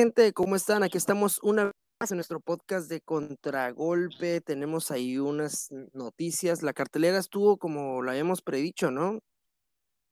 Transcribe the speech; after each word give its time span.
gente? 0.00 0.32
¿Cómo 0.32 0.56
están? 0.56 0.82
Aquí 0.82 0.96
estamos 0.96 1.40
una 1.42 1.72
vez 2.02 2.10
en 2.10 2.16
nuestro 2.16 2.40
podcast 2.40 2.88
de 2.88 3.02
Contragolpe. 3.02 4.40
Tenemos 4.40 4.90
ahí 4.90 5.18
unas 5.18 5.68
noticias. 5.92 6.62
La 6.62 6.72
cartelera 6.72 7.18
estuvo 7.18 7.58
como 7.58 8.02
la 8.02 8.12
habíamos 8.12 8.40
predicho, 8.40 8.90
¿no? 8.90 9.18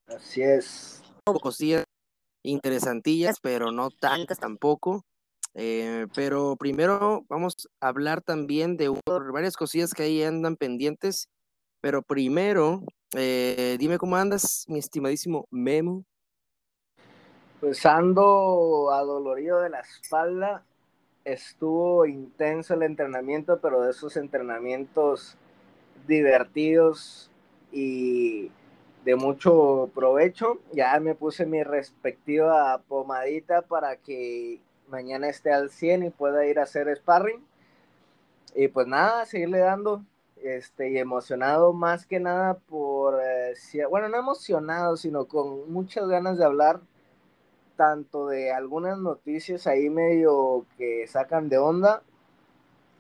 Así 0.07 0.43
es. 0.43 1.01
Cosillas 1.25 1.85
interesantillas, 2.45 3.39
pero 3.41 3.73
no 3.73 3.89
tantas 3.89 4.39
tampoco. 4.39 5.05
Eh, 5.55 6.07
pero 6.15 6.57
primero 6.57 7.25
vamos 7.31 7.55
a 7.81 7.89
hablar 7.89 8.21
también 8.21 8.77
de 8.77 8.95
varias 9.33 9.57
cosillas 9.57 9.95
que 9.95 10.03
ahí 10.03 10.23
andan 10.23 10.57
pendientes. 10.57 11.29
Pero 11.81 12.03
primero, 12.03 12.83
eh, 13.17 13.77
dime 13.79 13.97
cómo 13.97 14.17
andas, 14.17 14.67
mi 14.69 14.81
estimadísimo 14.81 15.47
Memo. 15.51 16.05
Pues 17.61 17.85
ando 17.87 18.91
adolorido 18.93 19.61
de 19.61 19.71
la 19.71 19.81
espalda. 19.81 20.63
Estuvo 21.25 22.07
intenso 22.07 22.75
el 22.75 22.85
entrenamiento, 22.85 23.59
pero 23.61 23.83
de 23.83 23.91
esos 23.91 24.17
entrenamientos 24.17 25.37
divertidos 26.07 27.31
y 27.73 28.53
de 29.05 29.17
mucho 29.17 29.91
provecho. 29.93 30.61
Ya 30.73 30.99
me 31.01 31.17
puse 31.17 31.47
mi 31.47 31.65
respectiva 31.65 32.79
pomadita 32.87 33.63
para 33.63 33.97
que 33.97 34.61
mañana 34.87 35.29
esté 35.29 35.53
al 35.53 35.71
100 35.71 36.05
y 36.05 36.11
pueda 36.11 36.47
ir 36.47 36.61
a 36.61 36.63
hacer 36.63 36.95
sparring. 36.97 37.45
Y 38.55 38.69
pues 38.69 38.87
nada, 38.87 39.27
seguirle 39.27 39.59
dando. 39.59 40.05
Este, 40.41 40.91
y 40.93 40.99
emocionado 40.99 41.73
más 41.73 42.07
que 42.07 42.21
nada 42.21 42.55
por, 42.55 43.19
eh, 43.21 43.55
bueno, 43.91 44.09
no 44.09 44.17
emocionado, 44.21 44.97
sino 44.97 45.25
con 45.27 45.71
muchas 45.73 46.07
ganas 46.07 46.39
de 46.39 46.45
hablar 46.45 46.81
tanto 47.79 48.27
de 48.29 48.53
algunas 48.53 48.99
noticias 48.99 49.69
ahí 49.69 49.89
medio 49.89 50.67
que 50.77 51.07
sacan 51.07 51.49
de 51.49 51.59
onda, 51.59 52.03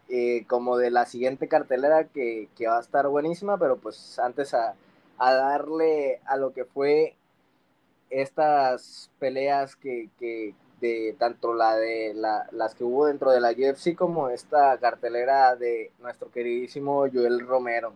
eh, 0.08 0.46
como 0.48 0.78
de 0.78 0.90
la 0.92 1.04
siguiente 1.04 1.48
cartelera 1.48 2.04
que, 2.04 2.48
va 2.68 2.78
a 2.78 2.80
estar 2.80 3.08
buenísima, 3.08 3.58
pero 3.58 3.76
pues 3.78 4.18
antes 4.20 4.54
a, 4.54 4.74
darle 5.18 6.20
a 6.26 6.36
lo 6.36 6.52
que 6.54 6.64
fue 6.64 7.16
estas 8.10 9.10
peleas 9.18 9.74
que, 9.76 10.08
que 10.18 10.54
de 10.80 11.16
tanto 11.18 11.54
la 11.54 11.74
de 11.76 12.12
la, 12.14 12.48
las 12.52 12.74
que 12.76 12.84
hubo 12.84 13.06
dentro 13.06 13.32
de 13.32 13.40
la 13.40 13.50
UFC 13.50 13.96
como 13.96 14.28
esta 14.30 14.78
cartelera 14.78 15.56
de 15.56 15.90
nuestro 16.00 16.30
queridísimo 16.30 17.00
Joel 17.12 17.40
Romero. 17.40 17.92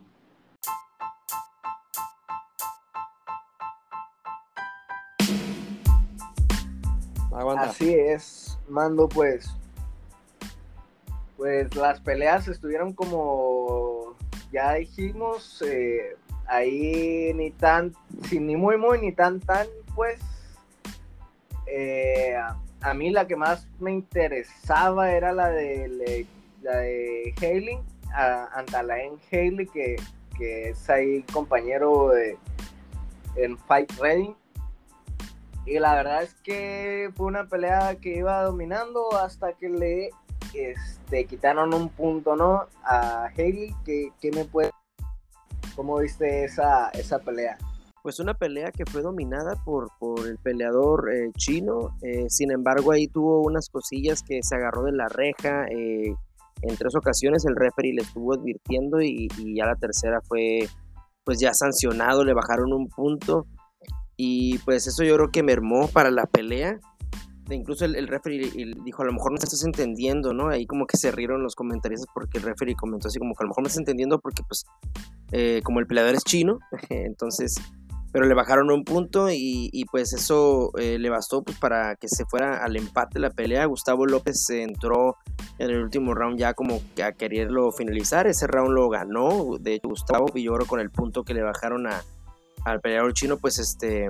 Así 7.32 7.94
es, 7.94 8.58
Mando, 8.68 9.08
pues. 9.08 9.48
Pues 11.36 11.74
las 11.74 12.00
peleas 12.00 12.46
estuvieron 12.46 12.92
como 12.92 14.14
ya 14.52 14.74
dijimos, 14.74 15.62
eh, 15.66 16.14
ahí 16.46 17.32
ni 17.34 17.50
tan, 17.52 17.94
sin 18.28 18.46
ni 18.46 18.56
muy 18.56 18.76
muy, 18.76 19.00
ni 19.00 19.12
tan 19.12 19.40
tan, 19.40 19.66
pues. 19.94 20.20
Eh, 21.66 22.36
a 22.82 22.94
mí 22.94 23.10
la 23.10 23.26
que 23.26 23.34
más 23.36 23.66
me 23.80 23.92
interesaba 23.92 25.10
era 25.12 25.32
la 25.32 25.48
de, 25.50 26.26
la 26.60 26.72
de 26.78 27.34
Haley, 27.38 27.78
Antalaen 28.54 29.14
Haley, 29.32 29.66
que, 29.68 29.96
que 30.36 30.68
es 30.70 30.90
ahí 30.90 31.22
compañero 31.32 32.08
de, 32.10 32.36
en 33.36 33.56
Fight 33.56 33.90
Reading 33.98 34.34
y 35.64 35.78
la 35.78 35.94
verdad 35.94 36.22
es 36.24 36.34
que 36.42 37.10
fue 37.16 37.26
una 37.26 37.46
pelea 37.46 37.96
que 38.00 38.16
iba 38.18 38.42
dominando 38.42 39.14
hasta 39.16 39.52
que 39.52 39.68
le 39.68 40.10
este, 40.54 41.24
quitaron 41.26 41.72
un 41.72 41.88
punto, 41.88 42.34
¿no? 42.34 42.64
A 42.84 43.26
Haley, 43.26 43.72
que, 43.84 44.12
me 44.34 44.44
puede... 44.44 44.70
¿Cómo 45.76 45.98
viste 45.98 46.44
esa, 46.44 46.90
esa 46.90 47.20
pelea? 47.20 47.56
Pues 48.02 48.18
una 48.18 48.34
pelea 48.34 48.72
que 48.72 48.84
fue 48.84 49.02
dominada 49.02 49.54
por, 49.64 49.88
por 49.98 50.26
el 50.26 50.36
peleador 50.38 51.10
eh, 51.14 51.30
chino, 51.36 51.96
eh, 52.02 52.26
sin 52.28 52.50
embargo 52.50 52.90
ahí 52.90 53.06
tuvo 53.06 53.40
unas 53.42 53.68
cosillas 53.70 54.22
que 54.24 54.42
se 54.42 54.56
agarró 54.56 54.82
de 54.82 54.92
la 54.92 55.06
reja, 55.08 55.66
eh, 55.68 56.12
en 56.62 56.76
tres 56.76 56.96
ocasiones 56.96 57.44
el 57.46 57.54
referee 57.54 57.94
le 57.94 58.02
estuvo 58.02 58.34
advirtiendo 58.34 59.00
y, 59.00 59.28
y, 59.38 59.54
ya 59.56 59.66
la 59.66 59.76
tercera 59.76 60.20
fue 60.22 60.68
pues 61.24 61.38
ya 61.38 61.54
sancionado, 61.54 62.24
le 62.24 62.34
bajaron 62.34 62.72
un 62.72 62.88
punto 62.88 63.46
y 64.16 64.58
pues 64.58 64.86
eso 64.86 65.04
yo 65.04 65.16
creo 65.16 65.30
que 65.30 65.42
mermó 65.42 65.88
para 65.88 66.10
la 66.10 66.26
pelea. 66.26 66.78
E 67.50 67.54
incluso 67.54 67.84
el, 67.84 67.96
el 67.96 68.08
referee 68.08 68.50
dijo, 68.84 69.02
a 69.02 69.06
lo 69.06 69.12
mejor 69.12 69.32
no 69.32 69.36
estás 69.38 69.64
entendiendo, 69.64 70.32
¿no? 70.32 70.48
Ahí 70.48 70.64
como 70.66 70.86
que 70.86 70.96
se 70.96 71.10
rieron 71.10 71.42
los 71.42 71.54
comentarios 71.54 72.02
porque 72.14 72.38
el 72.38 72.44
referee 72.44 72.74
comentó 72.76 73.08
así 73.08 73.18
como 73.18 73.34
que 73.34 73.42
a 73.42 73.44
lo 73.44 73.48
mejor 73.48 73.64
no 73.64 73.66
estás 73.66 73.78
entendiendo 73.80 74.20
porque 74.20 74.42
pues 74.48 74.64
eh, 75.32 75.60
como 75.64 75.80
el 75.80 75.86
peleador 75.86 76.14
es 76.14 76.24
chino, 76.24 76.60
entonces, 76.88 77.56
pero 78.12 78.26
le 78.26 78.34
bajaron 78.34 78.70
un 78.70 78.84
punto 78.84 79.28
y, 79.30 79.84
pues 79.90 80.12
eso 80.12 80.70
eh, 80.78 80.98
le 81.00 81.10
bastó 81.10 81.42
pues 81.42 81.58
para 81.58 81.96
que 81.96 82.06
se 82.08 82.24
fuera 82.26 82.62
al 82.64 82.76
empate 82.76 83.18
la 83.18 83.30
pelea. 83.30 83.64
Gustavo 83.66 84.06
López 84.06 84.48
entró 84.50 85.16
en 85.58 85.70
el 85.70 85.82
último 85.82 86.14
round 86.14 86.38
ya 86.38 86.54
como 86.54 86.80
a 87.04 87.12
quererlo 87.12 87.72
finalizar, 87.72 88.28
ese 88.28 88.46
round 88.46 88.72
lo 88.72 88.88
ganó, 88.88 89.58
de 89.58 89.80
Gustavo 89.82 90.26
Villoro 90.32 90.64
con 90.64 90.78
el 90.78 90.90
punto 90.90 91.24
que 91.24 91.34
le 91.34 91.42
bajaron 91.42 91.86
a 91.88 92.02
al 92.64 92.80
peleador 92.80 93.12
chino, 93.12 93.36
pues 93.38 93.58
este 93.58 94.08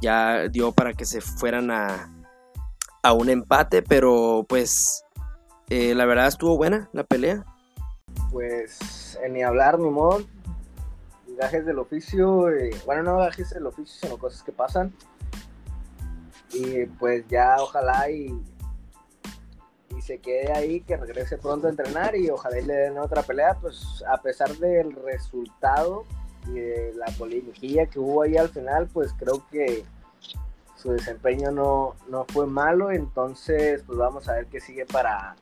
ya 0.00 0.46
dio 0.48 0.72
para 0.72 0.92
que 0.92 1.04
se 1.04 1.20
fueran 1.20 1.70
a, 1.70 2.08
un 3.16 3.30
empate, 3.30 3.80
pero 3.82 4.44
pues 4.46 5.02
eh, 5.70 5.94
la 5.94 6.04
verdad 6.04 6.26
estuvo 6.26 6.58
buena 6.58 6.90
la 6.92 7.04
pelea. 7.04 7.42
Pues 8.30 9.18
en 9.24 9.30
eh, 9.30 9.34
ni 9.36 9.42
hablar, 9.42 9.78
ni 9.78 9.88
modo 9.88 10.22
Gajes 11.38 11.64
del 11.64 11.78
oficio, 11.78 12.50
eh, 12.50 12.70
bueno, 12.84 13.04
no 13.04 13.16
gajes 13.18 13.50
del 13.50 13.64
oficio, 13.66 14.00
sino 14.08 14.18
cosas 14.18 14.42
que 14.42 14.50
pasan. 14.52 14.92
Y 16.52 16.84
pues 16.86 17.24
ya 17.28 17.56
ojalá 17.60 18.10
y, 18.10 18.34
y 19.96 20.02
se 20.02 20.18
quede 20.18 20.52
ahí, 20.52 20.80
que 20.82 20.96
regrese 20.98 21.38
pronto 21.38 21.68
a 21.68 21.70
entrenar 21.70 22.14
y 22.16 22.28
ojalá 22.28 22.58
y 22.58 22.64
le 22.66 22.74
den 22.74 22.98
otra 22.98 23.22
pelea, 23.22 23.54
pues 23.60 24.02
a 24.10 24.20
pesar 24.20 24.50
del 24.56 24.92
resultado, 25.04 26.04
y 26.52 26.58
de 26.58 26.92
la 26.96 27.12
polémica 27.16 27.86
que 27.86 27.98
hubo 27.98 28.22
ahí 28.22 28.36
al 28.36 28.48
final, 28.48 28.88
pues 28.92 29.12
creo 29.18 29.44
que 29.50 29.84
su 30.76 30.92
desempeño 30.92 31.50
no, 31.50 31.94
no 32.08 32.24
fue 32.32 32.46
malo. 32.46 32.90
Entonces, 32.90 33.82
pues 33.86 33.98
vamos 33.98 34.28
a 34.28 34.34
ver 34.34 34.46
qué 34.46 34.60
sigue 34.60 34.86
para, 34.86 35.36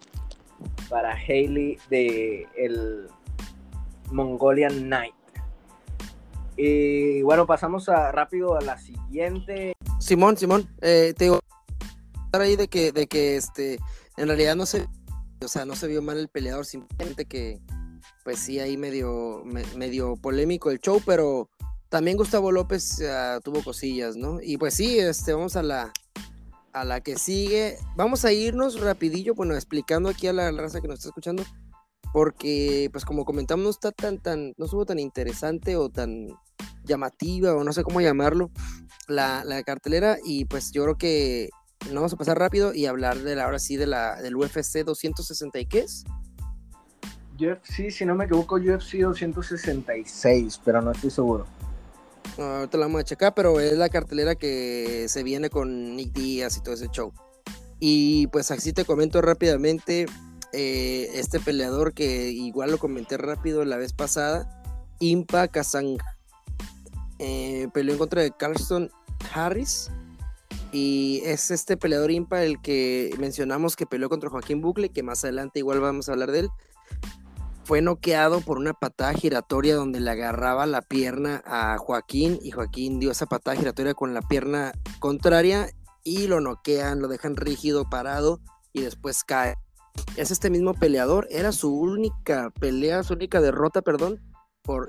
para 0.88 1.12
Haley 1.14 1.78
de 1.90 2.46
el 2.56 3.08
Mongolian 4.10 4.74
Knight. 4.84 5.14
Y 6.56 7.20
bueno, 7.22 7.46
pasamos 7.46 7.86
rápido 7.86 8.56
a 8.56 8.62
la 8.62 8.78
siguiente. 8.78 9.74
Simón, 10.00 10.36
Simón, 10.36 10.68
eh, 10.80 11.12
te 11.16 11.24
digo 11.24 11.40
ahí 12.32 12.54
de 12.56 12.68
que, 12.68 12.92
de 12.92 13.06
que 13.06 13.36
este, 13.36 13.78
en 14.18 14.28
realidad 14.28 14.56
no 14.56 14.66
se, 14.66 14.86
o 15.44 15.48
sea, 15.48 15.64
no 15.64 15.74
se 15.76 15.86
vio 15.86 16.02
mal 16.02 16.18
el 16.18 16.28
peleador, 16.28 16.64
simplemente 16.66 17.24
que, 17.26 17.60
pues 18.26 18.40
sí, 18.40 18.58
ahí 18.58 18.76
medio, 18.76 19.44
medio 19.76 20.16
polémico 20.16 20.72
el 20.72 20.80
show, 20.80 21.00
pero 21.06 21.48
también 21.88 22.16
Gustavo 22.16 22.50
López 22.50 23.00
ah, 23.08 23.38
tuvo 23.44 23.62
cosillas, 23.62 24.16
¿no? 24.16 24.40
Y 24.42 24.58
pues 24.58 24.74
sí, 24.74 24.98
este, 24.98 25.32
vamos 25.32 25.54
a 25.54 25.62
la, 25.62 25.92
a 26.72 26.84
la 26.84 27.00
que 27.02 27.16
sigue. 27.18 27.76
Vamos 27.94 28.24
a 28.24 28.32
irnos 28.32 28.80
rapidillo, 28.80 29.32
bueno, 29.36 29.54
explicando 29.54 30.08
aquí 30.08 30.26
a 30.26 30.32
la 30.32 30.50
raza 30.50 30.80
que 30.80 30.88
nos 30.88 30.96
está 30.98 31.10
escuchando, 31.10 31.44
porque 32.12 32.88
pues 32.90 33.04
como 33.04 33.24
comentamos, 33.24 33.62
no 33.62 33.70
está 33.70 33.92
tan, 33.92 34.18
tan, 34.18 34.54
no 34.56 34.64
estuvo 34.64 34.84
tan 34.84 34.98
interesante 34.98 35.76
o 35.76 35.88
tan 35.88 36.26
llamativa 36.82 37.54
o 37.54 37.62
no 37.62 37.72
sé 37.72 37.84
cómo 37.84 38.00
llamarlo 38.00 38.50
la, 39.06 39.44
cartelera 39.64 40.18
y 40.24 40.46
pues 40.46 40.72
yo 40.72 40.82
creo 40.82 40.98
que 40.98 41.50
nos 41.84 41.94
vamos 41.94 42.12
a 42.12 42.16
pasar 42.16 42.36
rápido 42.40 42.74
y 42.74 42.86
hablar 42.86 43.18
de 43.20 43.36
la, 43.36 43.44
ahora 43.44 43.60
sí 43.60 43.76
de 43.76 43.86
la, 43.86 44.20
del 44.20 44.34
UFC 44.34 44.78
260 44.84 45.60
y 45.60 45.66
qué 45.66 45.78
es. 45.80 46.02
Sí, 47.64 47.90
si 47.90 48.04
no 48.06 48.14
me 48.14 48.24
equivoco, 48.24 48.54
UFC 48.56 48.96
266, 49.00 50.60
pero 50.64 50.80
no 50.80 50.92
estoy 50.92 51.10
seguro. 51.10 51.46
ahorita 52.38 52.78
la 52.78 52.86
vamos 52.86 53.00
a 53.00 53.04
checar, 53.04 53.34
pero 53.34 53.60
es 53.60 53.74
la 53.74 53.88
cartelera 53.90 54.34
que 54.36 55.04
se 55.08 55.22
viene 55.22 55.50
con 55.50 55.96
Nick 55.96 56.12
Diaz 56.12 56.56
y 56.56 56.60
todo 56.62 56.74
ese 56.74 56.88
show. 56.88 57.12
Y 57.78 58.26
pues 58.28 58.50
así 58.50 58.72
te 58.72 58.86
comento 58.86 59.20
rápidamente 59.20 60.06
eh, 60.54 61.10
este 61.14 61.38
peleador 61.40 61.92
que 61.92 62.30
igual 62.30 62.70
lo 62.70 62.78
comenté 62.78 63.18
rápido 63.18 63.64
la 63.66 63.76
vez 63.76 63.92
pasada, 63.92 64.62
Impa 64.98 65.46
Kazanga, 65.48 66.16
eh, 67.18 67.68
peleó 67.74 67.92
en 67.94 67.98
contra 67.98 68.22
de 68.22 68.30
Carlston 68.30 68.90
Harris. 69.34 69.90
Y 70.72 71.20
es 71.24 71.50
este 71.50 71.76
peleador 71.76 72.10
Impa 72.12 72.42
el 72.44 72.60
que 72.62 73.14
mencionamos 73.18 73.76
que 73.76 73.84
peleó 73.86 74.08
contra 74.08 74.30
Joaquín 74.30 74.62
Bucle, 74.62 74.88
que 74.88 75.02
más 75.02 75.22
adelante 75.24 75.58
igual 75.58 75.80
vamos 75.80 76.08
a 76.08 76.12
hablar 76.12 76.30
de 76.32 76.40
él 76.40 76.48
fue 77.66 77.82
noqueado 77.82 78.42
por 78.42 78.58
una 78.58 78.74
patada 78.74 79.12
giratoria 79.12 79.74
donde 79.74 79.98
le 79.98 80.08
agarraba 80.12 80.66
la 80.66 80.82
pierna 80.82 81.42
a 81.44 81.76
Joaquín 81.78 82.38
y 82.40 82.52
Joaquín 82.52 83.00
dio 83.00 83.10
esa 83.10 83.26
patada 83.26 83.56
giratoria 83.56 83.92
con 83.92 84.14
la 84.14 84.22
pierna 84.22 84.72
contraria 85.00 85.68
y 86.04 86.28
lo 86.28 86.40
noquean, 86.40 87.00
lo 87.00 87.08
dejan 87.08 87.34
rígido, 87.34 87.84
parado 87.90 88.38
y 88.72 88.82
después 88.82 89.24
cae. 89.24 89.56
Es 90.16 90.30
este 90.30 90.48
mismo 90.48 90.74
peleador, 90.74 91.26
era 91.28 91.50
su 91.50 91.74
única 91.76 92.50
pelea, 92.60 93.02
su 93.02 93.14
única 93.14 93.40
derrota, 93.40 93.82
perdón, 93.82 94.22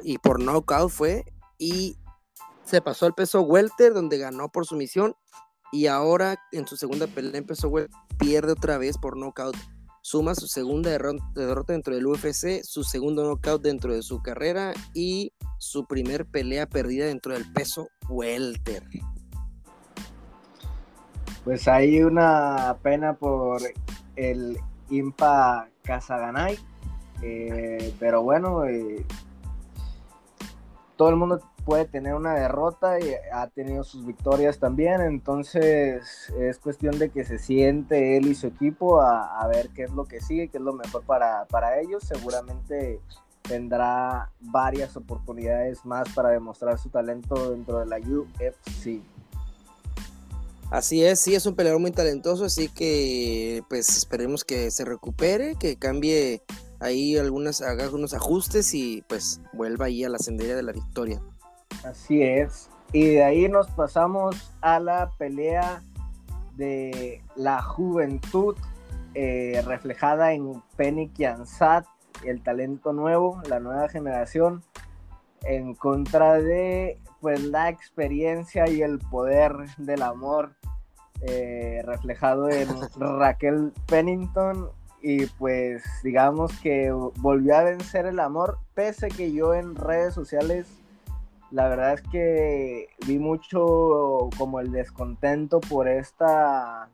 y 0.03 0.19
por 0.19 0.39
knockout 0.43 0.91
fue 0.91 1.23
y 1.57 1.97
se 2.63 2.79
pasó 2.83 3.07
al 3.07 3.15
peso 3.15 3.41
welter 3.41 3.95
donde 3.95 4.19
ganó 4.19 4.49
por 4.49 4.67
sumisión 4.67 5.15
y 5.71 5.87
ahora 5.87 6.35
en 6.51 6.67
su 6.67 6.77
segunda 6.77 7.07
pelea 7.07 7.39
en 7.39 7.45
peso 7.47 7.69
welter, 7.69 7.91
pierde 8.19 8.51
otra 8.51 8.77
vez 8.77 8.99
por 8.99 9.17
knockout 9.17 9.57
suma 10.09 10.35
su 10.35 10.47
segunda 10.47 10.89
derrota 10.89 11.73
dentro 11.73 11.93
del 11.93 12.05
UFC, 12.07 12.63
su 12.63 12.81
segundo 12.85 13.23
knockout 13.25 13.61
dentro 13.61 13.93
de 13.93 14.01
su 14.01 14.21
carrera 14.21 14.73
y 14.93 15.33
su 15.57 15.85
primer 15.85 16.25
pelea 16.25 16.65
perdida 16.65 17.07
dentro 17.07 17.33
del 17.33 17.51
peso 17.51 17.89
welter. 18.09 18.83
Pues 21.43 21.67
hay 21.67 22.03
una 22.03 22.77
pena 22.81 23.15
por 23.15 23.59
el 24.15 24.57
Impa 24.89 25.67
Casaganay, 25.83 26.57
eh, 27.21 27.93
pero 27.99 28.23
bueno, 28.23 28.63
eh, 28.63 29.05
todo 30.95 31.09
el 31.09 31.17
mundo 31.17 31.41
puede 31.67 31.83
tener 31.83 32.13
una 32.13 32.33
derrota 32.33 32.97
y 32.97 33.09
ha 33.33 33.45
tenido 33.47 33.83
sus 33.83 34.05
victorias 34.05 34.57
también, 34.57 35.01
entonces 35.01 36.31
es 36.39 36.59
cuestión 36.59 36.97
de 36.97 37.09
que 37.09 37.25
se 37.25 37.37
siente 37.39 38.15
él 38.15 38.25
y 38.27 38.35
su 38.35 38.47
equipo 38.47 39.01
a, 39.01 39.45
ver 39.51 39.67
qué 39.75 39.83
es 39.83 39.91
lo 39.91 40.05
que 40.05 40.21
sigue, 40.21 40.47
qué 40.47 40.59
es 40.59 40.63
lo 40.63 40.71
mejor 40.71 41.03
para, 41.03 41.43
para 41.49 41.81
ellos, 41.81 42.05
seguramente 42.05 43.01
tendrá 43.41 44.31
varias 44.39 44.95
oportunidades 44.95 45.83
más 45.83 46.07
para 46.15 46.29
demostrar 46.29 46.77
su 46.79 46.87
talento 46.87 47.51
dentro 47.51 47.79
de 47.79 47.85
la 47.85 47.97
UFC. 47.97 49.01
Así 50.71 51.03
es, 51.03 51.19
sí, 51.19 51.35
es 51.35 51.45
un 51.45 51.55
peleador 51.55 51.81
muy 51.81 51.91
talentoso, 51.91 52.45
así 52.45 52.69
que 52.69 53.61
pues 53.67 53.89
esperemos 53.97 54.45
que 54.45 54.71
se 54.71 54.85
recupere, 54.85 55.55
que 55.59 55.75
cambie 55.75 56.41
ahí 56.79 57.17
algunas, 57.17 57.61
haga 57.61 57.89
unos 57.89 58.13
ajustes 58.13 58.73
y 58.73 59.03
pues 59.09 59.41
vuelva 59.51 59.87
ahí 59.87 60.05
a 60.05 60.09
la 60.09 60.19
sendería 60.19 60.55
de 60.55 60.63
la 60.63 60.71
victoria. 60.71 61.21
Así 61.85 62.21
es. 62.21 62.69
Y 62.93 63.05
de 63.15 63.23
ahí 63.23 63.49
nos 63.49 63.69
pasamos 63.71 64.53
a 64.61 64.79
la 64.79 65.11
pelea 65.17 65.83
de 66.55 67.21
la 67.35 67.61
juventud 67.61 68.55
eh, 69.13 69.61
reflejada 69.65 70.33
en 70.33 70.61
Penny 70.75 71.09
Kiansat, 71.09 71.85
el 72.25 72.41
talento 72.41 72.93
nuevo, 72.93 73.41
la 73.47 73.59
nueva 73.59 73.89
generación, 73.89 74.63
en 75.43 75.75
contra 75.75 76.39
de 76.39 76.99
pues 77.21 77.43
la 77.43 77.69
experiencia 77.69 78.69
y 78.69 78.81
el 78.83 78.99
poder 78.99 79.53
del 79.77 80.01
amor 80.03 80.53
eh, 81.21 81.81
reflejado 81.83 82.49
en 82.49 82.69
Raquel 82.95 83.73
Pennington 83.87 84.69
y 85.01 85.25
pues 85.25 85.83
digamos 86.03 86.55
que 86.61 86.91
volvió 87.19 87.57
a 87.57 87.63
vencer 87.63 88.05
el 88.05 88.19
amor 88.19 88.59
pese 88.75 89.09
que 89.09 89.31
yo 89.31 89.53
en 89.55 89.75
redes 89.75 90.13
sociales 90.13 90.67
la 91.51 91.69
verdad 91.69 91.93
es 91.93 92.01
que 92.09 92.87
vi 93.05 93.19
mucho 93.19 94.29
como 94.37 94.59
el 94.59 94.71
descontento 94.71 95.61
por 95.61 95.87
esta 95.87 96.89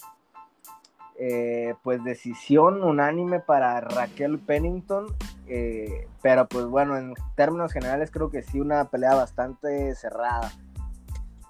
eh, 1.17 1.73
pues 1.83 2.03
decisión 2.03 2.83
unánime 2.83 3.39
para 3.39 3.81
Raquel 3.81 4.39
Pennington. 4.39 5.07
Eh, 5.47 6.07
pero 6.21 6.47
pues 6.47 6.65
bueno, 6.65 6.97
en 6.97 7.13
términos 7.35 7.73
generales 7.73 8.11
creo 8.11 8.29
que 8.29 8.44
sí 8.44 8.59
una 8.59 8.89
pelea 8.89 9.15
bastante 9.15 9.95
cerrada. 9.95 10.53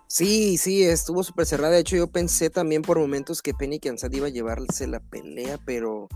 Sí, 0.07 0.57
sí, 0.57 0.83
estuvo 0.83 1.23
súper 1.23 1.45
cerrada. 1.45 1.71
De 1.73 1.79
hecho, 1.79 1.95
yo 1.95 2.07
pensé 2.07 2.49
también 2.49 2.83
por 2.83 2.99
momentos 2.99 3.41
que 3.41 3.53
Penny 3.53 3.79
Kansad 3.79 4.11
iba 4.11 4.27
a 4.27 4.31
llevarse 4.31 4.87
la 4.87 4.99
pelea, 4.99 5.57
pero. 5.65 6.07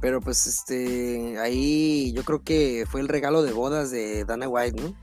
Pero 0.00 0.20
pues 0.20 0.46
este. 0.46 1.38
Ahí 1.40 2.12
yo 2.12 2.24
creo 2.24 2.42
que 2.42 2.84
fue 2.88 3.00
el 3.00 3.08
regalo 3.08 3.42
de 3.42 3.52
bodas 3.52 3.90
de 3.90 4.24
Dana 4.24 4.46
White, 4.48 4.80
¿no? 4.80 4.94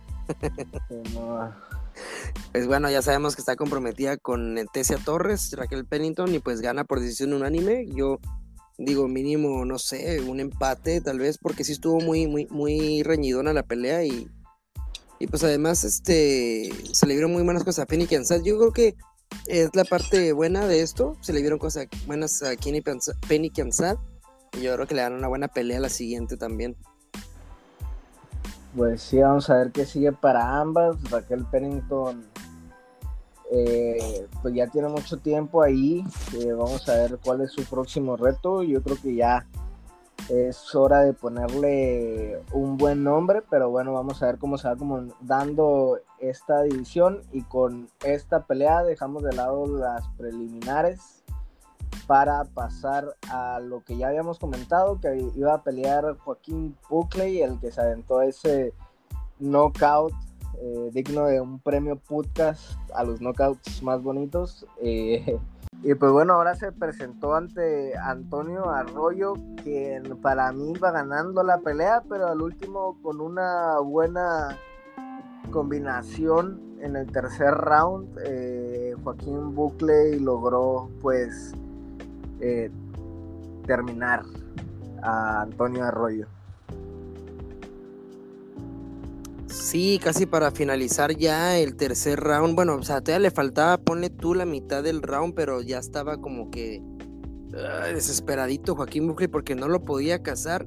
pues 2.51 2.67
bueno, 2.67 2.89
ya 2.89 3.01
sabemos 3.01 3.35
que 3.35 3.41
está 3.41 3.55
comprometida 3.55 4.17
con 4.17 4.55
Tessia 4.73 4.97
Torres, 4.97 5.51
Raquel 5.53 5.85
Pennington, 5.85 6.33
y 6.33 6.39
pues 6.39 6.61
gana 6.61 6.83
por 6.83 6.99
decisión 6.99 7.33
unánime. 7.33 7.85
Yo 7.87 8.19
digo, 8.77 9.07
mínimo, 9.07 9.65
no 9.65 9.77
sé, 9.77 10.21
un 10.21 10.39
empate 10.39 11.01
tal 11.01 11.19
vez, 11.19 11.37
porque 11.37 11.63
sí 11.63 11.73
estuvo 11.73 11.99
muy, 11.99 12.27
muy, 12.27 12.47
muy 12.49 13.03
reñidona 13.03 13.53
la 13.53 13.63
pelea 13.63 14.03
y, 14.05 14.27
y 15.19 15.27
pues 15.27 15.43
además 15.43 15.83
este, 15.83 16.69
se 16.91 17.07
le 17.07 17.13
vieron 17.13 17.31
muy 17.31 17.43
buenas 17.43 17.63
cosas 17.63 17.83
a 17.83 17.85
Penny 17.85 18.07
Yo 18.07 18.57
creo 18.57 18.71
que 18.71 18.95
es 19.47 19.69
la 19.75 19.83
parte 19.83 20.31
buena 20.33 20.67
de 20.67 20.81
esto, 20.81 21.17
se 21.21 21.33
le 21.33 21.41
dieron 21.41 21.59
cosas 21.59 21.87
buenas 22.07 22.41
a 22.43 22.51
Penny 23.27 23.49
Kansas 23.49 23.97
y 24.57 24.61
yo 24.61 24.73
creo 24.75 24.87
que 24.87 24.95
le 24.95 25.01
dan 25.01 25.13
una 25.13 25.27
buena 25.27 25.47
pelea 25.47 25.77
a 25.77 25.81
la 25.81 25.89
siguiente 25.89 26.37
también. 26.37 26.75
Pues 28.75 29.01
sí, 29.01 29.19
vamos 29.19 29.49
a 29.49 29.57
ver 29.57 29.71
qué 29.73 29.85
sigue 29.85 30.13
para 30.13 30.57
ambas. 30.59 30.95
Raquel 31.11 31.43
Pennington, 31.45 32.23
eh, 33.51 34.25
pues 34.41 34.53
ya 34.53 34.67
tiene 34.67 34.87
mucho 34.87 35.17
tiempo 35.17 35.61
ahí. 35.61 36.05
Eh, 36.39 36.53
vamos 36.53 36.87
a 36.87 36.93
ver 36.93 37.19
cuál 37.23 37.41
es 37.41 37.51
su 37.51 37.63
próximo 37.65 38.15
reto. 38.15 38.63
Yo 38.63 38.81
creo 38.81 38.95
que 39.01 39.13
ya 39.15 39.45
es 40.29 40.73
hora 40.73 40.99
de 41.01 41.11
ponerle 41.11 42.39
un 42.53 42.77
buen 42.77 43.03
nombre, 43.03 43.41
pero 43.49 43.69
bueno, 43.69 43.91
vamos 43.91 44.23
a 44.23 44.27
ver 44.27 44.37
cómo 44.37 44.57
se 44.57 44.69
va 44.69 44.77
como 44.77 45.03
dando 45.19 45.99
esta 46.19 46.61
división 46.61 47.23
y 47.33 47.41
con 47.41 47.89
esta 48.05 48.45
pelea 48.47 48.83
dejamos 48.83 49.23
de 49.23 49.33
lado 49.33 49.65
las 49.77 50.07
preliminares 50.17 51.20
para 52.07 52.43
pasar 52.45 53.05
a 53.29 53.59
lo 53.59 53.81
que 53.81 53.97
ya 53.97 54.07
habíamos 54.09 54.39
comentado, 54.39 54.99
que 54.99 55.29
iba 55.35 55.53
a 55.53 55.63
pelear 55.63 56.17
Joaquín 56.17 56.75
Buckley, 56.89 57.41
el 57.41 57.59
que 57.59 57.71
se 57.71 57.81
aventó 57.81 58.21
ese 58.21 58.73
knockout 59.39 60.13
eh, 60.61 60.89
digno 60.93 61.25
de 61.25 61.41
un 61.41 61.59
premio 61.59 61.95
podcast 61.95 62.77
a 62.93 63.03
los 63.03 63.19
knockouts 63.21 63.81
más 63.83 64.01
bonitos. 64.03 64.65
Eh, 64.81 65.39
y 65.83 65.95
pues 65.95 66.11
bueno, 66.11 66.33
ahora 66.33 66.55
se 66.55 66.71
presentó 66.71 67.35
ante 67.35 67.95
Antonio 67.97 68.69
Arroyo, 68.69 69.33
quien 69.63 70.17
para 70.21 70.51
mí 70.51 70.73
va 70.73 70.91
ganando 70.91 71.43
la 71.43 71.59
pelea, 71.59 72.03
pero 72.09 72.27
al 72.27 72.41
último 72.41 72.97
con 73.01 73.21
una 73.21 73.79
buena 73.79 74.57
combinación 75.51 76.61
en 76.81 76.95
el 76.95 77.11
tercer 77.11 77.51
round, 77.53 78.17
eh, 78.25 78.95
Joaquín 79.03 79.55
Buckley 79.55 80.19
logró 80.19 80.89
pues 81.01 81.53
eh, 82.43 82.71
terminar 83.67 84.23
a 85.03 85.41
Antonio 85.43 85.83
Arroyo. 85.83 86.27
Sí, 89.45 89.99
casi 90.03 90.25
para 90.25 90.49
finalizar 90.49 91.15
ya 91.15 91.59
el 91.59 91.75
tercer 91.75 92.19
round. 92.19 92.55
Bueno, 92.55 92.75
o 92.75 92.83
sea, 92.83 92.99
le 93.19 93.29
faltaba, 93.31 93.77
ponle 93.77 94.09
tú 94.09 94.33
la 94.33 94.45
mitad 94.45 94.81
del 94.83 95.03
round, 95.03 95.35
pero 95.35 95.61
ya 95.61 95.77
estaba 95.77 96.17
como 96.17 96.49
que 96.49 96.81
ah, 97.55 97.85
desesperadito 97.87 98.75
Joaquín 98.75 99.07
Buckley 99.07 99.27
porque 99.27 99.53
no 99.53 99.67
lo 99.67 99.83
podía 99.85 100.23
cazar. 100.23 100.65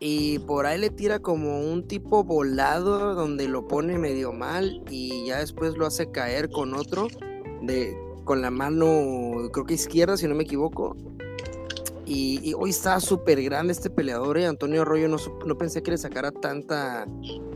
Y 0.00 0.40
por 0.40 0.66
ahí 0.66 0.78
le 0.80 0.90
tira 0.90 1.20
como 1.20 1.60
un 1.60 1.86
tipo 1.86 2.24
volado 2.24 3.14
donde 3.14 3.46
lo 3.48 3.68
pone 3.68 3.96
medio 3.98 4.32
mal 4.32 4.82
y 4.90 5.26
ya 5.26 5.38
después 5.38 5.76
lo 5.76 5.86
hace 5.86 6.10
caer 6.10 6.48
con 6.50 6.74
otro 6.74 7.06
de 7.62 7.94
con 8.30 8.42
la 8.42 8.52
mano, 8.52 9.50
creo 9.50 9.66
que 9.66 9.74
izquierda, 9.74 10.16
si 10.16 10.28
no 10.28 10.36
me 10.36 10.44
equivoco. 10.44 10.96
Y, 12.06 12.54
hoy 12.56 12.70
está 12.70 13.00
súper 13.00 13.42
grande 13.42 13.72
este 13.72 13.90
peleador, 13.90 14.38
...y 14.38 14.42
eh, 14.42 14.46
Antonio 14.46 14.82
Arroyo, 14.82 15.08
no, 15.08 15.16
no 15.44 15.58
pensé 15.58 15.82
que 15.82 15.90
le 15.90 15.98
sacara 15.98 16.30
tanta, 16.30 17.08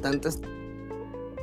tantas 0.02 0.40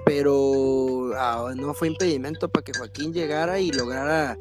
pero 0.05 1.11
ah, 1.15 1.53
no 1.55 1.73
fue 1.73 1.87
impedimento 1.87 2.49
para 2.49 2.61
que 2.61 2.73
Joaquín 2.77 3.13
llegara 3.13 3.57
y 3.61 3.71
lograra 3.71 4.37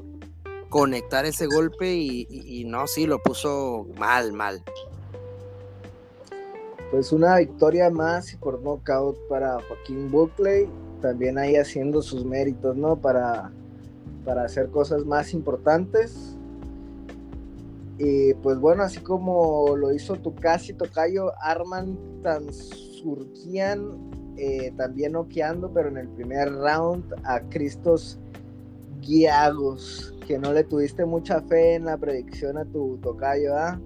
conectar 0.70 1.24
ese 1.24 1.46
golpe 1.46 1.94
y, 1.94 2.64
no, 2.66 2.88
sí, 2.88 3.06
lo 3.06 3.22
puso 3.22 3.86
mal, 3.96 4.32
mal. 4.32 4.60
Pues 6.90 7.12
una 7.12 7.36
victoria 7.36 7.90
más 7.90 8.36
por 8.40 8.60
knockout 8.60 9.16
para 9.28 9.56
Joaquín 9.68 10.10
Buckley, 10.10 10.68
también 11.00 11.38
ahí 11.38 11.54
haciendo 11.54 12.02
sus 12.02 12.24
méritos, 12.24 12.74
¿no? 12.76 12.96
Para 12.96 13.52
para 14.24 14.44
hacer 14.44 14.68
cosas 14.70 15.04
más 15.04 15.32
importantes. 15.34 16.36
Y 17.98 18.32
pues 18.34 18.58
bueno, 18.58 18.82
así 18.82 19.00
como 19.00 19.76
lo 19.76 19.92
hizo 19.92 20.16
tu 20.16 20.34
casi 20.34 20.72
Tocayo, 20.72 21.32
Arman 21.42 21.98
Tansurkian, 22.22 24.10
eh, 24.36 24.72
también 24.76 25.12
noqueando, 25.12 25.70
pero 25.72 25.88
en 25.90 25.98
el 25.98 26.08
primer 26.08 26.50
round 26.50 27.04
a 27.24 27.40
Cristos 27.50 28.18
Guiagos, 29.02 30.14
que 30.26 30.38
no 30.38 30.52
le 30.54 30.64
tuviste 30.64 31.04
mucha 31.04 31.42
fe 31.42 31.74
en 31.74 31.86
la 31.86 31.98
predicción 31.98 32.56
a 32.56 32.64
tu 32.64 32.96
Tocayo, 33.02 33.54
¿ah? 33.56 33.78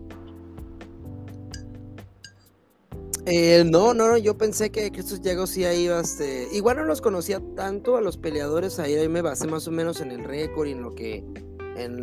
Eh, 3.26 3.64
no, 3.64 3.95
no, 3.95 4.19
yo 4.19 4.37
pensé 4.37 4.69
que 4.71 4.90
estos 4.95 5.23
Diego 5.23 5.47
sí 5.47 5.64
ahí 5.64 5.87
este, 5.87 6.47
igual 6.52 6.76
no 6.76 6.85
los 6.85 7.00
conocía 7.00 7.40
tanto 7.57 7.97
a 7.97 8.02
los 8.02 8.19
peleadores, 8.19 8.78
ahí, 8.78 9.09
me 9.09 9.23
basé 9.23 9.47
más 9.47 9.66
o 9.66 9.71
menos 9.71 10.02
en 10.02 10.11
el 10.11 10.25
récord 10.25 10.69
y 10.69 10.73
en 10.73 10.83
lo 10.83 10.95
que, 10.95 11.25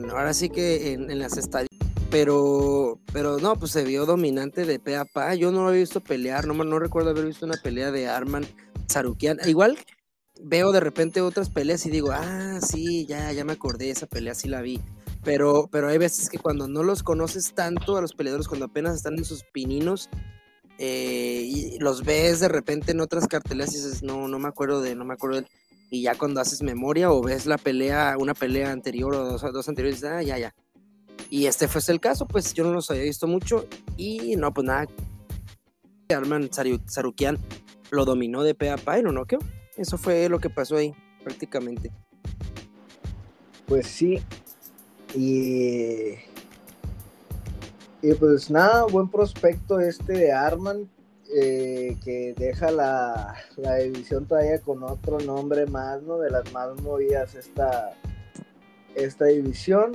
ahora 0.09 0.33
sí 0.33 0.49
que 0.49 0.93
en, 0.93 1.19
las 1.19 1.37
estadísticas 1.37 1.77
pero 2.09 2.97
pero 3.13 3.37
no, 3.37 3.55
pues 3.57 3.71
se 3.71 3.83
vio 3.85 4.05
dominante 4.07 4.65
de 4.65 4.79
pe 4.79 4.97
a 4.97 5.05
pa. 5.05 5.33
Yo 5.35 5.49
no 5.51 5.61
lo 5.61 5.67
había 5.69 5.79
visto 5.81 6.01
pelear, 6.01 6.45
no, 6.47 6.53
no 6.55 6.77
recuerdo 6.79 7.11
haber 7.11 7.25
visto 7.25 7.45
una 7.45 7.55
pelea 7.55 7.89
de 7.91 8.07
Arman 8.09 8.45
Sarukian. 8.89 9.37
Igual 9.45 9.77
veo 10.41 10.71
de 10.73 10.81
repente 10.81 11.21
otras 11.21 11.49
peleas 11.49 11.85
y 11.85 11.89
digo, 11.91 12.09
ah, 12.11 12.59
sí, 12.67 13.05
ya, 13.05 13.31
ya 13.31 13.45
me 13.45 13.53
acordé, 13.53 13.91
esa 13.91 14.07
pelea 14.07 14.33
sí 14.35 14.49
la 14.49 14.61
vi. 14.61 14.81
Pero, 15.23 15.69
pero 15.71 15.87
hay 15.87 15.97
veces 15.99 16.29
que 16.29 16.37
cuando 16.39 16.67
no 16.67 16.81
los 16.83 17.01
conoces 17.03 17.53
tanto 17.53 17.95
a 17.95 18.01
los 18.01 18.11
peleadores, 18.13 18.47
cuando 18.49 18.65
apenas 18.65 18.95
están 18.97 19.17
en 19.19 19.23
sus 19.23 19.43
pininos, 19.53 20.09
eh, 20.77 21.41
y 21.43 21.79
los 21.79 22.03
ves 22.03 22.39
de 22.39 22.47
repente 22.47 22.91
en 22.91 23.01
otras 23.01 23.27
cartelas 23.27 23.71
y 23.73 23.77
dices, 23.77 24.03
no, 24.03 24.27
no 24.27 24.39
me 24.39 24.47
acuerdo 24.47 24.81
de, 24.81 24.95
no 24.95 25.05
me 25.05 25.13
acuerdo 25.13 25.43
y 25.89 26.03
ya 26.03 26.15
cuando 26.17 26.39
haces 26.39 26.61
memoria 26.63 27.11
o 27.11 27.21
ves 27.21 27.45
la 27.45 27.57
pelea, 27.57 28.15
una 28.17 28.33
pelea 28.33 28.71
anterior 28.71 29.13
o 29.13 29.37
dos, 29.37 29.67
anteriores, 29.69 30.03
ah, 30.05 30.21
ya, 30.23 30.37
ya. 30.37 30.55
Y 31.29 31.47
este 31.47 31.67
fue 31.67 31.81
el 31.89 31.99
caso, 31.99 32.27
pues 32.27 32.53
yo 32.53 32.63
no 32.63 32.71
los 32.73 32.89
había 32.89 33.03
visto 33.03 33.27
mucho 33.27 33.67
y 33.97 34.35
no, 34.37 34.53
pues 34.53 34.65
nada. 34.65 34.87
Arman 36.09 36.49
Sarukian 36.53 37.37
lo 37.89 38.03
dominó 38.05 38.43
de 38.43 38.53
pe 38.55 38.69
a 38.69 38.75
pa 38.77 39.01
no, 39.01 39.25
Eso 39.77 39.97
fue 39.97 40.27
lo 40.29 40.39
que 40.39 40.49
pasó 40.49 40.75
ahí, 40.77 40.93
prácticamente. 41.23 41.91
Pues 43.65 43.87
sí. 43.87 44.17
Y 45.13 46.15
y 48.03 48.13
pues 48.15 48.49
nada, 48.49 48.85
buen 48.85 49.07
prospecto 49.09 49.79
este 49.79 50.13
de 50.13 50.31
Arman, 50.31 50.89
eh, 51.35 51.95
que 52.03 52.33
deja 52.35 52.71
la, 52.71 53.35
división 53.83 54.25
todavía 54.25 54.59
con 54.59 54.81
otro 54.83 55.19
nombre 55.19 55.67
más, 55.67 56.01
¿no? 56.01 56.17
De 56.17 56.31
las 56.31 56.51
más 56.51 56.81
movidas 56.81 57.35
esta, 57.35 57.93
esta 58.95 59.25
división. 59.25 59.91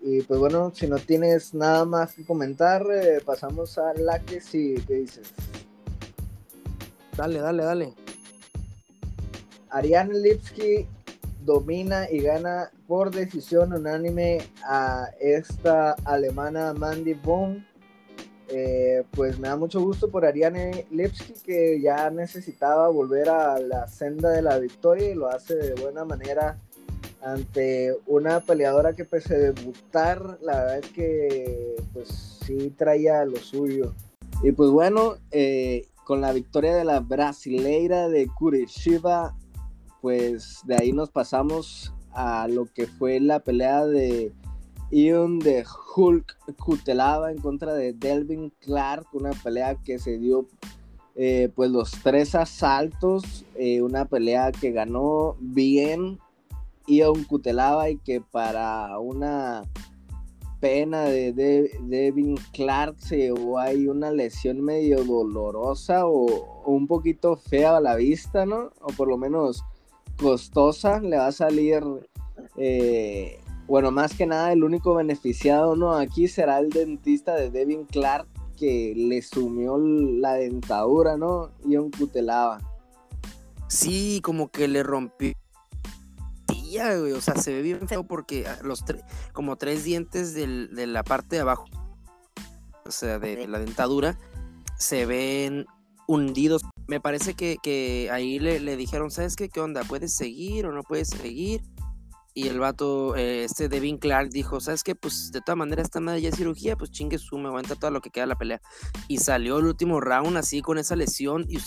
Y 0.00 0.22
pues 0.22 0.40
bueno, 0.40 0.72
si 0.74 0.88
no 0.88 0.96
tienes 0.98 1.54
nada 1.54 1.84
más 1.84 2.14
que 2.14 2.24
comentar, 2.26 2.84
eh, 2.92 3.20
pasamos 3.24 3.78
a 3.78 3.94
la 3.94 4.18
que 4.18 4.40
sí, 4.40 4.74
¿qué 4.88 4.94
dices? 4.94 5.30
Dale, 7.16 7.38
dale, 7.38 7.62
dale. 7.64 7.94
Ariane 9.70 10.14
Lipsky 10.18 10.88
domina 11.48 12.06
y 12.10 12.20
gana 12.20 12.70
por 12.86 13.10
decisión 13.10 13.72
unánime 13.72 14.36
a 14.66 15.06
esta 15.18 15.92
alemana 16.04 16.74
Mandy 16.74 17.14
Bohm. 17.14 17.64
Eh, 18.50 19.02
pues 19.12 19.38
me 19.38 19.48
da 19.48 19.56
mucho 19.56 19.80
gusto 19.80 20.10
por 20.10 20.24
Ariane 20.26 20.84
Lipski. 20.90 21.32
que 21.42 21.80
ya 21.80 22.10
necesitaba 22.10 22.88
volver 22.88 23.30
a 23.30 23.58
la 23.60 23.86
senda 23.88 24.28
de 24.30 24.42
la 24.42 24.58
victoria 24.58 25.10
y 25.10 25.14
lo 25.14 25.28
hace 25.28 25.54
de 25.56 25.74
buena 25.80 26.04
manera 26.04 26.58
ante 27.22 27.94
una 28.06 28.40
peleadora 28.40 28.92
que 28.94 29.06
pese 29.06 29.34
a 29.34 29.38
debutar, 29.38 30.38
la 30.42 30.60
verdad 30.60 30.78
es 30.80 30.90
que 30.90 31.76
pues 31.94 32.08
sí 32.44 32.74
traía 32.76 33.24
lo 33.24 33.36
suyo. 33.38 33.94
Y 34.42 34.52
pues 34.52 34.68
bueno, 34.68 35.14
eh, 35.30 35.86
con 36.04 36.20
la 36.20 36.32
victoria 36.32 36.74
de 36.76 36.84
la 36.84 37.00
brasileira 37.00 38.10
de 38.10 38.26
Kurishiva 38.26 39.34
pues 40.00 40.60
de 40.64 40.76
ahí 40.76 40.92
nos 40.92 41.10
pasamos 41.10 41.92
a 42.12 42.48
lo 42.48 42.66
que 42.66 42.86
fue 42.86 43.20
la 43.20 43.40
pelea 43.40 43.84
de 43.86 44.32
Ion 44.90 45.38
de 45.38 45.64
Hulk 45.96 46.56
Cutelaba 46.56 47.30
en 47.30 47.38
contra 47.38 47.74
de 47.74 47.92
Delvin 47.92 48.52
Clark, 48.60 49.06
una 49.12 49.30
pelea 49.42 49.74
que 49.74 49.98
se 49.98 50.18
dio 50.18 50.46
eh, 51.14 51.50
pues 51.54 51.70
los 51.70 51.90
tres 52.02 52.34
asaltos, 52.36 53.44
eh, 53.56 53.82
una 53.82 54.04
pelea 54.04 54.52
que 54.52 54.70
ganó 54.72 55.36
bien 55.40 56.18
Ion 56.86 57.24
Cutelaba 57.24 57.90
y 57.90 57.98
que 57.98 58.20
para 58.20 58.98
una 59.00 59.62
pena 60.60 61.04
de, 61.04 61.32
Delvin 61.32 61.88
Devin 61.90 62.36
Clark 62.52 62.96
se 62.98 63.16
llevó 63.18 63.58
ahí 63.60 63.86
una 63.88 64.10
lesión 64.10 64.60
medio 64.62 65.04
dolorosa 65.04 66.06
o, 66.06 66.24
o, 66.64 66.72
un 66.72 66.86
poquito 66.88 67.36
fea 67.36 67.76
a 67.76 67.80
la 67.80 67.94
vista, 67.94 68.44
¿no? 68.46 68.72
O 68.80 68.86
por 68.96 69.06
lo 69.08 69.16
menos 69.18 69.62
costosa, 70.18 71.00
le 71.00 71.16
va 71.16 71.28
a 71.28 71.32
salir, 71.32 71.82
eh, 72.56 73.40
bueno, 73.66 73.90
más 73.90 74.14
que 74.14 74.26
nada 74.26 74.52
el 74.52 74.64
único 74.64 74.94
beneficiado, 74.94 75.76
¿no? 75.76 75.94
Aquí 75.94 76.28
será 76.28 76.58
el 76.58 76.68
dentista 76.70 77.34
de 77.34 77.50
Devin 77.50 77.84
Clark 77.86 78.26
que 78.58 78.92
le 78.96 79.22
sumió 79.22 79.78
la 79.78 80.34
dentadura, 80.34 81.16
¿no? 81.16 81.50
Y 81.64 81.76
un 81.76 81.90
cutelaba. 81.90 82.58
Sí, 83.68 84.20
como 84.22 84.48
que 84.48 84.66
le 84.66 84.82
rompió. 84.82 85.32
y 86.52 86.76
güey. 86.76 87.12
O 87.12 87.20
sea, 87.20 87.36
se 87.36 87.52
ve 87.52 87.62
bien 87.62 87.86
feo 87.86 88.02
porque 88.04 88.46
ah, 88.48 88.58
los 88.64 88.84
tres, 88.84 89.02
como 89.32 89.56
tres 89.56 89.84
dientes 89.84 90.34
de 90.34 90.46
la 90.86 91.04
parte 91.04 91.36
de 91.36 91.42
abajo, 91.42 91.66
o 92.84 92.90
sea, 92.90 93.18
de 93.18 93.46
la 93.46 93.58
dentadura, 93.60 94.18
se 94.78 95.06
ven 95.06 95.66
hundidos 96.08 96.62
me 96.88 97.00
parece 97.00 97.34
que, 97.34 97.58
que 97.62 98.08
ahí 98.10 98.38
le, 98.38 98.74
dijeron, 98.76 99.10
¿sabes 99.10 99.36
qué? 99.36 99.50
¿Qué 99.50 99.60
onda? 99.60 99.84
¿Puedes 99.84 100.14
seguir 100.16 100.66
o 100.66 100.72
no 100.72 100.82
puedes 100.82 101.08
seguir? 101.10 101.60
Y 102.32 102.48
el 102.48 102.58
vato, 102.60 103.14
eh, 103.14 103.44
este 103.44 103.68
Devin 103.68 103.98
Clark, 103.98 104.30
dijo, 104.30 104.58
¿sabes 104.60 104.82
qué? 104.82 104.94
Pues 104.94 105.30
de 105.30 105.42
todas 105.42 105.58
maneras 105.58 105.84
esta 105.84 106.00
madre 106.00 106.22
ya 106.22 106.32
cirugía, 106.32 106.76
pues 106.76 106.90
chingue 106.90 107.18
su, 107.18 107.36
me 107.36 107.48
aguanta 107.48 107.74
todo 107.74 107.90
lo 107.90 108.00
que 108.00 108.10
queda 108.10 108.22
de 108.24 108.28
la 108.28 108.36
pelea. 108.36 108.60
Y 109.06 109.18
salió 109.18 109.58
el 109.58 109.66
último 109.66 110.00
round 110.00 110.38
así 110.38 110.62
con 110.62 110.78
esa 110.78 110.96
lesión 110.96 111.44
y 111.48 111.58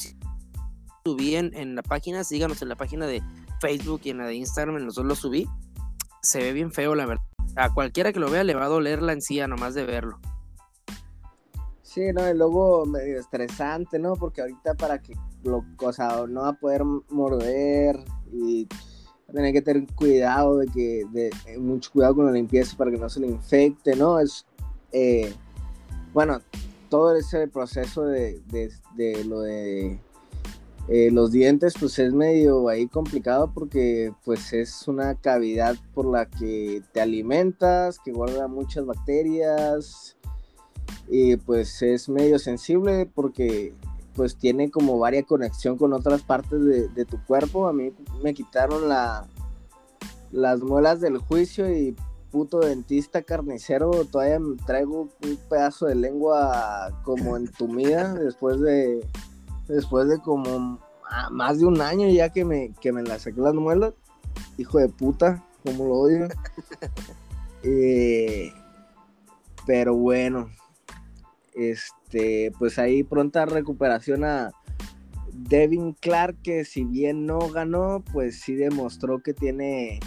subí 1.06 1.36
en, 1.36 1.54
en 1.54 1.76
la 1.76 1.84
página, 1.84 2.24
síganos 2.24 2.62
en 2.64 2.70
la 2.70 2.76
página 2.76 3.06
de 3.06 3.22
Facebook 3.60 4.02
y 4.06 4.10
en 4.10 4.18
la 4.18 4.26
de 4.26 4.36
Instagram, 4.36 4.84
nosotros 4.84 5.06
lo 5.06 5.16
subí. 5.16 5.46
Se 6.24 6.40
ve 6.40 6.52
bien 6.52 6.72
feo, 6.72 6.96
la 6.96 7.06
verdad. 7.06 7.24
A 7.58 7.70
cualquiera 7.72 8.12
que 8.12 8.20
lo 8.20 8.32
vea 8.32 8.44
le 8.44 8.56
va 8.56 8.66
a 8.66 8.70
doler 8.70 9.04
la 9.04 9.14
encía 9.14 9.46
nomás 9.48 9.76
de 9.76 9.84
verlo. 9.86 10.20
Sí, 11.94 12.04
no, 12.14 12.26
el 12.26 12.38
lobo 12.38 12.86
medio 12.86 13.20
estresante, 13.20 14.00
¿no? 14.00 14.14
Porque 14.16 14.40
ahorita 14.40 14.76
para 14.76 15.00
que 15.02 15.12
lo, 15.44 15.58
o 15.58 16.28
no 16.28 16.42
va 16.44 16.50
a 16.50 16.54
poder 16.54 16.84
morder 17.10 17.98
y 18.32 18.66
tener 19.30 19.52
que 19.52 19.62
tener 19.62 19.86
cuidado 19.94 20.60
de 20.60 20.68
que, 20.68 21.04
de, 21.12 21.30
eh, 21.48 21.58
mucho 21.58 21.92
cuidado 21.92 22.16
con 22.16 22.26
la 22.28 22.32
limpieza 22.32 22.78
para 22.78 22.92
que 22.92 22.98
no 22.98 23.10
se 23.10 23.20
le 23.20 23.28
infecte, 23.28 23.98
¿no? 23.98 24.22
Es, 24.22 24.46
eh, 24.94 25.34
bueno, 26.14 26.40
todo 26.90 27.14
ese 27.14 27.46
proceso 27.50 28.06
de, 28.06 28.40
lo 29.28 29.42
de 29.42 30.00
eh, 30.88 31.10
los 31.12 31.34
dientes, 31.34 31.74
pues 31.78 32.00
es 32.00 32.14
medio 32.14 32.70
ahí 32.70 32.88
complicado 32.88 33.52
porque 33.54 34.14
pues 34.24 34.54
es 34.54 34.88
una 34.88 35.16
cavidad 35.16 35.76
por 35.94 36.06
la 36.10 36.26
que 36.26 36.84
te 36.94 37.02
alimentas, 37.02 38.00
que 38.00 38.14
guarda 38.14 38.48
muchas 38.48 38.86
bacterias, 38.86 40.16
y 41.08 41.36
pues 41.38 41.82
es 41.82 42.08
medio 42.10 42.40
sensible 42.40 43.06
porque 43.14 43.74
pues 44.16 44.36
tiene 44.36 44.70
como 44.72 45.00
varia 45.00 45.24
conexión 45.24 45.78
con 45.78 45.94
otras 45.94 46.22
partes 46.22 46.64
de, 46.94 47.06
tu 47.06 47.18
cuerpo. 47.26 47.68
A 47.68 47.74
mí 47.74 47.94
me 48.24 48.34
quitaron 48.34 48.90
la, 48.90 49.26
las 50.32 50.62
muelas 50.62 51.00
del 51.02 51.18
juicio 51.18 51.70
y 51.74 51.96
puto 52.30 52.60
dentista 52.60 53.22
carnicero, 53.22 53.92
todavía 54.06 54.38
traigo 54.66 55.02
un 55.24 55.38
pedazo 55.50 55.86
de 55.88 55.96
lengua 55.96 56.98
como 57.04 57.36
entumida 57.38 58.14
después 58.14 58.60
de 58.62 59.06
después 59.68 60.08
de 60.08 60.20
como 60.22 60.80
más 61.30 61.60
de 61.60 61.66
un 61.66 61.82
año 61.82 62.08
ya 62.10 62.30
que 62.32 62.46
me, 62.46 62.74
que 62.82 62.92
me 62.94 63.06
saqué 63.20 63.40
las 63.42 63.54
muelas. 63.54 63.94
Hijo 64.58 64.78
de 64.78 64.88
puta, 64.90 65.44
como 65.64 65.86
lo 65.88 65.94
odio. 65.96 66.28
Eh, 67.64 68.52
pero 69.68 69.94
bueno, 69.94 70.50
este, 71.54 72.52
pues 72.58 72.80
ahí 72.80 73.04
pronta 73.04 73.46
recuperación 73.46 74.24
a 74.24 74.52
Devin 75.34 75.94
Clark, 76.00 76.38
que 76.42 76.64
si 76.66 76.86
bien 76.86 77.26
no 77.26 77.40
ganó, 77.50 78.04
pues 78.14 78.40
sí 78.42 78.54
demostró 78.56 79.22
que 79.22 79.34
tiene 79.34 80.00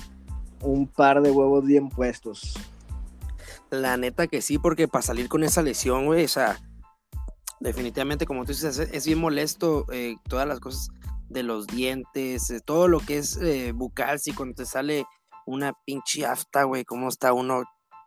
un 0.63 0.87
par 0.87 1.21
de 1.23 1.31
huevos 1.31 1.65
bien 1.67 1.89
puestos. 1.91 2.55
La 3.71 3.97
neta 3.97 4.27
que 4.27 4.41
sí, 4.41 4.59
porque 4.59 4.89
para 4.89 5.03
salir 5.03 5.29
con 5.29 5.43
esa 5.45 5.61
lesión, 5.63 6.07
güey, 6.07 6.25
o 6.25 6.29
sea, 6.29 6.59
definitivamente, 7.61 8.25
como 8.27 8.45
tú 8.45 8.53
dices, 8.53 8.79
es 8.79 9.07
bien 9.07 9.19
molesto 9.19 9.85
eh, 9.93 10.15
todas 10.29 10.47
las 10.49 10.61
cosas 10.61 10.89
de 11.29 11.43
los 11.43 11.67
dientes, 11.67 12.49
eh, 12.51 12.61
todo 12.65 12.89
lo 12.89 13.01
que 13.01 13.19
es 13.19 13.37
eh, 13.39 13.73
bucal, 13.73 14.19
si 14.19 14.33
cuando 14.33 14.55
te 14.55 14.65
sale 14.67 15.05
una 15.47 15.73
pinche 15.85 16.25
afta, 16.25 16.63
güey, 16.65 16.85
cómo 16.85 17.09
está 17.09 17.33
uno 17.33 17.65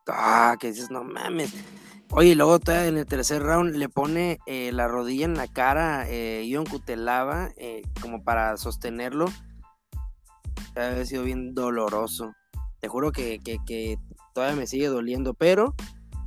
Ah, 0.10 0.56
que 0.60 0.72
dices, 0.72 0.90
no 0.90 1.04
mames. 1.04 1.54
Oye, 2.12 2.34
luego 2.36 2.60
todavía 2.60 2.88
en 2.88 2.98
el 2.98 3.06
tercer 3.06 3.44
round 3.44 3.76
le 3.76 3.90
pone 3.90 4.40
eh, 4.46 4.72
la 4.72 4.88
rodilla 4.88 5.26
en 5.26 5.34
la 5.36 5.48
cara 5.52 6.06
yo 6.08 6.12
eh, 6.14 6.44
Ion 6.48 6.64
eh, 7.58 7.82
como 8.02 8.24
para 8.24 8.56
sostenerlo. 8.58 9.26
Ha 10.76 11.04
sido 11.06 11.24
bien 11.24 11.54
doloroso. 11.54 12.34
Te 12.80 12.88
juro 12.88 13.12
que, 13.12 13.42
todavía 14.34 14.56
me 14.56 14.68
sigue 14.68 14.88
doliendo, 14.88 15.34
pero, 15.34 15.76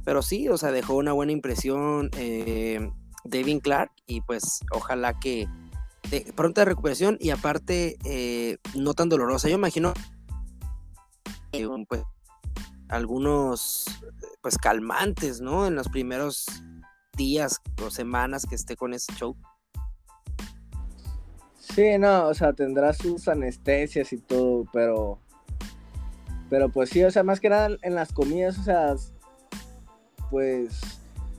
pero 0.05 0.21
sí, 0.21 0.49
o 0.49 0.59
sea, 0.59 0.73
dejó 0.73 0.95
una 0.97 1.13
buena 1.13 1.33
impresión 1.33 2.11
Devin 3.25 3.61
Clark 3.61 3.93
y 4.07 4.21
pues 4.23 4.61
ojalá 4.73 5.19
que 5.19 5.47
de 6.11 6.31
pronta 6.37 6.65
recuperación 6.67 7.17
y 7.21 7.31
aparte 7.31 8.59
no 8.75 8.93
tan 8.95 9.09
dolorosa. 9.09 9.49
Yo 9.49 9.55
imagino 9.57 9.95
pues, 11.89 12.03
algunos 12.91 13.87
pues 14.43 14.59
calmantes, 14.59 15.41
¿no? 15.41 15.67
En 15.67 15.77
los 15.77 15.89
primeros 15.89 16.47
días 17.17 17.61
o 17.85 17.91
semanas 17.91 18.47
que 18.47 18.57
esté 18.57 18.77
con 18.77 18.93
ese 18.93 19.13
show. 19.15 19.37
Sí, 21.61 21.99
no, 21.99 22.27
o 22.27 22.35
sea, 22.35 22.53
tendrá 22.53 22.93
sus 22.93 23.29
anestesias 23.29 24.13
y 24.13 24.19
todo, 24.19 24.65
pero 24.73 25.21
pero 26.49 26.69
pues 26.69 26.91
sí, 26.91 27.05
o 27.05 27.11
sea, 27.13 27.23
más 27.23 27.39
que 27.39 27.49
nada 27.49 27.69
en 27.83 27.95
las 27.95 28.13
comidas, 28.13 28.59
o 28.59 28.63
sea, 28.65 28.97
pues 30.33 30.81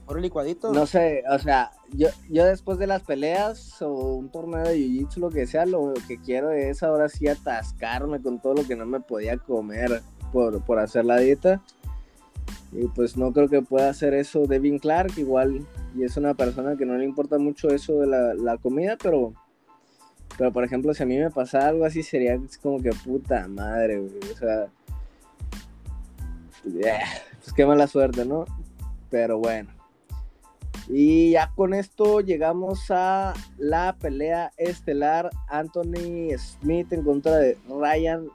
un 0.08 0.22
licuadito. 0.22 0.72
No 0.74 0.86
sé, 0.86 1.24
o 1.30 1.38
sea, 1.40 1.72
yo, 1.92 2.08
yo 2.30 2.46
después 2.46 2.78
de 2.78 2.88
las 2.88 3.02
peleas 3.04 3.82
o 3.82 3.92
un 3.92 4.30
torneo 4.32 4.62
de 4.64 4.78
jiu-jitsu, 4.78 5.18
lo 5.18 5.30
que 5.30 5.46
sea, 5.48 5.66
lo 5.66 5.94
que 6.08 6.18
quiero 6.18 6.52
es 6.52 6.82
ahora 6.82 7.10
sí 7.10 7.28
atascarme 7.28 8.22
con 8.22 8.40
todo 8.42 8.54
lo 8.54 8.66
que 8.66 8.78
no 8.78 8.86
me 8.86 9.02
podía 9.02 9.36
comer 9.38 10.02
por, 10.32 10.80
hacer 10.80 11.06
la 11.06 11.18
dieta. 11.18 11.62
Y 12.72 12.88
pues 12.88 13.18
no 13.18 13.34
creo 13.34 13.50
que 13.50 13.62
pueda 13.62 13.90
hacer 13.90 14.14
eso 14.14 14.48
Devin 14.48 14.80
Clark, 14.80 15.14
igual, 15.18 15.66
y 15.96 16.04
es 16.04 16.16
una 16.16 16.34
persona 16.34 16.78
que 16.78 16.86
no 16.86 16.96
le 16.96 17.04
importa 17.04 17.38
mucho 17.38 17.68
eso 17.68 18.00
de 18.00 18.08
la, 18.08 18.58
comida, 18.60 18.98
pero, 19.02 19.34
pero 20.38 20.54
por 20.54 20.64
ejemplo, 20.64 20.94
si 20.94 21.04
a 21.04 21.06
mí 21.06 21.18
me 21.18 21.30
pasara 21.30 21.68
algo 21.68 21.84
así, 21.84 22.02
sería 22.02 22.40
como 22.64 22.80
que 22.82 22.92
puta 23.04 23.46
madre, 23.50 24.00
o 24.00 24.38
sea, 24.38 24.68
eh, 26.80 27.00
pues 27.44 27.54
qué 27.54 27.66
mala 27.66 27.88
suerte, 27.88 28.26
¿no? 28.26 28.46
Pero 29.10 29.38
bueno. 29.38 29.70
Y 30.88 31.32
ya 31.32 31.52
con 31.56 31.74
esto 31.74 32.22
llegamos 32.22 32.86
a 32.90 33.34
la 33.58 33.96
pelea 34.00 34.52
estelar 34.58 35.30
Anthony 35.50 36.32
Smith 36.38 36.92
en 36.94 37.04
contra 37.04 37.36
de 37.38 37.58
Ryan 37.70 38.28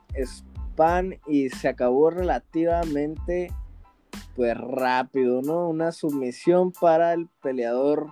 pan 0.77 1.19
y 1.27 1.49
se 1.49 1.69
acabó 1.69 2.11
relativamente 2.11 3.53
pues 4.37 4.57
rápido, 4.57 5.41
¿no? 5.43 5.69
Una 5.69 5.91
sumisión 5.91 6.71
para 6.71 7.15
el 7.15 7.27
peleador 7.43 8.09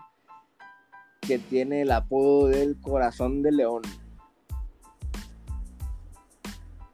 que 1.20 1.38
tiene 1.38 1.82
el 1.82 1.92
apodo 1.92 2.48
del 2.48 2.80
corazón 2.80 3.42
de 3.42 3.52
león. 3.52 3.82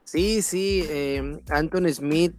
Sí, 0.05 0.43
sí, 0.43 0.85
eh, 0.89 1.39
Anton 1.49 1.89
Smith, 1.93 2.35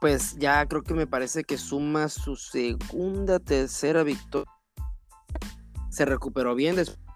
pues 0.00 0.36
ya 0.38 0.64
creo 0.66 0.82
que 0.82 0.94
me 0.94 1.06
parece 1.06 1.44
que 1.44 1.58
suma 1.58 2.08
su 2.08 2.36
segunda, 2.36 3.38
tercera 3.38 4.02
victoria. 4.02 4.50
Se 5.90 6.06
recuperó 6.06 6.54
bien 6.54 6.76
después 6.76 7.06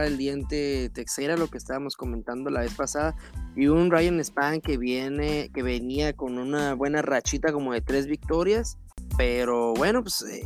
el 0.00 0.16
diente 0.16 0.88
Texera, 0.94 1.36
lo 1.36 1.48
que 1.48 1.58
estábamos 1.58 1.96
comentando 1.96 2.50
la 2.50 2.60
vez 2.60 2.72
pasada, 2.74 3.14
y 3.54 3.66
un 3.66 3.90
Ryan 3.90 4.20
Span 4.24 4.60
que 4.60 4.78
viene, 4.78 5.50
que 5.52 5.62
venía 5.62 6.14
con 6.14 6.38
una 6.38 6.74
buena 6.74 7.02
rachita 7.02 7.52
como 7.52 7.72
de 7.74 7.82
tres 7.82 8.06
victorias, 8.06 8.78
pero 9.18 9.74
bueno, 9.74 10.02
pues 10.02 10.22
eh, 10.22 10.42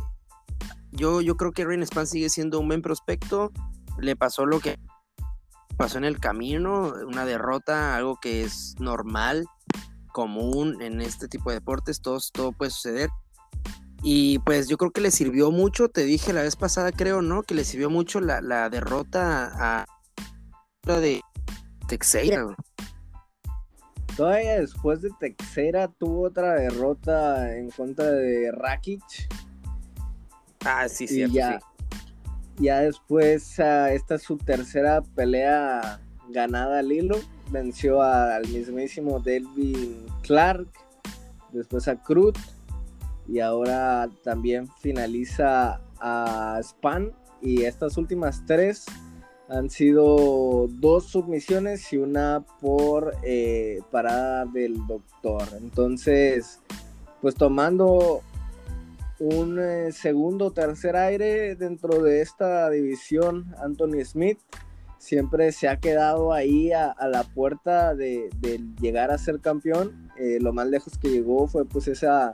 yo, 0.91 1.21
yo 1.21 1.37
creo 1.37 1.53
que 1.53 1.63
Ryan 1.63 1.83
Span 1.85 2.07
sigue 2.07 2.29
siendo 2.29 2.59
un 2.59 2.67
buen 2.67 2.81
prospecto, 2.81 3.51
le 3.97 4.15
pasó 4.15 4.45
lo 4.45 4.59
que 4.59 4.77
pasó 5.77 5.97
en 5.97 6.03
el 6.05 6.19
camino, 6.19 6.91
una 7.07 7.25
derrota, 7.25 7.95
algo 7.95 8.17
que 8.21 8.43
es 8.43 8.75
normal, 8.79 9.45
común 10.11 10.81
en 10.81 10.99
este 10.99 11.27
tipo 11.27 11.51
de 11.51 11.57
deportes, 11.57 12.01
todo 12.01 12.17
puede 12.57 12.71
suceder, 12.71 13.09
y 14.03 14.39
pues 14.39 14.67
yo 14.67 14.77
creo 14.77 14.91
que 14.91 15.01
le 15.01 15.11
sirvió 15.11 15.51
mucho, 15.51 15.89
te 15.89 16.03
dije 16.03 16.31
la 16.33 16.43
vez 16.43 16.55
pasada, 16.55 16.91
creo, 16.91 17.21
¿no? 17.21 17.43
Que 17.43 17.55
le 17.55 17.63
sirvió 17.63 17.89
mucho 17.89 18.19
la, 18.21 18.69
derrota 18.69 19.45
a 19.81 19.85
la 20.85 20.99
de 20.99 21.21
Todavía 24.19 24.59
después 24.61 25.01
de 25.01 25.09
Texera 25.19 25.87
tuvo 25.87 26.23
otra 26.27 26.53
derrota 26.53 27.55
en 27.55 27.69
contra 27.71 28.05
de 28.11 28.51
Rakic. 28.51 29.01
Ah, 30.65 30.89
sí, 30.89 31.07
cierto. 31.07 31.33
ya, 31.35 31.59
ya 32.59 32.79
después, 32.81 33.59
ah, 33.59 33.91
esta 33.93 34.15
es 34.15 34.23
su 34.23 34.37
tercera 34.37 35.01
pelea 35.01 35.99
ganada 36.29 36.79
al 36.79 36.91
hilo. 36.91 37.17
Venció 37.51 38.01
al 38.01 38.47
mismísimo 38.47 39.19
Delvin 39.19 40.05
Clark, 40.23 40.67
después 41.53 41.87
a 41.87 41.95
Cruz 41.95 42.33
y 43.27 43.39
ahora 43.39 44.09
también 44.23 44.67
finaliza 44.79 45.81
a 45.99 46.59
Span 46.63 47.11
y 47.41 47.63
estas 47.63 47.97
últimas 47.97 48.43
tres 48.45 48.85
han 49.49 49.69
sido 49.69 50.67
dos 50.69 51.05
submisiones 51.07 51.91
y 51.93 51.97
una 51.97 52.43
por 52.59 53.15
eh, 53.23 53.79
parada 53.91 54.45
del 54.45 54.75
doctor. 54.87 55.43
Entonces, 55.61 56.59
pues 57.21 57.35
tomando 57.35 58.21
un 59.19 59.57
eh, 59.59 59.91
segundo 59.93 60.47
o 60.47 60.51
tercer 60.51 60.95
aire 60.95 61.55
dentro 61.55 62.03
de 62.03 62.21
esta 62.21 62.69
división, 62.69 63.53
Anthony 63.61 64.03
Smith 64.03 64.39
siempre 64.99 65.51
se 65.51 65.69
ha 65.69 65.77
quedado 65.77 66.33
ahí 66.33 66.71
a, 66.73 66.93
la 67.09 67.23
puerta 67.23 67.95
de, 67.95 68.29
llegar 68.81 69.11
a 69.11 69.17
ser 69.17 69.39
campeón. 69.39 70.09
Eh, 70.17 70.39
lo 70.41 70.51
más 70.51 70.67
lejos 70.67 70.97
que 70.97 71.09
llegó 71.09 71.47
fue 71.47 71.63
pues 71.65 71.87
esa 71.87 72.33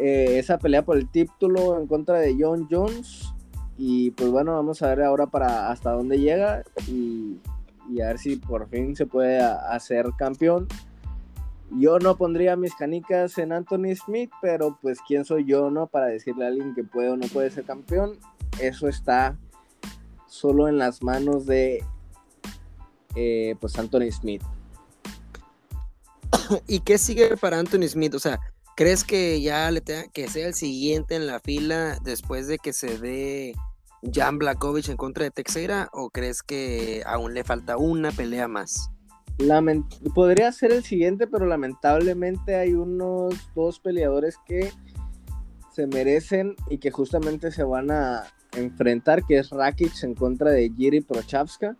eh, 0.00 0.38
esa 0.38 0.58
pelea 0.58 0.82
por 0.84 0.96
el 0.96 1.08
título 1.10 1.76
en 1.76 1.88
contra 1.88 2.18
de 2.20 2.36
John 2.38 2.68
Jones. 2.70 3.32
Y 3.76 4.12
pues 4.12 4.30
bueno, 4.30 4.52
vamos 4.54 4.80
a 4.82 4.88
ver 4.88 5.02
ahora 5.02 5.26
para 5.26 5.70
hasta 5.70 5.90
dónde 5.92 6.18
llega 6.18 6.62
y, 6.88 7.36
a 8.00 8.06
ver 8.06 8.18
si 8.18 8.36
por 8.36 8.68
fin 8.68 8.94
se 8.94 9.06
puede 9.06 9.40
hacer 9.40 10.06
campeón. 10.16 10.68
Yo 11.72 11.98
no 11.98 12.16
pondría 12.16 12.56
mis 12.56 12.74
canicas 12.74 13.36
en 13.38 13.52
Anthony 13.52 13.94
Smith, 13.94 14.30
pero 14.40 14.78
pues 14.80 14.98
quién 15.06 15.24
soy 15.24 15.44
yo, 15.44 15.70
¿no? 15.70 15.86
Para 15.86 16.06
decirle 16.06 16.44
a 16.44 16.48
alguien 16.48 16.74
que 16.74 16.82
puede 16.82 17.10
o 17.10 17.16
no 17.16 17.26
puede 17.28 17.50
ser 17.50 17.64
campeón. 17.64 18.12
Eso 18.60 18.88
está 18.88 19.36
solo 20.26 20.68
en 20.68 20.78
las 20.78 21.02
manos 21.02 21.44
de 21.46 21.84
eh, 23.16 23.56
pues 23.60 23.78
Anthony 23.78 24.10
Smith. 24.12 24.42
¿Y 26.66 26.80
qué 26.80 26.98
sigue 26.98 27.36
para 27.36 27.58
Anthony 27.58 27.86
Smith? 27.88 28.14
O 28.14 28.18
sea, 28.18 28.40
¿Crees 28.78 29.02
que 29.02 29.40
ya 29.40 29.68
que 30.12 30.28
sea 30.28 30.46
el 30.46 30.54
siguiente 30.54 31.16
en 31.16 31.26
la 31.26 31.40
fila 31.40 31.98
después 32.04 32.46
de 32.46 32.58
que 32.58 32.72
se 32.72 32.96
dé 32.96 33.56
Jan 34.14 34.38
Blakovic 34.38 34.88
en 34.88 34.96
contra 34.96 35.24
de 35.24 35.32
Texera 35.32 35.88
o 35.92 36.10
crees 36.10 36.44
que 36.44 37.02
aún 37.04 37.34
le 37.34 37.42
falta 37.42 37.76
una 37.76 38.12
pelea 38.12 38.46
más? 38.46 38.88
podría 40.14 40.52
ser 40.52 40.70
el 40.70 40.84
siguiente, 40.84 41.26
pero 41.26 41.44
lamentablemente 41.46 42.54
hay 42.54 42.72
unos 42.74 43.34
dos 43.56 43.80
peleadores 43.80 44.36
que 44.46 44.70
se 45.74 45.88
merecen 45.88 46.54
y 46.70 46.78
que 46.78 46.92
justamente 46.92 47.50
se 47.50 47.64
van 47.64 47.90
a 47.90 48.28
enfrentar, 48.56 49.24
que 49.26 49.40
es 49.40 49.50
Rakic 49.50 50.04
en 50.04 50.14
contra 50.14 50.52
de 50.52 50.70
Jiri 50.70 51.00
Prochavska. 51.00 51.74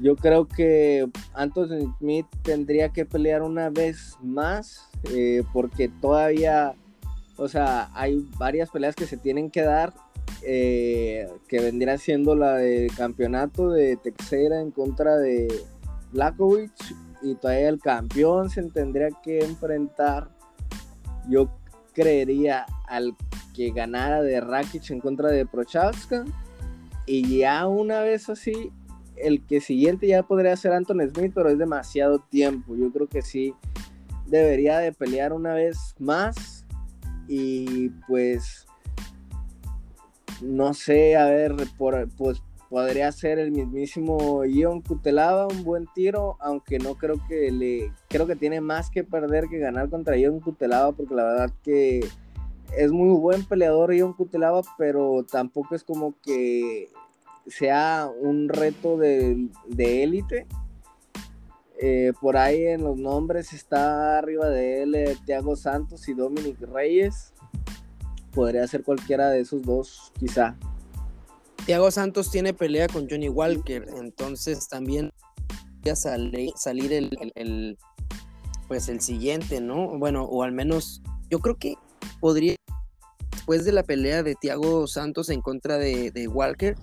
Yo 0.00 0.14
creo 0.16 0.46
que 0.46 1.08
Anthony 1.34 1.88
Smith 1.98 2.26
tendría 2.42 2.90
que 2.90 3.04
pelear 3.04 3.42
una 3.42 3.68
vez 3.70 4.16
más 4.22 4.86
eh, 5.12 5.42
porque 5.52 5.88
todavía, 5.88 6.74
o 7.36 7.48
sea, 7.48 7.90
hay 7.94 8.24
varias 8.38 8.70
peleas 8.70 8.94
que 8.94 9.06
se 9.06 9.16
tienen 9.16 9.50
que 9.50 9.62
dar 9.62 9.92
eh, 10.42 11.28
que 11.48 11.60
vendría 11.60 11.98
siendo 11.98 12.36
la 12.36 12.54
de 12.54 12.90
campeonato 12.96 13.70
de 13.70 13.96
Texera 13.96 14.60
en 14.60 14.70
contra 14.70 15.16
de 15.16 15.48
Lakovic 16.12 16.70
y 17.22 17.34
todavía 17.34 17.68
el 17.68 17.80
campeón 17.80 18.50
se 18.50 18.62
tendría 18.64 19.08
que 19.24 19.40
enfrentar, 19.40 20.28
yo 21.28 21.50
creería, 21.92 22.66
al 22.86 23.14
que 23.52 23.72
ganara 23.72 24.22
de 24.22 24.40
Rakic 24.40 24.88
en 24.90 25.00
contra 25.00 25.28
de 25.30 25.44
Prochaska 25.44 26.24
y 27.06 27.38
ya 27.38 27.66
una 27.66 28.00
vez 28.02 28.28
así 28.28 28.70
el 29.20 29.44
que 29.44 29.60
siguiente 29.60 30.06
ya 30.06 30.22
podría 30.22 30.56
ser 30.56 30.72
Anton 30.72 31.00
Smith, 31.12 31.32
pero 31.34 31.48
es 31.48 31.58
demasiado 31.58 32.18
tiempo. 32.18 32.76
Yo 32.76 32.90
creo 32.92 33.06
que 33.08 33.22
sí 33.22 33.54
debería 34.26 34.78
de 34.78 34.92
pelear 34.92 35.32
una 35.32 35.54
vez 35.54 35.94
más 35.98 36.64
y 37.26 37.90
pues 38.06 38.66
no 40.42 40.72
sé, 40.74 41.16
a 41.16 41.26
ver, 41.26 41.54
pues 42.16 42.42
podría 42.70 43.10
ser 43.12 43.38
el 43.38 43.50
mismísimo 43.50 44.44
Ion 44.44 44.82
Cutelaba, 44.82 45.48
un 45.48 45.64
buen 45.64 45.86
tiro, 45.94 46.36
aunque 46.40 46.78
no 46.78 46.94
creo 46.94 47.16
que 47.28 47.50
le, 47.50 47.92
creo 48.08 48.26
que 48.26 48.36
tiene 48.36 48.60
más 48.60 48.90
que 48.90 49.02
perder 49.04 49.46
que 49.48 49.58
ganar 49.58 49.88
contra 49.88 50.16
Ion 50.16 50.40
Cutelaba, 50.40 50.92
porque 50.92 51.14
la 51.14 51.24
verdad 51.24 51.50
que 51.64 52.06
es 52.76 52.92
muy 52.92 53.14
buen 53.18 53.44
peleador 53.46 53.94
Ion 53.94 54.12
Cutelaba, 54.12 54.60
pero 54.76 55.24
tampoco 55.30 55.74
es 55.74 55.82
como 55.82 56.14
que 56.22 56.88
sea 57.48 58.08
un 58.20 58.48
reto 58.48 58.96
de, 58.96 59.42
élite. 59.78 60.46
Eh, 61.80 62.12
por 62.20 62.36
ahí 62.36 62.66
en 62.66 62.82
los 62.82 62.96
nombres 62.96 63.52
está 63.52 64.18
arriba 64.18 64.48
de 64.48 64.82
él 64.82 64.96
eh, 64.96 65.16
Thiago 65.26 65.56
Santos 65.56 66.08
y 66.08 66.14
Dominic 66.14 66.60
Reyes. 66.60 67.32
Podría 68.32 68.66
ser 68.66 68.82
cualquiera 68.82 69.30
de 69.30 69.40
esos 69.40 69.62
dos, 69.62 70.12
quizá. 70.18 70.56
Thiago 71.66 71.90
Santos 71.90 72.30
tiene 72.30 72.52
pelea 72.54 72.86
con 72.88 73.08
Johnny 73.08 73.28
Walker, 73.28 73.86
entonces 73.98 74.68
también 74.68 75.12
podría 75.80 75.96
salir 76.54 76.92
el, 76.92 77.78
pues 78.66 78.88
el 78.88 79.00
siguiente, 79.00 79.60
¿no? 79.60 79.98
Bueno, 79.98 80.24
o 80.24 80.42
al 80.42 80.52
menos 80.52 81.02
yo 81.30 81.40
creo 81.40 81.56
que 81.56 81.74
podría 82.20 82.56
después 83.32 83.64
de 83.64 83.72
la 83.72 83.82
pelea 83.82 84.22
de 84.22 84.34
Thiago 84.34 84.86
Santos 84.86 85.28
en 85.30 85.40
contra 85.42 85.78
de, 85.78 86.10
de 86.10 86.26
Walker, 86.28 86.76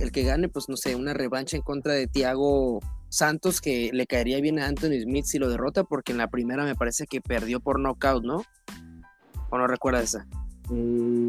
el 0.00 0.12
que 0.12 0.22
gane, 0.22 0.48
pues 0.48 0.68
no 0.68 0.76
sé, 0.76 0.94
una 0.96 1.12
revancha 1.12 1.56
en 1.56 1.62
contra 1.62 1.92
de 1.92 2.06
Tiago 2.06 2.80
Santos, 3.08 3.60
que 3.60 3.90
le 3.92 4.06
caería 4.06 4.40
bien 4.40 4.58
a 4.58 4.66
Anthony 4.66 5.02
Smith 5.02 5.26
si 5.26 5.38
lo 5.38 5.48
derrota, 5.50 5.84
porque 5.84 6.12
en 6.12 6.18
la 6.18 6.28
primera 6.28 6.64
me 6.64 6.74
parece 6.74 7.06
que 7.06 7.20
perdió 7.20 7.60
por 7.60 7.78
knockout, 7.80 8.24
¿no? 8.24 8.42
¿O 9.50 9.58
no 9.58 9.66
recuerdas 9.66 10.04
esa? 10.04 10.26
Mm, 10.70 11.26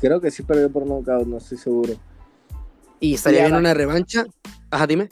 creo 0.00 0.20
que 0.20 0.30
sí 0.30 0.42
perdió 0.42 0.70
por 0.70 0.86
knockout, 0.86 1.26
no 1.26 1.38
estoy 1.38 1.58
seguro. 1.58 1.94
¿Y 2.98 3.14
estaría 3.14 3.42
bien 3.44 3.56
una 3.56 3.74
revancha? 3.74 4.24
Ajá, 4.70 4.86
dime. 4.86 5.08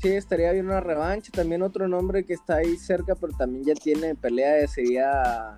Sí, 0.00 0.08
estaría 0.10 0.52
bien 0.52 0.66
una 0.66 0.80
revancha. 0.80 1.30
También 1.32 1.62
otro 1.62 1.88
nombre 1.88 2.24
que 2.24 2.34
está 2.34 2.56
ahí 2.56 2.76
cerca, 2.76 3.14
pero 3.14 3.32
también 3.32 3.64
ya 3.64 3.74
tiene 3.74 4.14
pelea, 4.14 4.66
sería 4.68 5.56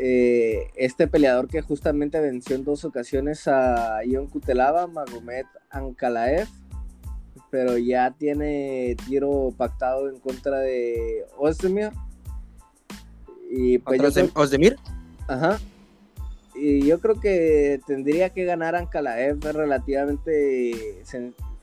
eh, 0.00 0.70
este 0.74 1.06
peleador 1.06 1.46
que 1.46 1.62
justamente 1.62 2.18
venció 2.18 2.56
en 2.56 2.64
dos 2.64 2.84
ocasiones 2.84 3.46
a 3.46 4.02
Ion 4.04 4.26
Kutelaba, 4.26 4.86
Magomed 4.86 5.44
Ankalaev, 5.70 6.48
pero 7.50 7.78
ya 7.78 8.10
tiene 8.10 8.96
tiro 9.06 9.52
pactado 9.56 10.08
en 10.08 10.18
contra 10.18 10.58
de 10.58 11.24
Ozdemir. 11.36 11.90
Y 13.50 13.78
pues, 13.78 14.00
Ajá. 15.28 15.58
Y 16.56 16.86
yo 16.86 17.00
creo 17.00 17.20
que 17.20 17.80
tendría 17.86 18.30
que 18.30 18.44
ganar 18.44 18.74
Ankalaev 18.74 19.38
relativamente 19.52 20.72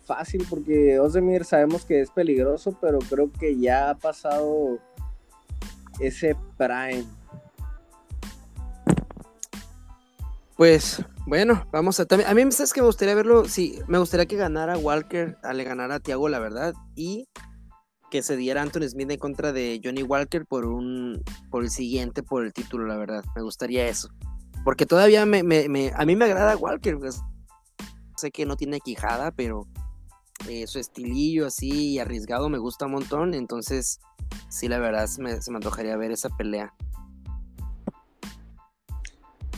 fácil 0.05 0.45
porque 0.49 0.99
Ozdemir 0.99 1.43
sabemos 1.43 1.85
que 1.85 2.01
es 2.01 2.11
peligroso, 2.11 2.77
pero 2.79 2.99
creo 2.99 3.29
que 3.31 3.59
ya 3.59 3.89
ha 3.89 3.95
pasado 3.97 4.79
ese 5.99 6.35
prime 6.57 7.05
Pues 10.61 11.01
bueno, 11.25 11.65
vamos 11.71 11.99
a 11.99 12.05
también. 12.05 12.29
A 12.29 12.35
mí, 12.35 12.43
que 12.43 12.81
Me 12.81 12.85
gustaría 12.85 13.15
verlo. 13.15 13.45
Sí, 13.45 13.79
me 13.87 13.97
gustaría 13.97 14.27
que 14.27 14.35
ganara 14.35 14.77
Walker, 14.77 15.35
a 15.41 15.53
le 15.53 15.63
ganara 15.63 15.95
a 15.95 15.99
Tiago, 15.99 16.29
la 16.29 16.37
verdad. 16.37 16.75
Y 16.95 17.27
que 18.11 18.21
se 18.21 18.35
diera 18.37 18.61
Anthony 18.61 18.87
Smith 18.87 19.09
en 19.09 19.17
contra 19.17 19.51
de 19.53 19.81
Johnny 19.83 20.03
Walker 20.03 20.45
por 20.45 20.67
un 20.67 21.23
por 21.49 21.63
el 21.63 21.71
siguiente, 21.71 22.21
por 22.21 22.45
el 22.45 22.53
título, 22.53 22.85
la 22.85 22.95
verdad. 22.95 23.23
Me 23.35 23.41
gustaría 23.41 23.87
eso. 23.87 24.09
Porque 24.63 24.85
todavía 24.85 25.25
me, 25.25 25.39
a 25.39 25.43
mí 26.05 26.15
me 26.15 26.25
agrada 26.25 26.55
Walker. 26.57 26.99
Pues, 26.99 27.19
sé 28.17 28.29
que 28.29 28.45
no 28.45 28.55
tiene 28.55 28.81
quijada, 28.81 29.31
pero 29.31 29.65
eh, 30.47 30.67
su 30.67 30.77
estilillo 30.77 31.47
así 31.47 31.97
arriesgado 31.97 32.49
me 32.49 32.59
gusta 32.59 32.85
un 32.85 32.91
montón. 32.91 33.33
Entonces, 33.33 33.99
sí, 34.51 34.67
la 34.67 34.77
verdad, 34.77 35.07
se 35.07 35.21
me 35.23 35.31
antojaría 35.55 35.97
ver 35.97 36.11
esa 36.11 36.29
pelea. 36.29 36.71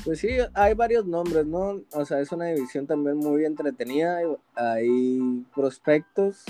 Pues 0.03 0.19
sí, 0.19 0.29
hay 0.53 0.73
varios 0.73 1.05
nombres, 1.05 1.45
¿no? 1.45 1.79
O 1.93 2.03
sea, 2.05 2.19
es 2.19 2.29
una 2.33 2.45
división 2.47 2.85
también 2.85 3.17
muy 3.17 3.45
entretenida. 3.45 4.17
Hay, 4.53 5.45
prospectos. 5.55 6.43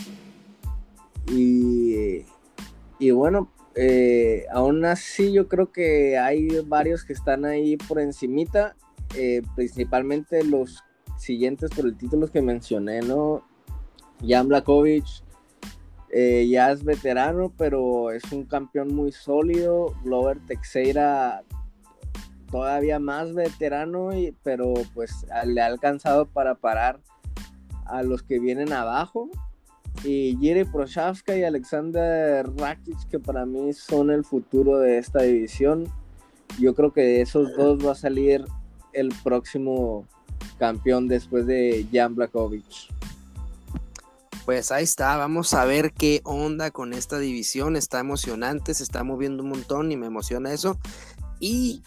Y, 1.27 2.23
bueno, 3.11 3.51
eh, 3.75 4.45
aún 4.51 4.83
así 4.85 5.31
yo 5.33 5.47
creo 5.47 5.71
que 5.71 6.17
hay 6.17 6.47
varios 6.65 7.03
que 7.03 7.13
están 7.13 7.45
ahí 7.45 7.77
por 7.77 7.99
encimita. 8.01 8.75
Eh, 9.15 9.43
principalmente 9.55 10.43
los 10.43 10.83
siguientes 11.19 11.69
por 11.75 11.85
el 11.85 11.95
título 11.95 12.27
que 12.31 12.41
mencioné, 12.41 13.01
¿no? 13.01 13.43
Jan 14.27 14.47
Blakovic 14.47 15.05
eh, 16.11 16.47
ya 16.49 16.71
es 16.71 16.83
veterano, 16.83 17.53
pero 17.55 18.09
es 18.11 18.31
un 18.31 18.45
campeón 18.45 18.95
muy 18.95 19.11
sólido. 19.11 19.93
Glover 20.03 20.39
Teixeira 20.47 21.43
todavía 22.53 22.99
más 22.99 23.33
veterano, 23.33 24.15
y, 24.15 24.37
pero 24.43 24.75
pues 24.93 25.25
le 25.43 25.59
ha 25.59 25.65
alcanzado 25.65 26.27
para 26.27 26.53
parar 26.53 26.99
a 27.87 28.03
los 28.03 28.21
que 28.21 28.39
vienen 28.39 28.73
abajo. 28.73 29.27
Y 30.03 30.37
Jiri 30.39 30.63
Prochaska 30.65 31.35
y 31.35 31.43
Alexander 31.43 32.45
Rakic, 32.55 33.07
que 33.09 33.17
para 33.19 33.47
mí 33.47 33.73
son 33.73 34.11
el 34.11 34.23
futuro 34.23 34.77
de 34.77 34.99
esta 34.99 35.23
división. 35.23 35.91
Yo 36.59 36.75
creo 36.75 36.93
que 36.93 37.01
de 37.01 37.21
esos 37.21 37.57
dos 37.57 37.83
va 37.83 37.93
a 37.93 37.95
salir 37.95 38.45
el 38.93 39.09
próximo 39.23 40.05
campeón 40.59 41.07
después 41.07 41.47
de 41.47 41.87
Jan 41.91 42.13
Blakovic. 42.13 42.65
Pues 44.45 44.71
ahí 44.71 44.83
está, 44.83 45.17
vamos 45.17 45.55
a 45.55 45.65
ver 45.65 45.91
qué 45.91 46.21
onda 46.23 46.69
con 46.69 46.93
esta 46.93 47.17
división. 47.17 47.75
Está 47.75 47.99
emocionante, 47.99 48.75
se 48.75 48.83
está 48.83 49.03
moviendo 49.03 49.41
un 49.41 49.49
montón 49.49 49.91
y 49.91 49.97
me 49.97 50.05
emociona 50.05 50.51
eso. 50.53 50.77
Y 51.39 51.81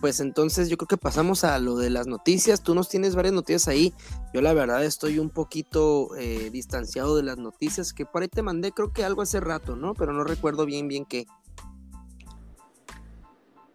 pues 0.00 0.20
entonces 0.20 0.68
yo 0.68 0.76
creo 0.76 0.88
que 0.88 0.96
pasamos 0.96 1.44
a 1.44 1.58
lo 1.58 1.76
de 1.76 1.90
las 1.90 2.06
noticias. 2.06 2.62
Tú 2.62 2.74
nos 2.74 2.88
tienes 2.88 3.14
varias 3.14 3.34
noticias 3.34 3.68
ahí. 3.68 3.94
Yo 4.32 4.40
la 4.42 4.52
verdad 4.52 4.84
estoy 4.84 5.18
un 5.18 5.30
poquito 5.30 6.14
eh, 6.16 6.50
distanciado 6.50 7.16
de 7.16 7.22
las 7.22 7.36
noticias, 7.38 7.92
que 7.92 8.04
por 8.04 8.22
ahí 8.22 8.28
te 8.28 8.42
mandé 8.42 8.72
creo 8.72 8.92
que 8.92 9.04
algo 9.04 9.22
hace 9.22 9.40
rato, 9.40 9.76
¿no? 9.76 9.94
Pero 9.94 10.12
no 10.12 10.24
recuerdo 10.24 10.66
bien 10.66 10.88
bien 10.88 11.04
qué. 11.04 11.26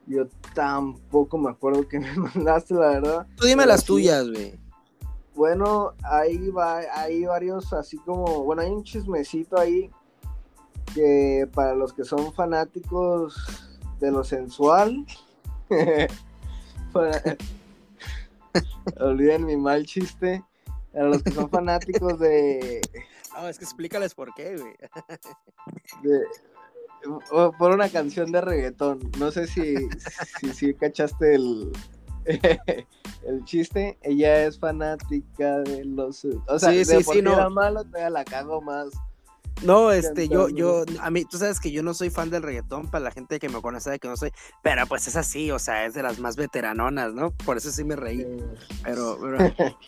Yo 0.06 0.26
tampoco 0.54 1.38
me 1.38 1.52
acuerdo 1.52 1.88
que 1.88 2.00
me 2.00 2.13
mandaste, 2.36 2.74
la 2.74 2.88
verdad. 2.89 3.28
Tú 3.36 3.46
dime 3.46 3.65
las 3.65 3.84
tuyas, 3.86 4.30
güey. 4.30 4.60
Bueno, 5.36 5.93
ahí 6.04 6.50
va, 6.50 6.82
hay 6.93 7.26
varios 7.26 7.72
así 7.72 7.98
como, 8.00 8.43
bueno, 8.43 8.63
hay 8.63 8.72
un 8.72 8.84
chismecito 8.84 9.58
ahí 9.60 9.91
que 10.96 11.48
para 11.54 11.76
los 11.76 11.93
que 11.93 12.04
son 12.04 12.34
fanáticos 12.34 13.36
de 14.00 14.10
lo 14.10 14.24
sensual, 14.24 15.06
Olviden 19.00 19.44
mi 19.46 19.58
mal 19.58 19.86
chiste. 19.86 20.44
A 20.94 21.00
los 21.04 21.22
que 21.22 21.32
son 21.32 21.50
fanáticos 21.50 22.18
de. 22.20 22.80
No, 23.34 23.48
es 23.50 23.60
que 23.60 23.66
explícales 23.66 24.16
por 24.16 24.34
qué, 24.34 24.56
Por 27.60 27.72
una 27.72 27.90
canción 27.90 28.32
de 28.32 28.42
reggaetón. 28.42 29.12
No 29.20 29.30
sé 29.32 29.46
si, 29.48 29.76
si, 30.56 30.74
cachaste 30.74 31.36
el, 31.36 31.72
el 33.28 33.44
chiste, 33.46 33.98
ella 34.02 34.46
es 34.48 34.58
fanática 34.58 35.60
de 35.60 35.86
los. 35.86 36.26
O 36.48 36.58
sea, 36.58 36.72
si 36.84 36.92
de 36.92 37.22
no. 37.22 37.48
malo, 37.52 37.84
todavía 37.84 38.10
la 38.10 38.26
cago 38.26 38.60
más. 38.62 38.88
No, 39.63 39.91
este, 39.91 40.28
yo, 40.28 40.50
yo, 40.50 40.84
a 41.02 41.10
mí, 41.10 41.26
tú 41.26 41.38
sabes 41.38 41.60
que 41.60 41.72
yo 41.72 41.82
no 41.82 41.93
soy 41.96 42.10
fan 42.12 42.30
del 42.30 42.43
reggaetón, 42.43 42.88
para 42.91 43.06
la 43.06 43.12
gente 43.12 43.39
que 43.39 43.50
me 43.50 43.60
conoce 43.60 43.86
sabe 43.86 44.00
que 44.00 44.08
no 44.08 44.15
soy, 44.15 44.32
pero 44.62 44.86
pues 44.86 45.08
es 45.08 45.15
así, 45.15 45.50
o 45.52 45.58
sea, 45.58 45.86
es 45.86 45.96
de 45.96 46.04
las 46.04 46.20
más 46.20 46.36
veteranonas, 46.36 47.13
¿no? 47.13 47.32
Por 47.32 47.58
eso 47.58 47.72
sí 47.72 47.84
me 47.84 47.96
reí, 47.96 48.24
pero... 48.84 49.17
pero... 49.20 49.38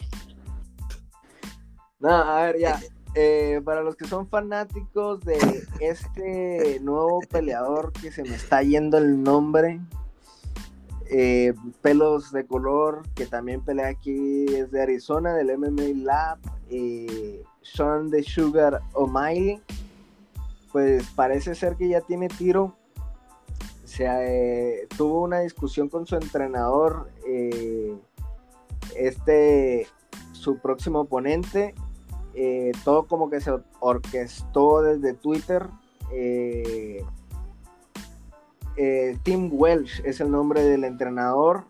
no, 2.00 2.10
a 2.10 2.44
ver, 2.46 2.58
ya, 2.60 2.80
eh, 3.14 3.62
para 3.64 3.82
los 3.84 3.96
que 3.96 4.08
son 4.08 4.28
fanáticos 4.28 5.20
de 5.22 5.38
este 5.80 6.80
nuevo 6.82 7.22
peleador 7.30 7.92
que 7.94 8.12
se 8.12 8.24
me 8.24 8.34
está 8.34 8.64
yendo 8.64 8.98
el 8.98 9.22
nombre, 9.22 9.80
eh, 11.12 11.54
pelos 11.84 12.32
de 12.32 12.46
color, 12.48 13.04
que 13.14 13.28
también 13.28 13.62
pelea 13.64 13.88
aquí 13.90 14.46
es 14.48 14.72
de 14.72 14.82
Arizona, 14.82 15.36
del 15.36 15.56
MMA 15.56 16.04
Lab, 16.04 16.40
eh 16.72 17.44
son 17.74 18.10
de 18.10 18.24
Sugar 18.24 18.82
O'Malley, 18.94 19.62
pues 20.72 21.08
parece 21.16 21.54
ser 21.56 21.76
que 21.76 21.88
ya 21.90 22.02
tiene 22.02 22.28
tiro. 22.28 22.76
Se, 23.86 24.06
eh, 24.08 24.88
tuvo 24.98 25.22
una 25.22 25.42
discusión 25.42 25.88
con 25.88 26.06
su 26.08 26.16
entrenador, 26.16 27.10
eh, 27.28 27.96
este, 28.96 29.88
su 30.34 30.58
próximo 30.58 31.02
oponente. 31.02 31.76
Eh, 32.34 32.72
todo 32.84 33.06
como 33.08 33.30
que 33.30 33.40
se 33.40 33.52
orquestó 33.80 34.82
desde 34.82 35.14
Twitter. 35.14 35.68
Tim 39.24 39.50
Welsh 39.54 40.02
es 40.06 40.20
el 40.22 40.32
nombre 40.32 40.64
del 40.64 40.84
entrenador. 40.86 41.66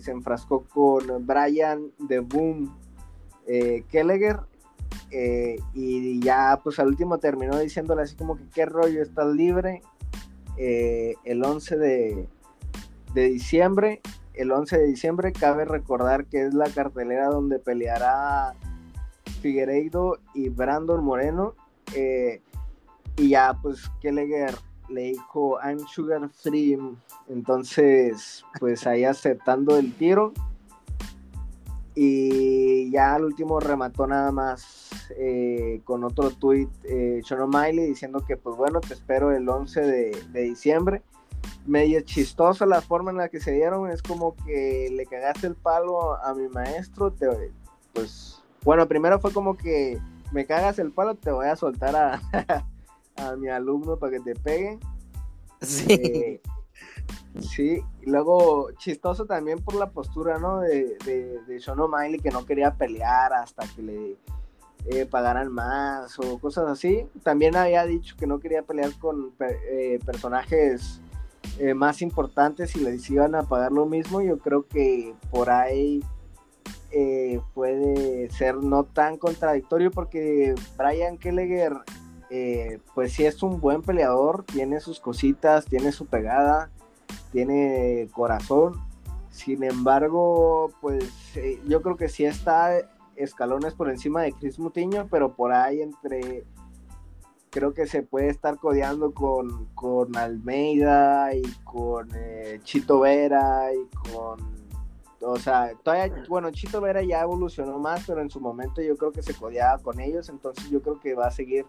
se 0.00 0.10
enfrascó 0.12 0.64
con 0.64 1.04
Brian 1.26 1.90
de 1.98 2.20
Boom 2.20 2.74
Kelleger 3.90 4.38
eh, 5.14 5.60
y 5.74 6.20
ya 6.20 6.58
pues 6.64 6.78
al 6.78 6.86
último 6.88 7.18
terminó 7.18 7.58
diciéndole 7.58 8.00
así 8.00 8.16
como 8.16 8.38
que 8.38 8.44
qué 8.48 8.64
rollo, 8.64 9.02
estás 9.02 9.26
libre 9.26 9.82
eh, 10.56 11.14
el 11.24 11.44
11 11.44 11.76
de, 11.76 12.28
diciembre. 13.14 14.00
El 14.32 14.50
11 14.50 14.78
de 14.78 14.86
diciembre 14.86 15.32
cabe 15.34 15.66
recordar 15.66 16.24
que 16.24 16.46
es 16.46 16.54
la 16.54 16.64
cartelera 16.70 17.26
donde 17.26 17.58
peleará 17.58 18.54
Figueiredo 19.42 20.18
y 20.34 20.48
Brandon 20.48 21.04
Moreno. 21.04 21.52
Eh, 21.94 22.40
y 23.16 23.28
ya 23.30 23.58
pues 23.60 23.90
Kelleger 24.00 24.56
le 24.88 25.02
dijo 25.02 25.58
I'm 25.62 25.80
sugar 25.88 26.26
free. 26.30 26.78
Entonces 27.28 28.46
pues 28.58 28.86
ahí 28.86 29.04
aceptando 29.04 29.76
el 29.76 29.92
tiro 29.92 30.32
y 31.94 32.90
ya 32.90 33.14
al 33.14 33.24
último 33.24 33.60
remató 33.60 34.06
nada 34.06 34.32
más 34.32 34.88
eh, 35.16 35.82
con 35.84 36.04
otro 36.04 36.30
tuit 36.30 36.70
eh, 36.84 37.20
Miley 37.48 37.86
diciendo 37.86 38.24
que 38.26 38.36
pues 38.36 38.56
bueno, 38.56 38.80
te 38.80 38.94
espero 38.94 39.30
el 39.32 39.48
11 39.48 39.80
de, 39.82 40.24
diciembre. 40.48 41.02
Medio 41.66 42.00
chistosa 42.00 42.66
la 42.66 42.80
forma 42.80 43.10
en 43.10 43.18
la 43.18 43.28
que 43.28 43.40
se 43.40 43.52
dieron, 43.52 43.90
es 43.90 44.02
como 44.02 44.34
que 44.44 44.88
le 44.92 45.06
cagaste 45.06 45.46
el 45.46 45.54
palo 45.54 46.14
a 46.16 46.34
mi 46.34 46.48
maestro, 46.48 47.12
te, 47.12 47.26
pues 47.92 48.42
bueno, 48.64 48.86
primero 48.88 49.20
fue 49.20 49.32
como 49.32 49.56
que 49.56 49.98
me 50.32 50.46
cagas 50.46 50.78
el 50.78 50.92
palo, 50.92 51.14
te 51.14 51.30
voy 51.30 51.46
a 51.46 51.56
soltar 51.56 51.94
a, 51.94 53.36
mi 53.36 53.48
alumno 53.48 53.96
para 53.98 54.12
que 54.12 54.20
te 54.20 54.34
pegue. 54.34 54.78
Sí. 55.60 55.86
Eh, 55.92 56.40
Sí, 57.40 57.78
y 58.02 58.10
luego 58.10 58.70
chistoso 58.76 59.24
también 59.26 59.58
por 59.62 59.74
la 59.74 59.90
postura, 59.90 60.38
¿no? 60.38 60.60
De, 60.60 60.96
de, 61.04 61.40
de 61.46 61.60
Sean 61.60 61.80
O'Malley 61.80 62.20
que 62.20 62.30
no 62.30 62.44
quería 62.44 62.74
pelear 62.74 63.32
hasta 63.32 63.64
que 63.74 63.82
le 63.82 64.16
eh, 64.86 65.06
pagaran 65.10 65.50
más 65.50 66.18
o 66.18 66.38
cosas 66.38 66.68
así. 66.68 67.06
También 67.22 67.56
había 67.56 67.84
dicho 67.86 68.16
que 68.18 68.26
no 68.26 68.38
quería 68.38 68.62
pelear 68.62 68.90
con 68.98 69.32
eh, 69.40 69.98
personajes 70.04 71.00
eh, 71.58 71.74
más 71.74 72.02
importantes 72.02 72.76
y 72.76 72.80
les 72.80 73.08
iban 73.10 73.34
a 73.34 73.44
pagar 73.44 73.72
lo 73.72 73.86
mismo. 73.86 74.20
Yo 74.20 74.38
creo 74.38 74.66
que 74.66 75.14
por 75.30 75.50
ahí 75.50 76.02
puede 77.54 78.28
ser 78.30 78.56
no 78.56 78.84
tan 78.84 79.16
contradictorio 79.16 79.90
porque 79.90 80.54
Brian 80.76 81.16
Kelleger, 81.16 81.72
pues 82.94 83.14
sí 83.14 83.24
es 83.24 83.42
un 83.42 83.62
buen 83.62 83.80
peleador, 83.80 84.44
tiene 84.44 84.78
sus 84.78 85.00
cositas, 85.00 85.64
tiene 85.64 85.90
su 85.92 86.04
pegada 86.04 86.70
tiene 87.32 88.08
corazón. 88.12 88.74
Sin 89.30 89.64
embargo, 89.64 90.70
pues 90.80 91.04
eh, 91.36 91.58
yo 91.66 91.82
creo 91.82 91.96
que 91.96 92.08
sí 92.08 92.24
está 92.24 92.74
escalones 93.16 93.74
por 93.74 93.90
encima 93.90 94.22
de 94.22 94.32
Chris 94.32 94.58
Mutiño, 94.58 95.08
pero 95.10 95.34
por 95.34 95.52
ahí 95.52 95.80
entre 95.80 96.44
creo 97.50 97.74
que 97.74 97.86
se 97.86 98.02
puede 98.02 98.28
estar 98.28 98.56
codeando 98.58 99.12
con, 99.12 99.66
con 99.74 100.16
Almeida 100.16 101.34
y 101.34 101.42
con 101.64 102.08
eh, 102.14 102.60
Chito 102.62 103.00
Vera 103.00 103.70
y 103.74 104.08
con 104.12 104.52
o 105.24 105.36
sea, 105.36 105.70
todavía, 105.84 106.12
bueno, 106.28 106.50
Chito 106.50 106.80
Vera 106.80 107.00
ya 107.02 107.20
evolucionó 107.22 107.78
más, 107.78 108.02
pero 108.08 108.20
en 108.22 108.28
su 108.30 108.40
momento 108.40 108.82
yo 108.82 108.96
creo 108.96 109.12
que 109.12 109.22
se 109.22 109.34
codeaba 109.34 109.80
con 109.80 110.00
ellos, 110.00 110.28
entonces 110.28 110.68
yo 110.68 110.82
creo 110.82 110.98
que 110.98 111.14
va 111.14 111.28
a 111.28 111.30
seguir 111.30 111.64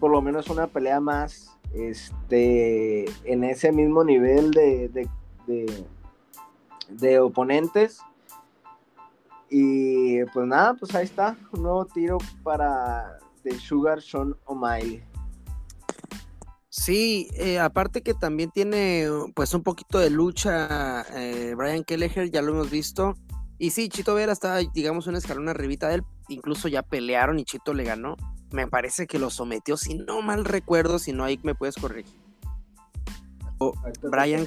por 0.00 0.10
lo 0.10 0.20
menos 0.20 0.50
una 0.50 0.66
pelea 0.66 0.98
más 0.98 1.56
este, 1.72 3.04
en 3.24 3.44
ese 3.44 3.72
mismo 3.72 4.02
nivel 4.04 4.50
de, 4.50 5.08
de, 6.98 7.18
oponentes. 7.20 8.00
Y 9.48 10.22
pues 10.26 10.46
nada, 10.46 10.74
pues 10.74 10.94
ahí 10.94 11.04
está, 11.04 11.36
un 11.52 11.62
nuevo 11.64 11.84
tiro 11.86 12.18
para 12.44 13.18
The 13.42 13.58
Sugar 13.58 14.00
Sean 14.00 14.36
O'Malley. 14.44 15.02
Sí, 16.68 17.28
eh, 17.34 17.58
aparte 17.58 18.02
que 18.02 18.14
también 18.14 18.50
tiene 18.52 19.06
pues 19.34 19.52
un 19.54 19.64
poquito 19.64 19.98
de 19.98 20.08
lucha 20.10 21.04
eh, 21.20 21.54
Brian 21.56 21.82
Kelleher, 21.82 22.30
ya 22.30 22.42
lo 22.42 22.52
hemos 22.52 22.70
visto. 22.70 23.14
Y 23.58 23.70
sí, 23.70 23.88
Chito 23.90 24.14
Vera 24.14 24.32
está, 24.32 24.56
digamos, 24.58 25.06
una 25.08 25.18
escalona 25.18 25.50
arribita 25.50 25.88
de 25.88 25.96
él. 25.96 26.02
Incluso 26.28 26.68
ya 26.68 26.82
pelearon 26.82 27.40
y 27.40 27.44
Chito 27.44 27.74
le 27.74 27.84
ganó 27.84 28.16
me 28.52 28.66
parece 28.66 29.06
que 29.06 29.18
lo 29.18 29.30
sometió, 29.30 29.76
si 29.76 29.94
no 29.94 30.22
mal 30.22 30.44
recuerdo, 30.44 30.98
si 30.98 31.12
no 31.12 31.24
ahí 31.24 31.38
me 31.42 31.54
puedes 31.54 31.76
corregir. 31.76 32.18
Brian. 34.02 34.46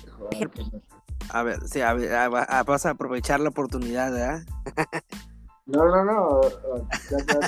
A 1.29 1.43
ver, 1.43 1.67
sí, 1.67 1.81
a 1.81 1.93
ver, 1.93 2.29
vas 2.29 2.85
a 2.85 2.89
aprovechar 2.91 3.39
la 3.39 3.49
oportunidad, 3.49 4.11
¿verdad? 4.11 4.43
No, 5.65 5.85
no, 5.85 6.03
no. 6.03 6.41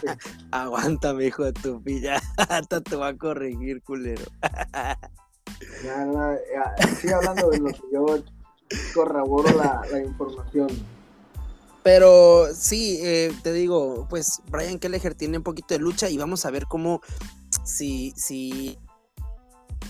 Ya, 0.01 0.17
Aguántame, 0.51 1.25
hijo 1.25 1.43
de 1.43 1.51
tu 1.51 1.83
pilla. 1.83 2.21
Hasta 2.49 2.79
te 2.79 2.95
va 2.95 3.07
a 3.09 3.17
corregir, 3.17 3.81
culero. 3.83 4.23
no, 5.83 6.05
no, 6.05 6.35
sigue 7.01 7.13
hablando 7.13 7.49
de 7.49 7.59
lo 7.59 7.67
que 7.71 7.81
yo 7.91 8.05
corroboro 8.93 9.49
la 9.59 9.81
información. 10.01 10.69
Pero 11.85 12.47
sí, 12.55 12.97
eh, 13.03 13.31
te 13.43 13.53
digo, 13.53 14.07
pues 14.09 14.41
Brian 14.49 14.79
Kelleher 14.79 15.13
tiene 15.13 15.37
un 15.37 15.43
poquito 15.43 15.75
de 15.75 15.79
lucha 15.79 16.09
y 16.09 16.17
vamos 16.17 16.43
a 16.43 16.49
ver 16.49 16.65
cómo 16.65 16.99
si, 17.63 18.11
si 18.17 18.79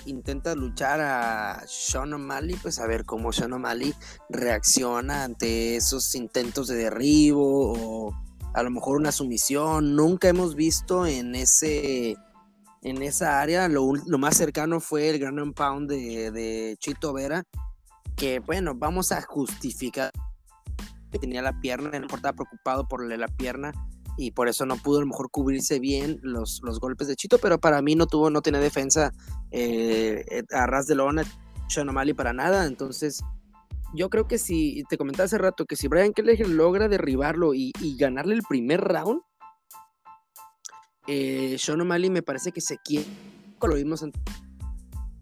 intenta 0.05 0.55
luchar 0.55 0.99
a 0.99 1.63
Sean 1.67 2.12
O'Malley, 2.13 2.58
pues 2.62 2.79
a 2.79 2.86
ver 2.86 3.05
cómo 3.05 3.31
Sean 3.31 3.53
O'Malley 3.53 3.93
reacciona 4.27 5.23
ante 5.23 5.77
esos 5.77 6.13
intentos 6.15 6.67
de 6.67 6.75
derribo 6.75 7.71
o 8.10 8.13
a 8.53 8.62
lo 8.62 8.71
mejor 8.71 8.97
una 8.97 9.13
sumisión. 9.13 9.95
Nunca 9.95 10.27
hemos 10.27 10.55
visto 10.55 11.05
en 11.08 11.34
ese 11.34 12.17
en 12.81 13.03
esa 13.03 13.39
área. 13.39 13.69
Lo, 13.69 13.89
lo 14.05 14.17
más 14.17 14.36
cercano 14.36 14.81
fue 14.81 15.12
el 15.12 15.19
Grand 15.19 15.53
Pound 15.53 15.89
de, 15.89 16.31
de 16.31 16.75
Chito 16.77 17.13
Vera, 17.13 17.45
que 18.17 18.39
bueno, 18.39 18.73
vamos 18.75 19.13
a 19.13 19.21
justificar 19.21 20.12
que 21.15 21.28
tenía 21.28 21.41
la 21.41 21.60
pierna, 21.62 21.89
a 21.93 21.93
lo 21.93 22.01
mejor 22.08 22.19
estaba 22.19 22.36
preocupado 22.36 22.86
por 22.89 23.06
la 23.08 23.28
pierna 23.30 23.71
y 24.17 24.32
por 24.32 24.49
eso 24.49 24.65
no 24.65 24.75
pudo 24.75 24.97
a 24.97 25.01
lo 25.01 25.08
mejor 25.08 25.32
cubrirse 25.32 25.80
bien 25.80 26.19
los, 26.23 26.60
los 26.62 26.82
golpes 26.82 27.08
de 27.08 27.15
Chito, 27.15 27.38
pero 27.38 27.58
para 27.58 27.82
mí 27.82 27.95
no 27.95 28.06
tuvo, 28.06 28.30
no 28.30 28.41
tenía 28.41 28.60
defensa 28.60 29.13
eh, 29.51 30.25
eh, 30.30 30.43
a 30.51 30.65
ras 30.67 30.88
de 30.88 30.95
lona, 30.95 31.23
O'Malley 31.78 32.13
para 32.13 32.34
nada, 32.34 32.65
entonces 32.65 33.23
yo 33.93 34.10
creo 34.10 34.28
que 34.28 34.38
si, 34.38 34.84
te 34.89 34.97
comentaba 34.97 35.23
hace 35.23 35.38
rato, 35.38 35.65
que 35.65 35.78
si 35.78 35.88
Brian 35.88 36.12
Kelly 36.12 36.36
logra 36.54 36.89
derribarlo 36.89 37.54
y, 37.54 37.71
ganarle 37.97 38.36
el 38.36 38.41
primer 38.43 38.82
round, 38.82 39.21
eh, 41.08 41.56
O'Malley 41.71 42.10
me 42.10 42.23
parece 42.23 42.51
que 42.51 42.60
se 42.60 42.78
quiere, 42.84 43.08
lo 43.62 43.75
mismo 43.75 43.95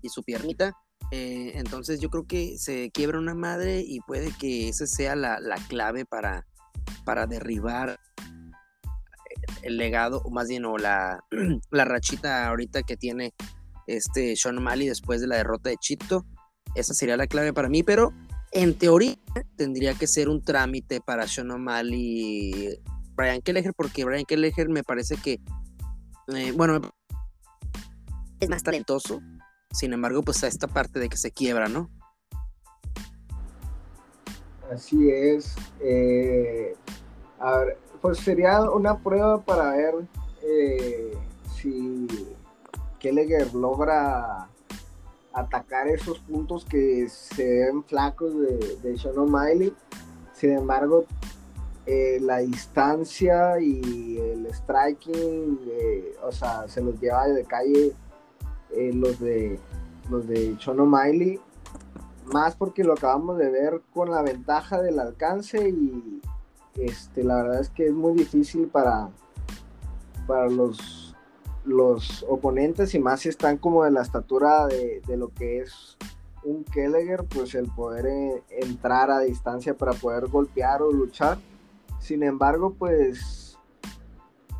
y 0.02 0.10
su 0.10 0.24
piernita 0.24 0.74
eh, 1.16 1.52
entonces 1.60 2.00
yo 2.00 2.10
creo 2.10 2.26
que 2.26 2.58
se 2.58 2.90
quiebra 2.90 3.20
una 3.20 3.36
madre 3.36 3.82
y 3.86 4.00
puede 4.00 4.32
que 4.36 4.68
esa 4.70 4.88
sea 4.88 5.16
la, 5.16 5.38
clave 5.70 6.06
para, 6.06 6.48
para 7.06 7.28
derribar 7.28 8.00
el 9.62 9.78
legado, 9.78 10.24
o 10.26 10.32
más 10.32 10.48
bien, 10.48 10.66
o 10.66 10.76
la, 10.80 11.20
la 11.70 11.86
rachita 11.86 12.48
ahorita 12.48 12.82
que 12.82 12.98
tiene 12.98 13.32
este 13.86 14.36
Sean 14.36 14.58
O'Malley 14.58 14.88
después 14.88 15.22
de 15.22 15.28
la 15.28 15.36
derrota 15.36 15.70
de 15.70 15.78
Chito. 15.78 16.26
Esa 16.74 16.96
sería 16.96 17.16
la 17.16 17.28
clave 17.28 17.54
para 17.54 17.70
mí, 17.70 17.84
pero 17.84 18.12
en 18.52 18.74
teoría 18.74 19.14
tendría 19.56 19.94
que 19.94 20.08
ser 20.08 20.30
un 20.30 20.44
trámite 20.44 21.00
para 21.00 21.28
Sean 21.28 21.52
O'Malley 21.52 22.02
y 22.02 22.80
Brian 23.16 23.44
Kelleher, 23.44 23.76
porque 23.78 24.04
Brian 24.04 24.26
Kelleher 24.26 24.68
me 24.68 24.82
parece 24.84 25.18
que, 25.18 25.34
eh, 26.36 26.52
bueno, 26.54 26.82
es 28.40 28.50
más 28.50 28.64
talentoso, 28.64 29.22
sin 29.74 29.92
embargo, 29.92 30.22
pues 30.22 30.44
a 30.44 30.48
esta 30.48 30.68
parte 30.68 31.00
de 31.00 31.10
que 31.10 31.18
se 31.18 31.32
quiebra, 31.32 31.68
¿no? 31.68 31.90
Así 34.72 35.10
es. 35.10 35.56
Eh, 35.82 36.76
a 37.40 37.58
ver, 37.58 37.78
pues 38.00 38.20
sería 38.20 38.62
una 38.70 39.00
prueba 39.00 39.40
para 39.42 39.72
ver 39.72 39.96
eh, 40.44 41.18
si 41.56 42.06
Kelleger 43.00 43.56
logra 43.56 44.48
atacar 45.34 45.88
esos 45.88 46.20
puntos 46.20 46.66
que 46.66 47.10
se 47.10 47.62
ven 47.64 47.84
flacos 47.84 48.40
de, 48.42 48.78
de 48.84 48.98
Sean 49.00 49.18
O'Malley. 49.18 49.74
Sin 50.36 50.52
embargo, 50.52 51.06
eh, 51.88 52.20
la 52.22 52.38
distancia 52.38 53.60
y 53.60 54.20
el 54.20 54.48
striking, 54.54 55.60
o 56.24 56.32
sea, 56.32 56.68
se 56.68 56.80
los 56.80 57.00
lleva 57.02 57.28
de 57.28 57.44
calle 57.44 57.94
eh, 58.76 58.92
los 58.94 59.20
de 59.20 59.60
los 60.10 60.28
de 60.28 60.58
más 62.26 62.56
porque 62.56 62.84
lo 62.84 62.94
acabamos 62.94 63.38
de 63.38 63.50
ver 63.50 63.82
con 63.94 64.10
la 64.10 64.22
ventaja 64.22 64.82
del 64.82 65.00
alcance 65.00 65.70
y 65.70 66.22
este, 66.76 67.24
la 67.24 67.44
verdad 67.44 67.60
es 67.62 67.70
que 67.70 67.86
es 67.88 67.92
muy 67.94 68.14
difícil 68.14 68.68
para, 68.68 69.10
para 70.28 70.50
los, 70.50 71.16
los 71.66 72.26
oponentes 72.28 72.96
y 72.96 73.00
más 73.00 73.22
si 73.22 73.30
están 73.30 73.58
como 73.58 73.84
de 73.84 73.92
la 73.92 74.02
estatura 74.02 74.66
de, 74.68 75.02
lo 75.18 75.30
que 75.34 75.60
es 75.60 75.98
un 76.44 76.64
Kelleger, 76.64 77.24
pues 77.26 77.54
el 77.56 77.68
poder 77.70 78.08
eh, 78.08 78.44
entrar 78.50 79.12
a 79.12 79.20
distancia 79.20 79.74
para 79.76 79.92
poder 79.94 80.28
golpear 80.28 80.82
o 80.82 80.92
luchar. 80.92 81.38
Sin 82.00 82.24
embargo, 82.24 82.74
pues 82.80 83.43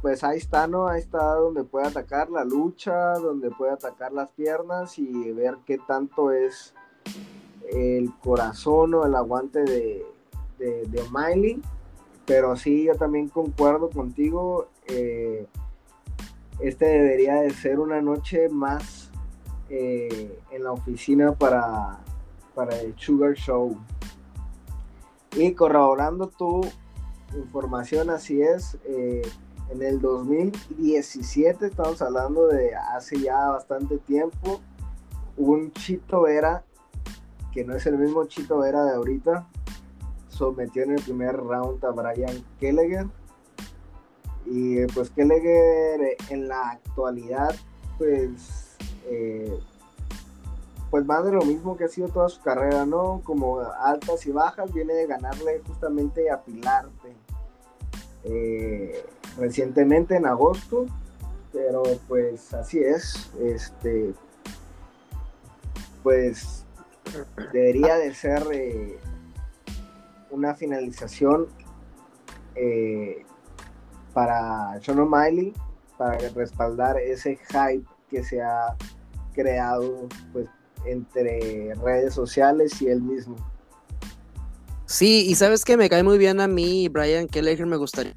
pues 0.04 0.22
ahí 0.26 0.38
está, 0.38 0.68
¿no? 0.68 0.90
Ahí 0.90 1.00
está 1.00 1.20
donde 1.36 1.64
puede 1.64 1.88
atacar 1.88 2.30
la 2.30 2.44
lucha, 2.44 3.14
donde 3.14 3.50
puede 3.50 3.72
atacar 3.72 4.12
las 4.12 4.30
piernas 4.32 5.00
y 5.00 5.32
ver 5.32 5.60
qué 5.66 5.78
tanto 5.78 6.34
es 6.34 6.76
el 7.72 8.12
corazón 8.22 8.96
o 8.96 9.06
el 9.06 9.16
aguante 9.16 9.64
de, 9.64 10.06
de, 10.60 11.04
Miley. 11.10 11.62
Pero 12.26 12.58
sí, 12.58 12.84
yo 12.84 12.96
también 12.96 13.30
concuerdo 13.30 13.90
contigo. 13.90 14.68
Eh, 14.88 15.48
este 16.60 16.84
debería 16.86 17.36
de 17.36 17.52
ser 17.52 17.80
una 17.80 18.02
noche 18.02 18.50
más 18.50 19.10
eh, 19.70 20.38
en 20.52 20.66
la 20.66 20.74
oficina 20.74 21.32
para, 21.32 21.98
para 22.54 22.78
el 22.82 22.94
Sugar 23.00 23.36
Show. 23.36 23.78
Y 25.38 25.54
corroborando 25.54 26.28
tu 26.28 26.60
información, 27.38 28.10
así 28.10 28.42
es. 28.42 28.78
Eh, 28.84 29.22
en 29.70 29.82
el 29.82 30.02
2017, 30.02 31.68
estamos 31.68 32.02
hablando 32.02 32.48
de 32.48 32.76
hace 32.76 33.20
ya 33.20 33.50
bastante 33.50 33.98
tiempo, 33.98 34.60
un 35.38 35.72
Chito 35.72 36.22
Vera, 36.24 36.64
que 37.52 37.64
no 37.64 37.76
es 37.76 37.86
el 37.86 37.98
mismo 37.98 38.26
Chito 38.26 38.60
Vera 38.60 38.84
de 38.86 38.96
ahorita, 38.96 39.48
sometió 40.30 40.84
en 40.84 40.92
el 40.92 41.02
primer 41.02 41.38
round 41.38 41.84
a 41.86 41.92
Brian 41.92 42.44
Kelleger. 42.60 43.08
Y 44.46 44.86
pues 44.88 45.10
Kelleger 45.12 46.02
eh, 46.02 46.18
en 46.30 46.48
la 46.50 46.72
actualidad, 46.72 47.56
pues, 47.98 48.76
eh, 49.06 49.58
pues 50.92 51.06
más 51.06 51.24
de 51.24 51.32
lo 51.32 51.42
mismo 51.44 51.78
que 51.78 51.86
ha 51.86 51.88
sido 51.88 52.10
toda 52.10 52.28
su 52.30 52.42
carrera, 52.42 52.86
¿no? 52.86 53.22
Como 53.24 53.60
altas 53.62 54.26
y 54.28 54.32
bajas, 54.32 54.72
viene 54.74 54.94
de 54.94 55.08
ganarle 55.08 55.62
justamente 55.66 56.30
a 56.30 56.42
Pilarte. 56.44 57.16
Eh, 58.26 59.06
recientemente 59.38 60.16
en 60.16 60.26
agosto, 60.26 60.86
pero 61.52 61.84
pues 62.08 62.54
así 62.54 62.80
es, 62.80 63.30
este, 63.42 64.14
pues 66.02 66.66
debería 67.52 67.98
de 67.98 68.14
ser 68.16 68.44
eh, 68.52 68.98
una 70.32 70.56
finalización 70.56 71.48
eh, 72.56 73.24
para 74.14 74.80
Sean 74.82 75.00
O'Malley, 75.00 75.54
para 75.98 76.18
respaldar 76.30 76.98
ese 77.00 77.38
hype 77.52 77.86
que 78.10 78.24
se 78.24 78.42
ha 78.42 78.76
creado 79.34 80.08
pues 80.32 80.48
entre 80.86 81.74
redes 81.84 82.14
sociales 82.14 82.82
y 82.82 82.88
él 82.88 83.02
mismo. 83.02 83.36
Sí, 84.86 85.26
y 85.28 85.36
sabes 85.36 85.66
que 85.66 85.76
me 85.78 85.90
cae 85.90 86.04
muy 86.04 86.18
bien 86.20 86.40
a 86.40 86.48
mí, 86.48 86.88
Brian 86.90 87.28
lejer 87.34 87.66
me 87.66 87.78
gustaría 87.78 88.14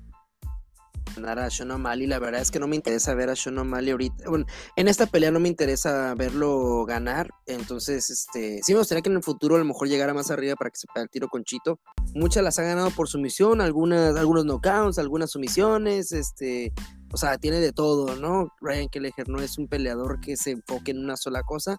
ganar 1.23 1.39
a 1.41 1.51
Sean 1.51 1.69
La 1.69 2.19
verdad 2.19 2.41
es 2.41 2.51
que 2.51 2.59
no 2.59 2.67
me 2.67 2.77
interesa 2.77 3.15
ver 3.15 3.31
a 3.31 3.37
Sean 3.37 3.59
O'Malley 3.59 3.91
ahorita. 3.93 4.25
Bueno, 4.29 4.45
en 4.77 4.89
esta 4.89 5.07
pelea 5.07 5.31
no 5.31 5.41
me 5.41 5.49
interesa 5.49 6.15
verlo 6.15 6.85
ganar. 6.85 7.31
Entonces, 7.47 8.11
este, 8.11 8.61
sí 8.63 8.73
me 8.73 8.81
gustaría 8.81 9.03
que 9.03 9.09
en 9.11 9.17
el 9.17 9.23
futuro 9.23 9.57
a 9.57 9.59
lo 9.59 9.65
mejor 9.65 9.89
llegara 9.89 10.15
más 10.15 10.31
arriba 10.31 10.55
para 10.57 10.71
que 10.71 10.79
se 10.79 10.87
pegue 10.95 11.05
el 11.05 11.11
tiro 11.11 11.29
con 11.29 11.45
Chito. 11.45 11.81
Muchas 12.15 12.43
las 12.43 12.59
ha 12.59 12.63
ganado 12.63 12.91
por 12.91 13.09
sumisión, 13.09 13.61
algunas, 13.61 14.17
algunos 14.17 14.45
knockouts, 14.45 14.99
algunas 14.99 15.31
sumisiones, 15.31 16.13
este. 16.13 16.73
O 17.13 17.17
sea, 17.17 17.39
tiene 17.39 17.61
de 17.61 17.73
todo, 17.73 18.17
¿no? 18.17 18.49
Ryan 18.61 18.89
Kelleher 18.89 19.29
no 19.29 19.41
es 19.41 19.59
un 19.59 19.69
peleador 19.69 20.21
que 20.21 20.37
se 20.37 20.51
enfoque 20.51 20.91
en 20.91 20.99
una 21.03 21.17
sola 21.17 21.43
cosa 21.43 21.79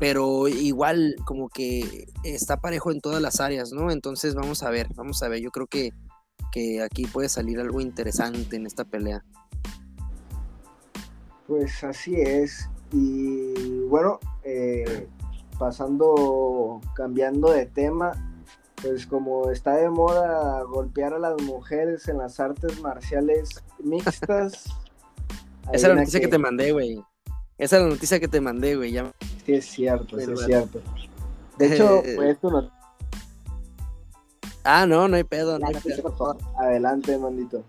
pero 0.00 0.46
igual 0.46 1.16
como 1.26 1.48
que 1.48 2.06
está 2.22 2.58
parejo 2.58 2.92
en 2.92 3.00
todas 3.00 3.20
las 3.20 3.40
áreas, 3.40 3.72
¿no? 3.72 3.90
Entonces 3.90 4.36
vamos 4.36 4.62
a 4.62 4.70
ver, 4.70 4.86
vamos 4.94 5.24
a 5.24 5.28
ver, 5.28 5.40
yo 5.40 5.50
creo 5.50 5.66
que 5.66 5.90
que 6.52 6.82
aquí 6.82 7.04
puede 7.06 7.28
salir 7.28 7.60
algo 7.60 7.80
interesante 7.80 8.56
en 8.56 8.66
esta 8.66 8.84
pelea. 8.84 9.22
Pues 11.46 11.82
así 11.84 12.14
es. 12.20 12.68
Y 12.92 13.80
bueno, 13.86 14.18
eh, 14.44 15.08
pasando, 15.58 16.80
cambiando 16.94 17.50
de 17.50 17.66
tema, 17.66 18.12
pues 18.82 19.06
como 19.06 19.50
está 19.50 19.74
de 19.76 19.90
moda 19.90 20.62
golpear 20.62 21.12
a 21.14 21.18
las 21.18 21.40
mujeres 21.42 22.08
en 22.08 22.18
las 22.18 22.40
artes 22.40 22.80
marciales 22.80 23.62
mixtas. 23.82 24.66
Esa 25.72 25.74
es 25.74 25.82
la 25.88 25.94
noticia 25.96 26.20
que... 26.20 26.28
te 26.28 26.38
mandé, 26.38 26.72
güey. 26.72 27.02
Esa 27.58 27.76
es 27.76 27.82
la 27.82 27.88
noticia 27.88 28.18
que 28.20 28.28
te 28.28 28.40
mandé, 28.40 28.76
güey. 28.76 28.92
Ya... 28.92 29.12
Sí, 29.44 29.52
es 29.52 29.66
cierto, 29.66 30.18
es 30.18 30.44
cierto. 30.46 30.80
De 31.58 31.74
hecho, 31.74 32.02
esto 32.22 32.50
no 32.50 32.70
Ah, 34.70 34.84
no, 34.84 35.08
no 35.08 35.16
hay 35.16 35.24
pedo, 35.24 35.58
no 35.58 35.66
Adelante, 36.58 37.16
mandito. 37.16 37.64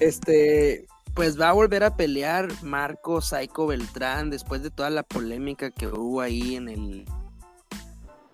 este, 0.00 0.86
pues 1.14 1.40
va 1.40 1.48
a 1.48 1.54
volver 1.54 1.82
a 1.82 1.96
pelear 1.96 2.48
Marco 2.62 3.22
Saico 3.22 3.66
Beltrán 3.66 4.28
después 4.28 4.62
de 4.62 4.70
toda 4.70 4.90
la 4.90 5.02
polémica 5.02 5.70
que 5.70 5.86
hubo 5.86 6.20
ahí 6.20 6.56
en 6.56 6.68
el 6.68 7.06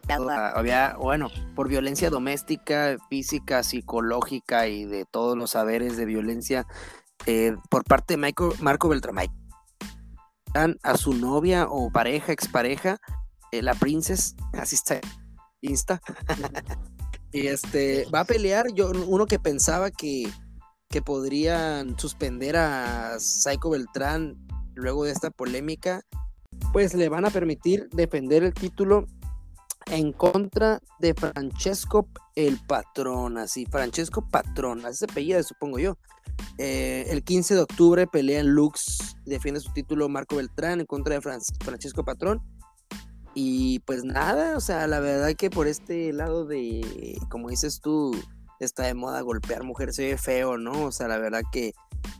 ah, 0.08 0.50
había, 0.56 0.96
bueno, 0.96 1.28
por 1.54 1.68
violencia 1.68 2.10
doméstica, 2.10 2.96
física, 3.08 3.62
psicológica 3.62 4.66
y 4.66 4.84
de 4.84 5.04
todos 5.04 5.38
los 5.38 5.50
saberes 5.52 5.96
de 5.96 6.06
violencia 6.06 6.66
eh, 7.26 7.54
por 7.70 7.84
parte 7.84 8.16
de 8.16 8.32
Marco 8.60 8.88
Beltrán 8.88 9.14
a 10.82 10.96
su 10.96 11.14
novia 11.14 11.68
o 11.70 11.92
pareja, 11.92 12.32
expareja, 12.32 12.98
eh, 13.52 13.62
la 13.62 13.74
princesa, 13.74 14.34
así 14.54 14.74
está 14.74 15.00
Insta. 15.60 16.00
y 17.32 17.46
este, 17.48 18.06
va 18.14 18.20
a 18.20 18.24
pelear 18.24 18.66
yo, 18.74 18.90
uno 19.08 19.26
que 19.26 19.38
pensaba 19.38 19.90
que, 19.90 20.28
que 20.88 21.02
podrían 21.02 21.98
suspender 21.98 22.56
a 22.56 23.18
Psycho 23.18 23.70
Beltrán 23.70 24.36
luego 24.74 25.04
de 25.04 25.12
esta 25.12 25.30
polémica, 25.30 26.02
pues 26.72 26.94
le 26.94 27.08
van 27.08 27.24
a 27.24 27.30
permitir 27.30 27.88
defender 27.90 28.44
el 28.44 28.54
título 28.54 29.06
en 29.86 30.12
contra 30.12 30.80
de 31.00 31.14
Francesco 31.14 32.08
el 32.34 32.60
Patrón, 32.66 33.38
así, 33.38 33.66
Francesco 33.66 34.28
Patrón, 34.30 34.84
así 34.86 35.06
se 35.32 35.42
supongo 35.42 35.78
yo. 35.78 35.96
Eh, 36.58 37.06
el 37.08 37.24
15 37.24 37.54
de 37.54 37.60
octubre 37.62 38.06
pelea 38.06 38.40
en 38.40 38.48
Lux, 38.54 39.16
defiende 39.24 39.60
su 39.60 39.72
título 39.72 40.08
Marco 40.08 40.36
Beltrán 40.36 40.78
en 40.80 40.86
contra 40.86 41.14
de 41.14 41.20
Francisco 41.22 42.04
Patrón. 42.04 42.40
Y 43.40 43.78
pues 43.86 44.02
nada, 44.02 44.56
o 44.56 44.60
sea, 44.60 44.88
la 44.88 44.98
verdad 44.98 45.32
que 45.38 45.48
por 45.48 45.68
este 45.68 46.12
lado 46.12 46.44
de, 46.44 47.16
como 47.30 47.50
dices 47.50 47.80
tú, 47.80 48.10
está 48.58 48.82
de 48.82 48.94
moda 48.94 49.20
golpear 49.20 49.62
mujeres... 49.62 49.94
se 49.94 50.06
ve 50.08 50.18
feo, 50.18 50.58
¿no? 50.58 50.86
O 50.86 50.90
sea, 50.90 51.06
la 51.06 51.18
verdad 51.18 51.42
que, 51.52 51.72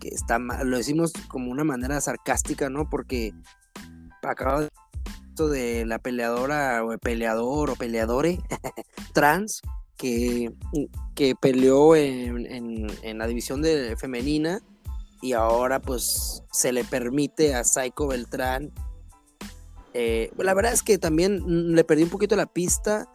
está 0.02 0.38
mal, 0.38 0.68
lo 0.70 0.76
decimos 0.76 1.12
como 1.26 1.50
una 1.50 1.64
manera 1.64 2.00
sarcástica, 2.00 2.70
¿no? 2.70 2.88
Porque 2.88 3.33
acaba 4.22 4.68
de 5.50 5.85
la 5.87 5.98
peleadora 5.98 6.85
o 6.85 6.96
peleador 6.98 7.70
o 7.70 7.74
peleadores 7.74 8.38
trans 9.12 9.61
que, 9.96 10.52
que 11.16 11.35
peleó 11.35 11.96
en, 11.96 12.87
la 13.18 13.26
división 13.26 13.61
de 13.61 13.96
femenina 13.96 14.61
y 15.20 15.33
ahora 15.33 15.81
pues 15.81 16.44
se 16.52 16.70
le 16.70 16.85
permite 16.85 17.57
a 17.57 17.64
Psycho 17.64 18.07
Beltrán 18.07 18.70
eh, 20.01 20.31
la 20.39 20.55
verdad 20.55 20.73
es 20.73 20.85
que 20.85 20.97
también 20.97 21.75
le 21.75 21.83
perdí 21.83 22.05
un 22.05 22.09
poquito 22.09 22.37
la 22.37 22.47
pista, 22.47 23.09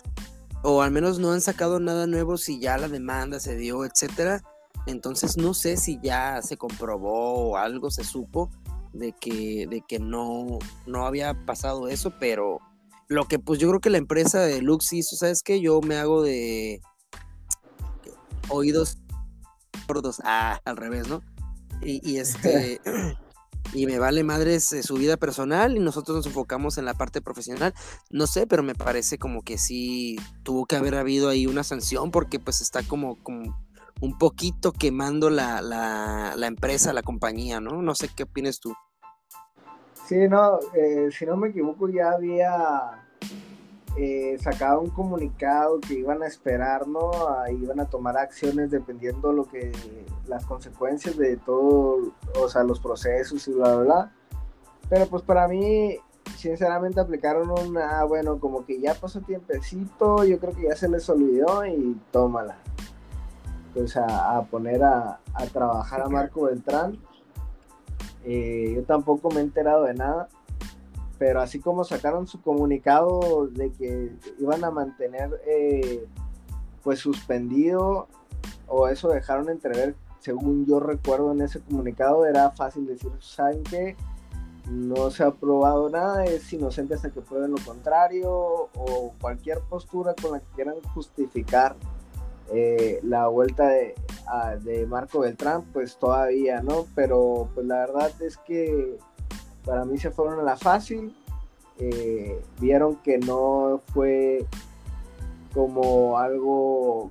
o 0.64 0.82
al 0.82 0.92
menos 0.92 1.18
no 1.18 1.32
han 1.32 1.40
sacado 1.40 1.80
nada 1.80 2.08
nuevo 2.08 2.36
si 2.36 2.60
ya 2.60 2.78
la 2.78 2.90
demanda 2.90 3.40
se 3.40 3.56
dio, 3.56 3.86
etc. 3.86 4.42
Entonces 4.86 5.38
no 5.38 5.54
sé 5.54 5.78
si 5.78 5.98
ya 6.04 6.42
se 6.42 6.58
comprobó 6.58 7.36
o 7.52 7.56
algo 7.56 7.90
se 7.90 8.04
supo 8.04 8.50
de 8.92 9.14
que, 9.14 9.66
de 9.70 9.82
que 9.88 10.00
no, 10.00 10.60
no 10.86 11.06
había 11.06 11.46
pasado 11.46 11.88
eso, 11.88 12.12
pero 12.20 12.60
lo 13.08 13.30
que 13.30 13.40
pues 13.40 13.60
yo 13.62 13.70
creo 13.70 13.80
que 13.80 13.90
la 13.90 13.98
empresa 13.98 14.42
de 14.42 14.62
Lux 14.62 14.92
hizo, 14.92 15.16
¿sabes 15.16 15.42
qué? 15.42 15.62
Yo 15.62 15.80
me 15.80 15.96
hago 15.96 16.22
de 16.22 16.82
oídos 18.50 18.98
gordos. 19.88 20.22
ah, 20.26 20.60
al 20.66 20.76
revés, 20.76 21.08
¿no? 21.08 21.22
Y, 21.82 22.02
y 22.04 22.18
este, 22.18 22.82
y 23.74 23.86
me 23.88 24.00
vale 24.00 24.24
madres 24.24 24.76
su 24.82 24.96
vida 24.96 25.18
personal 25.18 25.76
y 25.76 25.80
nosotros 25.80 26.18
nos 26.18 26.26
enfocamos 26.28 26.78
en 26.78 26.86
la 26.86 26.94
parte 26.94 27.22
profesional. 27.22 27.74
No 28.12 28.28
sé, 28.28 28.46
pero 28.48 28.64
me 28.64 28.76
parece 28.76 29.18
como 29.18 29.42
que 29.42 29.58
sí 29.58 30.18
tuvo 30.44 30.66
que 30.66 30.76
haber 30.76 30.96
habido 30.96 31.30
ahí 31.30 31.48
una 31.48 31.64
sanción 31.64 32.12
porque 32.12 32.40
pues 32.40 32.62
está 32.62 32.84
como, 32.84 33.18
como 33.24 33.58
un 34.02 34.18
poquito 34.18 34.72
quemando 34.72 35.30
la, 35.30 36.34
empresa, 36.44 36.94
la 36.94 37.04
compañía, 37.04 37.60
¿no? 37.60 37.82
No 37.82 37.96
sé 37.96 38.10
qué 38.16 38.24
opinas 38.24 38.60
tú. 38.60 38.74
Sí, 40.08 40.28
no, 40.30 40.60
eh, 40.76 41.10
si 41.18 41.26
no 41.26 41.38
me 41.38 41.48
equivoco 41.50 41.88
ya 41.90 42.12
había 42.12 43.02
eh, 43.96 44.40
sacaba 44.42 44.80
un 44.80 44.90
comunicado 44.90 45.80
que 45.80 45.94
iban 45.94 46.24
a 46.24 46.28
esperar, 46.28 46.88
¿no? 46.88 47.12
Ah, 47.30 47.52
iban 47.52 47.80
a 47.80 47.86
tomar 47.86 48.18
acciones 48.18 48.72
dependiendo 48.72 49.32
lo 49.32 49.46
que 49.46 49.72
las 50.28 50.44
consecuencias 50.48 51.16
de 51.16 51.38
todo, 51.38 52.00
o 52.42 52.50
sea, 52.50 52.64
los 52.64 52.80
procesos 52.80 53.48
y 53.48 53.52
bla, 53.54 53.76
bla, 53.76 53.84
bla. 53.84 54.12
Pero 54.90 55.06
pues 55.08 55.22
para 55.22 55.48
mí, 55.48 55.96
sinceramente, 56.38 57.00
aplicaron 57.02 57.52
una, 57.52 58.00
ah, 58.00 58.04
bueno, 58.06 58.40
como 58.40 58.66
que 58.66 58.80
ya 58.82 58.96
pasó 58.96 59.22
tiempecito, 59.22 60.24
yo 60.24 60.40
creo 60.40 60.54
que 60.54 60.64
ya 60.64 60.76
se 60.76 60.90
les 60.90 61.08
olvidó 61.08 61.64
y 61.68 61.96
tómala. 62.12 62.58
Pues 63.76 63.96
a, 63.96 64.42
poner 64.50 64.84
a, 64.84 65.20
trabajar 65.52 66.02
a 66.02 66.10
Marco 66.10 66.44
Beltrán. 66.46 66.98
Eh, 68.26 68.74
yo 68.76 68.84
tampoco 68.86 69.30
me 69.30 69.40
he 69.40 69.44
enterado 69.44 69.84
de 69.84 69.94
nada 69.94 70.30
pero 71.24 71.40
así 71.40 71.62
como 71.62 71.86
sacaron 71.86 72.28
su 72.28 72.42
comunicado 72.42 73.48
de 73.50 73.72
que 73.72 74.12
iban 74.40 74.62
a 74.66 74.72
mantener 74.72 75.40
eh, 75.48 76.06
pues 76.84 77.00
suspendido, 77.00 78.10
o 78.68 78.90
eso 78.90 79.08
dejaron 79.08 79.48
entrever, 79.48 79.96
según 80.20 80.66
yo 80.66 80.82
recuerdo 80.82 81.32
en 81.32 81.40
ese 81.42 81.62
comunicado, 81.62 82.26
era 82.26 82.52
fácil 82.52 82.88
decir, 82.88 83.10
¿saben 83.22 83.64
que 83.64 83.96
No 84.70 85.12
se 85.12 85.24
ha 85.24 85.32
probado 85.32 85.90
nada, 85.90 86.26
es 86.26 86.52
inocente 86.52 86.96
hasta 86.96 87.10
que 87.10 87.22
prueben 87.22 87.52
lo 87.52 87.58
contrario, 87.66 88.34
o 88.76 89.14
cualquier 89.22 89.60
postura 89.62 90.14
con 90.22 90.34
la 90.34 90.40
que 90.42 90.48
quieran 90.56 90.76
justificar 90.94 91.78
eh, 92.54 93.00
la 93.02 93.30
vuelta 93.30 93.70
de, 93.70 93.96
de 94.66 94.86
Marco 94.88 95.20
Beltrán, 95.20 95.64
pues 95.72 95.96
todavía, 95.96 96.62
¿no? 96.62 96.86
Pero 96.96 97.48
pues 97.56 97.66
la 97.66 97.76
verdad 97.78 98.12
es 98.22 98.36
que 98.36 98.98
para 99.66 99.86
mí 99.86 99.98
se 99.98 100.12
fueron 100.12 100.40
a 100.40 100.44
la 100.44 100.58
fácil. 100.58 101.16
Eh, 101.80 102.42
vieron 102.60 102.98
que 102.98 103.18
no 103.18 103.82
fue 103.94 104.46
como 105.54 106.18
algo 106.20 107.10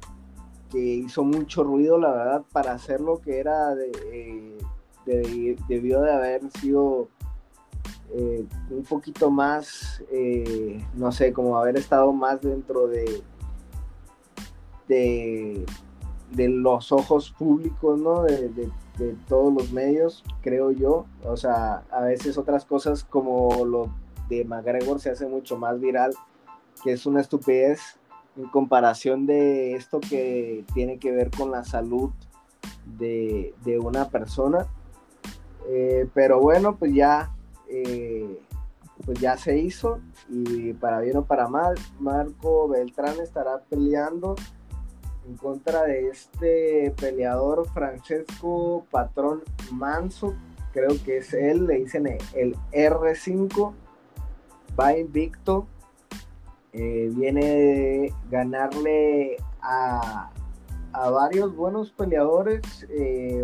que 0.71 0.79
hizo 0.79 1.23
mucho 1.25 1.65
ruido, 1.65 1.99
la 1.99 2.11
verdad, 2.13 2.43
para 2.53 2.73
hacer 2.73 3.01
lo 3.01 3.21
que 3.21 3.39
era, 3.39 3.75
eh, 3.77 4.57
debió 5.69 6.01
de 6.01 6.13
haber 6.13 6.43
sido 6.61 7.09
eh, 8.15 8.47
un 8.71 8.83
poquito 8.85 9.31
más, 9.31 10.03
no 10.95 11.13
sé, 11.13 11.33
como 11.33 11.59
haber 11.59 11.77
estado 11.77 12.13
más 12.13 12.41
dentro 12.41 12.87
de, 12.89 13.23
de 14.89 15.65
de 16.35 16.49
los 16.49 16.93
ojos 16.93 17.31
públicos, 17.31 17.99
¿no? 17.99 18.23
De, 18.23 18.51
todos 19.27 19.53
los 19.53 19.73
medios, 19.73 20.23
creo 20.43 20.71
yo. 20.71 21.07
O 21.25 21.37
sea, 21.37 21.79
a 21.91 22.01
veces 22.03 22.37
otras 22.39 22.65
cosas 22.65 23.03
como 23.05 23.65
lo 23.65 23.91
de 24.29 24.45
McGregor 24.45 25.01
se 25.01 25.11
hace 25.11 25.27
mucho 25.27 25.57
más 25.57 25.81
viral, 25.81 26.13
que 26.85 26.93
es 26.93 27.07
una 27.07 27.21
estupidez 27.21 27.81
en 28.37 28.45
comparación 28.49 29.27
de 29.27 29.75
esto 29.75 29.99
que 29.99 30.65
tiene 30.75 30.99
que 30.99 31.11
ver 31.11 31.31
con 31.31 31.51
la 31.51 31.65
salud 31.65 32.11
de, 32.99 33.55
una 33.83 34.09
persona. 34.09 34.67
Eh, 35.69 36.07
pero 36.15 36.39
bueno, 36.41 36.77
pues 36.77 36.93
ya, 36.95 37.33
eh, 37.71 38.41
pues 39.07 39.19
ya 39.19 39.37
se 39.39 39.59
hizo 39.59 40.01
y 40.29 40.75
para 40.75 41.01
bien 41.01 41.17
o 41.17 41.25
para 41.25 41.49
mal, 41.49 41.75
Marco 41.99 42.69
Beltrán 42.69 43.17
estará 43.23 43.59
peleando 43.71 44.37
en 45.27 45.37
contra 45.37 45.83
de 45.85 46.09
este 46.09 46.93
peleador 46.99 47.69
Francesco 47.73 48.85
Patrón 48.91 49.43
Manso, 49.71 50.35
creo 50.73 50.91
que 51.05 51.19
es 51.19 51.33
él, 51.33 51.67
le 51.67 51.75
dicen 51.77 52.07
el 52.35 52.57
R5, 52.73 53.73
va 54.79 54.97
invicto, 54.97 55.67
eh, 56.73 57.11
viene 57.15 57.45
de 57.45 58.15
ganarle 58.31 59.37
a, 59.61 60.31
a 60.93 61.11
varios 61.11 61.55
buenos 61.55 61.93
peleadores, 61.93 62.63
eh, 62.91 63.43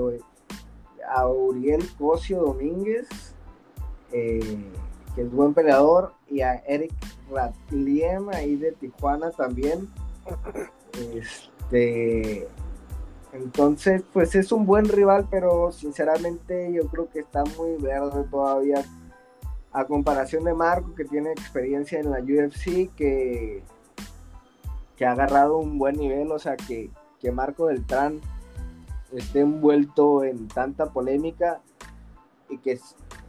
a 1.09 1.27
Uriel 1.29 1.85
Cosio 1.99 2.41
Domínguez, 2.43 3.09
eh, 4.13 4.41
que 5.15 5.23
es 5.23 5.31
buen 5.31 5.55
peleador, 5.55 6.15
y 6.29 6.41
a 6.41 6.57
Eric 6.67 6.93
Ratliem 7.31 8.29
ahí 8.31 8.57
de 8.57 8.73
Tijuana 8.73 9.31
también. 9.31 9.89
Este, 11.15 11.53
este, 11.71 12.49
entonces, 13.35 14.03
pues 14.15 14.35
es 14.35 14.53
un 14.53 14.65
buen 14.65 14.89
rival, 14.89 15.29
pero 15.31 15.71
sinceramente 15.73 16.73
yo 16.73 16.89
creo 16.89 17.11
que 17.11 17.21
está 17.21 17.45
muy 17.59 17.77
verde 17.83 18.25
todavía 18.31 18.83
a 19.73 19.85
comparación 19.85 20.45
de 20.45 20.55
Marco, 20.55 20.95
que 20.95 21.05
tiene 21.05 21.31
experiencia 21.33 22.01
en 22.01 22.11
la 22.11 22.19
UFC, 22.21 22.89
que, 22.97 23.63
que 24.97 25.05
ha 25.05 25.13
agarrado 25.13 25.59
un 25.59 25.79
buen 25.79 25.97
nivel, 25.99 26.33
o 26.33 26.39
sea, 26.39 26.57
que, 26.57 26.91
que 27.21 27.31
Marco 27.33 27.67
Beltrán 27.67 28.21
esté 29.13 29.41
envuelto 29.41 30.25
en 30.25 30.49
tanta 30.49 30.87
polémica 30.87 31.61
y 32.49 32.57
que, 32.59 32.81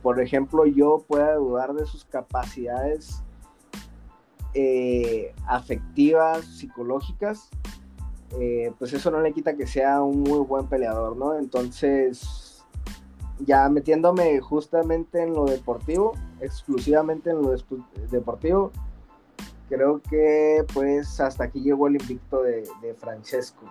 por 0.02 0.22
ejemplo, 0.22 0.66
yo 0.66 1.04
pueda 1.08 1.36
dudar 1.36 1.74
de 1.74 1.86
sus 1.86 2.06
capacidades 2.06 3.22
eh, 4.54 5.36
afectivas, 5.46 6.46
psicológicas, 6.46 7.50
eh, 8.38 8.71
pues 8.77 8.93
eso 8.93 9.09
no 9.09 9.21
le 9.21 9.34
quita 9.34 9.55
que 9.55 9.65
sea 9.65 10.03
un 10.03 10.21
muy 10.21 10.39
buen 10.39 10.67
peleador, 10.67 11.17
¿no? 11.17 11.34
Entonces, 11.38 12.63
ya 13.39 13.67
metiéndome 13.69 14.39
justamente 14.39 15.23
en 15.23 15.34
lo 15.34 15.45
deportivo, 15.45 16.13
exclusivamente 16.39 17.32
en 17.32 17.41
lo 17.41 17.55
deportivo, 18.11 18.71
creo 19.67 20.01
que 20.09 20.63
pues 20.73 21.19
hasta 21.19 21.45
aquí 21.45 21.61
llegó 21.61 21.88
el 21.88 21.95
invicto 21.99 22.43
de, 22.43 22.63
Francesco. 22.99 23.61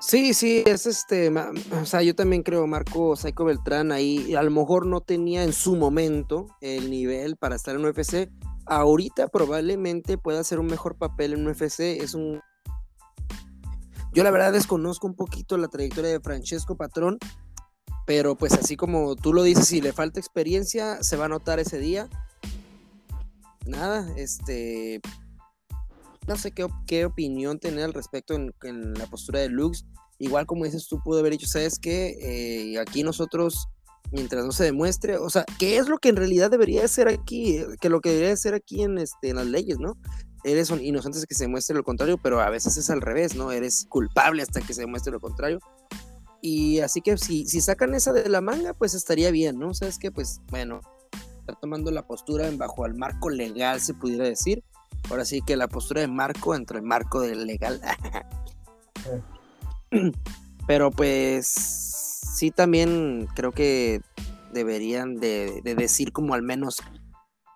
Sí, 0.00 0.34
sí, 0.34 0.62
es 0.66 0.84
este, 0.86 1.30
o 1.30 1.84
sea, 1.86 2.02
yo 2.02 2.14
también 2.14 2.42
creo, 2.42 2.66
Marco 2.66 3.16
Saico 3.16 3.44
Beltrán 3.46 3.90
ahí, 3.90 4.34
a 4.34 4.42
lo 4.42 4.50
mejor 4.50 4.84
no 4.86 5.00
tenía 5.00 5.44
en 5.44 5.52
su 5.54 5.76
momento 5.76 6.46
el 6.60 6.90
nivel 6.90 7.36
para 7.36 7.56
estar 7.56 7.74
en 7.74 7.84
UFC, 7.86 8.30
ahorita 8.66 9.28
probablemente 9.28 10.18
pueda 10.18 10.40
hacer 10.40 10.58
un 10.60 10.66
mejor 10.66 10.94
papel 10.96 11.32
en 11.32 11.46
UFC, 11.46 11.80
es 11.80 12.12
un 12.14 12.42
yo 14.14 14.22
la 14.22 14.30
verdad 14.30 14.52
desconozco 14.52 15.08
un 15.08 15.16
poquito 15.16 15.56
la 15.58 15.66
trayectoria 15.66 16.08
de 16.08 16.20
Francesco 16.20 16.76
Patrón, 16.76 17.18
pero 18.06 18.36
pues 18.36 18.52
así 18.52 18.76
como 18.76 19.16
tú 19.16 19.32
lo 19.32 19.42
dices, 19.42 19.66
si 19.66 19.80
le 19.80 19.92
falta 19.92 20.20
experiencia, 20.20 21.02
se 21.02 21.16
va 21.16 21.24
a 21.24 21.28
notar 21.28 21.58
ese 21.58 21.80
día. 21.80 22.08
Nada, 23.66 24.08
este... 24.16 25.00
No 26.28 26.36
sé 26.38 26.52
qué, 26.52 27.04
opinión 27.04 27.58
tener 27.58 27.82
al 27.84 27.92
respecto 27.92 28.34
en, 28.34 28.54
la 28.96 29.06
postura 29.08 29.40
de 29.40 29.48
Lux. 29.48 29.84
Igual 30.20 30.46
como 30.46 30.64
dices, 30.64 30.86
tú 30.86 31.00
pudo 31.02 31.18
haber 31.18 31.32
dicho, 31.32 31.48
¿sabes 31.48 31.80
qué? 31.80 32.16
Eh, 32.74 32.78
aquí 32.78 33.02
nosotros, 33.02 33.66
mientras 34.12 34.44
no 34.46 34.52
se 34.52 34.62
demuestre, 34.62 35.16
o 35.18 35.28
sea, 35.28 35.44
¿qué 35.58 35.76
es 35.78 35.88
lo 35.88 35.98
que 35.98 36.10
en 36.10 36.16
realidad 36.16 36.52
debería 36.52 36.86
ser 36.86 37.08
aquí? 37.08 37.56
Eh, 37.56 37.66
que 37.80 37.88
lo 37.88 38.00
que 38.00 38.10
debería 38.10 38.36
ser 38.36 38.54
aquí 38.54 38.80
en, 38.82 38.98
este, 38.98 39.30
en 39.30 39.36
las 39.36 39.46
leyes, 39.48 39.80
¿no? 39.80 39.96
eres 40.44 40.70
un 40.70 40.80
inocente 40.82 41.16
hasta 41.18 41.26
que 41.26 41.34
se 41.34 41.44
demuestre 41.44 41.74
lo 41.74 41.82
contrario, 41.84 42.18
pero 42.18 42.40
a 42.40 42.50
veces 42.50 42.76
es 42.76 42.90
al 42.90 43.00
revés, 43.00 43.34
¿no? 43.34 43.50
Eres 43.50 43.86
culpable 43.88 44.42
hasta 44.42 44.60
que 44.60 44.74
se 44.74 44.82
demuestre 44.82 45.10
lo 45.10 45.18
contrario. 45.20 45.58
Y 46.42 46.80
así 46.80 47.00
que 47.00 47.16
si, 47.16 47.46
si 47.46 47.60
sacan 47.62 47.94
esa 47.94 48.12
de 48.12 48.28
la 48.28 48.42
manga, 48.42 48.74
pues 48.74 48.92
estaría 48.92 49.30
bien, 49.30 49.58
¿no? 49.58 49.72
Sabes 49.72 49.98
que, 49.98 50.12
pues, 50.12 50.42
bueno, 50.50 50.80
está 51.40 51.54
tomando 51.54 51.90
la 51.90 52.06
postura 52.06 52.46
en 52.46 52.58
bajo 52.58 52.84
el 52.84 52.94
marco 52.94 53.30
legal, 53.30 53.80
se 53.80 53.94
pudiera 53.94 54.24
decir. 54.24 54.62
Ahora 55.10 55.24
sí 55.24 55.40
que 55.40 55.56
la 55.56 55.68
postura 55.68 56.02
de 56.02 56.08
marco 56.08 56.54
entre 56.54 56.78
el 56.78 56.84
marco 56.84 57.20
del 57.20 57.46
legal. 57.46 57.80
Pero 60.66 60.90
pues 60.90 61.46
sí 61.46 62.50
también 62.50 63.28
creo 63.36 63.52
que 63.52 64.00
deberían 64.54 65.16
de, 65.16 65.60
de 65.62 65.74
decir 65.74 66.10
como 66.12 66.32
al 66.32 66.40
menos 66.42 66.80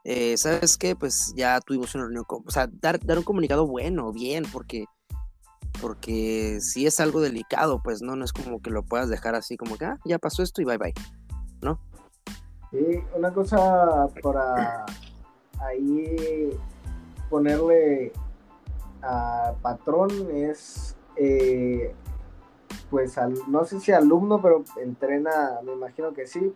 eh, 0.05 0.37
¿sabes 0.37 0.77
qué? 0.77 0.95
Pues 0.97 1.35
ya 1.37 1.61
tuvimos 1.61 1.95
una 1.95 2.05
reunión, 2.05 2.25
con, 2.25 2.43
o 2.47 2.51
sea, 2.51 2.69
dar, 2.81 2.99
un 3.17 3.23
comunicado 3.23 3.67
bueno, 3.67 4.13
bien, 4.13 4.45
porque 4.53 4.85
porque 5.81 6.59
si 6.61 6.87
es 6.87 6.99
algo 6.99 7.21
delicado, 7.21 7.81
pues 7.85 8.03
no, 8.03 8.17
no 8.17 8.25
es 8.25 8.33
como 8.33 8.61
que 8.61 8.71
lo 8.71 8.83
puedas 8.83 9.09
dejar 9.09 9.37
así 9.37 9.57
como 9.57 9.77
que, 9.77 9.85
ah, 9.85 9.97
ya 10.05 10.19
pasó 10.19 10.43
esto 10.43 10.61
y 10.61 10.65
bye 10.65 10.77
bye, 10.77 10.95
¿no? 11.61 11.79
Sí, 12.73 12.79
una 13.17 13.33
cosa 13.33 14.09
para 14.21 14.85
ahí 15.61 16.51
ponerle 17.31 18.13
a 19.03 19.53
patrón 19.63 20.11
es, 20.33 20.97
eh, 21.15 21.95
pues, 22.91 23.15
no 23.47 23.65
sé 23.65 23.79
si 23.79 23.93
alumno, 23.93 24.43
pero 24.43 24.65
entrena, 24.83 25.61
me 25.65 25.75
imagino 25.75 26.13
que 26.13 26.27
sí, 26.27 26.55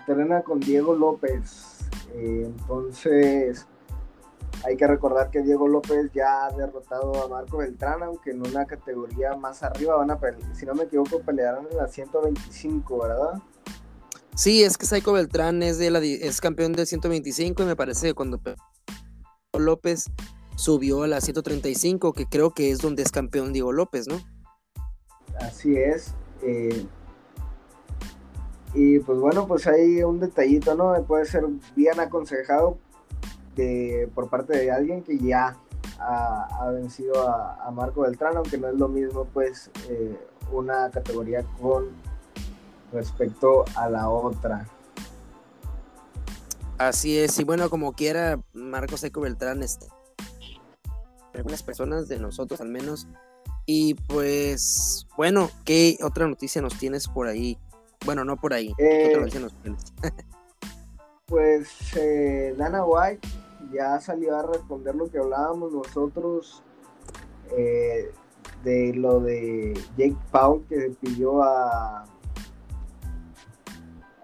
entrena 0.00 0.40
con 0.40 0.60
Diego 0.60 0.94
López, 0.94 1.87
eh, 2.14 2.44
entonces, 2.46 3.66
hay 4.66 4.76
que 4.76 4.86
recordar 4.86 5.30
que 5.30 5.42
Diego 5.42 5.68
López 5.68 6.10
ya 6.14 6.46
ha 6.46 6.52
derrotado 6.52 7.24
a 7.24 7.28
Marco 7.28 7.58
Beltrán, 7.58 8.02
aunque 8.02 8.30
en 8.30 8.46
una 8.46 8.66
categoría 8.66 9.34
más 9.36 9.62
arriba 9.62 9.96
van 9.96 10.10
a 10.10 10.18
pelear, 10.18 10.42
si 10.54 10.66
no 10.66 10.74
me 10.74 10.84
equivoco, 10.84 11.20
pelearán 11.20 11.66
en 11.70 11.76
la 11.76 11.86
125, 11.88 13.02
¿verdad? 13.02 13.40
Sí, 14.34 14.62
es 14.62 14.78
que 14.78 14.86
Saiko 14.86 15.12
Beltrán 15.12 15.62
es, 15.62 15.78
de 15.78 15.90
la, 15.90 15.98
es 15.98 16.40
campeón 16.40 16.72
de 16.72 16.86
125 16.86 17.62
y 17.62 17.66
me 17.66 17.74
parece 17.76 18.08
que 18.08 18.14
cuando 18.14 18.40
López 19.52 20.04
subió 20.54 21.02
a 21.02 21.08
la 21.08 21.20
135, 21.20 22.12
que 22.12 22.26
creo 22.26 22.52
que 22.54 22.70
es 22.70 22.78
donde 22.78 23.02
es 23.02 23.10
campeón 23.10 23.52
Diego 23.52 23.72
López, 23.72 24.06
¿no? 24.06 24.20
Así 25.40 25.76
es. 25.76 26.14
Eh, 26.42 26.86
y 28.74 28.98
pues 29.00 29.18
bueno, 29.18 29.46
pues 29.46 29.66
hay 29.66 30.02
un 30.02 30.20
detallito, 30.20 30.74
¿no? 30.74 30.94
Puede 31.04 31.24
ser 31.24 31.44
bien 31.74 31.98
aconsejado 32.00 32.78
de, 33.56 34.10
por 34.14 34.28
parte 34.28 34.56
de 34.56 34.70
alguien 34.70 35.02
que 35.02 35.18
ya 35.18 35.56
ha, 35.98 36.70
vencido 36.72 37.28
a, 37.28 37.68
Marco 37.72 38.02
Beltrán, 38.02 38.36
aunque 38.36 38.58
no 38.58 38.68
es 38.68 38.74
lo 38.74 38.88
mismo, 38.88 39.24
pues, 39.24 39.70
eh, 39.88 40.16
una 40.52 40.90
categoría 40.90 41.44
con 41.60 41.86
respecto 42.92 43.64
a 43.74 43.88
la 43.88 44.08
otra. 44.08 44.66
Así 46.76 47.18
es, 47.18 47.36
y 47.40 47.44
bueno, 47.44 47.68
como 47.70 47.92
quiera, 47.94 48.40
Marco 48.52 48.96
Seco 48.96 49.22
Beltrán 49.22 49.62
este 49.64 49.86
Algunas 51.34 51.62
personas 51.64 52.06
de 52.06 52.20
nosotros, 52.20 52.60
al 52.60 52.68
menos. 52.68 53.08
Y 53.66 53.94
pues, 53.94 55.06
bueno, 55.16 55.50
¿qué 55.64 55.98
otra 56.02 56.28
noticia 56.28 56.62
nos 56.62 56.78
tienes 56.78 57.08
por 57.08 57.26
ahí? 57.26 57.58
Bueno, 58.04 58.24
no 58.24 58.36
por 58.36 58.52
ahí. 58.54 58.72
Eh, 58.78 59.18
pues 61.26 61.68
eh, 61.96 62.54
Dana 62.56 62.84
White 62.84 63.28
ya 63.72 64.00
salió 64.00 64.36
a 64.38 64.42
responder 64.44 64.94
lo 64.94 65.10
que 65.10 65.18
hablábamos 65.18 65.72
nosotros 65.74 66.62
eh, 67.56 68.12
de 68.64 68.94
lo 68.94 69.20
de 69.20 69.74
Jake 69.96 70.16
Paul 70.30 70.64
que 70.68 70.92
pidió 71.00 71.42
a, 71.42 72.04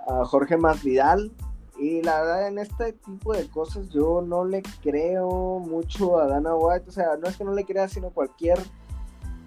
a 0.08 0.24
Jorge 0.24 0.56
Masvidal. 0.56 1.30
Y 1.76 2.02
la 2.02 2.20
verdad, 2.20 2.46
en 2.48 2.58
este 2.60 2.92
tipo 2.92 3.32
de 3.34 3.50
cosas 3.50 3.88
yo 3.88 4.22
no 4.22 4.44
le 4.44 4.62
creo 4.82 5.58
mucho 5.58 6.20
a 6.20 6.28
Dana 6.28 6.54
White. 6.54 6.86
O 6.88 6.92
sea, 6.92 7.16
no 7.16 7.26
es 7.26 7.36
que 7.36 7.44
no 7.44 7.52
le 7.52 7.64
crea, 7.64 7.88
sino 7.88 8.10
cualquier 8.10 8.58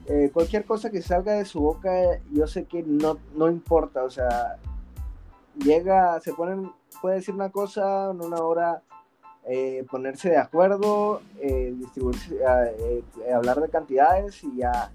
eh, 0.09 0.31
cualquier 0.33 0.63
cosa 0.63 0.89
que 0.89 1.01
salga 1.01 1.33
de 1.33 1.43
su 1.43 1.59
boca, 1.59 1.91
yo 2.31 2.47
sé 2.47 2.63
que 2.65 2.81
no, 2.83 3.17
no 3.35 3.49
importa, 3.49 4.03
o 4.05 4.09
sea, 4.09 4.55
llega, 5.59 6.21
se 6.21 6.33
ponen, 6.33 6.71
puede 7.01 7.15
decir 7.15 7.35
una 7.35 7.51
cosa 7.51 8.11
en 8.11 8.21
una 8.21 8.37
hora, 8.37 8.83
eh, 9.45 9.85
ponerse 9.91 10.29
de 10.29 10.37
acuerdo, 10.37 11.21
eh, 11.41 11.75
ah, 12.47 12.63
hablar 13.35 13.59
de 13.59 13.67
cantidades 13.69 14.43
y 14.45 14.55
ya 14.55 14.91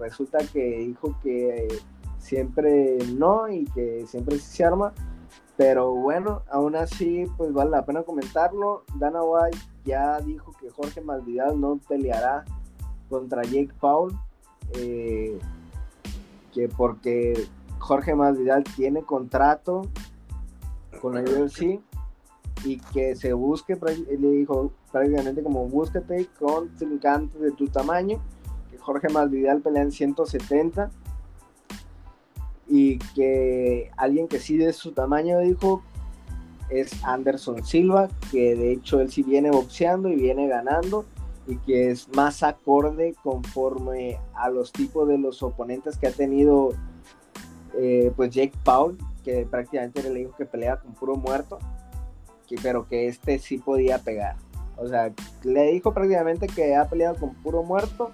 resulta 0.00 0.38
que 0.52 0.58
dijo 0.78 1.14
que 1.22 1.68
siempre 2.18 2.98
no 3.14 3.48
y 3.48 3.64
que 3.66 4.04
siempre 4.08 4.38
se 4.40 4.64
arma. 4.64 4.92
Pero 5.56 5.92
bueno, 5.94 6.42
aún 6.50 6.74
así, 6.74 7.26
pues 7.36 7.52
vale 7.52 7.70
la 7.70 7.84
pena 7.84 8.02
comentarlo. 8.02 8.82
Dana 8.96 9.22
White 9.22 9.58
ya 9.84 10.18
dijo 10.20 10.50
que 10.60 10.68
Jorge 10.70 11.00
Masvidal 11.00 11.60
no 11.60 11.78
peleará 11.88 12.44
contra 13.08 13.42
Jake 13.44 13.70
Paul. 13.80 14.12
Eh, 14.74 15.38
que 16.54 16.68
porque 16.68 17.46
Jorge 17.78 18.14
Masvidal 18.14 18.64
tiene 18.76 19.02
contrato 19.02 19.82
con 21.00 21.16
el 21.18 21.26
UFC 21.28 21.80
y 22.64 22.78
que 22.92 23.16
se 23.16 23.32
busque, 23.32 23.76
le 23.76 24.30
dijo 24.30 24.72
prácticamente 24.90 25.42
como 25.42 25.66
búsquete 25.66 26.28
con 26.38 26.74
trincante 26.76 27.38
de 27.38 27.50
tu 27.52 27.66
tamaño, 27.68 28.18
que 28.70 28.78
Jorge 28.78 29.08
Masvidal 29.08 29.60
pelea 29.62 29.82
en 29.82 29.92
170 29.92 30.90
y 32.68 32.98
que 33.14 33.90
alguien 33.96 34.28
que 34.28 34.38
sí 34.38 34.56
de 34.56 34.72
su 34.72 34.92
tamaño 34.92 35.40
dijo 35.40 35.82
es 36.70 37.02
Anderson 37.04 37.64
Silva, 37.64 38.08
que 38.30 38.54
de 38.54 38.72
hecho 38.72 39.00
él 39.00 39.10
sí 39.10 39.22
viene 39.22 39.50
boxeando 39.50 40.08
y 40.08 40.14
viene 40.16 40.48
ganando 40.48 41.04
y 41.46 41.56
que 41.56 41.90
es 41.90 42.08
más 42.14 42.42
acorde 42.42 43.14
conforme 43.22 44.18
a 44.34 44.48
los 44.48 44.70
tipos 44.72 45.08
de 45.08 45.18
los 45.18 45.42
oponentes 45.42 45.96
que 45.98 46.06
ha 46.06 46.12
tenido 46.12 46.70
eh, 47.74 48.12
pues 48.16 48.30
Jake 48.30 48.56
Paul, 48.64 48.98
que 49.24 49.46
prácticamente 49.50 50.02
le 50.04 50.20
dijo 50.20 50.34
que 50.36 50.44
pelea 50.44 50.76
con 50.76 50.92
puro 50.92 51.16
muerto, 51.16 51.58
que, 52.46 52.56
pero 52.62 52.86
que 52.86 53.08
este 53.08 53.38
sí 53.38 53.58
podía 53.58 53.98
pegar. 53.98 54.36
O 54.76 54.86
sea, 54.88 55.12
le 55.42 55.62
dijo 55.72 55.92
prácticamente 55.94 56.46
que 56.46 56.76
ha 56.76 56.88
peleado 56.88 57.16
con 57.16 57.34
puro 57.36 57.62
muerto, 57.62 58.10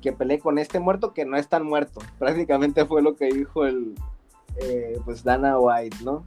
que 0.00 0.12
peleé 0.12 0.40
con 0.40 0.58
este 0.58 0.80
muerto 0.80 1.12
que 1.14 1.24
no 1.24 1.36
es 1.36 1.48
tan 1.48 1.64
muerto. 1.64 2.00
Prácticamente 2.18 2.84
fue 2.86 3.02
lo 3.02 3.14
que 3.16 3.26
dijo 3.26 3.64
el 3.66 3.94
eh, 4.56 4.98
pues 5.04 5.22
Dana 5.22 5.58
White, 5.58 5.98
¿no? 6.04 6.24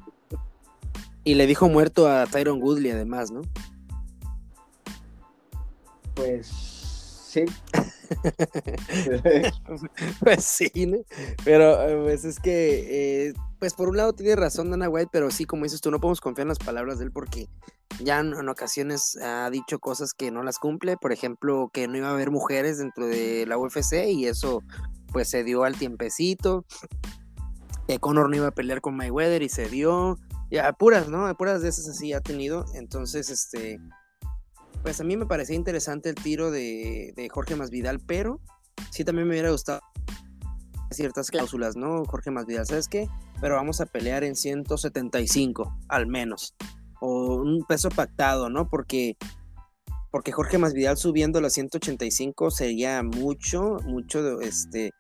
Y 1.24 1.36
le 1.36 1.46
dijo 1.48 1.68
muerto 1.68 2.10
a 2.10 2.26
Tyron 2.26 2.62
Woodley 2.62 2.92
además, 2.92 3.32
¿no? 3.32 3.42
Pues 6.16 6.48
sí. 6.48 7.46
pues 10.20 10.44
sí, 10.44 10.72
¿no? 10.86 10.98
pero 11.44 11.82
eh, 11.82 12.04
pues 12.04 12.24
es 12.24 12.40
que, 12.40 13.30
eh, 13.30 13.34
pues 13.60 13.74
por 13.74 13.90
un 13.90 13.98
lado 13.98 14.14
tiene 14.14 14.36
razón 14.36 14.70
Dana 14.72 14.88
White, 14.90 15.10
pero 15.12 15.30
sí, 15.32 15.46
como 15.46 15.64
dices 15.64 15.82
tú, 15.82 15.90
no 15.92 16.00
podemos 16.00 16.22
confiar 16.22 16.44
en 16.46 16.50
las 16.50 16.60
palabras 16.60 17.00
de 17.00 17.06
él 17.06 17.12
porque 17.12 17.50
ya 18.04 18.20
en, 18.20 18.48
ocasiones 18.48 19.18
ha 19.24 19.50
dicho 19.50 19.80
cosas 19.80 20.14
que 20.14 20.30
no 20.32 20.44
las 20.44 20.60
cumple, 20.60 20.98
por 20.98 21.12
ejemplo, 21.14 21.70
que 21.74 21.88
no 21.88 21.98
iba 21.98 22.10
a 22.10 22.14
haber 22.14 22.30
mujeres 22.32 22.78
dentro 22.78 23.08
de 23.08 23.46
la 23.48 23.58
UFC 23.58 23.94
y 24.08 24.28
eso 24.28 24.62
pues 25.12 25.28
se 25.30 25.44
dio 25.44 25.64
al 25.64 25.76
tiempecito, 25.78 26.64
que 27.88 27.98
Conor 28.00 28.30
no 28.30 28.36
iba 28.36 28.48
a 28.48 28.52
pelear 28.52 28.82
con 28.82 28.96
Mayweather 28.96 29.42
y 29.42 29.50
se 29.50 29.68
dio, 29.70 30.20
ya 30.52 30.72
puras, 30.74 31.10
¿no? 31.10 31.34
Puras 31.38 31.62
de 31.64 31.70
esas 31.70 31.88
así 31.90 32.14
ha 32.14 32.22
tenido, 32.22 32.66
entonces 32.76 33.30
este 33.32 33.80
pues 34.86 35.02
a 35.02 35.04
mí 35.04 35.18
me 35.18 35.26
parecía 35.26 35.56
interesante 35.56 36.10
el 36.10 36.16
tiro 36.16 36.52
de, 36.52 37.12
de 37.16 37.28
Jorge 37.28 37.56
Masvidal, 37.56 38.00
pero 38.02 38.40
sí 38.92 39.04
también 39.04 39.28
me 39.28 39.34
hubiera 39.34 39.50
gustado 39.50 39.80
ciertas 40.92 41.32
cláusulas, 41.32 41.76
¿no? 41.76 42.06
Jorge 42.06 42.30
Masvidal, 42.30 42.68
¿sabes 42.68 42.88
qué? 42.88 43.08
Pero 43.42 43.56
vamos 43.56 43.82
a 43.82 43.88
pelear 43.88 44.24
en 44.24 44.36
175, 44.36 45.76
al 45.90 46.06
menos. 46.06 46.54
O 47.02 47.38
un 47.38 47.64
peso 47.68 47.90
pactado, 47.90 48.52
¿no? 48.52 48.70
Porque, 48.70 49.18
porque 50.12 50.32
Jorge 50.32 50.60
Masvidal 50.60 50.98
subiendo 50.98 51.40
a 51.40 51.42
las 51.42 51.54
185 51.54 52.52
sería 52.52 53.02
mucho, 53.02 53.78
mucho, 53.86 54.40
este, 54.42 54.92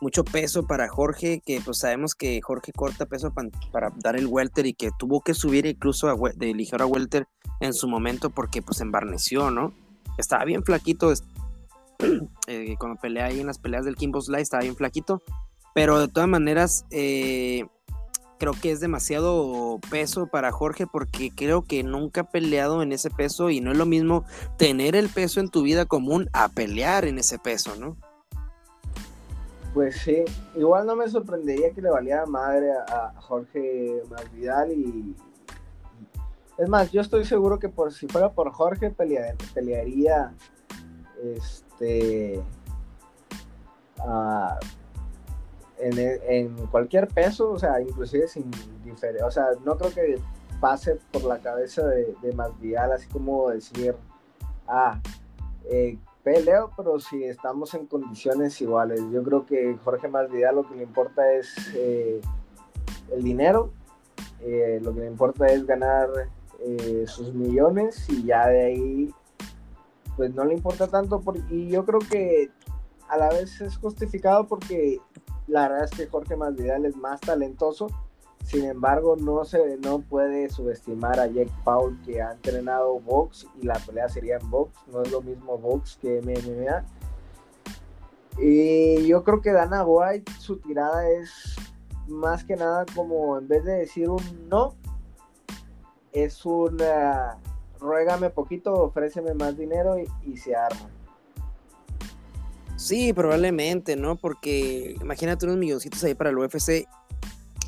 mucho 0.00 0.24
peso 0.24 0.66
para 0.66 0.88
Jorge, 0.88 1.40
que 1.46 1.60
pues 1.64 1.78
sabemos 1.78 2.16
que 2.16 2.40
Jorge 2.42 2.72
corta 2.72 3.06
peso 3.06 3.32
para, 3.72 3.92
dar 4.02 4.16
el 4.16 4.26
welter 4.26 4.66
y 4.66 4.74
que 4.74 4.90
tuvo 4.98 5.20
que 5.20 5.32
subir 5.32 5.64
incluso 5.64 6.08
a, 6.08 6.16
de 6.34 6.54
ligero 6.54 6.82
a 6.82 6.88
welter 6.88 7.28
en 7.60 7.74
su 7.74 7.88
momento 7.88 8.30
porque 8.30 8.62
pues 8.62 8.80
embarneció, 8.80 9.50
¿no? 9.50 9.72
Estaba 10.16 10.44
bien 10.44 10.62
flaquito, 10.64 11.12
eh, 12.46 12.74
cuando 12.78 13.00
pelea 13.00 13.26
ahí 13.26 13.40
en 13.40 13.46
las 13.46 13.58
peleas 13.58 13.84
del 13.84 13.96
Kimbo 13.96 14.20
Slice 14.20 14.42
estaba 14.42 14.62
bien 14.62 14.76
flaquito, 14.76 15.22
pero 15.74 15.98
de 16.00 16.08
todas 16.08 16.28
maneras 16.28 16.84
eh, 16.90 17.66
creo 18.38 18.52
que 18.60 18.70
es 18.70 18.80
demasiado 18.80 19.78
peso 19.90 20.26
para 20.26 20.52
Jorge 20.52 20.86
porque 20.86 21.30
creo 21.34 21.62
que 21.62 21.82
nunca 21.82 22.22
ha 22.22 22.30
peleado 22.30 22.82
en 22.82 22.92
ese 22.92 23.10
peso 23.10 23.50
y 23.50 23.60
no 23.60 23.72
es 23.72 23.78
lo 23.78 23.86
mismo 23.86 24.24
tener 24.56 24.94
el 24.96 25.08
peso 25.08 25.40
en 25.40 25.50
tu 25.50 25.62
vida 25.62 25.84
común 25.86 26.28
a 26.32 26.48
pelear 26.48 27.04
en 27.04 27.18
ese 27.18 27.38
peso, 27.38 27.74
¿no? 27.76 27.96
Pues 29.74 29.98
sí, 30.00 30.24
igual 30.56 30.86
no 30.86 30.96
me 30.96 31.08
sorprendería 31.08 31.72
que 31.72 31.82
le 31.82 31.90
valiera 31.90 32.26
madre 32.26 32.70
a, 32.88 33.12
Jorge 33.20 34.00
Masvidal 34.10 34.72
y, 34.72 35.14
es 36.58 36.68
más, 36.68 36.90
yo 36.90 37.00
estoy 37.00 37.24
seguro 37.24 37.60
que 37.60 37.68
por 37.68 37.92
si 37.92 38.08
fuera 38.08 38.32
por 38.32 38.50
Jorge 38.50 38.90
pelearía 38.90 40.34
este 41.36 42.42
en, 46.18 46.56
cualquier 46.72 47.06
peso, 47.08 47.52
o 47.52 47.58
sea, 47.60 47.80
inclusive 47.80 48.26
sin 48.26 48.50
diferencia, 48.84 49.24
o 49.26 49.30
sea, 49.30 49.46
no 49.64 49.78
creo 49.78 49.92
que 49.92 50.18
pase 50.60 50.98
por 51.12 51.22
la 51.24 51.38
cabeza 51.38 51.86
de, 51.86 52.12
de 52.22 52.74
así 52.92 53.06
como 53.06 53.50
decir, 53.50 53.94
ah, 54.66 55.00
eh, 55.70 55.96
peleo, 56.24 56.72
pero 56.76 56.98
si 56.98 57.22
estamos 57.22 57.72
en 57.74 57.86
condiciones 57.86 58.60
iguales. 58.60 59.00
Yo 59.12 59.22
creo 59.22 59.46
que 59.46 59.76
Jorge 59.84 60.08
Masvidal 60.08 60.56
lo 60.56 60.68
que 60.68 60.74
le 60.74 60.82
importa 60.82 61.32
es 61.34 61.54
eh, 61.76 62.20
el 63.12 63.22
dinero, 63.22 63.70
eh, 64.40 64.80
lo 64.82 64.92
que 64.92 65.00
le 65.00 65.06
importa 65.06 65.46
es 65.46 65.64
ganar 65.64 66.08
eh, 66.60 67.04
sus 67.06 67.32
millones 67.34 68.04
y 68.08 68.24
ya 68.24 68.48
de 68.48 68.62
ahí 68.64 69.14
pues 70.16 70.34
no 70.34 70.44
le 70.44 70.54
importa 70.54 70.88
tanto 70.88 71.20
porque, 71.20 71.40
y 71.54 71.68
yo 71.68 71.84
creo 71.84 72.00
que 72.00 72.50
a 73.08 73.16
la 73.16 73.28
vez 73.28 73.60
es 73.60 73.76
justificado 73.76 74.48
porque 74.48 74.98
la 75.46 75.68
verdad 75.68 75.84
es 75.84 75.92
que 75.92 76.08
Jorge 76.08 76.34
Masvidal 76.34 76.84
es 76.84 76.96
más 76.96 77.20
talentoso 77.20 77.86
sin 78.44 78.64
embargo 78.64 79.14
no 79.14 79.44
se 79.44 79.76
no 79.76 80.00
puede 80.00 80.48
subestimar 80.50 81.20
a 81.20 81.28
Jack 81.28 81.48
Paul 81.62 81.96
que 82.04 82.20
ha 82.20 82.32
entrenado 82.32 82.98
box 82.98 83.46
y 83.62 83.62
la 83.66 83.78
pelea 83.86 84.08
sería 84.08 84.38
en 84.38 84.50
box 84.50 84.76
no 84.92 85.02
es 85.04 85.12
lo 85.12 85.22
mismo 85.22 85.58
box 85.58 85.96
que 86.02 86.20
MMA 86.22 86.84
y 88.42 89.06
yo 89.06 89.22
creo 89.22 89.40
que 89.40 89.52
Dana 89.52 89.84
White 89.84 90.32
su 90.40 90.56
tirada 90.58 91.08
es 91.08 91.54
más 92.08 92.42
que 92.42 92.56
nada 92.56 92.84
como 92.96 93.38
en 93.38 93.46
vez 93.46 93.64
de 93.64 93.74
decir 93.74 94.10
un 94.10 94.48
no 94.48 94.74
es 96.12 96.44
una 96.44 97.38
ruégame 97.78 98.30
poquito, 98.30 98.72
ofréceme 98.74 99.34
más 99.34 99.56
dinero 99.56 99.96
y, 100.24 100.36
se 100.36 100.54
arma. 100.56 100.90
Sí, 102.76 103.12
probablemente, 103.12 103.96
¿no? 103.96 104.16
Porque 104.16 104.96
imagínate 105.00 105.46
unos 105.46 105.58
milloncitos 105.58 106.02
ahí 106.04 106.14
para 106.14 106.30
el 106.30 106.38
UFC. 106.38 106.86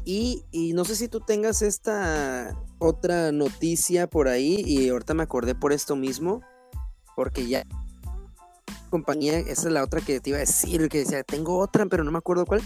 Y, 0.05 0.45
y, 0.51 0.73
no 0.73 0.85
sé 0.85 0.97
si 0.97 1.09
tú 1.09 1.21
tengas 1.21 1.63
esta 1.63 2.57
otra 2.79 3.31
noticia 3.33 4.07
por 4.09 4.29
ahí, 4.29 4.63
y 4.65 4.89
ahorita 4.89 5.15
me 5.15 5.23
acordé 5.23 5.55
por 5.55 5.73
esto 5.73 5.95
mismo, 5.95 6.41
porque 7.15 7.47
ya 7.47 7.65
compañía, 8.89 9.39
esa 9.39 9.69
es 9.69 9.73
la 9.73 9.85
otra 9.85 10.01
que 10.01 10.19
te 10.21 10.31
iba 10.31 10.39
a 10.39 10.41
decir, 10.41 10.89
que 10.89 10.99
decía, 10.99 11.23
tengo 11.23 11.59
otra, 11.59 11.85
pero 11.87 12.03
no 12.03 12.11
me 12.11 12.19
acuerdo 12.19 12.47
cuál, 12.47 12.63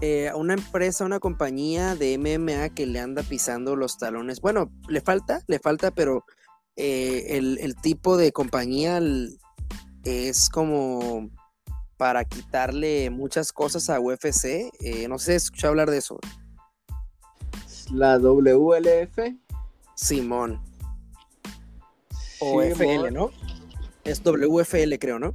eh, 0.00 0.30
una 0.34 0.54
empresa, 0.54 1.04
una 1.04 1.18
compañía 1.18 1.94
de 1.96 2.18
MMA 2.18 2.68
que 2.70 2.86
le 2.86 3.00
anda 3.00 3.22
pisando 3.22 3.76
los 3.76 3.98
talones. 3.98 4.40
Bueno, 4.40 4.70
le 4.88 5.00
falta, 5.00 5.42
le 5.46 5.58
falta, 5.58 5.90
pero 5.90 6.24
eh, 6.76 7.36
el, 7.36 7.76
tipo 7.82 8.16
de 8.16 8.32
compañía 8.32 9.00
es 10.04 10.48
como 10.50 11.30
para 11.96 12.24
quitarle 12.24 13.10
muchas 13.10 13.52
cosas 13.52 13.90
a 13.90 13.98
UFC. 13.98 14.70
Eh, 14.80 15.06
no 15.08 15.18
sé, 15.18 15.34
escuché 15.34 15.66
hablar 15.66 15.90
de 15.90 15.98
eso. 15.98 16.18
La 17.92 18.18
WLF. 18.18 19.18
Simón. 19.96 20.60
O 22.40 22.62
¿no? 23.10 23.30
Es 24.04 24.22
WFL, 24.22 24.94
creo, 25.00 25.18
¿no? 25.18 25.34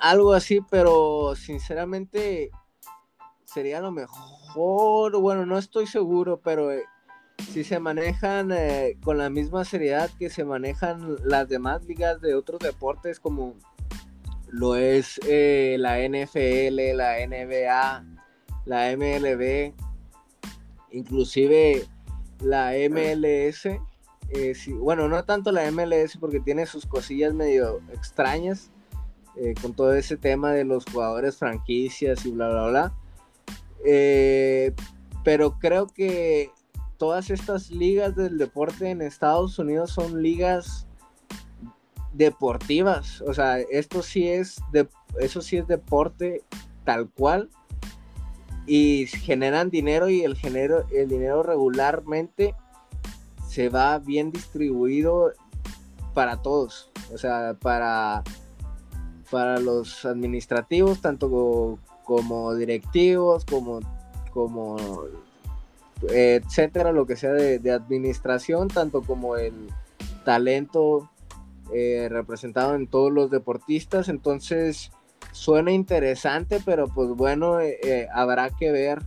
Algo 0.00 0.32
así, 0.32 0.60
pero 0.70 1.34
sinceramente 1.36 2.50
sería 3.58 3.80
lo 3.80 3.90
mejor, 3.90 5.20
bueno, 5.20 5.44
no 5.44 5.58
estoy 5.58 5.88
seguro, 5.88 6.40
pero 6.44 6.70
eh, 6.70 6.84
si 7.52 7.64
se 7.64 7.80
manejan 7.80 8.52
eh, 8.52 8.96
con 9.02 9.18
la 9.18 9.30
misma 9.30 9.64
seriedad 9.64 10.08
que 10.16 10.30
se 10.30 10.44
manejan 10.44 11.16
las 11.24 11.48
demás 11.48 11.82
ligas 11.84 12.20
de 12.20 12.36
otros 12.36 12.60
deportes 12.60 13.18
como 13.18 13.56
lo 14.48 14.76
es 14.76 15.18
eh, 15.26 15.74
la 15.80 15.96
NFL, 15.98 16.96
la 16.96 17.16
NBA, 17.26 18.04
la 18.64 18.96
MLB, 18.96 19.72
inclusive 20.92 21.84
la 22.40 22.74
MLS. 22.88 23.70
bueno, 24.78 25.08
no 25.08 25.24
tanto 25.24 25.50
la 25.50 25.68
MLS 25.72 26.16
porque 26.18 26.38
tiene 26.38 26.64
sus 26.66 26.86
cosillas 26.86 27.34
medio 27.34 27.80
extrañas 27.92 28.70
con 29.62 29.74
todo 29.74 29.94
ese 29.94 30.16
tema 30.16 30.52
de 30.52 30.62
los 30.64 30.84
jugadores 30.84 31.36
franquicias 31.38 32.24
y 32.24 32.30
bla, 32.30 32.50
bla, 32.50 32.68
bla. 32.68 32.94
Eh, 33.84 34.74
pero 35.24 35.58
creo 35.58 35.86
que 35.88 36.50
todas 36.96 37.30
estas 37.30 37.70
ligas 37.70 38.16
del 38.16 38.38
deporte 38.38 38.90
en 38.90 39.02
Estados 39.02 39.58
Unidos 39.58 39.90
son 39.92 40.22
ligas 40.22 40.86
deportivas. 42.12 43.20
O 43.22 43.34
sea, 43.34 43.58
esto 43.58 44.02
sí 44.02 44.28
es 44.28 44.60
de, 44.72 44.88
eso 45.20 45.40
sí 45.42 45.56
es 45.58 45.66
deporte 45.66 46.42
tal 46.84 47.08
cual. 47.10 47.50
Y 48.66 49.06
generan 49.06 49.70
dinero 49.70 50.10
y 50.10 50.22
el, 50.24 50.36
el 50.92 51.08
dinero 51.08 51.42
regularmente 51.42 52.54
se 53.48 53.70
va 53.70 53.98
bien 53.98 54.30
distribuido 54.30 55.32
para 56.12 56.42
todos. 56.42 56.90
O 57.14 57.16
sea, 57.16 57.56
para, 57.58 58.22
para 59.30 59.58
los 59.58 60.04
administrativos, 60.04 61.00
tanto 61.00 61.30
como 61.30 61.78
como 62.08 62.54
directivos, 62.54 63.44
como, 63.44 63.80
como 64.32 64.78
eh, 66.10 66.40
etcétera, 66.42 66.90
lo 66.90 67.06
que 67.06 67.16
sea 67.16 67.32
de, 67.34 67.70
administración, 67.70 68.68
tanto 68.68 69.02
como 69.02 69.36
el 69.36 69.52
talento 70.24 71.10
eh, 71.72 72.08
representado 72.10 72.74
en 72.74 72.86
todos 72.86 73.12
los 73.12 73.30
deportistas. 73.30 74.08
Entonces, 74.08 74.90
suena 75.32 75.70
interesante, 75.70 76.60
pero 76.64 76.88
pues 76.88 77.10
bueno, 77.10 77.60
eh, 77.60 78.08
habrá 78.14 78.48
que 78.48 78.70
ver, 78.72 79.02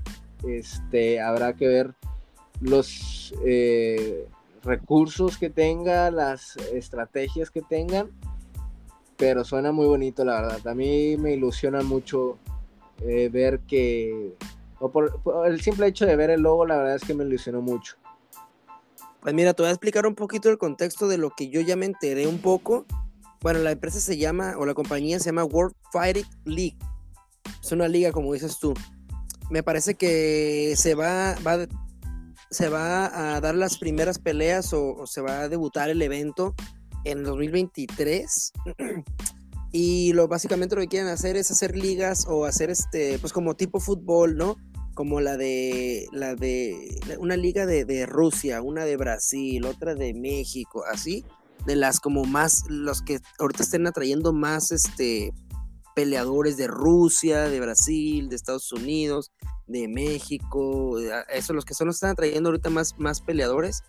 este, 0.47 1.19
habrá 1.19 1.53
que 1.53 1.67
ver 1.67 1.95
los 2.59 3.33
recursos 4.63 5.39
que 5.39 5.49
tenga, 5.49 6.11
las 6.11 6.55
estrategias 6.71 7.49
que 7.49 7.63
tengan. 7.63 8.11
Pero 9.17 9.43
suena 9.43 9.71
muy 9.71 9.85
bonito, 9.87 10.23
la 10.23 10.41
verdad. 10.41 10.67
A 10.67 10.73
mí 10.75 11.15
me 11.17 11.33
ilusiona 11.33 11.81
mucho 11.83 12.37
eh, 13.03 13.29
ver 13.29 13.61
que, 13.61 14.35
o 14.79 14.91
por, 14.91 15.21
el 15.47 15.61
simple 15.61 15.87
hecho 15.87 16.05
de 16.05 16.15
ver 16.15 16.29
el 16.29 16.41
logo, 16.41 16.65
la 16.65 16.77
verdad 16.77 16.95
es 16.95 17.03
que 17.03 17.13
me 17.13 17.23
ilusionó 17.23 17.61
mucho. 17.61 17.95
Pues 19.21 19.33
mira, 19.33 19.53
te 19.53 19.63
voy 19.63 19.69
a 19.69 19.73
explicar 19.73 20.05
un 20.05 20.15
poquito 20.15 20.49
el 20.49 20.57
contexto 20.57 21.07
de 21.07 21.17
lo 21.17 21.31
que 21.31 21.49
yo 21.49 21.61
ya 21.61 21.75
me 21.75 21.85
enteré 21.87 22.27
un 22.27 22.39
poco. 22.39 22.85
Bueno, 23.41 23.59
la 23.59 23.71
empresa 23.71 23.99
se 23.99 24.17
llama, 24.17 24.53
o 24.57 24.65
la 24.65 24.73
compañía 24.73 25.19
se 25.19 25.25
llama 25.25 25.43
World 25.43 25.75
Fighting 25.91 26.25
League. 26.45 26.77
Es 27.63 27.71
una 27.71 27.87
liga, 27.87 28.11
como 28.11 28.33
dices 28.33 28.59
tú. 28.59 28.73
Me 29.49 29.63
parece 29.63 29.95
que 29.95 30.73
se 30.77 30.93
va, 30.95 31.35
va, 31.45 31.65
se 32.51 32.69
va 32.69 33.35
a 33.35 33.41
dar 33.41 33.55
las 33.55 33.77
primeras 33.79 34.19
peleas 34.19 34.73
o, 34.73 35.05
se 35.07 35.21
va 35.21 35.41
a 35.41 35.49
debutar 35.49 35.89
el 35.89 36.01
evento 36.01 36.53
en 37.03 37.23
2023. 37.23 38.51
Y 39.73 40.11
lo, 40.13 40.27
básicamente 40.27 40.75
lo 40.75 40.81
que 40.81 40.87
quieren 40.87 41.07
hacer 41.07 41.37
es 41.37 41.49
hacer 41.49 41.77
ligas 41.77 42.25
o 42.27 42.45
hacer 42.45 42.69
este, 42.69 43.17
pues 43.19 43.31
como 43.31 43.55
tipo 43.55 43.79
fútbol, 43.79 44.35
¿no? 44.35 44.57
Como 44.93 45.21
la 45.21 45.37
de, 45.37 46.07
la 46.11 46.35
de, 46.35 46.97
una 47.19 47.37
liga 47.37 47.65
de, 47.65 48.05
Rusia, 48.05 48.61
una 48.61 48.83
de 48.83 48.97
Brasil, 48.97 49.65
otra 49.65 49.95
de 49.95 50.13
México, 50.13 50.83
así, 50.91 51.23
de 51.65 51.77
las 51.77 52.01
como 52.01 52.25
más, 52.25 52.63
los 52.67 53.01
que 53.01 53.19
ahorita 53.39 53.63
estén 53.63 53.87
atrayendo 53.87 54.33
más, 54.33 54.71
este, 54.73 55.31
peleadores 55.95 56.57
de 56.57 56.67
Rusia, 56.67 57.43
de 57.43 57.59
Brasil, 57.61 58.27
de 58.27 58.35
Estados 58.35 58.73
Unidos, 58.73 59.31
de 59.67 59.87
México, 59.87 60.99
eso 61.33 61.53
los 61.53 61.63
que 61.63 61.73
solo 61.75 61.91
están 61.91 62.09
atrayendo 62.09 62.49
ahorita 62.49 62.69
más, 62.69 62.95
más 62.99 63.21
peleadores 63.21 63.83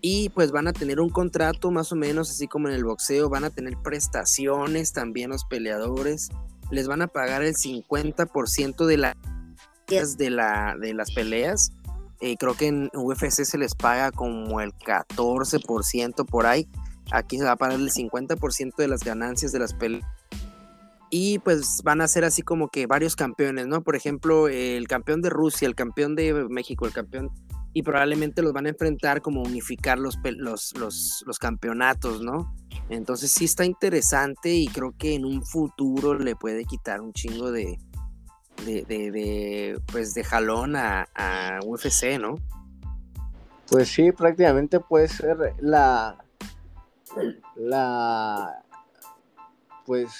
y 0.00 0.28
pues 0.30 0.52
van 0.52 0.68
a 0.68 0.72
tener 0.72 1.00
un 1.00 1.10
contrato 1.10 1.70
más 1.70 1.90
o 1.92 1.96
menos 1.96 2.30
así 2.30 2.46
como 2.46 2.68
en 2.68 2.74
el 2.74 2.84
boxeo, 2.84 3.28
van 3.28 3.44
a 3.44 3.50
tener 3.50 3.76
prestaciones 3.82 4.92
también 4.92 5.30
los 5.30 5.44
peleadores, 5.44 6.28
les 6.70 6.86
van 6.86 7.02
a 7.02 7.08
pagar 7.08 7.42
el 7.42 7.54
50% 7.56 8.86
de, 8.86 8.96
las 8.96 9.14
de, 10.18 10.30
la, 10.30 10.76
de 10.80 10.94
las 10.94 11.10
peleas, 11.12 11.72
eh, 12.20 12.36
creo 12.36 12.54
que 12.54 12.66
en 12.66 12.90
UFC 12.94 13.30
se 13.44 13.58
les 13.58 13.74
paga 13.74 14.10
como 14.12 14.60
el 14.60 14.72
14% 14.74 16.26
por 16.26 16.46
ahí, 16.46 16.68
aquí 17.10 17.38
se 17.38 17.44
va 17.44 17.52
a 17.52 17.56
pagar 17.56 17.74
el 17.80 17.90
50% 17.90 18.76
de 18.76 18.88
las 18.88 19.00
ganancias 19.04 19.52
de 19.52 19.58
las 19.58 19.74
peleas. 19.74 20.04
Y 21.10 21.38
pues 21.38 21.80
van 21.84 22.02
a 22.02 22.08
ser 22.08 22.22
así 22.26 22.42
como 22.42 22.68
que 22.68 22.86
varios 22.86 23.16
campeones, 23.16 23.66
¿no? 23.66 23.80
Por 23.82 23.96
ejemplo, 23.96 24.46
el 24.48 24.86
campeón 24.88 25.22
de 25.22 25.30
Rusia, 25.30 25.66
el 25.66 25.74
campeón 25.74 26.14
de 26.14 26.34
México, 26.50 26.84
el 26.84 26.92
campeón 26.92 27.30
y 27.78 27.82
probablemente 27.84 28.42
los 28.42 28.52
van 28.52 28.66
a 28.66 28.70
enfrentar 28.70 29.22
como 29.22 29.40
unificar 29.40 30.00
los, 30.00 30.18
los, 30.36 31.38
campeonatos, 31.38 32.20
¿no? 32.20 32.52
Entonces 32.88 33.30
sí 33.30 33.44
está 33.44 33.64
interesante 33.64 34.52
y 34.52 34.66
creo 34.66 34.94
que 34.98 35.14
en 35.14 35.24
un 35.24 35.44
futuro 35.46 36.18
le 36.18 36.34
puede 36.34 36.64
quitar 36.64 37.00
un 37.00 37.12
chingo 37.12 37.52
de, 37.52 37.78
de, 38.66 38.82
de, 38.88 39.80
pues 39.92 40.12
de 40.14 40.24
jalón 40.24 40.74
a, 40.74 41.08
a, 41.14 41.60
UFC, 41.64 42.18
¿no? 42.20 42.34
Pues 43.70 43.88
sí, 43.88 44.10
prácticamente 44.10 44.80
puede 44.80 45.06
ser 45.06 45.36
la, 45.60 46.16
la, 47.54 48.60
pues 49.86 50.10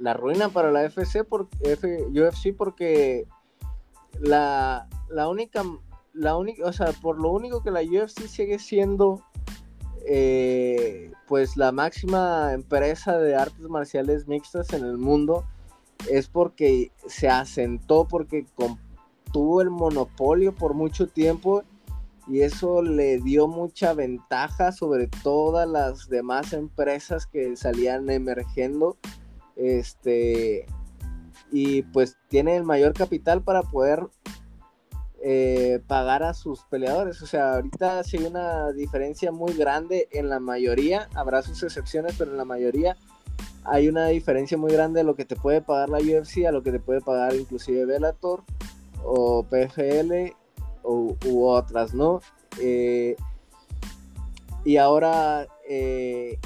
la 0.00 0.14
ruina 0.14 0.48
para 0.48 0.72
la 0.72 0.84
UFC 0.88 1.22
porque, 1.28 1.76
UFC 2.08 2.56
porque 2.56 3.28
la, 4.18 4.88
la 5.10 5.28
única 5.28 5.62
única, 6.36 6.72
sea, 6.72 6.92
por 7.00 7.20
lo 7.20 7.30
único 7.30 7.62
que 7.62 7.70
la 7.70 7.80
UFC 7.80 8.26
sigue 8.28 8.58
siendo 8.58 9.22
eh, 10.06 11.10
pues 11.26 11.56
la 11.56 11.72
máxima 11.72 12.52
empresa 12.52 13.18
de 13.18 13.36
artes 13.36 13.66
marciales 13.68 14.26
mixtas 14.26 14.72
en 14.72 14.84
el 14.84 14.98
mundo 14.98 15.44
es 16.08 16.28
porque 16.28 16.92
se 17.06 17.28
asentó, 17.28 18.06
porque 18.08 18.46
tuvo 19.32 19.62
el 19.62 19.70
monopolio 19.70 20.54
por 20.54 20.74
mucho 20.74 21.06
tiempo 21.06 21.62
y 22.26 22.40
eso 22.42 22.82
le 22.82 23.18
dio 23.18 23.48
mucha 23.48 23.92
ventaja 23.94 24.72
sobre 24.72 25.08
todas 25.22 25.68
las 25.68 26.08
demás 26.08 26.52
empresas 26.52 27.26
que 27.26 27.56
salían 27.56 28.08
emergiendo. 28.10 28.96
Este, 29.56 30.64
y 31.50 31.82
pues 31.82 32.16
tiene 32.28 32.56
el 32.56 32.62
mayor 32.64 32.94
capital 32.94 33.42
para 33.42 33.62
poder 33.62 34.06
eh, 35.22 35.82
pagar 35.86 36.22
a 36.22 36.32
sus 36.32 36.62
peleadores. 36.70 37.20
O 37.20 37.26
sea, 37.26 37.54
ahorita 37.56 38.02
sí 38.04 38.16
hay 38.16 38.24
una 38.24 38.72
diferencia 38.72 39.30
muy 39.30 39.52
grande 39.52 40.08
en 40.12 40.30
la 40.30 40.40
mayoría, 40.40 41.10
habrá 41.14 41.42
sus 41.42 41.62
excepciones, 41.62 42.14
pero 42.16 42.30
en 42.30 42.38
la 42.38 42.46
mayoría 42.46 42.96
hay 43.64 43.88
una 43.90 44.06
diferencia 44.08 44.56
muy 44.56 44.72
grande 44.72 45.00
de 45.00 45.04
lo 45.04 45.16
que 45.16 45.26
te 45.26 45.36
puede 45.36 45.60
pagar 45.60 45.90
la 45.90 45.98
UFC 45.98 46.46
a 46.46 46.52
lo 46.52 46.62
que 46.62 46.72
te 46.72 46.80
puede 46.80 47.02
pagar 47.02 47.34
inclusive 47.34 47.84
Bellator 47.84 48.44
o 49.04 49.42
PFL 49.44 50.32
u, 50.84 51.44
otras, 51.46 51.92
¿no? 51.92 52.22
Eh, 52.58 53.14
y 54.64 54.78
ahora 54.78 55.46
eh, 55.68 56.38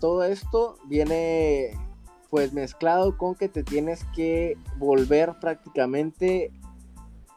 todo 0.00 0.24
esto 0.24 0.76
viene 0.88 1.78
pues 2.30 2.52
mezclado 2.52 3.16
con 3.16 3.36
que 3.36 3.48
te 3.48 3.62
tienes 3.62 4.02
que 4.16 4.56
volver 4.76 5.34
prácticamente 5.40 6.50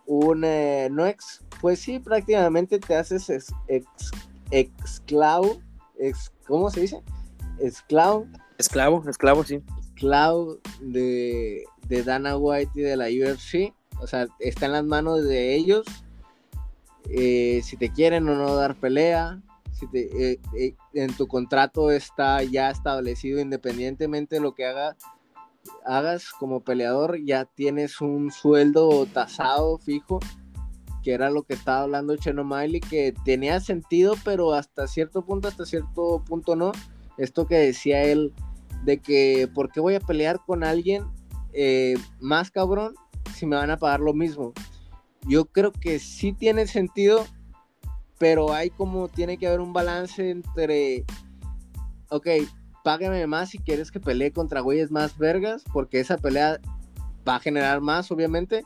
un, 0.06 0.44
eh, 0.44 0.88
no 0.92 1.06
ex, 1.06 1.42
pues 1.62 1.80
sí, 1.80 2.00
prácticamente 2.00 2.80
te 2.80 2.96
haces 2.96 3.30
ex, 3.30 3.54
ex, 3.68 3.86
exclavo, 4.52 5.60
ex, 6.00 6.32
¿cómo 6.48 6.70
se 6.70 6.82
dice? 6.82 7.02
Esclavo. 7.60 8.28
Esclavo, 8.58 9.04
esclavo, 9.10 9.44
sí. 9.44 9.62
Esclavo 9.96 10.60
de, 10.82 11.64
de 11.88 12.04
Dana 12.04 12.38
White 12.38 12.72
y 12.76 12.82
de 12.82 12.98
la 12.98 13.06
UFC. 13.08 13.74
O 14.00 14.08
sea, 14.08 14.28
está 14.40 14.66
en 14.68 14.74
las 14.74 14.84
manos 14.84 15.24
de 15.24 15.56
ellos. 15.56 15.86
Eh, 17.10 17.62
si 17.64 17.78
te 17.78 17.92
quieren 17.92 18.28
o 18.28 18.36
no 18.36 18.56
dar 18.56 18.76
pelea, 18.76 19.42
si 19.72 19.88
te, 19.88 20.34
eh, 20.34 20.40
en 20.94 21.14
tu 21.16 21.28
contrato 21.28 21.92
está 21.92 22.44
ya 22.44 22.70
establecido 22.70 23.40
independientemente 23.40 24.36
de 24.36 24.42
lo 24.42 24.54
que 24.54 24.66
haga 24.66 24.96
hagas 25.86 26.32
como 26.32 26.62
peleador, 26.62 27.18
ya 27.26 27.46
tienes 27.46 28.02
un 28.02 28.32
sueldo 28.32 29.06
tasado 29.12 29.78
fijo, 29.78 30.20
que 31.04 31.14
era 31.14 31.30
lo 31.30 31.44
que 31.44 31.54
estaba 31.54 31.82
hablando 31.82 32.16
Cheno 32.16 32.44
Miley, 32.44 32.80
que 32.80 33.14
tenía 33.24 33.60
sentido, 33.60 34.16
pero 34.24 34.54
hasta 34.54 34.88
cierto 34.88 35.24
punto, 35.26 35.48
hasta 35.48 35.66
cierto 35.66 36.24
punto 36.26 36.56
no. 36.56 36.72
Esto 37.18 37.46
que 37.46 37.56
decía 37.56 38.04
él, 38.04 38.34
de 38.84 39.00
que 39.00 39.50
¿por 39.54 39.72
qué 39.72 39.80
voy 39.80 39.96
a 39.96 40.00
pelear 40.00 40.40
con 40.46 40.64
alguien 40.64 41.04
eh, 41.54 41.98
más 42.20 42.52
cabrón 42.52 42.94
si 43.34 43.46
me 43.46 43.56
van 43.56 43.72
a 43.72 43.78
pagar 43.78 44.00
lo 44.00 44.14
mismo? 44.14 44.54
Yo 45.28 45.46
creo 45.46 45.72
que 45.72 46.00
sí 46.00 46.34
tiene 46.34 46.68
sentido, 46.68 47.26
pero 48.18 48.52
hay 48.54 48.70
como 48.70 49.08
tiene 49.08 49.38
que 49.38 49.48
haber 49.48 49.62
un 49.62 49.74
balance 49.74 50.30
entre, 50.32 51.06
ok, 52.10 52.28
págame 52.86 53.26
más 53.26 53.50
si 53.50 53.58
quieres 53.58 53.90
que 53.92 54.00
pelee 54.00 54.32
contra 54.32 54.62
güeyes 54.62 54.92
más 54.92 55.18
vergas, 55.18 55.64
porque 55.74 56.00
esa 56.00 56.18
pelea 56.20 56.60
va 57.28 57.38
a 57.38 57.40
generar 57.40 57.82
más, 57.82 58.12
obviamente, 58.12 58.64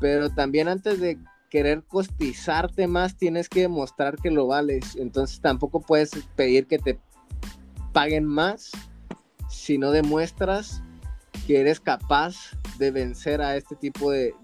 pero 0.00 0.28
también 0.28 0.66
antes 0.66 0.98
de 1.00 1.18
querer 1.50 1.84
costizarte 1.84 2.88
más, 2.88 3.16
tienes 3.16 3.48
que 3.48 3.60
demostrar 3.60 4.16
que 4.16 4.32
lo 4.32 4.48
vales. 4.48 4.96
Entonces 4.96 5.40
tampoco 5.40 5.80
puedes 5.80 6.10
pedir 6.34 6.66
que 6.66 6.80
te 6.80 6.98
paguen 7.92 8.24
más 8.26 8.72
si 9.48 9.78
no 9.78 9.92
demuestras 9.92 10.82
que 11.46 11.60
eres 11.60 11.78
capaz 11.78 12.36
de 12.78 12.90
vencer 12.90 13.40
a 13.40 13.56
este 13.56 13.76
tipo 13.76 14.10
de, 14.10 14.34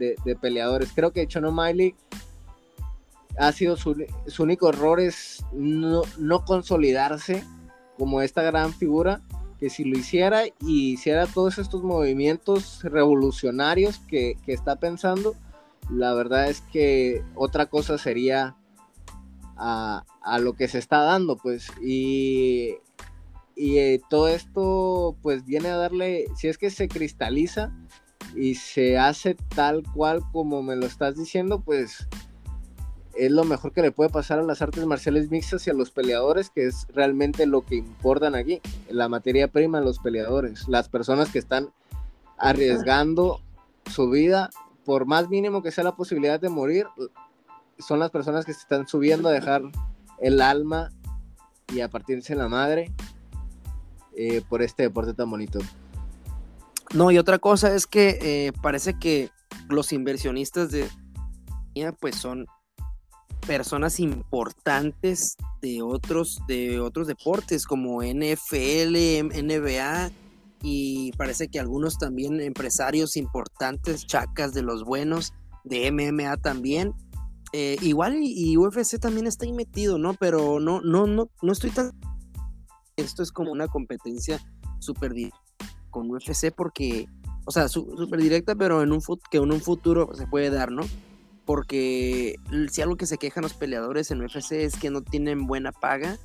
peleadores. 0.41 0.91
Creo 0.95 1.13
que 1.13 1.27
Chono 1.27 1.51
Miley 1.51 1.97
ha 3.41 3.51
sido 3.51 3.77
su, 3.77 3.97
único 4.39 4.69
error 4.69 5.01
es 5.01 5.45
no 5.53 6.45
consolidarse 6.45 7.43
como 8.01 8.23
esta 8.23 8.41
gran 8.43 8.73
figura 8.73 9.21
que 9.59 9.69
si 9.69 9.85
lo 9.85 9.99
hiciera 9.99 10.47
y 10.47 10.93
hiciera 10.95 11.27
todos 11.27 11.59
estos 11.59 11.83
movimientos 11.83 12.83
revolucionarios 12.83 13.99
que, 13.99 14.39
está 14.47 14.77
pensando, 14.77 15.37
la 15.91 16.15
verdad 16.15 16.49
es 16.49 16.63
que 16.63 17.23
otra 17.35 17.67
cosa 17.67 17.99
sería 17.99 18.57
a, 19.59 20.03
lo 20.41 20.55
que 20.55 20.67
se 20.69 20.79
está 20.79 21.03
dando, 21.03 21.37
pues, 21.37 21.69
y, 21.83 22.77
y 23.55 23.77
eh, 23.77 24.01
todo 24.09 24.29
esto 24.29 25.15
pues 25.21 25.45
viene 25.45 25.69
a 25.69 25.77
darle, 25.77 26.25
si 26.37 26.49
es 26.49 26.57
que 26.57 26.71
se 26.71 26.89
cristaliza 26.89 27.71
y 28.35 28.55
se 28.55 28.97
hace 28.97 29.35
tal 29.55 29.83
cual 29.93 30.23
como 30.33 30.63
me 30.63 30.75
lo 30.75 30.87
estás 30.87 31.17
diciendo, 31.19 31.61
pues 31.61 32.09
es 33.15 33.31
lo 33.33 33.45
mejor 33.45 33.73
que 33.73 33.83
le 33.83 33.91
puede 33.93 34.11
pasar 34.11 34.39
a 34.39 34.43
las 34.43 34.63
artes 34.63 34.85
marciales 34.87 35.31
mixtas 35.31 35.67
y 35.67 35.71
a 35.71 35.75
los 35.75 35.91
peleadores, 35.91 36.51
que 36.51 36.67
es 36.67 36.87
realmente 36.93 37.47
lo 37.47 37.63
que 37.63 37.77
importan 37.77 38.35
aquí, 38.35 38.61
la 38.89 39.09
materia 39.09 39.49
prima, 39.49 39.81
los 39.81 39.99
peleadores, 39.99 40.69
las 40.69 40.89
personas 40.89 41.31
que 41.31 41.39
están 41.39 41.71
arriesgando 42.39 43.41
su 43.91 44.11
vida, 44.11 44.51
por 44.85 45.07
más 45.07 45.29
mínimo 45.29 45.63
que 45.63 45.71
sea 45.73 45.85
la 45.85 45.97
posibilidad 45.97 46.41
de 46.41 46.49
morir, 46.49 46.87
son 47.79 47.99
las 47.99 48.11
personas 48.11 48.45
que 48.45 48.53
se 48.53 48.61
están 48.61 48.87
subiendo 48.87 49.29
a 49.29 49.33
dejar 49.33 49.63
el 50.21 50.41
alma 50.41 50.91
y 51.75 51.81
a 51.81 51.89
partirse 51.89 52.35
la 52.35 52.49
madre 52.49 52.93
eh, 54.17 54.43
por 54.49 54.63
este 54.63 54.85
deporte 54.85 55.15
tan 55.15 55.31
bonito. 55.31 55.59
No, 56.95 57.11
y 57.11 57.19
otra 57.19 57.39
cosa 57.39 57.75
es 57.75 57.87
que 57.87 58.19
eh, 58.21 58.53
parece 58.63 58.99
que 58.99 59.31
los 59.69 59.93
inversionistas 59.93 60.71
de 60.71 60.89
pues 62.01 62.17
son 62.17 62.47
personas 63.41 64.01
importantes 64.01 65.37
de 65.61 65.83
otros, 65.83 66.39
de 66.47 66.81
otros 66.81 67.07
deportes 67.07 67.65
como 67.67 68.03
NFL, 68.03 68.95
NBA 69.25 70.11
y 70.63 71.13
parece 71.13 71.49
que 71.49 71.59
algunos 71.59 71.99
también 71.99 72.41
empresarios 72.41 73.17
importantes, 73.17 74.07
chacas 74.07 74.53
de 74.53 74.63
los 74.63 74.85
buenos, 74.85 75.33
de 75.65 75.91
MMA 75.91 76.37
también. 76.37 76.93
Eh, 77.53 77.77
igual 77.83 78.19
y, 78.21 78.57
UFC 78.57 79.01
también 79.01 79.27
está 79.27 79.45
ahí 79.47 79.53
metido, 79.53 79.99
¿no? 79.99 80.15
Pero 80.15 80.61
no, 80.61 80.81
no, 80.83 81.07
no, 81.07 81.29
no 81.43 81.53
estoy 81.53 81.71
tan... 81.71 81.91
Esto 82.97 83.23
es 83.23 83.33
como 83.33 83.51
una 83.51 83.67
competencia 83.67 84.39
súper 84.79 85.15
directa 85.15 85.39
con 85.89 86.11
UFC 86.11 86.53
porque, 86.55 87.07
o 87.47 87.51
sea, 87.51 87.67
súper 87.69 88.21
directa, 88.21 88.55
pero 88.55 88.83
en 88.83 88.93
un 88.93 89.01
que 89.31 89.39
en 89.39 89.51
un 89.51 89.61
futuro 89.63 90.11
se 90.15 90.27
puede 90.27 90.51
dar, 90.51 90.71
¿no? 90.71 90.83
porque 91.51 92.37
si 92.71 92.81
algo 92.81 92.97
que 92.97 93.07
se 93.07 93.19
quejan 93.19 93.43
los 93.43 93.55
peleadores 93.55 94.13
en 94.13 94.23
UFC 94.25 94.53
es 94.53 94.77
que 94.77 94.89
no 94.89 95.01
tienen 95.03 95.49
buena 95.49 95.73
paga, 95.73 96.17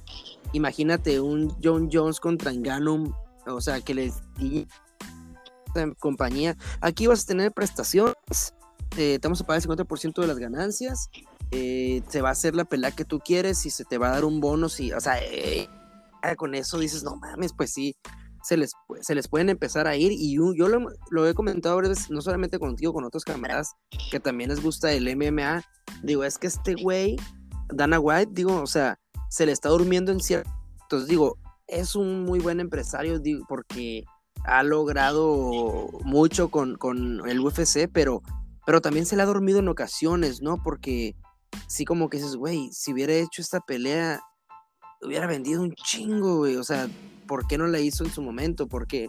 imagínate 0.53 1.19
un 1.19 1.49
John 1.63 1.89
Jones 1.91 2.19
contra 2.19 2.51
Ganum, 2.53 3.11
o 3.47 3.59
sea, 3.59 3.81
que 3.81 3.95
les 3.95 4.13
compañía, 5.97 6.55
aquí 6.79 7.07
vas 7.07 7.23
a 7.23 7.25
tener 7.25 7.51
prestaciones, 7.53 8.13
eh, 8.97 9.17
te 9.19 9.19
vamos 9.23 9.41
a 9.41 9.45
pagar 9.47 9.63
el 9.63 9.67
50% 9.67 10.13
de 10.21 10.27
las 10.27 10.37
ganancias, 10.37 11.09
eh, 11.49 12.03
se 12.07 12.21
va 12.21 12.29
a 12.29 12.33
hacer 12.33 12.53
la 12.53 12.63
pelea 12.65 12.91
que 12.91 13.03
tú 13.03 13.17
quieres 13.19 13.65
y 13.65 13.71
se 13.71 13.83
te 13.83 13.97
va 13.97 14.09
a 14.09 14.11
dar 14.11 14.25
un 14.25 14.39
bono, 14.39 14.69
si, 14.69 14.91
o 14.91 15.01
sea, 15.01 15.17
eh, 15.23 15.67
con 16.37 16.53
eso 16.53 16.77
dices, 16.77 17.01
no 17.03 17.15
mames, 17.15 17.51
pues 17.57 17.73
sí, 17.73 17.95
se 18.45 18.57
les, 19.15 19.27
pueden 19.27 19.49
empezar 19.49 19.87
a 19.87 19.95
ir. 19.95 20.11
Y 20.11 20.35
yo, 20.35 20.67
lo, 21.09 21.27
he 21.27 21.33
comentado 21.33 21.77
a 21.77 21.81
veces, 21.81 22.11
no 22.11 22.21
solamente 22.21 22.59
contigo, 22.59 22.93
con 22.93 23.03
otros 23.05 23.23
camaradas 23.23 23.71
que 24.11 24.19
también 24.19 24.51
les 24.51 24.61
gusta 24.61 24.91
el 24.93 25.13
MMA. 25.15 25.61
Digo, 26.03 26.23
es 26.23 26.37
que 26.37 26.47
este 26.47 26.75
güey, 26.75 27.15
Dana 27.69 27.99
White, 27.99 28.31
digo, 28.33 28.61
o 28.61 28.67
sea, 28.67 28.99
se 29.29 29.45
le 29.45 29.51
está 29.51 29.69
durmiendo 29.69 30.11
en 30.11 30.19
cierto. 30.19 30.49
Entonces, 30.83 31.09
digo, 31.09 31.37
es 31.67 31.95
un 31.95 32.23
muy 32.25 32.39
buen 32.39 32.59
empresario 32.59 33.17
digo, 33.19 33.43
porque 33.49 34.03
ha 34.43 34.61
logrado 34.61 35.89
mucho 36.03 36.49
con, 36.49 36.75
con 36.75 37.27
el 37.27 37.39
UFC, 37.39 37.89
pero, 37.91 38.21
pero 38.67 38.79
también 38.81 39.07
se 39.07 39.15
le 39.15 39.23
ha 39.23 39.25
dormido 39.25 39.57
en 39.57 39.67
ocasiones, 39.69 40.43
¿no? 40.43 40.61
Porque 40.61 41.15
sí 41.67 41.83
como 41.85 42.09
que 42.09 42.17
dices, 42.17 42.35
güey, 42.35 42.69
si 42.71 42.93
hubiera 42.93 43.13
hecho 43.13 43.41
esta 43.41 43.59
pelea, 43.61 44.21
hubiera 45.01 45.25
vendido 45.25 45.63
un 45.63 45.73
chingo, 45.73 46.37
güey. 46.37 46.57
O 46.57 46.63
sea, 46.63 46.87
por 47.25 47.47
qué 47.47 47.57
no 47.57 47.67
la 47.67 47.79
hizo 47.79 48.03
en 48.03 48.11
su 48.11 48.21
momento, 48.21 48.67
por 48.67 48.87
qué. 48.87 49.07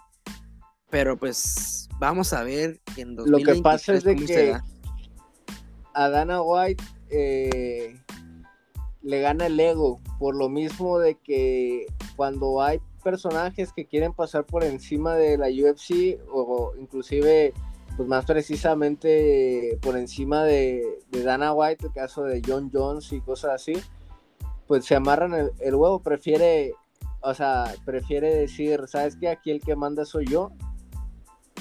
Pero 0.90 1.16
pues 1.18 1.88
vamos 1.98 2.32
a 2.32 2.42
ver 2.42 2.80
en 2.96 3.16
2023, 3.16 3.30
Lo 3.30 3.38
que 3.54 3.62
pasa 3.62 3.94
es 3.94 4.04
que 4.04 4.56
a 5.94 6.08
Dana 6.08 6.42
White 6.42 6.82
eh, 7.10 7.96
le 9.02 9.20
gana 9.20 9.46
el 9.46 9.58
ego, 9.58 10.00
por 10.18 10.34
lo 10.36 10.48
mismo 10.48 10.98
de 10.98 11.16
que 11.16 11.86
cuando 12.16 12.62
hay 12.62 12.80
personajes 13.02 13.72
que 13.72 13.86
quieren 13.86 14.12
pasar 14.12 14.44
por 14.44 14.64
encima 14.64 15.14
de 15.14 15.38
la 15.38 15.46
UFC 15.48 16.18
o 16.30 16.72
inclusive 16.78 17.52
pues 17.96 18.08
más 18.08 18.24
precisamente 18.26 19.78
por 19.80 19.96
encima 19.96 20.44
de, 20.44 20.98
Dana 21.24 21.52
White, 21.54 21.86
el 21.86 21.92
caso 21.92 22.24
de 22.24 22.42
John 22.46 22.70
Jones 22.70 23.10
y 23.12 23.20
cosas 23.22 23.52
así, 23.54 23.72
pues 24.66 24.84
se 24.84 24.94
amarran 24.96 25.32
el 25.32 25.74
huevo, 25.74 26.00
prefiere 26.02 26.74
o 27.28 27.34
sea, 27.34 27.74
prefiere 27.84 28.32
decir, 28.32 28.84
¿sabes 28.86 29.16
qué? 29.16 29.28
Aquí 29.28 29.50
el 29.50 29.60
que 29.60 29.74
manda 29.74 30.04
soy 30.04 30.26
yo 30.26 30.52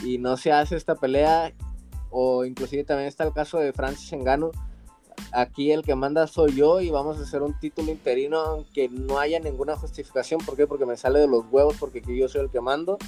y 0.05 0.19
no 0.19 0.37
se 0.37 0.51
hace 0.51 0.75
esta 0.75 0.93
pelea, 0.93 1.53
o 2.11 2.45
inclusive 2.45 2.83
también 2.83 3.07
está 3.07 3.23
el 3.23 3.33
caso 3.33 3.57
de 3.57 3.73
Francis 3.73 4.13
Engano, 4.13 4.51
aquí 5.31 5.71
el 5.71 5.81
que 5.81 5.95
manda 5.95 6.27
soy 6.27 6.53
yo 6.55 6.81
y 6.81 6.91
vamos 6.91 7.17
a 7.17 7.23
hacer 7.23 7.41
un 7.41 7.57
título 7.59 7.89
interino 7.91 8.39
aunque 8.41 8.89
no 8.89 9.17
haya 9.17 9.39
ninguna 9.39 9.75
justificación, 9.75 10.39
¿por 10.45 10.55
qué? 10.55 10.67
Porque 10.67 10.85
me 10.85 10.97
sale 10.97 11.17
de 11.17 11.27
los 11.27 11.43
huevos, 11.49 11.75
porque 11.79 11.97
aquí 11.97 12.15
yo 12.15 12.29
soy 12.29 12.41
el 12.41 12.51
que 12.51 12.61
mando. 12.61 12.99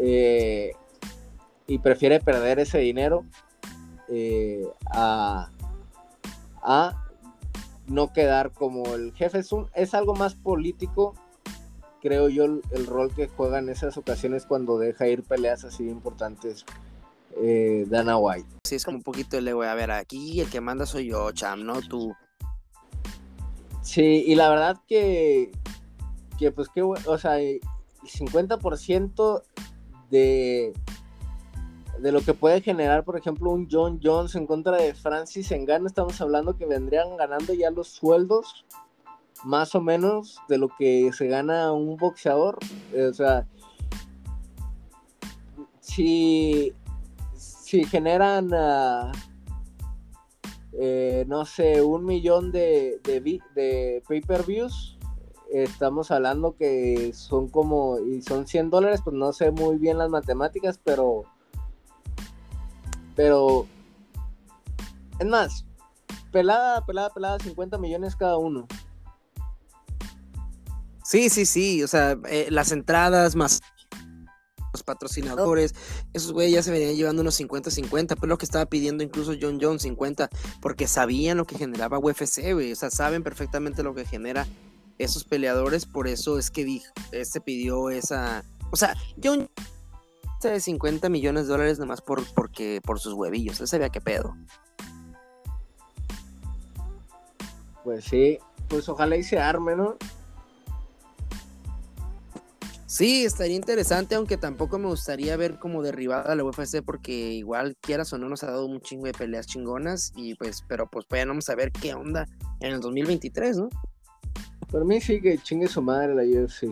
Eh, 0.00 0.72
y 1.68 1.78
prefiere 1.78 2.18
perder 2.20 2.58
ese 2.58 2.78
dinero 2.78 3.24
eh, 4.08 4.66
a, 4.92 5.50
a 6.62 7.05
no 7.86 8.12
quedar 8.12 8.52
como 8.52 8.94
el 8.94 9.12
jefe. 9.14 9.40
Es, 9.74 9.94
algo 9.94 10.14
más 10.14 10.34
político, 10.34 11.14
creo 12.00 12.28
yo, 12.28 12.44
el, 12.44 12.86
rol 12.86 13.12
que 13.14 13.28
juega 13.28 13.58
en 13.58 13.68
esas 13.68 13.96
ocasiones 13.96 14.46
cuando 14.46 14.78
deja 14.78 15.06
ir 15.08 15.22
peleas 15.22 15.64
así 15.64 15.88
importantes. 15.88 16.64
Eh, 17.38 17.84
Dana 17.90 18.16
White. 18.16 18.48
Sí, 18.66 18.76
es 18.76 18.84
como 18.84 18.96
un 18.96 19.02
poquito 19.02 19.36
el 19.36 19.52
voy 19.54 19.66
A 19.66 19.74
ver, 19.74 19.90
aquí 19.90 20.40
el 20.40 20.48
que 20.48 20.60
manda 20.62 20.86
soy 20.86 21.08
yo, 21.10 21.32
Cham, 21.32 21.64
no 21.66 21.82
tú. 21.82 22.14
Sí, 23.82 24.24
y 24.26 24.34
la 24.36 24.48
verdad 24.48 24.78
que, 24.88 25.50
que 26.38 26.50
pues 26.50 26.68
bueno, 26.74 26.94
o 27.06 27.18
sea, 27.18 27.38
eh, 27.40 27.60
el 28.02 28.08
50% 28.08 29.42
de, 30.10 30.72
de 32.00 32.12
lo 32.12 32.20
que 32.20 32.34
puede 32.34 32.60
generar, 32.60 33.04
por 33.04 33.18
ejemplo, 33.18 33.50
un 33.50 33.68
John 33.70 34.00
Jones 34.02 34.34
en 34.34 34.46
contra 34.46 34.76
de 34.76 34.94
Francis 34.94 35.50
Engano, 35.52 35.86
estamos 35.86 36.20
hablando 36.20 36.56
que 36.56 36.66
vendrían 36.66 37.16
ganando 37.16 37.54
ya 37.54 37.70
los 37.70 37.88
sueldos, 37.88 38.64
más 39.44 39.74
o 39.74 39.80
menos, 39.80 40.38
de 40.48 40.58
lo 40.58 40.68
que 40.78 41.10
se 41.16 41.26
gana 41.28 41.72
un 41.72 41.96
boxeador. 41.96 42.58
Eh, 42.92 43.06
o 43.10 43.14
sea, 43.14 43.46
si, 45.80 46.72
generan, 47.90 48.50
ah, 48.52 49.12
eh, 50.78 51.24
no 51.28 51.44
sé, 51.44 51.82
un 51.82 52.04
millón 52.04 52.52
de, 52.52 53.00
de, 53.04 53.40
de 53.54 54.02
pay-per-views, 54.06 54.98
estamos 55.50 56.10
hablando 56.10 56.56
que 56.56 57.12
son 57.14 57.48
como, 57.48 57.98
y 58.00 58.20
son 58.22 58.46
100 58.46 58.70
dólares, 58.70 59.00
pues 59.02 59.14
no 59.16 59.32
sé 59.32 59.50
muy 59.52 59.76
bien 59.78 59.96
las 59.98 60.10
matemáticas, 60.10 60.78
pero 60.82 61.24
pero, 63.16 63.66
es 65.18 65.26
más, 65.26 65.64
pelada, 66.30 66.84
pelada, 66.84 67.10
pelada, 67.12 67.38
50 67.40 67.78
millones 67.78 68.14
cada 68.14 68.36
uno. 68.36 68.68
Sí, 71.02 71.30
sí, 71.30 71.46
sí, 71.46 71.82
o 71.82 71.88
sea, 71.88 72.18
eh, 72.28 72.48
las 72.50 72.72
entradas 72.72 73.34
más 73.34 73.60
los 74.72 74.82
patrocinadores, 74.82 75.74
esos 76.12 76.32
güeyes 76.32 76.52
ya 76.52 76.62
se 76.62 76.70
venían 76.70 76.94
llevando 76.94 77.22
unos 77.22 77.40
50-50, 77.40 78.16
pues 78.18 78.28
lo 78.28 78.36
que 78.36 78.44
estaba 78.44 78.66
pidiendo 78.66 79.02
incluso 79.02 79.32
John 79.40 79.58
John, 79.62 79.78
50, 79.80 80.28
porque 80.60 80.86
sabían 80.86 81.38
lo 81.38 81.46
que 81.46 81.56
generaba 81.56 81.98
UFC, 81.98 82.52
güey, 82.52 82.72
o 82.72 82.76
sea, 82.76 82.90
saben 82.90 83.22
perfectamente 83.22 83.82
lo 83.82 83.94
que 83.94 84.04
genera 84.04 84.46
esos 84.98 85.24
peleadores, 85.24 85.86
por 85.86 86.06
eso 86.08 86.38
es 86.38 86.50
que 86.50 86.64
dijo, 86.66 86.92
eh, 87.12 87.24
se 87.24 87.40
pidió 87.40 87.88
esa, 87.88 88.44
o 88.70 88.76
sea, 88.76 88.94
John 89.22 89.48
de 90.42 90.60
50 90.60 91.08
millones 91.08 91.46
de 91.46 91.48
dólares 91.52 91.78
nomás 91.78 92.00
por, 92.02 92.24
porque, 92.34 92.80
por 92.84 93.00
sus 93.00 93.14
huevillos. 93.14 93.60
Él 93.60 93.66
sabía 93.68 93.88
que 93.88 94.00
pedo. 94.00 94.36
Pues 97.84 98.04
sí, 98.04 98.38
pues 98.68 98.88
ojalá 98.88 99.16
y 99.16 99.22
se 99.22 99.38
arme, 99.38 99.76
¿no? 99.76 99.96
Sí, 102.86 103.24
estaría 103.24 103.56
interesante, 103.56 104.14
aunque 104.14 104.36
tampoco 104.36 104.78
me 104.78 104.86
gustaría 104.86 105.36
ver 105.36 105.58
como 105.58 105.82
derribada 105.82 106.34
la 106.34 106.44
UFC 106.44 106.82
porque 106.84 107.12
igual 107.12 107.76
quieras 107.80 108.12
o 108.12 108.18
no 108.18 108.28
nos 108.28 108.42
ha 108.42 108.46
dado 108.46 108.66
un 108.66 108.80
chingo 108.80 109.06
de 109.06 109.12
peleas 109.12 109.46
chingonas 109.46 110.12
y 110.16 110.34
pues, 110.36 110.64
pero 110.66 110.86
pues 110.86 111.04
pues 111.06 111.20
ya 111.22 111.26
vamos 111.26 111.48
a 111.48 111.54
ver 111.56 111.72
qué 111.72 111.94
onda 111.94 112.26
en 112.60 112.72
el 112.72 112.80
2023, 112.80 113.56
¿no? 113.58 113.68
por 114.70 114.84
mí 114.84 115.00
sí 115.00 115.20
que 115.20 115.38
chingue 115.38 115.68
su 115.68 115.80
madre 115.80 116.14
la 116.14 116.24
UFC. 116.42 116.64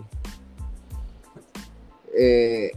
Eh, 2.16 2.72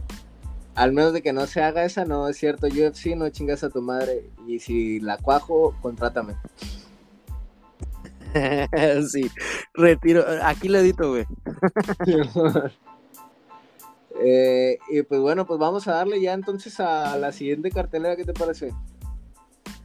al 0.78 0.92
menos 0.92 1.12
de 1.12 1.22
que 1.22 1.32
no 1.32 1.44
se 1.48 1.60
haga 1.60 1.84
esa, 1.84 2.04
no 2.04 2.28
es 2.28 2.36
cierto. 2.36 2.68
UFC, 2.68 3.16
no 3.16 3.28
chingas 3.30 3.64
a 3.64 3.68
tu 3.70 3.82
madre. 3.82 4.30
Y 4.46 4.60
si 4.60 5.00
la 5.00 5.18
cuajo, 5.18 5.74
contrátame. 5.82 6.36
sí, 9.12 9.28
retiro. 9.74 10.24
Aquí 10.44 10.68
le 10.70 10.80
edito, 10.80 11.10
güey. 11.10 11.26
Eh, 14.20 14.80
y 14.90 15.00
pues 15.02 15.20
bueno, 15.20 15.46
pues 15.46 15.60
vamos 15.60 15.86
a 15.86 15.92
darle 15.92 16.20
ya 16.20 16.32
entonces 16.32 16.80
a 16.80 17.16
la 17.18 17.30
siguiente 17.30 17.70
cartelera. 17.70 18.16
¿Qué 18.16 18.24
te 18.24 18.32
parece? 18.32 18.74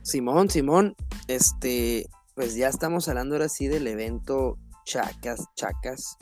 Simón, 0.01 0.49
Simón, 0.49 0.95
este, 1.27 2.07
pues 2.33 2.55
ya 2.55 2.67
estamos 2.67 3.07
hablando 3.07 3.35
ahora 3.35 3.47
sí 3.47 3.67
del 3.67 3.85
evento 3.85 4.57
Chacas, 4.85 5.39
Chacas, 5.55 6.17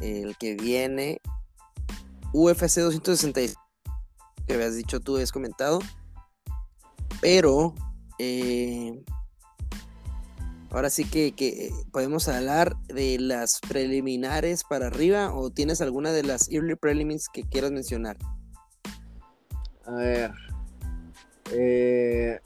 el 0.00 0.38
que 0.38 0.54
viene 0.54 1.20
UFC 2.32 2.78
266 2.80 3.56
que 4.48 4.54
habías 4.54 4.74
dicho 4.74 4.98
tú, 4.98 5.18
has 5.18 5.30
comentado. 5.30 5.78
Pero 7.20 7.74
eh, 8.18 8.98
ahora 10.70 10.88
sí 10.90 11.04
que, 11.04 11.70
podemos 11.92 12.28
hablar 12.28 12.76
de 12.84 13.18
las 13.20 13.60
preliminares 13.60 14.64
para 14.64 14.86
arriba 14.86 15.34
o 15.34 15.50
tienes 15.50 15.82
alguna 15.82 16.12
de 16.12 16.22
las 16.24 16.48
early 16.50 16.74
preliminaries 16.76 17.28
que 17.32 17.42
quieras 17.44 17.70
mencionar. 17.72 18.16
A 19.86 19.90
ver. 19.92 20.32
Eh, 21.52 22.40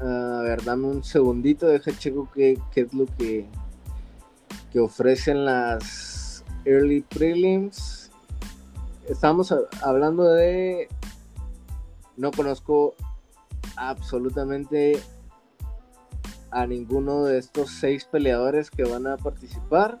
a 0.00 0.40
ver, 0.42 0.64
dame 0.64 0.86
un 0.86 1.04
segundito, 1.04 1.66
deja 1.66 1.96
checo 1.96 2.28
que 2.32 2.58
es 2.74 2.92
lo 2.94 3.06
que, 3.18 3.46
que 4.72 4.80
ofrecen 4.80 5.44
las 5.44 6.42
early 6.64 7.02
prelims 7.02 7.99
estamos 9.10 9.54
hablando 9.82 10.24
de. 10.32 10.88
No 12.16 12.30
conozco 12.32 12.94
absolutamente 13.76 15.00
a 16.50 16.66
ninguno 16.66 17.24
de 17.24 17.38
estos 17.38 17.70
seis 17.70 18.04
peleadores 18.04 18.70
que 18.70 18.84
van 18.84 19.06
a 19.06 19.16
participar. 19.16 20.00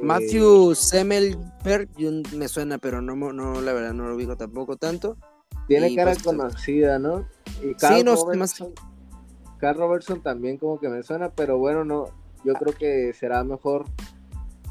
Matthew 0.00 0.72
eh, 0.72 0.74
Semelberg 0.76 1.88
me 2.36 2.48
suena, 2.48 2.78
pero 2.78 3.02
no, 3.02 3.14
no, 3.32 3.60
la 3.60 3.72
verdad 3.72 3.92
no 3.92 4.08
lo 4.08 4.14
ubico 4.14 4.36
tampoco 4.36 4.76
tanto. 4.76 5.16
Tiene 5.66 5.94
cara 5.94 6.12
pues, 6.12 6.22
pues, 6.22 6.36
conocida, 6.36 6.98
¿no? 6.98 7.26
Y 7.62 7.74
Carl, 7.74 7.96
sí, 7.98 8.02
Robertson, 8.04 8.72
Carl 9.58 9.78
Robertson 9.78 10.22
también 10.22 10.56
como 10.56 10.80
que 10.80 10.88
me 10.88 11.02
suena, 11.02 11.30
pero 11.30 11.58
bueno, 11.58 11.84
no, 11.84 12.06
yo 12.44 12.54
creo 12.54 12.72
que 12.72 13.12
será 13.12 13.42
mejor 13.44 13.84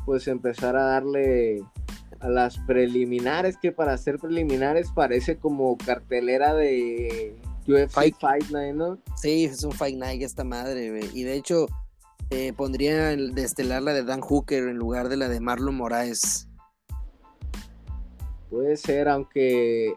pues 0.05 0.27
empezar 0.29 0.77
a 0.77 0.83
darle 0.83 1.63
a 2.20 2.30
las 2.30 2.57
preliminares, 2.59 3.57
que 3.57 3.72
para 3.72 3.97
ser 3.97 4.18
preliminares 4.20 4.89
parece 4.93 5.38
como 5.38 5.78
cartelera 5.78 6.53
de 6.55 7.36
UFC 7.68 7.91
Fight, 8.15 8.51
Night, 8.51 8.74
¿no? 8.76 8.97
Sí, 9.15 9.45
es 9.45 9.63
un 9.63 9.72
Fight 9.72 9.97
Night 9.97 10.22
esta 10.22 10.43
madre, 10.43 10.99
Y 11.13 11.24
de 11.24 11.36
hecho, 11.36 11.68
eh, 12.30 12.53
pondría 12.55 13.11
el 13.13 13.38
estelar 13.38 13.82
la 13.84 13.93
de 13.93 14.03
Dan 14.03 14.22
Hooker 14.22 14.68
en 14.68 14.78
lugar 14.78 15.09
de 15.09 15.18
la 15.18 15.30
de 15.30 15.39
Marlon 15.39 15.76
Moraes. 15.76 16.47
Puede 18.49 18.78
ser, 18.78 19.09
aunque 19.09 19.93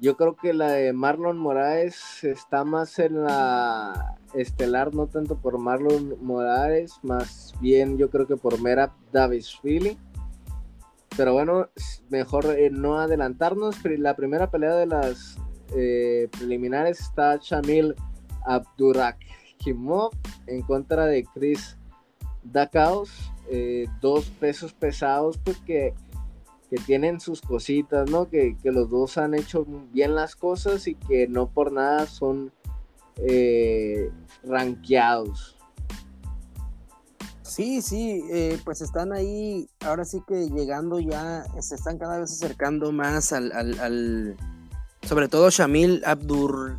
yo 0.00 0.16
creo 0.16 0.36
que 0.36 0.52
la 0.52 0.72
de 0.72 0.92
Marlon 0.92 1.38
Moraes 1.38 2.24
está 2.24 2.64
más 2.64 2.98
en 2.98 3.22
la 3.24 4.16
estelar, 4.34 4.94
no 4.94 5.06
tanto 5.06 5.36
por 5.36 5.58
Marlon 5.58 6.16
Moraes, 6.24 6.94
más 7.02 7.54
bien 7.60 7.96
yo 7.98 8.10
creo 8.10 8.26
que 8.26 8.36
por 8.36 8.60
Mera 8.60 8.92
Davis 9.12 9.56
Philly. 9.62 9.96
Pero 11.16 11.32
bueno, 11.32 11.68
mejor 12.08 12.46
eh, 12.46 12.70
no 12.70 12.98
adelantarnos. 12.98 13.76
La 13.84 14.14
primera 14.16 14.50
pelea 14.50 14.74
de 14.74 14.86
las 14.86 15.36
eh, 15.76 16.28
preliminares 16.30 17.00
está 17.00 17.36
Shamil 17.36 17.94
Abdurakhimov 18.46 20.10
en 20.46 20.62
contra 20.62 21.06
de 21.06 21.24
Chris 21.34 21.76
Dakaos. 22.44 23.10
Eh, 23.52 23.86
dos 24.00 24.26
pesos 24.38 24.72
pesados 24.72 25.36
pues, 25.38 25.58
que, 25.58 25.94
tienen 26.86 27.18
sus 27.18 27.40
cositas, 27.40 28.08
¿no? 28.08 28.30
Que, 28.30 28.56
que, 28.62 28.70
los 28.70 28.88
dos 28.88 29.18
han 29.18 29.34
hecho 29.34 29.66
bien 29.92 30.14
las 30.14 30.36
cosas 30.36 30.86
y 30.86 30.94
que 30.94 31.26
no 31.26 31.48
por 31.48 31.72
nada 31.72 32.06
son 32.06 32.52
ranqueados 34.44 35.56
Sí, 37.50 37.82
sí, 37.82 38.22
eh, 38.30 38.60
pues 38.64 38.80
están 38.80 39.12
ahí, 39.12 39.68
ahora 39.80 40.04
sí 40.04 40.22
que 40.28 40.48
llegando 40.50 41.00
ya, 41.00 41.44
se 41.60 41.74
están 41.74 41.98
cada 41.98 42.16
vez 42.20 42.30
acercando 42.30 42.92
más 42.92 43.32
al, 43.32 44.36
sobre 45.02 45.26
todo 45.26 45.50
Shamil 45.50 46.00
Abdur, 46.06 46.78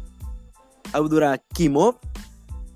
Abdurakimov, 0.93 1.97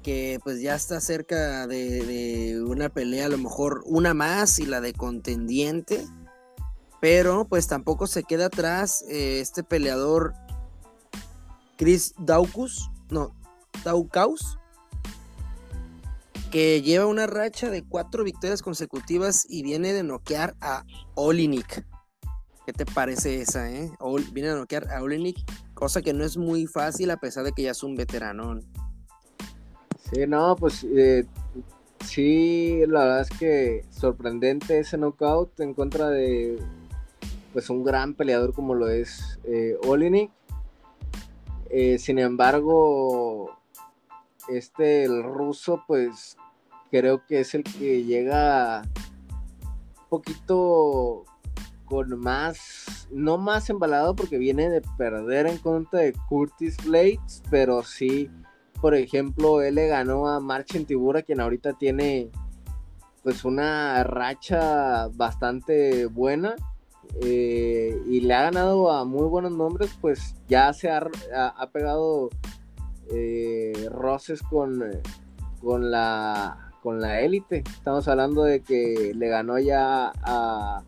que 0.04 0.42
pues 0.44 0.60
ya 0.62 0.76
está 0.76 1.00
cerca 1.00 1.68
de, 1.68 2.62
una 2.68 2.90
pelea, 2.90 3.28
a 3.28 3.30
lo 3.30 3.38
mejor 3.38 3.82
una 3.86 4.14
más 4.14 4.60
y 4.60 4.66
la 4.66 4.82
de 4.82 4.92
contendiente, 4.92 6.06
pero 7.00 7.48
pues 7.48 7.68
tampoco 7.68 8.08
se 8.08 8.24
queda 8.26 8.48
atrás 8.48 9.04
eh, 9.08 9.40
este 9.40 9.64
peleador 9.64 10.34
Chris 11.78 12.14
Daukus, 12.18 12.90
no, 13.10 13.34
Daukaus, 13.86 14.60
que 16.56 16.82
lleva 16.82 17.06
una 17.08 17.28
racha 17.28 17.70
de 17.70 17.84
cuatro 17.84 18.24
victorias 18.24 18.62
consecutivas 18.62 19.46
y 19.50 19.62
viene 19.62 19.92
de 19.92 20.04
noquear 20.04 20.56
a 20.62 20.86
Olinik. 21.16 21.86
¿Qué 22.66 22.72
te 22.72 22.86
parece 22.86 23.42
esa, 23.42 23.70
eh? 23.70 23.92
viene 24.32 24.52
a 24.52 24.56
noquear 24.56 24.88
a 24.90 25.02
Olinik... 25.04 25.36
cosa 25.74 26.02
que 26.02 26.14
no 26.14 26.24
es 26.24 26.38
muy 26.38 26.66
fácil 26.66 27.12
a 27.12 27.18
pesar 27.18 27.44
de 27.44 27.52
que 27.52 27.64
ya 27.64 27.72
es 27.72 27.84
un 27.84 27.96
veteranón. 27.98 28.62
Sí, 30.06 30.26
no, 30.30 30.56
pues 30.56 30.86
eh, 30.96 31.26
sí, 32.06 32.80
la 32.88 33.00
verdad 33.04 33.22
es 33.24 33.30
que 33.32 33.84
sorprendente 33.92 34.80
ese 34.80 34.98
knockout 34.98 35.60
en 35.60 35.74
contra 35.74 36.08
de 36.10 36.58
pues 37.52 37.70
un 37.70 37.84
gran 37.84 38.14
peleador 38.14 38.54
como 38.54 38.76
lo 38.76 38.88
es 38.90 39.40
eh, 39.44 39.76
Olinik... 39.86 40.32
Eh, 41.70 41.98
sin 42.00 42.18
embargo, 42.18 43.60
este, 44.48 45.04
el 45.04 45.22
ruso, 45.22 45.84
pues 45.86 46.38
creo 47.00 47.26
que 47.26 47.42
es 47.42 47.54
el 47.54 47.66
que 47.66 48.06
llega 48.06 48.82
un 49.98 50.06
poquito 50.08 51.26
con 51.84 52.18
más, 52.18 53.10
no 53.12 53.38
más 53.38 53.70
embalado 53.70 54.16
porque 54.16 54.38
viene 54.38 54.70
de 54.70 54.82
perder 54.98 55.46
en 55.46 55.58
contra 55.58 56.00
de 56.00 56.14
Curtis 56.30 56.78
Blades, 56.86 57.44
pero 57.50 57.84
sí, 57.84 58.32
por 58.80 58.96
ejemplo, 58.96 59.62
él 59.62 59.76
le 59.76 59.88
ganó 59.88 60.30
a 60.30 60.40
Marchen 60.40 60.86
Tibura, 60.86 61.22
quien 61.22 61.42
ahorita 61.42 61.74
tiene 61.74 62.30
pues 63.24 63.44
una 63.44 64.02
racha 64.06 65.10
bastante 65.16 66.06
buena 66.06 66.56
eh, 67.24 67.94
y 68.08 68.22
le 68.22 68.34
ha 68.36 68.44
ganado 68.44 68.90
a 68.90 69.04
muy 69.04 69.28
buenos 69.28 69.52
nombres, 69.52 69.92
pues 70.00 70.36
ya 70.48 70.72
se 70.72 70.90
ha, 70.92 71.02
pegado 71.74 72.30
eh, 73.12 73.90
roces 73.92 74.42
con, 74.44 74.82
con 75.60 75.92
la 75.92 76.65
con 76.86 77.02
la 77.02 77.20
élite. 77.22 77.64
Estamos 77.68 78.08
hablando 78.08 78.44
de 78.44 78.60
que 78.62 79.12
le 79.16 79.28
ganó 79.28 79.58
ya 79.58 80.12
a, 80.24 80.84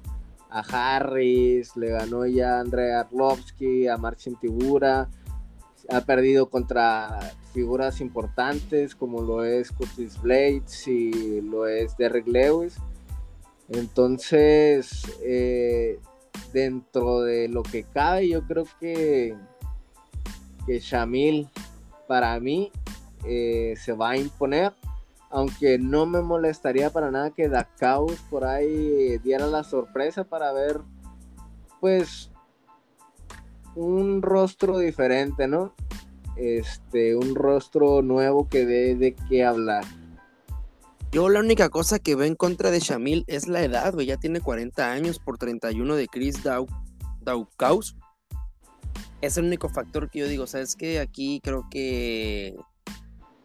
Harris, 0.52 1.76
le 1.76 1.90
ganó 1.90 2.28
ya 2.28 2.58
a 2.58 2.60
Andrea 2.60 3.00
Arlovsky, 3.00 3.88
a 3.88 3.98
Marcin 3.98 4.36
Tibura, 4.40 5.10
ha 5.90 6.02
perdido 6.02 6.52
contra 6.52 7.20
figuras 7.52 8.00
importantes 8.00 8.94
como 8.94 9.24
lo 9.24 9.44
es 9.44 9.72
Curtis 9.72 10.22
Blades 10.22 10.88
y 10.88 11.42
lo 11.42 11.66
es 11.68 11.98
Derek 11.98 12.28
Lewis. 12.28 12.76
Entonces, 13.70 15.02
eh, 15.24 15.98
dentro 16.54 17.22
de 17.22 17.48
lo 17.50 17.64
que 17.64 17.86
cabe, 17.86 18.30
yo 18.30 18.44
creo 18.44 18.66
que, 18.80 19.36
que 20.68 20.78
Shamil 20.80 21.50
para 22.08 22.40
mí 22.40 22.72
eh, 23.26 23.74
se 23.84 23.94
va 23.94 24.12
a 24.12 24.18
imponer 24.18 24.74
aunque 25.30 25.78
no 25.78 26.06
me 26.06 26.22
molestaría 26.22 26.90
para 26.90 27.12
nada 27.12 27.32
que 27.32 27.50
Dacaus 27.50 28.14
por 28.30 28.46
ahí 28.46 29.18
diera 29.20 29.48
la 29.48 29.64
sorpresa 29.64 30.24
para 30.24 30.54
ver, 30.54 30.80
pues, 31.82 32.32
un 33.76 34.22
rostro 34.22 34.78
diferente, 34.80 35.48
¿no? 35.48 35.74
Este, 36.38 37.16
un 37.16 37.36
rostro 37.36 38.02
nuevo 38.02 38.48
que 38.48 38.66
dé 38.66 38.96
de 38.96 39.16
qué 39.28 39.44
hablar. 39.44 39.84
Yo 41.12 41.30
la 41.30 41.40
única 41.40 41.70
cosa 41.70 42.00
que 42.00 42.16
veo 42.16 42.28
en 42.28 42.36
contra 42.36 42.70
de 42.70 42.80
Shamil 42.80 43.24
es 43.28 43.48
la 43.48 43.64
edad, 43.64 43.94
güey. 43.94 44.06
Ya 44.08 44.18
tiene 44.18 44.40
40 44.40 44.92
años 44.92 45.20
por 45.20 45.38
31 45.38 45.96
de 45.96 46.08
Chris 46.08 46.44
Dau 46.44 46.68
Es 49.22 49.38
el 49.38 49.46
único 49.46 49.70
factor 49.70 50.10
que 50.10 50.20
yo 50.20 50.28
digo, 50.28 50.48
¿sabes 50.48 50.76
qué? 50.76 51.00
Aquí 51.00 51.42
creo 51.44 51.66
que 51.72 52.56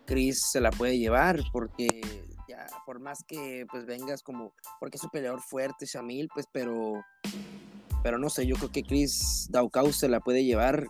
Chris 0.07 0.43
se 0.51 0.61
la 0.61 0.71
puede 0.71 0.99
llevar 0.99 1.41
porque 1.53 2.01
ya 2.49 2.67
por 2.85 2.99
más 3.01 3.25
que 3.25 3.67
pues 3.71 3.87
vengas 3.87 4.23
como 4.23 4.53
porque 4.81 4.97
es 4.97 5.05
un 5.05 5.11
peleador 5.11 5.41
fuerte 5.41 5.87
Shamil 5.87 6.29
pues 6.33 6.47
pero 6.51 7.05
pero 8.03 8.19
no 8.19 8.29
sé 8.29 8.47
yo 8.47 8.57
creo 8.57 8.71
que 8.73 8.83
Chris 8.83 9.47
Daukaus 9.51 9.97
se 9.97 10.09
la 10.09 10.21
puede 10.21 10.45
llevar 10.45 10.87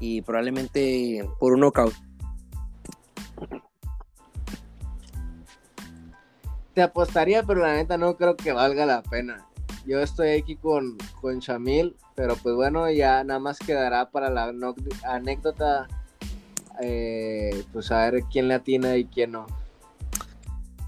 y 0.00 0.20
probablemente 0.22 1.26
por 1.40 1.54
un 1.54 1.60
knockout 1.60 1.94
te 6.74 6.82
apostaría 6.82 7.42
pero 7.44 7.60
la 7.60 7.74
neta 7.74 7.96
no 7.96 8.16
creo 8.16 8.36
que 8.36 8.52
valga 8.52 8.84
la 8.84 9.02
pena 9.02 9.46
yo 9.86 10.00
estoy 10.00 10.30
aquí 10.30 10.56
con 10.56 10.98
con 11.20 11.38
Shamil 11.38 11.96
pero 12.14 12.36
pues 12.36 12.54
bueno 12.54 12.90
ya 12.90 13.24
nada 13.24 13.40
más 13.40 13.58
quedará 13.58 14.10
para 14.10 14.28
la 14.28 14.52
anécdota 15.04 15.88
eh, 16.84 17.62
pues 17.72 17.92
a 17.92 18.10
ver 18.10 18.24
quién 18.28 18.48
le 18.48 18.54
atina 18.54 18.96
y 18.96 19.04
quién 19.06 19.30
no. 19.32 19.46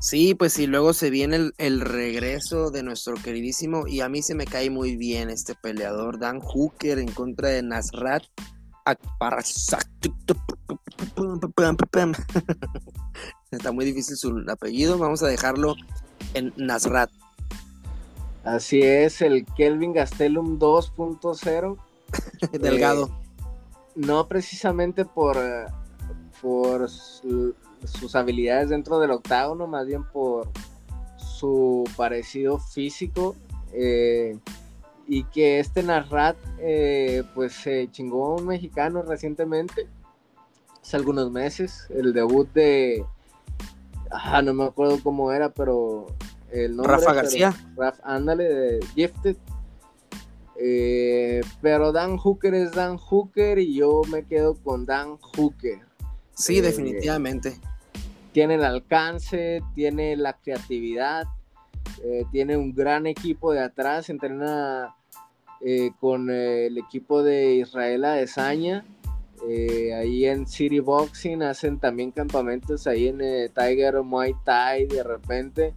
Sí, 0.00 0.34
pues 0.34 0.58
y 0.58 0.66
luego 0.66 0.92
se 0.92 1.08
viene 1.08 1.52
el, 1.56 1.80
regreso 1.80 2.70
de 2.70 2.82
nuestro 2.82 3.14
queridísimo, 3.14 3.86
y 3.86 4.00
a 4.00 4.08
mí 4.08 4.20
se 4.20 4.34
me 4.34 4.44
cae 4.44 4.68
muy 4.70 4.96
bien 4.96 5.30
este 5.30 5.54
peleador, 5.54 6.18
Dan 6.18 6.40
Hooker 6.40 6.98
en 6.98 7.10
contra 7.12 7.48
de 7.48 7.62
Nasrat 7.62 8.24
Está 13.50 13.72
muy 13.72 13.84
difícil 13.86 14.16
su 14.18 14.44
apellido, 14.50 14.98
vamos 14.98 15.22
a 15.22 15.28
dejarlo 15.28 15.74
en 16.34 16.52
Nasrat. 16.56 17.10
Así 18.42 18.82
es, 18.82 19.22
el 19.22 19.46
Kelvin 19.56 19.94
Gastelum 19.94 20.58
2.0. 20.58 21.78
Delgado. 22.58 23.10
no 23.94 24.28
precisamente 24.28 25.06
por 25.06 25.38
por 26.40 26.88
sus 26.88 28.14
habilidades 28.14 28.70
dentro 28.70 28.98
del 28.98 29.10
octágono, 29.12 29.66
más 29.66 29.86
bien 29.86 30.04
por 30.04 30.48
su 31.16 31.84
parecido 31.96 32.58
físico. 32.58 33.36
Eh, 33.72 34.38
y 35.06 35.24
que 35.24 35.58
este 35.58 35.82
Narrat 35.82 36.36
eh, 36.60 37.24
pues 37.34 37.52
se 37.52 37.88
chingó 37.90 38.36
un 38.36 38.46
mexicano 38.46 39.02
recientemente, 39.02 39.86
hace 40.80 40.96
algunos 40.96 41.30
meses, 41.30 41.86
el 41.90 42.14
debut 42.14 42.50
de, 42.54 43.04
ah, 44.10 44.40
no 44.40 44.54
me 44.54 44.64
acuerdo 44.64 44.98
cómo 45.02 45.30
era, 45.30 45.50
pero 45.50 46.06
el 46.50 46.74
nombre. 46.76 46.94
Rafa 46.94 47.12
García. 47.12 47.54
Rafa, 47.76 48.00
ándale, 48.04 48.44
de 48.44 48.86
Gifted. 48.94 49.36
Eh, 50.56 51.42
pero 51.60 51.90
Dan 51.90 52.16
Hooker 52.16 52.54
es 52.54 52.72
Dan 52.72 52.96
Hooker 52.96 53.58
y 53.58 53.74
yo 53.74 54.02
me 54.10 54.24
quedo 54.24 54.54
con 54.64 54.86
Dan 54.86 55.18
Hooker. 55.18 55.83
Sí, 56.36 56.58
eh, 56.58 56.62
definitivamente. 56.62 57.56
Tiene 58.32 58.56
el 58.56 58.64
alcance, 58.64 59.62
tiene 59.74 60.16
la 60.16 60.32
creatividad, 60.34 61.24
eh, 62.04 62.24
tiene 62.32 62.56
un 62.56 62.74
gran 62.74 63.06
equipo 63.06 63.52
de 63.52 63.60
atrás, 63.60 64.10
entrena 64.10 64.96
eh, 65.60 65.90
con 66.00 66.30
el 66.30 66.76
equipo 66.76 67.22
de 67.22 67.54
Israel 67.54 68.04
Adesanya. 68.04 68.84
ahí 69.96 70.26
en 70.26 70.46
City 70.46 70.80
Boxing 70.80 71.42
hacen 71.42 71.78
también 71.78 72.10
campamentos 72.10 72.86
ahí 72.86 73.08
en 73.08 73.18
Tiger 73.52 74.02
Muay 74.02 74.34
Thai 74.44 74.86
de 74.86 75.02
repente 75.02 75.74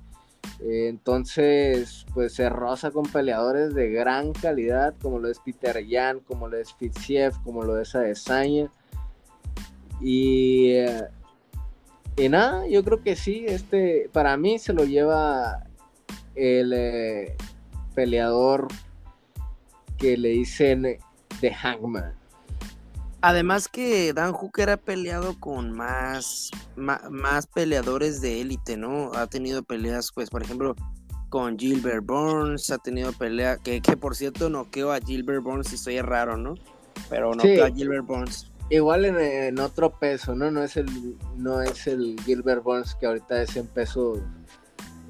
entonces, 0.61 2.05
pues 2.15 2.33
se 2.33 2.49
roza 2.49 2.89
con 2.91 3.03
peleadores 3.03 3.75
de 3.75 3.89
gran 3.91 4.31
calidad, 4.33 4.95
como 5.01 5.19
lo 5.19 5.27
es 5.29 5.37
Peter 5.39 5.85
Yan, 5.85 6.19
como 6.21 6.47
lo 6.47 6.57
es 6.57 6.73
Fitziev, 6.73 7.33
como 7.43 7.61
lo 7.63 7.79
es 7.79 7.93
Adesanya. 7.93 8.71
Y, 10.01 10.73
en 10.75 11.03
eh, 12.17 12.29
nada, 12.29 12.67
yo 12.67 12.83
creo 12.83 13.01
que 13.01 13.15
sí, 13.15 13.45
este, 13.47 14.09
para 14.13 14.37
mí 14.37 14.59
se 14.59 14.73
lo 14.73 14.83
lleva 14.85 15.63
el 16.35 16.73
eh, 16.73 17.35
peleador 17.95 18.67
que 19.97 20.17
le 20.17 20.29
dicen 20.29 20.97
The 21.41 21.53
Hangman. 21.53 22.13
Además 23.21 23.67
que 23.67 24.13
Dan 24.13 24.31
Hooker 24.31 24.69
ha 24.69 24.77
peleado 24.77 25.39
con 25.39 25.71
más, 25.71 26.51
más, 26.75 27.47
peleadores 27.47 28.21
de 28.21 28.41
élite, 28.41 28.77
¿no? 28.77 29.11
Ha 29.15 29.25
tenido 29.25 29.63
peleas, 29.63 30.11
pues, 30.13 30.29
por 30.29 30.43
ejemplo, 30.43 30.75
con 31.29 31.57
Gilbert 31.57 32.05
Burns, 32.05 32.69
ha 32.69 32.77
tenido 32.77 33.11
pelea, 33.13 33.57
que, 33.57 33.81
por 33.99 34.15
cierto 34.15 34.51
noqueo 34.51 34.91
a 34.93 34.99
Gilbert 34.99 35.41
Burns 35.41 35.67
si 35.69 35.77
soy 35.79 35.99
raro, 35.99 36.37
¿no? 36.37 36.53
Pero 37.09 37.33
noqueo 37.33 37.65
a 37.65 37.71
Gilbert 37.71 38.05
Burns. 38.05 38.51
Igual 38.69 39.05
en, 39.05 39.59
otro 39.59 39.91
peso, 39.97 40.35
¿no? 40.35 40.51
No 40.51 40.61
es 40.61 40.75
el, 40.75 41.15
no 41.37 41.61
es 41.61 41.87
el 41.87 42.17
Gilbert 42.25 42.63
Burns 42.63 42.95
que 42.95 43.05
ahorita 43.05 43.41
es 43.41 43.55
en 43.55 43.65
peso 43.67 44.21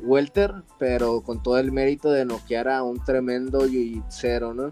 welter, 0.01 0.53
pero 0.77 1.21
con 1.21 1.41
todo 1.41 1.57
el 1.57 1.71
mérito 1.71 2.11
de 2.11 2.23
noquear 2.23 2.67
a 2.69 2.83
un 2.83 3.03
tremendo 3.03 3.67
jiu 3.67 4.03
¿no? 4.53 4.71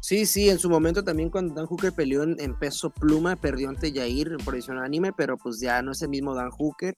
Sí, 0.00 0.24
sí, 0.24 0.48
en 0.48 0.58
su 0.58 0.70
momento 0.70 1.04
también 1.04 1.28
cuando 1.28 1.54
Dan 1.54 1.66
Hooker 1.66 1.92
peleó 1.92 2.22
en, 2.22 2.36
peso 2.58 2.88
pluma, 2.88 3.36
perdió 3.36 3.68
ante 3.68 3.92
Jair 3.92 4.34
por 4.42 4.54
edición 4.54 4.78
anime, 4.78 5.12
pero 5.12 5.36
pues 5.36 5.60
ya 5.60 5.82
no 5.82 5.92
es 5.92 6.00
el 6.00 6.08
mismo 6.08 6.34
Dan 6.34 6.50
Hooker. 6.52 6.94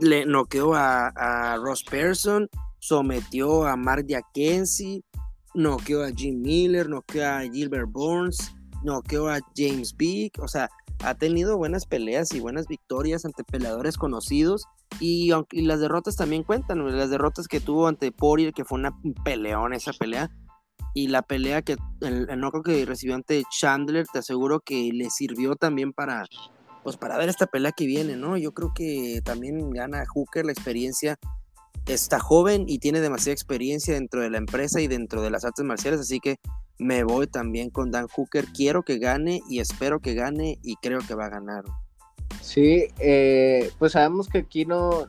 Le 0.00 0.26
noqueó 0.26 0.74
a, 0.74 1.56
Ross 1.62 1.84
Pearson, 1.88 2.48
sometió 2.80 3.64
a 3.64 3.76
Mark 3.76 4.06
Kenzie, 4.34 5.02
noqueó 5.54 6.04
a 6.04 6.10
Jim 6.10 6.40
Miller, 6.40 6.88
noqueó 6.88 7.30
a 7.30 7.42
Gilbert 7.42 7.88
Burns 7.90 8.52
no, 8.82 9.02
que 9.02 9.16
a 9.16 9.40
James 9.56 9.94
Big, 9.96 10.32
o 10.40 10.48
sea, 10.48 10.68
ha 11.04 11.14
tenido 11.14 11.56
buenas 11.56 11.86
peleas 11.86 12.32
y 12.32 12.40
buenas 12.40 12.66
victorias 12.66 13.24
ante 13.24 13.44
peleadores 13.44 13.96
conocidos 13.96 14.64
y, 14.98 15.30
las 15.52 15.80
derrotas 15.80 16.16
también 16.16 16.42
cuentan, 16.42 16.84
las 16.96 17.10
derrotas 17.10 17.46
que 17.48 17.60
tuvo 17.60 17.86
ante 17.88 18.12
Poirier, 18.12 18.52
que 18.52 18.64
fue 18.64 18.78
una 18.78 18.92
peleón 19.24 19.72
esa 19.72 19.92
pelea, 19.92 20.30
y 20.92 21.08
la 21.08 21.22
pelea 21.22 21.62
que 21.62 21.76
el, 22.00 22.26
no 22.38 22.50
que 22.50 22.84
recibió 22.84 23.14
ante 23.14 23.44
Chandler, 23.50 24.06
te 24.12 24.18
aseguro 24.18 24.60
que 24.60 24.90
le 24.92 25.08
sirvió 25.10 25.54
también 25.56 25.92
para 25.92 26.26
pues 26.82 26.96
para 26.96 27.18
ver 27.18 27.28
esta 27.28 27.46
pelea 27.46 27.72
que 27.72 27.84
viene, 27.84 28.16
¿no? 28.16 28.38
Yo 28.38 28.52
creo 28.52 28.72
que 28.74 29.20
también 29.22 29.70
gana 29.70 30.02
Hooker 30.06 30.46
la 30.46 30.52
experiencia. 30.52 31.16
Está 31.86 32.18
joven 32.18 32.64
y 32.68 32.78
tiene 32.78 33.00
demasiada 33.00 33.34
experiencia 33.34 33.92
dentro 33.94 34.22
de 34.22 34.30
la 34.30 34.38
empresa 34.38 34.80
y 34.80 34.86
dentro 34.88 35.20
de 35.22 35.28
las 35.30 35.44
artes 35.44 35.64
marciales, 35.64 36.00
así 36.00 36.20
que 36.20 36.36
me 36.80 37.04
voy 37.04 37.26
también 37.26 37.68
con 37.68 37.90
Dan 37.90 38.08
Hooker. 38.08 38.46
Quiero 38.56 38.82
que 38.84 38.98
gane 38.98 39.42
y 39.50 39.58
espero 39.60 40.00
que 40.00 40.14
gane 40.14 40.58
y 40.62 40.76
creo 40.76 41.00
que 41.06 41.14
va 41.14 41.26
a 41.26 41.28
ganar. 41.28 41.62
Sí, 42.40 42.84
eh, 42.98 43.70
pues 43.78 43.92
sabemos 43.92 44.28
que 44.30 44.38
aquí 44.38 44.64
no, 44.64 45.06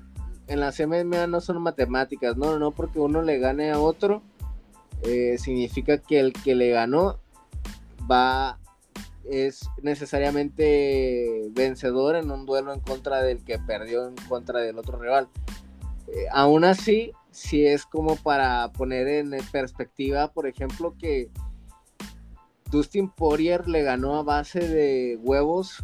en 0.48 0.60
las 0.60 0.82
MMA 0.86 1.28
no 1.28 1.40
son 1.40 1.62
matemáticas, 1.62 2.36
no, 2.36 2.60
no 2.60 2.72
porque 2.72 3.00
uno 3.00 3.22
le 3.22 3.38
gane 3.40 3.72
a 3.72 3.80
otro, 3.80 4.22
eh, 5.04 5.38
significa 5.40 5.98
que 5.98 6.20
el 6.20 6.34
que 6.34 6.56
le 6.56 6.72
ganó 6.72 7.20
va, 8.12 8.60
es 9.30 9.66
necesariamente 9.82 11.46
vencedor 11.52 12.18
en 12.18 12.32
un 12.32 12.46
duelo 12.46 12.74
en 12.74 12.82
contra 12.82 13.22
del 13.24 13.46
que 13.46 13.60
perdió 13.60 14.10
en 14.10 14.16
contra 14.28 14.60
del 14.60 14.78
otro 14.78 15.00
rival. 15.00 15.30
Eh, 16.10 16.26
aún 16.34 16.66
así, 16.66 17.14
si 17.32 17.66
es 17.66 17.86
como 17.86 18.18
para 18.18 18.70
poner 18.74 19.08
en 19.08 19.32
perspectiva, 19.54 20.34
por 20.34 20.48
ejemplo, 20.48 20.96
que 21.00 21.30
Dustin 22.72 23.10
Poirier 23.10 23.68
le 23.68 23.84
ganó 23.84 24.16
a 24.18 24.24
base 24.24 24.60
de 24.66 25.20
huevos 25.22 25.84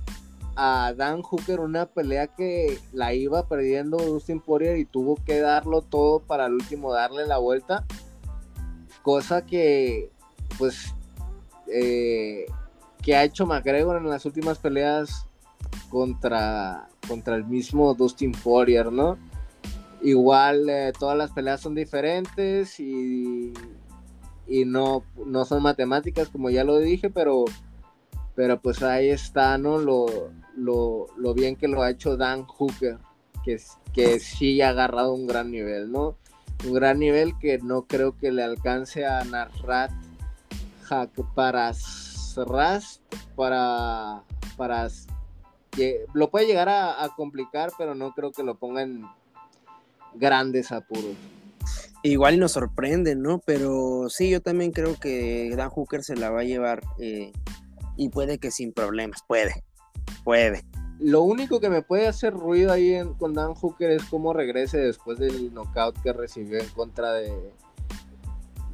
a 0.56 0.94
Dan 0.96 1.22
Hooker 1.22 1.60
una 1.60 1.86
pelea 1.86 2.28
que 2.28 2.80
la 2.94 3.14
iba 3.14 3.46
perdiendo 3.48 3.98
Dustin 3.98 4.40
Poirier 4.40 4.78
y 4.78 4.86
tuvo 4.86 5.16
que 5.26 5.40
darlo 5.42 5.82
todo 5.82 6.20
para 6.22 6.46
el 6.46 6.54
último 6.54 6.94
darle 6.94 7.28
la 7.28 7.40
vuelta. 7.40 7.86
Cosa 9.04 9.46
que, 9.46 10.12
pues, 10.58 10.94
eh, 11.72 12.46
que 13.04 13.16
ha 13.18 13.26
hecho 13.26 13.46
McGregor 13.46 13.98
en 13.98 14.10
las 14.10 14.26
últimas 14.26 14.58
peleas 14.58 15.28
contra, 15.90 16.88
contra 17.10 17.36
el 17.36 17.44
mismo 17.44 17.94
Dustin 17.96 18.32
Poirier, 18.32 18.94
¿no? 18.94 19.18
Igual 20.02 20.70
eh, 20.70 20.94
todas 20.98 21.18
las 21.18 21.32
peleas 21.32 21.60
son 21.60 21.76
diferentes 21.76 22.80
y 22.80 23.52
y 24.48 24.66
no, 24.66 25.04
no 25.26 25.46
son 25.46 25.62
matemáticas, 25.62 26.30
como 26.30 26.50
ya 26.50 26.64
lo 26.64 26.80
dije, 26.80 27.10
pero, 27.10 27.46
pero 28.36 28.60
pues 28.60 28.82
ahí 28.82 29.10
está, 29.10 29.58
¿no? 29.58 29.78
Lo, 29.78 30.30
lo, 30.56 31.34
bien 31.34 31.56
que 31.58 31.68
lo 31.68 31.82
ha 31.84 31.90
hecho 31.92 32.16
Dan 32.18 32.46
Hooker, 32.46 32.98
que, 33.44 33.62
que 33.94 34.20
sí 34.20 34.62
ha 34.62 34.70
agarrado 34.70 35.14
un 35.14 35.28
gran 35.28 35.52
nivel, 35.52 35.92
¿no? 35.92 36.16
Un 36.66 36.74
gran 36.74 36.98
nivel 37.00 37.38
que 37.40 37.60
no 37.60 37.84
creo 37.84 38.18
que 38.18 38.32
le 38.32 38.44
alcance 38.44 39.06
a 39.06 39.24
Narrat 39.26 39.92
para 41.36 41.74
Rast, 42.48 43.02
para, 43.36 44.24
para 44.56 44.88
que 45.72 46.06
lo 46.14 46.30
puede 46.32 46.48
llegar 46.48 46.70
a, 46.70 47.04
a 47.04 47.10
complicar, 47.14 47.72
pero 47.78 47.94
no 47.94 48.14
creo 48.14 48.32
que 48.32 48.44
lo 48.44 48.56
ponga 48.56 48.82
en 48.84 49.04
grandes 50.16 50.72
apuros. 50.72 51.16
Igual 52.10 52.40
nos 52.40 52.54
sorprende, 52.54 53.18
¿no? 53.18 53.40
Pero 53.46 54.06
sí, 54.10 54.30
yo 54.30 54.42
también 54.42 54.72
creo 54.72 54.96
que 54.98 55.52
Dan 55.58 55.70
Hooker 55.70 56.06
se 56.06 56.16
la 56.16 56.30
va 56.30 56.40
a 56.40 56.44
llevar 56.46 56.82
eh, 57.00 57.34
y 57.98 58.08
puede 58.10 58.38
que 58.38 58.50
sin 58.50 58.72
problemas, 58.72 59.20
puede, 59.28 59.62
puede. 60.24 60.64
Lo 61.02 61.22
único 61.24 61.60
que 61.60 61.70
me 61.70 61.82
puede 61.82 62.08
hacer 62.08 62.34
ruido 62.34 62.72
ahí 62.72 62.96
con 63.20 63.34
Dan 63.34 63.54
Hooker 63.56 63.92
es 63.92 64.06
cómo 64.06 64.32
regrese 64.32 64.78
después 64.78 65.20
del 65.20 65.54
knockout 65.54 66.02
que 66.02 66.14
recibió 66.14 66.58
en 66.62 66.70
contra 66.70 67.12
de, 67.12 67.34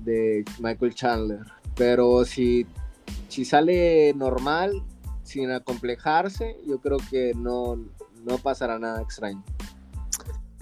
de 0.03 0.45
Michael 0.59 0.93
Chandler. 0.93 1.39
Pero 1.75 2.25
si, 2.25 2.67
si 3.29 3.45
sale 3.45 4.13
normal, 4.13 4.84
sin 5.23 5.49
acomplejarse, 5.49 6.55
yo 6.67 6.79
creo 6.81 6.97
que 7.09 7.31
no, 7.36 7.84
no 8.23 8.38
pasará 8.43 8.77
nada 8.77 9.01
extraño. 9.01 9.43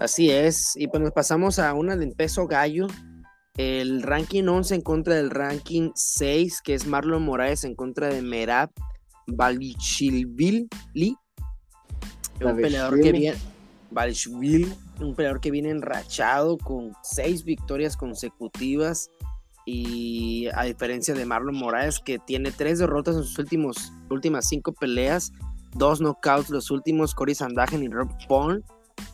Así 0.01 0.31
es, 0.31 0.75
y 0.75 0.87
pues 0.87 0.99
nos 0.99 1.11
pasamos 1.11 1.59
a 1.59 1.75
una 1.75 1.95
de 1.95 2.07
peso 2.07 2.47
gallo. 2.47 2.87
El 3.55 4.01
ranking 4.01 4.45
11 4.45 4.73
en 4.73 4.81
contra 4.81 5.13
del 5.13 5.29
ranking 5.29 5.91
6, 5.93 6.59
que 6.63 6.73
es 6.73 6.87
Marlon 6.87 7.21
Moraes 7.21 7.63
en 7.65 7.75
contra 7.75 8.07
de 8.07 8.23
Merab 8.23 8.71
Balichilvili. 9.27 10.67
Un 12.43 12.55
peleador 12.55 12.99
que 12.99 13.11
viene. 13.11 13.37
un 14.99 15.15
peleador 15.15 15.39
que 15.39 15.51
viene 15.51 15.69
enrachado 15.69 16.57
con 16.57 16.93
seis 17.03 17.43
victorias 17.43 17.95
consecutivas. 17.95 19.11
Y 19.67 20.47
a 20.55 20.63
diferencia 20.63 21.13
de 21.13 21.27
Marlon 21.27 21.55
Moraes, 21.57 21.99
que 21.99 22.17
tiene 22.17 22.49
tres 22.49 22.79
derrotas 22.79 23.17
en 23.17 23.21
sus 23.21 23.37
últimos, 23.37 23.93
últimas 24.09 24.47
cinco 24.49 24.73
peleas, 24.73 25.31
dos 25.75 25.99
knockouts 26.01 26.49
los 26.49 26.71
últimos, 26.71 27.13
Cory 27.13 27.35
Sandagen 27.35 27.83
y 27.83 27.87
Rob 27.87 28.09
Paul 28.27 28.63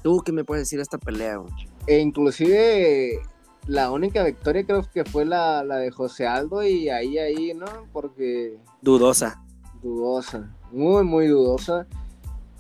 ¿Tú 0.02 0.22
qué 0.26 0.32
me 0.32 0.44
puedes 0.44 0.64
decir 0.64 0.78
de 0.78 0.84
esta 0.84 0.98
pelea? 0.98 1.40
E 1.86 2.00
inclusive 2.00 3.20
la 3.68 3.92
única 3.92 4.24
victoria 4.24 4.66
creo 4.66 4.82
que 4.94 5.04
fue 5.06 5.26
la, 5.26 5.64
de 5.64 5.92
José 5.92 6.28
Aldo 6.28 6.64
y 6.64 6.90
ahí, 6.90 7.18
ahí, 7.18 7.54
¿no? 7.54 7.66
Porque... 7.92 8.58
Dudosa. 8.82 9.42
Dudosa, 9.82 10.50
muy, 10.72 11.04
muy 11.04 11.28
dudosa. 11.28 11.86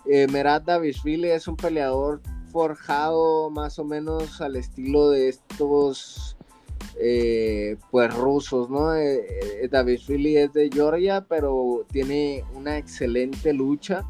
Eh, 0.05 0.27
Merat 0.31 0.63
Davishvili 0.65 1.29
es 1.29 1.47
un 1.47 1.57
peleador 1.57 2.21
forjado 2.51 3.49
más 3.49 3.77
o 3.79 3.83
menos 3.83 4.39
al 4.41 4.55
estilo 4.55 5.09
de 5.09 5.29
estos 5.29 6.37
eh, 6.99 7.75
pues 7.91 8.13
rusos, 8.13 8.69
¿no? 8.69 8.93
Eh, 8.95 9.63
eh 9.63 9.67
Davishvili 9.69 10.37
es 10.37 10.53
de 10.53 10.69
Georgia, 10.71 11.25
pero 11.27 11.85
tiene 11.91 12.43
una 12.55 12.77
excelente 12.77 13.51
lucha 13.53 14.03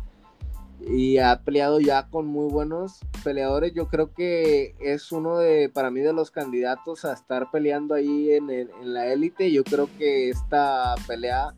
y 0.85 1.17
ha 1.17 1.37
peleado 1.39 1.79
ya 1.79 2.07
con 2.09 2.27
muy 2.27 2.49
buenos 2.51 2.99
peleadores. 3.23 3.73
Yo 3.73 3.87
creo 3.87 4.13
que 4.13 4.75
es 4.79 5.11
uno 5.11 5.37
de, 5.37 5.69
para 5.69 5.89
mí, 5.91 6.01
de 6.01 6.13
los 6.13 6.31
candidatos 6.31 7.03
a 7.05 7.13
estar 7.13 7.49
peleando 7.51 7.93
ahí 7.95 8.31
en, 8.33 8.49
la 8.83 9.07
élite. 9.11 9.51
Yo 9.51 9.63
creo 9.63 9.89
que 9.97 10.29
esta 10.29 10.95
pelea 11.07 11.53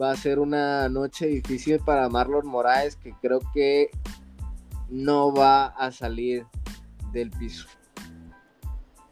va 0.00 0.10
a 0.12 0.16
ser 0.16 0.38
una 0.38 0.88
noche 0.88 1.26
difícil 1.26 1.78
para 1.80 2.08
Marlon 2.08 2.46
Moraes, 2.46 2.96
que 2.96 3.14
creo 3.20 3.40
que 3.52 3.90
no 4.90 5.32
va 5.32 5.66
a 5.66 5.92
salir 5.92 6.46
del 7.12 7.30
piso. 7.30 7.66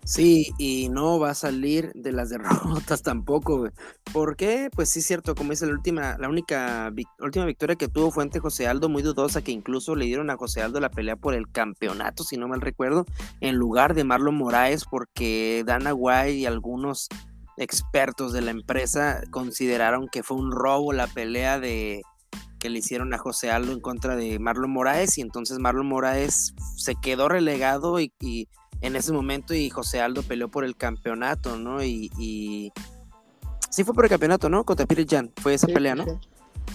Sí, 0.04 0.52
y 0.58 0.88
no 0.88 1.20
va 1.20 1.30
a 1.30 1.34
salir 1.34 1.92
de 1.94 2.10
las 2.10 2.28
derrotas 2.30 3.02
tampoco, 3.02 3.58
porque, 3.58 3.82
¿Por 4.12 4.36
qué? 4.36 4.68
Pues 4.74 4.88
sí, 4.90 4.98
es 4.98 5.06
cierto, 5.06 5.34
como 5.34 5.50
dice 5.50 5.66
la 5.66 5.72
última, 5.72 6.16
la 6.18 6.28
única 6.28 6.92
última 7.20 7.44
victoria 7.44 7.76
que 7.76 7.88
tuvo 7.88 8.10
fue 8.10 8.24
ante 8.24 8.40
José 8.40 8.66
Aldo, 8.66 8.88
muy 8.88 9.02
dudosa, 9.02 9.42
que 9.42 9.52
incluso 9.52 9.94
le 9.94 10.06
dieron 10.06 10.30
a 10.30 10.36
José 10.36 10.62
Aldo 10.62 10.80
la 10.80 10.90
pelea 10.90 11.16
por 11.16 11.34
el 11.34 11.50
campeonato, 11.50 12.24
si 12.24 12.36
no 12.36 12.48
mal 12.48 12.60
recuerdo, 12.60 13.04
en 13.40 13.54
lugar 13.56 13.94
de 13.94 14.04
Marlon 14.04 14.36
Moraes, 14.36 14.84
porque 14.86 15.62
Dana 15.66 15.94
White 15.94 16.32
y 16.34 16.46
algunos 16.46 17.08
expertos 17.58 18.32
de 18.32 18.40
la 18.40 18.50
empresa 18.50 19.22
consideraron 19.30 20.08
que 20.10 20.22
fue 20.22 20.36
un 20.36 20.50
robo 20.50 20.92
la 20.92 21.06
pelea 21.06 21.60
de 21.60 22.02
que 22.58 22.70
le 22.70 22.78
hicieron 22.78 23.12
a 23.12 23.18
José 23.18 23.50
Aldo 23.50 23.72
en 23.72 23.80
contra 23.80 24.16
de 24.16 24.38
Marlon 24.40 24.70
Moraes, 24.70 25.16
y 25.18 25.20
entonces 25.20 25.58
Marlon 25.58 25.86
Moraes 25.86 26.54
se 26.76 26.94
quedó 27.00 27.28
relegado 27.28 28.00
y 28.00 28.12
en 28.82 28.96
ese 28.96 29.12
momento 29.12 29.54
y 29.54 29.70
José 29.70 30.00
Aldo 30.00 30.22
peleó 30.22 30.50
por 30.50 30.64
el 30.64 30.76
campeonato, 30.76 31.56
¿no? 31.56 31.82
Y, 31.82 32.10
sí 33.70 33.84
fue 33.84 33.94
por 33.94 34.04
el 34.04 34.10
campeonato, 34.10 34.48
¿no? 34.50 34.64
Contra 34.64 34.86
Peter 34.86 35.06
Jan, 35.08 35.32
fue 35.40 35.54
esa 35.54 35.68
pelea, 35.68 35.94
¿no? 35.94 36.04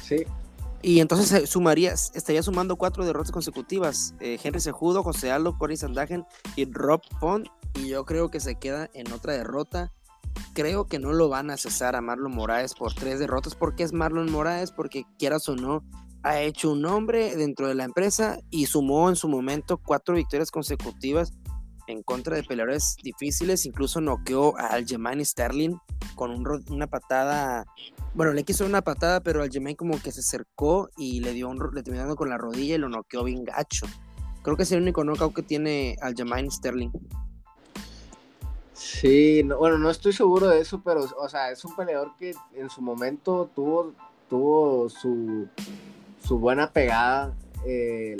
Sí. 0.01 0.23
Y 0.81 0.99
entonces 1.01 1.49
sumaría, 1.49 1.91
estaría 1.91 2.41
sumando 2.41 2.77
cuatro 2.77 3.05
derrotas 3.05 3.31
consecutivas. 3.31 4.15
Eh, 4.21 4.39
Henry 4.41 4.61
Sejudo, 4.61 5.03
José 5.03 5.31
Aldo, 5.31 5.57
Cory 5.57 5.75
Sandagen 5.75 6.25
y 6.55 6.65
Rob 6.71 7.01
Pond. 7.19 7.47
Y 7.75 7.89
yo 7.89 8.05
creo 8.05 8.29
que 8.31 8.39
se 8.39 8.55
queda 8.55 8.89
en 8.93 9.11
otra 9.11 9.33
derrota. 9.33 9.91
Creo 10.53 10.85
que 10.85 10.99
no 10.99 11.13
lo 11.13 11.29
van 11.29 11.49
a 11.51 11.57
cesar 11.57 11.95
a 11.95 12.01
Marlon 12.01 12.31
Moraes 12.33 12.73
por 12.73 12.93
tres 12.93 13.19
derrotas. 13.19 13.53
porque 13.55 13.83
es 13.83 13.91
Marlon 13.91 14.31
Moraes? 14.31 14.71
Porque 14.71 15.05
quieras 15.19 15.49
o 15.49 15.55
no, 15.55 15.83
ha 16.23 16.39
hecho 16.39 16.71
un 16.71 16.81
nombre 16.81 17.35
dentro 17.35 17.67
de 17.67 17.75
la 17.75 17.83
empresa 17.83 18.39
y 18.49 18.67
sumó 18.67 19.09
en 19.09 19.15
su 19.15 19.27
momento 19.27 19.77
cuatro 19.77 20.15
victorias 20.15 20.51
consecutivas 20.51 21.33
en 21.87 22.03
contra 22.03 22.35
de 22.35 22.43
peleadores 22.43 22.97
difíciles. 23.01 23.65
Incluso 23.65 23.99
noqueó 24.01 24.55
a 24.57 24.77
Jemaine 24.85 25.23
Sterling 25.25 25.77
con 26.15 26.31
una 26.69 26.87
patada. 26.87 27.65
Bueno, 28.13 28.33
le 28.33 28.43
quiso 28.43 28.65
una 28.65 28.81
patada, 28.81 29.21
pero 29.21 29.43
Jemaine 29.45 29.75
como 29.75 29.99
que 30.01 30.11
se 30.11 30.19
acercó 30.19 30.89
y 30.97 31.21
le 31.21 31.33
dio 31.33 31.49
un, 31.49 31.59
le 31.73 31.83
terminando 31.83 32.15
con 32.15 32.29
la 32.29 32.37
rodilla 32.37 32.75
y 32.75 32.79
lo 32.79 32.89
noqueó 32.89 33.23
bien 33.23 33.43
gacho. 33.43 33.87
Creo 34.43 34.55
que 34.55 34.63
es 34.63 34.71
el 34.71 34.81
único 34.81 35.03
knockout 35.03 35.33
que 35.35 35.43
tiene 35.43 35.97
Jemaine 36.15 36.51
Sterling. 36.51 36.91
Sí, 38.73 39.41
bueno, 39.41 39.77
no 39.79 39.89
estoy 39.89 40.13
seguro 40.13 40.47
de 40.49 40.59
eso, 40.61 40.81
pero, 40.83 41.01
o 41.03 41.29
sea, 41.29 41.49
es 41.51 41.65
un 41.65 41.75
peleador 41.75 42.11
que 42.19 42.35
en 42.53 42.69
su 42.69 42.81
momento 42.81 43.49
tuvo, 43.55 43.93
tuvo 44.29 44.87
su, 44.89 45.47
su 46.25 46.37
buena 46.37 46.71
pegada. 46.71 47.33
Eh, 47.65 48.17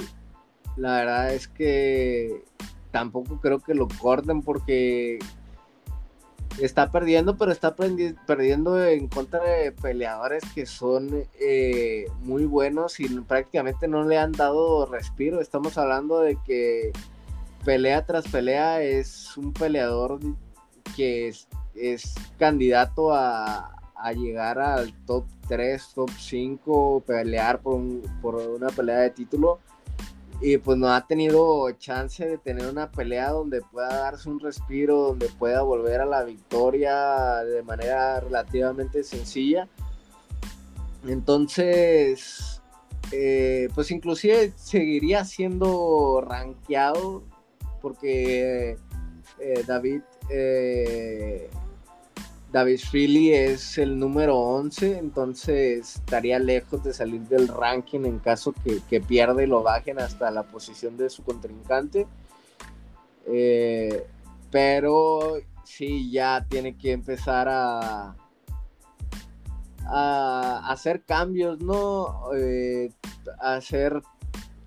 la 0.76 0.94
verdad 0.96 1.34
es 1.34 1.48
que 1.48 2.44
tampoco 2.92 3.40
creo 3.42 3.60
que 3.60 3.74
lo 3.74 3.88
corten 3.88 4.42
porque 4.42 5.20
está 6.62 6.92
perdiendo, 6.92 7.38
pero 7.38 7.52
está 7.52 7.76
perdiendo 7.76 8.84
en 8.84 9.08
contra 9.08 9.44
de 9.44 9.72
peleadores 9.72 10.44
que 10.56 10.66
son 10.66 11.24
eh, 11.40 12.06
muy 12.22 12.46
buenos 12.46 13.00
y 13.00 13.08
prácticamente 13.22 13.88
no 13.88 14.04
le 14.06 14.18
han 14.18 14.32
dado 14.32 14.86
respiro. 14.86 15.40
Estamos 15.42 15.78
hablando 15.78 16.20
de 16.20 16.38
que 16.46 16.92
pelea 17.64 18.06
tras 18.06 18.28
pelea 18.28 18.82
es 18.82 19.38
un 19.38 19.54
peleador 19.54 20.20
que 20.96 21.28
es, 21.76 22.16
candidato 22.40 23.14
a, 23.14 23.74
llegar 24.16 24.58
al 24.58 24.94
top 25.06 25.26
3, 25.50 25.86
top 25.94 26.10
5, 26.18 27.04
pelear 27.06 27.60
por, 27.62 27.76
un, 27.76 28.02
por 28.22 28.36
una 28.36 28.68
pelea 28.70 29.00
de 29.00 29.10
título 29.12 29.60
y 30.40 30.58
pues 30.58 30.78
no 30.78 30.90
ha 30.94 31.06
tenido 31.08 31.72
chance 31.74 32.26
de 32.28 32.38
tener 32.38 32.68
una 32.70 32.92
pelea 32.92 33.32
donde 33.32 33.62
pueda 33.62 33.88
darse 33.88 34.30
un 34.30 34.40
respiro, 34.40 34.96
donde 35.08 35.30
pueda 35.30 35.62
volver 35.64 36.00
a 36.02 36.06
la 36.06 36.24
victoria 36.24 37.44
de 37.44 37.64
manera 37.64 38.20
relativamente 38.20 39.04
sencilla. 39.04 39.68
Entonces, 41.08 42.62
eh, 43.12 43.68
pues 43.74 43.90
inclusive 43.90 44.54
seguiría 44.58 45.26
siendo 45.26 46.22
rankeado 46.22 47.24
porque 47.82 48.78
eh, 49.40 49.64
David 49.66 50.02
eh, 50.30 51.50
Davis 52.52 52.88
Freely 52.90 53.34
es 53.34 53.78
el 53.78 54.00
número 54.00 54.38
11, 54.38 54.98
entonces 55.00 55.96
estaría 55.96 56.40
lejos 56.40 56.82
de 56.82 56.94
salir 56.94 57.22
del 57.24 57.50
ranking 57.50 58.06
en 58.06 58.20
caso 58.20 58.54
que, 58.64 58.80
que 58.90 59.02
pierda 59.02 59.46
lo 59.46 59.64
bajen 59.64 60.00
hasta 60.00 60.32
la 60.32 60.44
posición 60.44 60.96
de 60.96 61.10
su 61.10 61.24
contrincante. 61.26 62.08
Eh, 63.26 64.08
pero 64.50 65.34
sí, 65.66 66.10
ya 66.10 66.46
tiene 66.50 66.78
que 66.78 66.94
empezar 66.94 67.48
a, 67.52 68.16
a 69.90 70.72
hacer 70.72 71.04
cambios, 71.04 71.60
¿no? 71.60 72.34
Eh, 72.34 72.92
hacer, 73.42 74.02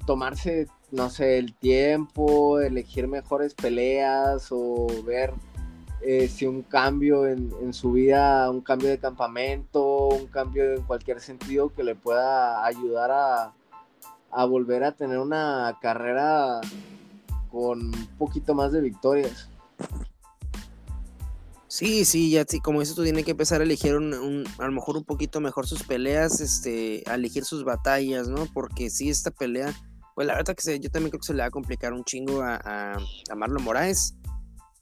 tomarse, 0.07 0.66
no 0.93 1.09
sé, 1.09 1.39
el 1.39 1.55
tiempo, 1.55 2.61
elegir 2.61 3.09
mejores 3.09 3.55
peleas 3.55 4.48
o 4.51 4.86
ver 5.07 5.32
eh, 6.02 6.28
si 6.28 6.47
un 6.47 6.62
cambio 6.62 7.27
en, 7.27 7.74
su 7.74 7.93
vida, 7.93 8.51
un 8.51 8.62
cambio 8.62 8.89
de 8.89 8.98
campamento, 8.98 10.09
un 10.09 10.27
cambio 10.28 10.72
en 10.74 10.82
cualquier 10.82 11.20
sentido 11.20 11.74
que 11.74 11.82
le 11.85 11.94
pueda 11.94 12.64
ayudar 12.64 13.10
a, 13.10 13.52
a 14.31 14.44
volver 14.47 14.82
a 14.82 14.93
tener 14.93 15.18
una 15.18 15.78
carrera 15.82 16.60
con 17.52 17.89
un 17.94 18.06
poquito 18.16 18.55
más 18.55 18.72
de 18.72 18.81
victorias. 18.81 19.51
Sí, 21.68 22.05
sí, 22.06 22.31
ya 22.31 22.44
sí, 22.48 22.60
como 22.60 22.81
dices 22.81 22.94
tú, 22.97 23.05
tiene 23.05 23.22
que 23.22 23.32
empezar 23.32 23.60
a 23.60 23.64
elegir 23.64 23.94
un, 23.94 24.44
a 24.59 24.64
lo 24.64 24.72
mejor 24.72 24.97
un 24.97 25.05
poquito 25.05 25.40
mejor 25.40 25.66
sus 25.68 25.82
peleas, 25.82 26.40
este, 26.40 27.05
a 27.09 27.14
elegir 27.14 27.44
sus 27.44 27.62
batallas, 27.62 28.27
¿no? 28.27 28.47
Porque 28.55 28.89
si 28.89 29.10
esta 29.10 29.31
pelea, 29.31 29.72
pues 30.14 30.27
la 30.27 30.35
verdad 30.35 30.55
que 30.56 30.62
se, 30.62 30.81
yo 30.81 30.90
también 30.90 31.10
creo 31.10 31.20
que 31.20 31.27
se 31.27 31.35
le 31.35 31.43
va 31.43 31.48
a 31.48 31.51
complicar 31.51 31.93
un 31.93 32.05
chingo 32.05 32.40
a, 32.40 32.55
a, 32.56 32.94
a 33.31 33.35
Marlon 33.36 33.62
Moraes. 33.62 34.14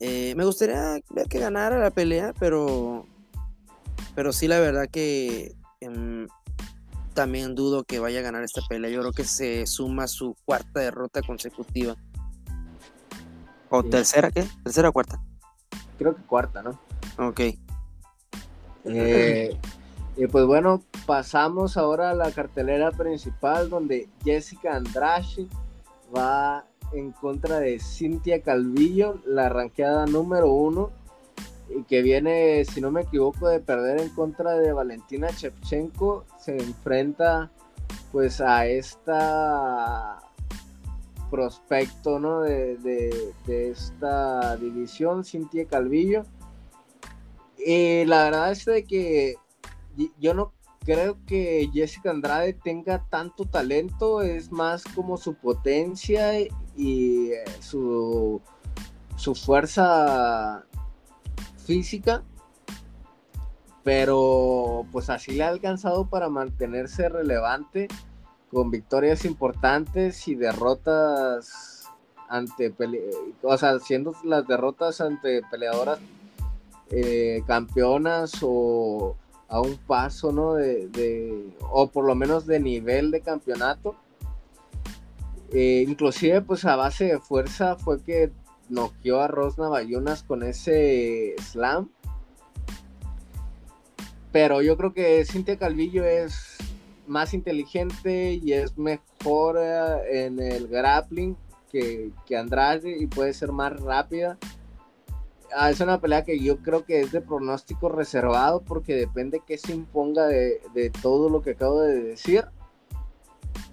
Eh, 0.00 0.34
me 0.36 0.44
gustaría 0.44 0.98
ver 1.10 1.28
que 1.28 1.38
ganara 1.38 1.78
la 1.78 1.90
pelea, 1.90 2.32
pero. 2.38 3.06
Pero 4.14 4.32
sí, 4.32 4.48
la 4.48 4.60
verdad 4.60 4.86
que. 4.90 5.54
Em, 5.80 6.28
también 7.14 7.56
dudo 7.56 7.82
que 7.82 7.98
vaya 7.98 8.20
a 8.20 8.22
ganar 8.22 8.44
esta 8.44 8.60
pelea. 8.68 8.90
Yo 8.90 9.00
creo 9.00 9.12
que 9.12 9.24
se 9.24 9.66
suma 9.66 10.06
su 10.06 10.36
cuarta 10.44 10.80
derrota 10.80 11.20
consecutiva. 11.22 11.96
¿O 13.70 13.82
tercera 13.82 14.30
qué? 14.30 14.44
¿Tercera 14.62 14.88
o 14.90 14.92
cuarta? 14.92 15.20
Creo 15.98 16.14
que 16.14 16.22
cuarta, 16.22 16.62
¿no? 16.62 16.78
Ok. 17.18 17.40
Eh, 18.84 19.56
y 20.16 20.26
pues 20.28 20.46
bueno, 20.46 20.82
pasamos 21.06 21.76
ahora 21.76 22.10
a 22.10 22.14
la 22.14 22.30
cartelera 22.30 22.92
principal 22.92 23.68
donde 23.68 24.08
Jessica 24.24 24.76
Andrashi 24.76 25.48
va 26.16 26.64
en 26.92 27.12
contra 27.12 27.60
de 27.60 27.78
Cintia 27.78 28.42
Calvillo, 28.42 29.16
la 29.26 29.48
ranqueada 29.48 30.06
número 30.06 30.50
uno, 30.52 30.90
y 31.68 31.82
que 31.82 32.02
viene, 32.02 32.64
si 32.64 32.80
no 32.80 32.90
me 32.90 33.02
equivoco, 33.02 33.48
de 33.48 33.60
perder 33.60 34.00
en 34.00 34.08
contra 34.10 34.52
de 34.54 34.72
Valentina 34.72 35.28
Chevchenko, 35.28 36.24
Se 36.38 36.56
enfrenta 36.56 37.50
pues 38.12 38.40
a 38.40 38.66
esta 38.66 40.22
prospecto 41.30 42.18
¿no? 42.18 42.40
de, 42.40 43.32
esta 43.46 44.56
división, 44.56 45.24
Cintia 45.24 45.66
Calvillo. 45.66 46.22
Y 47.58 48.04
la 48.06 48.24
verdad 48.24 48.52
es 48.52 48.64
que 48.64 49.34
yo 50.18 50.32
no 50.32 50.52
creo 50.86 51.18
que 51.26 51.68
Jessica 51.74 52.08
Andrade 52.10 52.54
tenga 52.54 53.04
tanto 53.10 53.44
talento, 53.44 54.22
es 54.22 54.50
más 54.50 54.84
como 54.94 55.18
su 55.18 55.34
potencia 55.34 56.32
y 56.78 57.32
eh, 57.32 57.42
su, 57.60 58.40
su 59.16 59.34
fuerza 59.34 60.64
física, 61.66 62.22
pero 63.82 64.86
pues 64.92 65.10
así 65.10 65.32
le 65.32 65.42
ha 65.42 65.48
alcanzado 65.48 66.06
para 66.08 66.28
mantenerse 66.28 67.08
relevante 67.08 67.88
con 68.52 68.70
victorias 68.70 69.24
importantes 69.24 70.28
y 70.28 70.36
derrotas 70.36 71.88
ante, 72.28 72.72
o 73.42 73.56
sea, 73.58 73.78
siendo 73.80 74.14
las 74.22 74.46
derrotas 74.46 75.00
ante 75.00 75.42
peleadoras 75.50 75.98
eh, 76.90 77.42
campeonas 77.46 78.34
o 78.42 79.16
a 79.48 79.60
un 79.60 79.76
paso, 79.78 80.30
¿no? 80.30 80.54
de, 80.54 81.50
o 81.72 81.88
por 81.88 82.04
lo 82.06 82.14
menos 82.14 82.46
de 82.46 82.60
nivel 82.60 83.10
de 83.10 83.20
campeonato 83.20 83.96
eh, 85.50 85.84
inclusive, 85.88 86.42
pues 86.42 86.64
a 86.66 86.76
base 86.76 87.04
de 87.06 87.18
fuerza 87.20 87.76
fue 87.76 88.02
que 88.02 88.30
noqueó 88.68 89.20
a 89.20 89.28
Rosna 89.28 89.68
Bayunas 89.68 90.22
con 90.22 90.42
ese 90.42 91.34
slam. 91.42 91.88
Pero 94.30 94.60
yo 94.60 94.76
creo 94.76 94.92
que 94.92 95.24
Cintia 95.24 95.56
Calvillo 95.56 96.04
es 96.04 96.58
más 97.06 97.32
inteligente 97.32 98.34
y 98.42 98.52
es 98.52 98.76
mejor 98.76 99.58
eh, 99.58 100.26
en 100.26 100.38
el 100.38 100.68
grappling 100.68 101.34
que, 101.72 102.10
Andrade 102.38 102.94
y 102.98 103.06
puede 103.06 103.32
ser 103.32 103.52
más 103.52 103.74
rápida. 103.80 104.36
Ah, 105.56 105.70
es 105.70 105.80
una 105.80 105.98
pelea 105.98 106.24
que 106.24 106.38
yo 106.40 106.58
creo 106.58 106.84
que 106.84 107.00
es 107.00 107.10
de 107.10 107.22
pronóstico 107.22 107.88
reservado 107.88 108.60
porque 108.62 108.94
depende 108.94 109.40
que 109.46 109.56
se 109.56 109.72
imponga 109.72 110.26
de, 110.26 110.60
de 110.74 110.90
todo 110.90 111.30
lo 111.30 111.40
que 111.40 111.52
acabo 111.52 111.80
de 111.80 112.02
decir. 112.02 112.44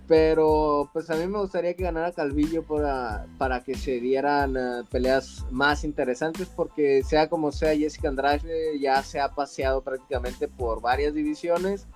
Pero 0.07 0.89
pues 0.93 1.09
a 1.09 1.15
mí 1.15 1.25
me 1.25 1.39
gustaría 1.39 1.73
que 1.73 1.83
ganara 1.83 2.11
Calvillo 2.11 2.63
para, 2.63 3.25
para 3.39 3.63
que 3.63 3.75
se 3.75 3.99
dieran 3.99 4.55
eh, 4.55 4.83
peleas 4.91 5.45
más 5.49 5.83
interesantes 5.83 6.47
porque 6.55 7.01
sea 7.03 7.27
como 7.27 7.51
sea, 7.51 7.75
Jessica 7.75 8.09
Andrade 8.09 8.79
ya 8.79 9.01
se 9.01 9.19
ha 9.19 9.33
paseado 9.33 9.81
prácticamente 9.81 10.47
por 10.47 10.79
varias 10.79 11.15
divisiones, 11.15 11.87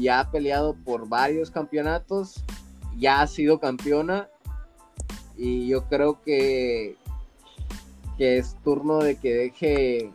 ya 0.00 0.18
ha 0.20 0.30
peleado 0.32 0.74
por 0.84 1.08
varios 1.08 1.52
campeonatos, 1.52 2.44
ya 2.96 3.20
ha 3.20 3.26
sido 3.28 3.60
campeona 3.60 4.28
y 5.36 5.68
yo 5.68 5.84
creo 5.84 6.20
que, 6.22 6.96
que 8.18 8.38
es 8.38 8.56
turno 8.64 8.98
de 8.98 9.14
que 9.16 9.32
deje, 9.34 10.10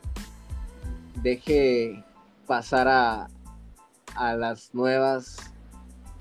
deje 1.24 2.04
pasar 2.48 2.90
a, 2.90 3.30
a 4.16 4.36
las 4.36 4.76
nuevas 4.76 5.51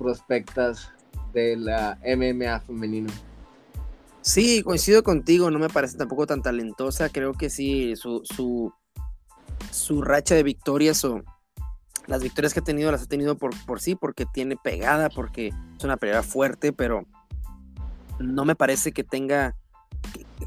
prospectas 0.00 0.90
de 1.34 1.56
la 1.58 1.98
MMA 2.02 2.58
femenino. 2.60 3.12
Sí, 4.22 4.62
coincido 4.62 5.02
contigo, 5.02 5.50
no 5.50 5.58
me 5.58 5.68
parece 5.68 5.98
tampoco 5.98 6.26
tan 6.26 6.40
talentosa, 6.42 7.10
creo 7.10 7.34
que 7.34 7.50
sí, 7.50 7.94
su, 7.96 8.24
racha 10.02 10.34
de 10.34 10.42
victorias 10.42 11.04
o 11.04 11.20
las 12.06 12.22
victorias 12.22 12.52
que 12.54 12.60
ha 12.60 12.64
tenido 12.64 12.90
las 12.90 13.02
ha 13.02 13.06
tenido 13.06 13.36
por, 13.36 13.52
sí, 13.78 13.94
porque 13.94 14.24
tiene 14.26 14.56
pegada, 14.56 15.10
porque 15.10 15.48
es 15.48 15.84
una 15.84 15.96
pelea 15.98 16.22
fuerte, 16.22 16.72
pero 16.72 17.06
no 18.18 18.44
me 18.46 18.56
parece 18.56 18.92
que 18.92 19.04
tenga... 19.04 19.54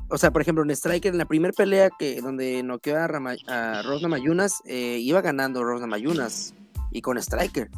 o 0.10 0.18
sea, 0.18 0.32
por 0.32 0.42
ejemplo, 0.42 0.64
en 0.64 0.72
Striker, 0.72 1.12
en 1.14 1.20
la 1.20 1.26
primera 1.26 1.54
pelea 1.54 1.92
que, 2.00 2.22
donde 2.22 2.64
noqueó 2.64 2.98
a, 3.00 3.08
Rosna 3.08 4.08
Mayunas, 4.10 4.62
eh, 4.66 4.98
iba 5.00 5.22
ganando 5.22 5.64
Rosna 5.64 5.86
Mayunas 5.88 6.54
y 6.92 7.02
con 7.02 7.18
Striker, 7.20 7.70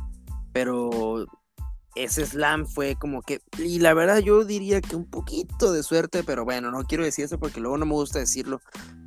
pero 0.53 1.25
ese 1.95 2.25
slam 2.25 2.65
fue 2.65 2.95
como 2.97 3.21
que, 3.21 3.39
y 3.57 3.79
la 3.79 3.93
verdad 3.93 4.19
yo 4.19 4.43
diría 4.43 4.81
que 4.81 4.97
un 4.97 5.09
poquito 5.09 5.71
de 5.71 5.81
suerte, 5.81 6.23
pero 6.23 6.43
bueno, 6.43 6.69
no 6.69 6.83
quiero 6.83 7.05
decir 7.05 7.25
eso 7.25 7.39
porque 7.39 7.61
luego 7.61 7.77
no 7.77 7.85
me 7.85 7.93
gusta 7.93 8.19
decirlo, 8.19 8.61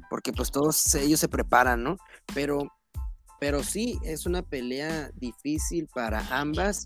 porque 0.08 0.32
pues 0.32 0.50
todos 0.50 0.94
ellos 0.94 1.20
se 1.20 1.28
preparan, 1.28 1.82
¿no? 1.84 1.98
Pero, 2.34 2.72
pero 3.40 3.62
sí, 3.62 3.98
es 4.02 4.24
una 4.24 4.42
pelea 4.42 5.10
difícil 5.16 5.86
para 5.94 6.26
ambas. 6.36 6.84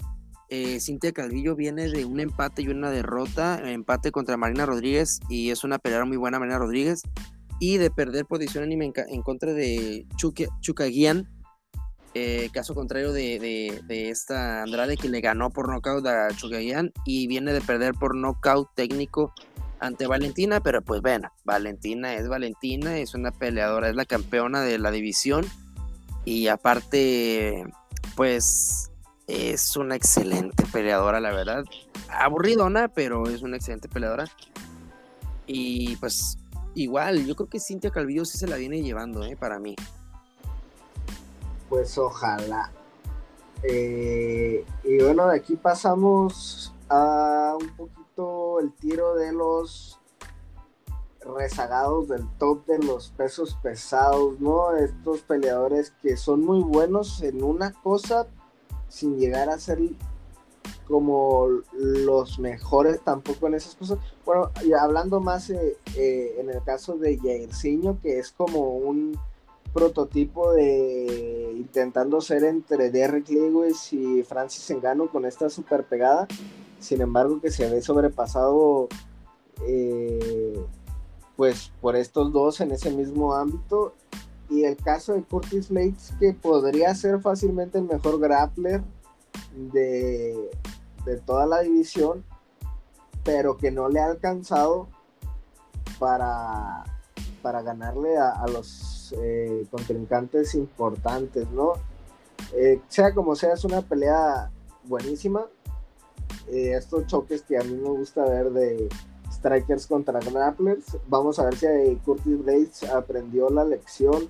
Eh, 0.49 0.81
Cintia 0.81 1.13
Calvillo 1.13 1.55
viene 1.55 1.89
de 1.89 2.05
un 2.05 2.19
empate 2.19 2.63
y 2.63 2.69
una 2.69 2.91
derrota, 2.91 3.61
empate 3.71 4.11
contra 4.11 4.37
Marina 4.37 4.67
Rodríguez 4.67 5.21
y 5.31 5.51
es 5.51 5.63
una 5.63 5.79
pelea 5.79 6.05
muy 6.05 6.17
buena 6.17 6.41
Marina 6.41 6.59
Rodríguez 6.59 7.03
y 7.61 7.77
de 7.79 7.93
perder 7.93 8.27
posición 8.27 8.71
en, 8.73 8.83
en 8.97 9.23
contra 9.23 9.53
de 9.55 10.05
Chuka, 10.17 10.45
eh, 12.15 12.51
caso 12.53 12.75
contrario 12.75 13.11
de, 13.15 13.81
esta 13.89 14.63
Andrade 14.65 14.99
que 14.99 15.09
le 15.09 15.23
ganó 15.23 15.49
por 15.51 15.71
nocaut 15.71 16.07
a 16.07 16.29
Chugayan 16.37 16.93
y 17.07 17.27
viene 17.27 17.55
de 17.55 17.63
perder 17.63 17.95
por 17.95 18.15
nocaut 18.15 18.69
técnico 18.75 19.33
ante 19.81 20.07
Valentina, 20.07 20.61
pero 20.61 20.83
pues 20.83 21.01
bueno, 21.01 21.33
Valentina 21.45 22.13
es 22.15 22.29
Valentina, 22.29 22.99
es 22.99 23.15
una 23.15 23.31
peleadora, 23.31 23.89
es 23.89 23.97
la 23.97 24.05
campeona 24.05 24.61
de 24.61 24.79
la 24.79 24.91
división 24.91 25.47
y 26.27 26.49
aparte 26.49 27.65
pues 28.15 28.91
es 29.27 29.75
una 29.79 29.97
excelente 29.97 30.65
peleadora, 30.71 31.19
la 31.19 31.31
verdad. 31.35 31.65
Aburridona, 32.11 32.89
pero 32.89 33.25
es 33.27 33.41
una 33.41 33.57
excelente 33.57 33.89
peleadora. 33.89 34.27
Y 35.47 35.97
pues 35.97 36.37
igual, 36.75 37.25
yo 37.25 37.35
creo 37.35 37.49
que 37.49 37.59
Cintia 37.59 37.91
Calvillo 37.91 38.27
sí 38.27 38.37
se 38.37 38.47
la 38.47 38.57
viene 38.57 38.83
llevando, 38.83 39.25
¿eh? 39.25 39.35
Para 39.35 39.59
mí 39.59 39.75
pues 41.73 41.97
ojalá. 41.97 42.71
Eh, 43.63 44.63
y 44.85 45.03
bueno, 45.03 45.27
de 45.29 45.37
aquí 45.37 45.57
pasamos 45.57 46.71
a 46.91 47.57
un 47.59 47.71
poquito 47.75 48.61
el 48.61 48.75
tiro 48.75 49.15
de 49.15 49.33
los 49.33 49.99
rezagados 51.35 52.09
del 52.09 52.29
top 52.37 52.67
de 52.67 52.79
los 52.79 53.09
pesos 53.17 53.57
pesados, 53.63 54.39
¿no? 54.39 54.77
Estos 54.77 55.23
peleadores 55.23 55.93
que 56.03 56.19
son 56.19 56.45
muy 56.45 56.61
buenos 56.63 57.23
en 57.23 57.43
una 57.43 57.73
cosa 57.81 58.27
sin 58.91 59.17
llegar 59.19 59.49
a 59.49 59.59
ser 59.59 59.79
como 60.87 61.47
los 61.73 62.39
mejores 62.39 63.01
tampoco 63.01 63.47
en 63.47 63.55
esas 63.55 63.77
cosas. 63.77 63.99
Bueno, 64.27 64.51
y 64.63 64.75
hablando 64.75 65.21
más 65.21 65.49
eh, 65.49 65.79
eh, 65.97 66.35
en 66.39 66.51
el 66.51 66.63
caso 66.65 66.99
de 66.99 67.17
Jairzinho, 67.17 67.99
que 68.03 68.19
es 68.19 68.31
como 68.31 68.59
un 68.77 69.19
prototipo 69.73 70.53
de 70.53 71.55
intentando 71.57 72.21
ser 72.21 72.45
entre 72.45 72.91
Derek 72.91 73.29
Lewis 73.31 73.93
y 73.93 74.23
Francis 74.23 74.69
Engano 74.71 75.09
con 75.11 75.25
esta 75.25 75.49
super 75.49 75.85
pegada, 75.85 76.29
sin 76.79 77.01
embargo 77.01 77.41
que 77.41 77.51
se 77.51 77.69
ve 77.71 77.81
sobrepasado 77.81 78.89
eh, 79.63 80.63
pues 81.37 81.73
por 81.81 81.97
estos 81.97 82.33
dos 82.33 82.61
en 82.61 82.73
ese 82.73 82.91
mismo 82.91 83.35
ámbito 83.35 83.95
y 84.51 84.65
el 84.65 84.77
caso 84.77 85.15
de 85.15 85.23
Curtis 85.23 85.71
lakes 85.71 86.13
que 86.21 86.35
podría 86.35 86.95
ser 86.95 87.21
fácilmente 87.21 87.79
el 87.79 87.85
mejor 87.85 88.21
grappler 88.21 88.83
de, 89.73 90.51
de 91.07 91.17
toda 91.19 91.47
la 91.47 91.61
división 91.61 92.25
pero 93.25 93.57
que 93.57 93.71
no 93.71 93.89
le 93.89 94.01
ha 94.01 94.07
alcanzado 94.07 94.89
para, 95.99 96.85
para 97.41 97.63
ganarle 97.63 98.19
a 98.19 98.47
los 98.49 98.99
eh, 99.13 99.65
importantes, 100.55 101.51
¿no? 101.51 101.75
Eh, 102.55 102.81
sea 102.89 103.13
como 103.13 103.35
sea, 103.37 103.53
es 103.55 103.65
una 103.65 103.83
pelea 103.83 104.51
buenísima. 104.85 105.47
Eh, 106.49 106.73
estos 106.77 107.07
choques 107.07 107.43
que 107.43 107.59
a 107.59 107.63
mí 107.63 107.75
me 107.75 107.89
gusta 107.91 108.25
ver 108.25 108.51
de 108.51 108.89
strikers 109.31 109.87
contra 109.87 110.19
grapplers. 110.21 110.97
Vamos 111.09 111.39
a 111.39 111.45
ver 111.45 111.57
si 111.57 111.67
Curtis 112.05 112.43
Blades 112.43 112.83
aprendió 112.85 113.51
la 113.51 113.65
lección 113.65 114.29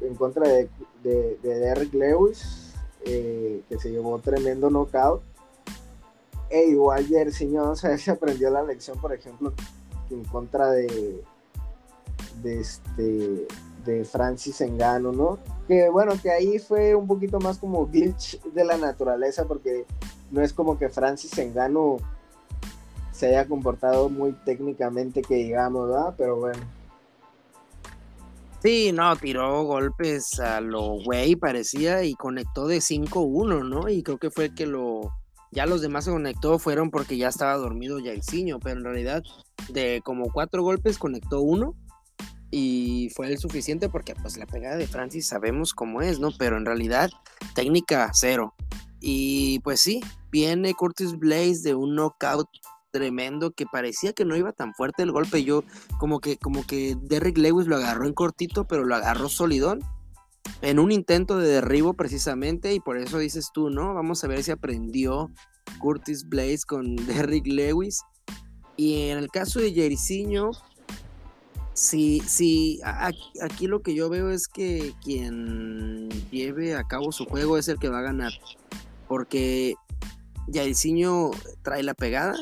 en 0.00 0.14
contra 0.14 0.46
de, 0.46 0.68
de, 1.02 1.88
Lewis, 1.92 2.72
que 3.04 3.64
se 3.80 3.90
llevó 3.90 4.18
tremendo 4.20 4.70
knockout. 4.70 5.22
E 6.50 6.66
igual 6.68 7.06
Jersiño, 7.06 7.62
vamos 7.62 7.84
a 7.84 7.88
ver 7.88 7.98
si 7.98 8.10
aprendió 8.10 8.50
la 8.50 8.62
lección, 8.62 8.98
por 9.00 9.12
ejemplo, 9.12 9.52
en 10.10 10.24
contra 10.24 10.70
de, 10.70 11.22
de 12.42 12.60
este 12.60 13.46
de 13.84 14.04
Francis 14.04 14.60
Engano, 14.60 15.12
¿no? 15.12 15.38
Que 15.68 15.88
bueno, 15.88 16.12
que 16.20 16.30
ahí 16.30 16.58
fue 16.58 16.94
un 16.94 17.06
poquito 17.06 17.38
más 17.38 17.58
como 17.58 17.86
glitch 17.86 18.40
de 18.42 18.64
la 18.64 18.76
naturaleza, 18.76 19.44
porque 19.46 19.84
no 20.30 20.40
es 20.42 20.52
como 20.52 20.78
que 20.78 20.88
Francis 20.88 21.36
Engano 21.38 21.96
se 23.12 23.28
haya 23.28 23.46
comportado 23.46 24.08
muy 24.08 24.32
técnicamente, 24.44 25.22
que 25.22 25.36
digamos, 25.36 25.88
¿verdad? 25.88 26.14
Pero 26.18 26.36
bueno. 26.36 26.58
Sí, 28.62 28.92
no, 28.92 29.14
tiró 29.16 29.62
golpes 29.64 30.40
a 30.40 30.60
lo 30.60 31.02
güey, 31.04 31.36
parecía, 31.36 32.02
y 32.02 32.14
conectó 32.14 32.66
de 32.66 32.78
5-1, 32.78 33.68
¿no? 33.68 33.88
Y 33.88 34.02
creo 34.02 34.18
que 34.18 34.30
fue 34.30 34.54
que 34.54 34.66
lo. 34.66 35.12
Ya 35.52 35.66
los 35.66 35.82
demás 35.82 36.04
se 36.06 36.10
conectó, 36.10 36.58
fueron 36.58 36.90
porque 36.90 37.16
ya 37.16 37.28
estaba 37.28 37.54
dormido 37.56 38.00
ya 38.00 38.10
el 38.10 38.24
ciño, 38.24 38.58
pero 38.58 38.78
en 38.80 38.84
realidad, 38.84 39.22
de 39.68 40.00
como 40.04 40.32
cuatro 40.32 40.64
golpes, 40.64 40.98
conectó 40.98 41.42
uno 41.42 41.76
y 42.56 43.08
fue 43.12 43.26
el 43.26 43.38
suficiente 43.38 43.88
porque 43.88 44.14
pues 44.14 44.36
la 44.36 44.46
pegada 44.46 44.76
de 44.76 44.86
Francis 44.86 45.26
sabemos 45.26 45.74
cómo 45.74 46.02
es, 46.02 46.20
¿no? 46.20 46.28
Pero 46.38 46.56
en 46.56 46.64
realidad 46.64 47.10
técnica 47.52 48.08
cero. 48.14 48.54
Y 49.00 49.58
pues 49.64 49.80
sí, 49.80 50.00
viene 50.30 50.72
Curtis 50.74 51.18
Blaze 51.18 51.62
de 51.64 51.74
un 51.74 51.96
knockout 51.96 52.46
tremendo 52.92 53.50
que 53.50 53.66
parecía 53.66 54.12
que 54.12 54.24
no 54.24 54.36
iba 54.36 54.52
tan 54.52 54.72
fuerte 54.72 55.02
el 55.02 55.10
golpe. 55.10 55.42
Yo 55.42 55.64
como 55.98 56.20
que 56.20 56.36
como 56.36 56.64
que 56.64 56.96
Derrick 57.02 57.38
Lewis 57.38 57.66
lo 57.66 57.74
agarró 57.74 58.06
en 58.06 58.14
cortito, 58.14 58.68
pero 58.68 58.84
lo 58.84 58.94
agarró 58.94 59.28
solidón 59.28 59.80
en 60.62 60.78
un 60.78 60.92
intento 60.92 61.38
de 61.38 61.48
derribo 61.48 61.94
precisamente 61.94 62.72
y 62.72 62.78
por 62.78 62.98
eso 62.98 63.18
dices 63.18 63.50
tú, 63.52 63.68
¿no? 63.68 63.94
Vamos 63.94 64.22
a 64.22 64.28
ver 64.28 64.44
si 64.44 64.52
aprendió 64.52 65.28
Curtis 65.80 66.28
Blaze 66.28 66.60
con 66.68 66.94
Derrick 67.06 67.48
Lewis. 67.48 68.00
Y 68.76 69.08
en 69.10 69.18
el 69.18 69.28
caso 69.28 69.58
de 69.58 69.72
Jericino, 69.72 70.52
Sí, 71.74 72.22
sí, 72.28 72.78
aquí 72.84 73.66
lo 73.66 73.82
que 73.82 73.94
yo 73.96 74.08
veo 74.08 74.30
es 74.30 74.46
que 74.46 74.94
quien 75.02 76.08
lleve 76.30 76.74
a 76.76 76.84
cabo 76.84 77.10
su 77.10 77.24
juego 77.24 77.58
es 77.58 77.66
el 77.66 77.80
que 77.80 77.88
va 77.88 77.98
a 77.98 78.02
ganar. 78.02 78.32
Porque 79.08 79.74
Jairzinho 80.52 81.32
trae 81.62 81.82
la 81.82 81.94
pegada, 81.94 82.36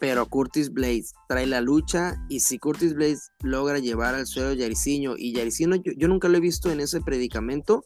pero 0.00 0.26
Curtis 0.26 0.72
Blades 0.72 1.12
trae 1.28 1.46
la 1.46 1.60
lucha. 1.60 2.16
Y 2.28 2.40
si 2.40 2.58
Curtis 2.58 2.94
Blades 2.94 3.30
logra 3.44 3.78
llevar 3.78 4.16
al 4.16 4.26
suelo 4.26 4.48
a 4.50 4.54
y 4.54 5.32
yaricino 5.32 5.76
yo, 5.76 6.08
nunca 6.08 6.26
lo 6.28 6.36
he 6.36 6.40
visto 6.40 6.72
en 6.72 6.80
ese 6.80 7.00
predicamento, 7.00 7.84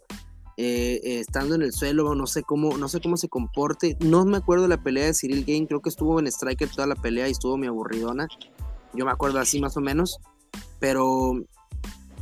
eh, 0.57 1.01
eh, 1.05 1.19
estando 1.21 1.55
en 1.55 1.61
el 1.61 1.73
suelo, 1.75 2.15
no 2.15 2.27
sé, 2.27 2.43
cómo, 2.45 2.79
no 2.79 2.89
sé 2.89 3.03
cómo 3.03 3.19
se 3.19 3.29
comporte. 3.29 3.99
No 4.01 4.25
me 4.25 4.39
acuerdo 4.39 4.63
de 4.63 4.69
la 4.71 4.83
pelea 4.83 5.05
de 5.05 5.13
Cyril 5.15 5.45
Game, 5.47 5.67
creo 5.67 5.83
que 5.83 5.91
estuvo 5.91 6.19
en 6.19 6.29
Striker 6.29 6.71
toda 6.71 6.87
la 6.87 6.97
pelea 6.97 7.29
y 7.29 7.33
estuvo 7.33 7.59
mi 7.59 7.67
aburridona 7.67 8.27
yo 8.95 9.05
me 9.05 9.11
acuerdo 9.13 9.39
así 9.41 9.61
más 9.61 9.77
o 9.77 9.81
menos. 9.81 10.21
Pero, 10.81 11.33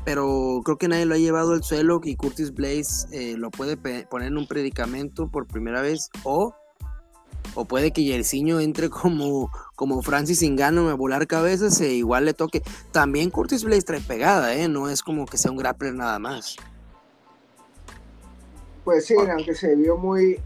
pero 0.05 0.61
creo 0.65 0.79
que 0.79 0.89
nadie 0.89 1.07
lo 1.07 1.15
ha 1.15 1.19
llevado 1.19 1.53
al 1.53 1.63
suelo 1.63 2.01
y 2.03 2.17
Curtis 2.17 2.53
Blaze 2.55 3.07
eh, 3.13 3.37
lo 3.37 3.51
puede 3.51 3.77
poner 4.07 4.29
en 4.29 4.39
un 4.39 4.47
predicamento 4.47 5.29
por 5.29 5.47
primera 5.47 5.81
vez 5.83 6.11
o 6.25 6.55
o 7.55 7.65
puede 7.65 7.91
que 7.93 8.03
Yersiño 8.05 8.61
entre 8.61 8.91
como, 8.91 9.51
como 9.77 10.03
Francis 10.03 10.43
Ingano 10.43 10.89
a 10.91 10.95
volar 10.95 11.27
cabezas 11.27 11.81
e 11.81 11.95
igual 11.95 12.27
le 12.27 12.35
toque. 12.35 12.63
También 12.93 13.31
Curtis 13.31 13.65
Blaze 13.65 13.83
trae 13.83 14.01
pegada, 14.03 14.55
¿eh? 14.55 14.69
No 14.69 14.89
es 14.91 15.03
como 15.03 15.25
que 15.27 15.39
sea 15.39 15.51
un 15.53 15.57
grappler 15.57 15.95
nada 15.95 16.19
más. 16.19 16.57
Pues 18.85 19.07
sí, 19.07 19.15
aunque 19.15 19.55
se 19.55 19.75
vio 19.75 19.97
muy, 19.97 20.39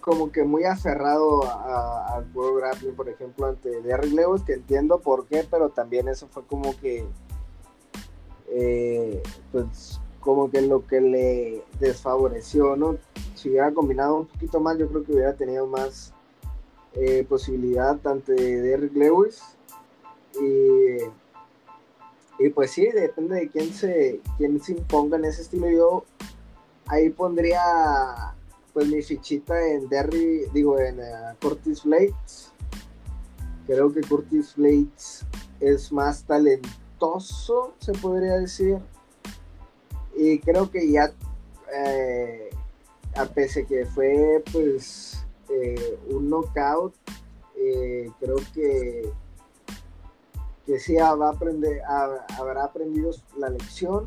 como 0.00 0.30
que 0.32 0.44
muy 0.44 0.64
aferrado 0.64 1.42
al 1.44 2.24
World 2.34 2.60
Grappling, 2.60 2.94
por 2.94 3.08
ejemplo, 3.08 3.46
ante 3.46 3.80
Derrick 3.82 4.12
Lewis, 4.12 4.42
que 4.42 4.52
entiendo 4.54 4.98
por 5.00 5.26
qué, 5.26 5.44
pero 5.50 5.68
también 5.70 6.06
eso 6.08 6.28
fue 6.28 6.44
como 6.44 6.76
que, 6.78 7.04
eh, 8.50 9.20
pues, 9.52 10.00
como 10.20 10.50
que 10.50 10.62
lo 10.62 10.86
que 10.86 11.00
le 11.00 11.64
desfavoreció, 11.80 12.76
¿no? 12.76 12.96
Si 13.34 13.50
hubiera 13.50 13.72
combinado 13.72 14.16
un 14.18 14.26
poquito 14.26 14.60
más, 14.60 14.78
yo 14.78 14.88
creo 14.88 15.04
que 15.04 15.12
hubiera 15.12 15.34
tenido 15.34 15.66
más 15.66 16.12
eh, 16.94 17.24
posibilidad 17.28 17.98
ante 18.06 18.32
Derrick 18.34 18.94
Lewis. 18.94 19.42
Y, 20.40 21.02
pues 22.50 22.70
sí, 22.70 22.88
depende 22.92 23.34
de 23.34 23.48
quién 23.48 23.72
se, 23.72 24.20
quién 24.36 24.60
se 24.62 24.72
imponga 24.72 25.16
en 25.16 25.24
ese 25.24 25.42
estilo. 25.42 25.68
Yo 25.70 26.04
ahí 26.86 27.10
pondría 27.10 28.32
pues, 28.78 28.90
mi 28.92 29.02
fichita 29.02 29.60
en 29.70 29.88
Derry, 29.88 30.42
digo, 30.54 30.78
en 30.78 31.00
eh, 31.00 31.34
Curtis 31.42 31.82
Blades. 31.82 32.52
Creo 33.66 33.92
que 33.92 34.02
Curtis 34.02 34.54
Blades 34.54 35.26
es 35.58 35.90
más 35.90 36.22
talentoso, 36.22 37.74
se 37.80 37.90
podría 37.94 38.34
decir. 38.34 38.78
Y 40.16 40.38
creo 40.38 40.70
que 40.70 40.92
ya, 40.92 41.12
eh, 41.74 42.50
a 43.16 43.24
pesar 43.26 43.66
que 43.66 43.84
fue 43.84 44.44
pues 44.52 45.24
eh, 45.48 45.98
un 46.10 46.30
knockout, 46.30 46.94
creo 48.20 48.36
que, 48.54 49.10
que 50.66 50.78
sí 50.78 50.94
va 50.94 51.08
a 51.08 51.30
aprender, 51.32 51.82
habrá 51.84 52.62
aprendido 52.62 53.10
la 53.38 53.50
lección. 53.50 54.06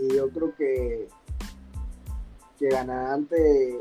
Y 0.00 0.14
yo 0.14 0.30
creo 0.30 0.54
que 0.54 1.08
que 2.58 2.68
ganará 2.68 3.14
ante 3.14 3.78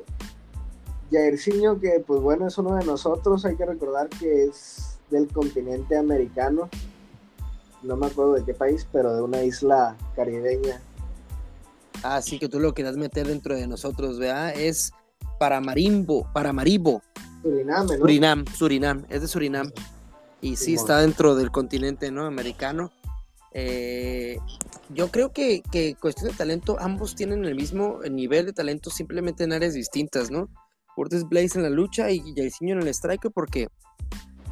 que 1.09 2.03
pues 2.05 2.19
bueno, 2.19 2.47
es 2.47 2.57
uno 2.57 2.75
de 2.75 2.83
nosotros, 2.85 3.45
hay 3.45 3.55
que 3.55 3.65
recordar 3.65 4.09
que 4.09 4.43
es 4.43 4.97
del 5.09 5.29
continente 5.29 5.95
americano, 5.97 6.67
no 7.81 7.95
me 7.95 8.07
acuerdo 8.07 8.33
de 8.33 8.43
qué 8.43 8.53
país, 8.53 8.85
pero 8.91 9.15
de 9.15 9.21
una 9.21 9.41
isla 9.41 9.95
caribeña. 10.17 10.81
Ah, 12.03 12.21
sí, 12.21 12.39
que 12.39 12.49
tú 12.49 12.59
lo 12.59 12.73
quieras 12.73 12.97
meter 12.97 13.25
dentro 13.27 13.55
de 13.55 13.67
nosotros, 13.67 14.19
¿verdad? 14.19 14.53
Es 14.53 14.91
Paramarimbo, 15.39 16.27
Paramaribo. 16.33 17.01
Surinam, 17.41 17.87
Surinam, 17.87 18.45
Surinam, 18.47 19.03
es 19.07 19.21
de 19.21 19.27
Surinam. 19.29 19.71
Y 20.41 20.57
sí, 20.57 20.73
está 20.73 20.99
dentro 20.99 21.35
del 21.35 21.51
continente, 21.51 22.11
¿no? 22.11 22.25
Americano. 22.25 22.91
Eh, 23.59 24.37
yo 24.93 25.09
creo 25.09 25.33
que, 25.33 25.63
que, 25.71 25.95
cuestión 25.95 26.29
de 26.29 26.37
talento, 26.37 26.77
ambos 26.79 27.15
tienen 27.15 27.43
el 27.43 27.55
mismo 27.55 27.99
nivel 28.09 28.45
de 28.45 28.53
talento, 28.53 28.91
simplemente 28.91 29.45
en 29.45 29.51
áreas 29.51 29.73
distintas, 29.73 30.29
¿no? 30.29 30.47
Curtis 30.95 31.23
Blaze 31.23 31.57
en 31.57 31.63
la 31.63 31.71
lucha 31.71 32.11
y 32.11 32.21
Jairzinho 32.35 32.75
en 32.79 32.83
el 32.83 32.89
striker, 32.93 33.31
porque 33.31 33.67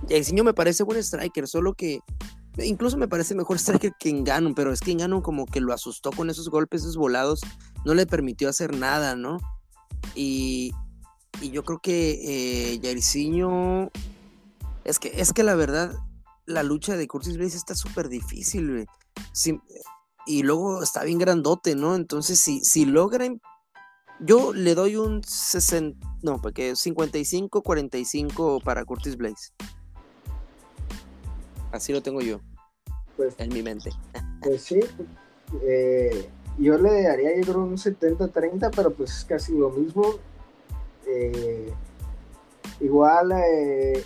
Jairzinho 0.09 0.43
me 0.43 0.55
parece 0.55 0.81
buen 0.81 0.97
striker, 0.97 1.47
solo 1.47 1.75
que 1.75 1.99
incluso 2.57 2.97
me 2.97 3.07
parece 3.07 3.35
mejor 3.35 3.57
striker 3.59 3.91
que 3.99 4.23
ganon 4.23 4.55
pero 4.55 4.73
es 4.73 4.79
que 4.81 4.95
ganon 4.95 5.21
como 5.21 5.45
que 5.45 5.61
lo 5.61 5.71
asustó 5.71 6.09
con 6.09 6.31
esos 6.31 6.49
golpes, 6.49 6.81
esos 6.81 6.97
volados, 6.97 7.41
no 7.85 7.93
le 7.93 8.07
permitió 8.07 8.49
hacer 8.49 8.75
nada, 8.75 9.15
¿no? 9.15 9.37
Y, 10.15 10.71
y 11.43 11.51
yo 11.51 11.63
creo 11.63 11.77
que 11.79 12.71
eh, 12.73 12.79
Jairzinho, 12.81 13.91
es 14.83 14.97
que, 14.97 15.11
es 15.15 15.31
que 15.31 15.43
la 15.43 15.53
verdad, 15.53 15.93
la 16.45 16.63
lucha 16.63 16.95
de 16.95 17.07
Curtis 17.07 17.37
Blaze 17.37 17.57
está 17.57 17.75
súper 17.75 18.07
difícil, 18.09 18.85
y 20.27 20.43
luego 20.43 20.81
está 20.81 21.03
bien 21.03 21.17
grandote, 21.19 21.75
¿no? 21.75 21.95
Entonces, 21.95 22.39
si, 22.39 22.59
si 22.61 22.85
logran. 22.85 23.41
Yo 24.21 24.53
le 24.53 24.73
doy 24.75 24.95
un 24.95 25.23
60. 25.23 26.07
No, 26.23 26.41
porque 26.41 26.71
55-45 26.73 28.63
para 28.63 28.83
Curtis 28.85 29.17
Blaze. 29.17 29.51
Así 31.71 31.91
lo 31.93 32.01
tengo 32.01 32.21
yo. 32.21 32.39
Pues, 33.17 33.35
en 33.37 33.49
mi 33.53 33.61
mente. 33.61 33.91
Pues 34.41 34.63
sí. 34.63 34.79
Eh, 35.63 36.29
yo 36.57 36.75
le 36.79 37.03
daría, 37.03 37.35
yo 37.37 37.43
creo, 37.43 37.63
un 37.63 37.77
70-30, 37.77 38.71
pero 38.75 38.91
pues 38.91 39.11
es 39.17 39.25
casi 39.25 39.55
lo 39.55 39.69
mismo. 39.69 40.15
Eh, 41.05 41.71
igual. 42.79 43.31
Eh, 43.33 44.03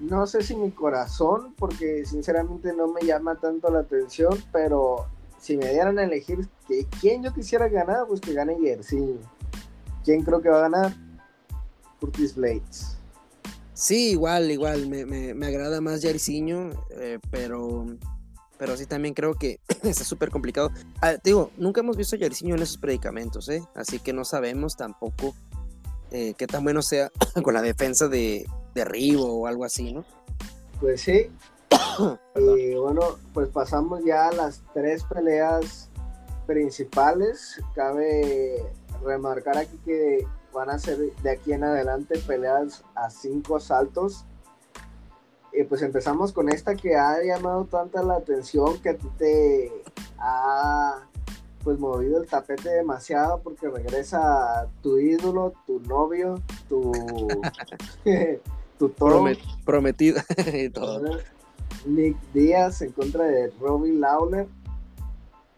no 0.00 0.26
sé 0.26 0.42
si 0.42 0.56
mi 0.56 0.70
corazón, 0.70 1.54
porque 1.58 2.04
sinceramente 2.06 2.72
no 2.72 2.88
me 2.88 3.02
llama 3.02 3.36
tanto 3.36 3.70
la 3.70 3.80
atención, 3.80 4.36
pero 4.52 5.06
si 5.38 5.56
me 5.56 5.70
dieran 5.70 5.98
a 5.98 6.04
elegir 6.04 6.48
que, 6.66 6.86
quién 7.00 7.22
yo 7.22 7.32
quisiera 7.34 7.68
ganar, 7.68 8.06
pues 8.08 8.20
que 8.20 8.32
gane 8.32 8.56
sí 8.82 9.18
¿Quién 10.04 10.22
creo 10.24 10.40
que 10.40 10.48
va 10.48 10.58
a 10.58 10.68
ganar? 10.68 10.96
Curtis 12.00 12.34
Blades. 12.34 12.96
Sí, 13.74 14.12
igual, 14.12 14.50
igual, 14.50 14.88
me, 14.88 15.32
agrada 15.46 15.80
más 15.82 16.00
Jairzinho, 16.02 16.70
eh, 16.92 17.18
pero, 17.30 17.86
pero 18.58 18.76
sí 18.78 18.86
también 18.86 19.12
creo 19.12 19.34
que 19.34 19.60
está 19.82 20.04
súper 20.04 20.30
complicado. 20.30 20.70
Ah, 21.02 21.12
te 21.12 21.30
digo, 21.30 21.50
nunca 21.58 21.80
hemos 21.82 21.96
visto 21.98 22.16
a 22.16 22.18
en 22.18 22.62
esos 22.62 22.78
predicamentos, 22.78 23.48
¿eh? 23.50 23.62
así 23.74 23.98
que 23.98 24.12
no 24.14 24.24
sabemos 24.24 24.76
tampoco 24.76 25.34
eh, 26.10 26.32
qué 26.38 26.46
tan 26.46 26.64
bueno 26.64 26.80
sea 26.80 27.10
con 27.44 27.52
la 27.54 27.62
defensa 27.62 28.08
de, 28.08 28.46
derribo 28.74 29.24
o 29.40 29.46
algo 29.46 29.64
así, 29.64 29.92
¿no? 29.92 30.04
Pues 30.80 31.02
sí. 31.02 31.30
y 32.36 32.74
bueno, 32.74 33.00
pues 33.34 33.48
pasamos 33.48 34.04
ya 34.04 34.28
a 34.28 34.32
las 34.32 34.62
tres 34.74 35.04
peleas 35.04 35.88
principales. 36.46 37.60
Cabe 37.74 38.62
remarcar 39.04 39.56
aquí 39.58 39.78
que 39.84 40.26
van 40.52 40.70
a 40.70 40.78
ser 40.78 40.98
de 40.98 41.30
aquí 41.30 41.52
en 41.52 41.64
adelante 41.64 42.18
peleas 42.26 42.82
a 42.94 43.10
cinco 43.10 43.60
saltos. 43.60 44.24
Y 45.52 45.64
pues 45.64 45.82
empezamos 45.82 46.32
con 46.32 46.48
esta 46.48 46.76
que 46.76 46.94
ha 46.96 47.20
llamado 47.22 47.64
tanta 47.64 48.02
la 48.02 48.14
atención 48.14 48.80
que 48.80 48.90
a 48.90 48.96
ti 48.96 49.08
te 49.18 49.72
ha 50.18 51.02
pues 51.64 51.78
movido 51.78 52.22
el 52.22 52.26
tapete 52.28 52.70
demasiado 52.70 53.40
porque 53.42 53.68
regresa 53.68 54.66
tu 54.82 54.96
ídolo, 54.98 55.52
tu 55.66 55.80
novio, 55.80 56.36
tu 56.70 56.90
prometida 59.64 60.24
y 60.52 60.70
todo. 60.70 61.02
Nick 61.86 62.16
Díaz 62.32 62.82
en 62.82 62.92
contra 62.92 63.24
de 63.24 63.52
Robbie 63.60 63.92
Lawler. 63.92 64.48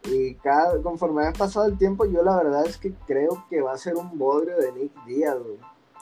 Y 0.05 0.35
cada, 0.37 0.79
conforme 0.83 1.27
ha 1.27 1.33
pasado 1.33 1.67
el 1.67 1.79
tiempo, 1.79 2.05
yo 2.05 2.25
la 2.25 2.37
verdad 2.37 2.67
es 2.67 2.77
que 2.77 2.93
creo 3.07 3.45
que 3.49 3.61
va 3.61 3.73
a 3.73 3.79
ser 3.79 3.95
un 3.97 4.19
bodrio 4.19 4.57
de 4.57 4.73
Nick 4.73 5.05
Díaz. 5.05 5.37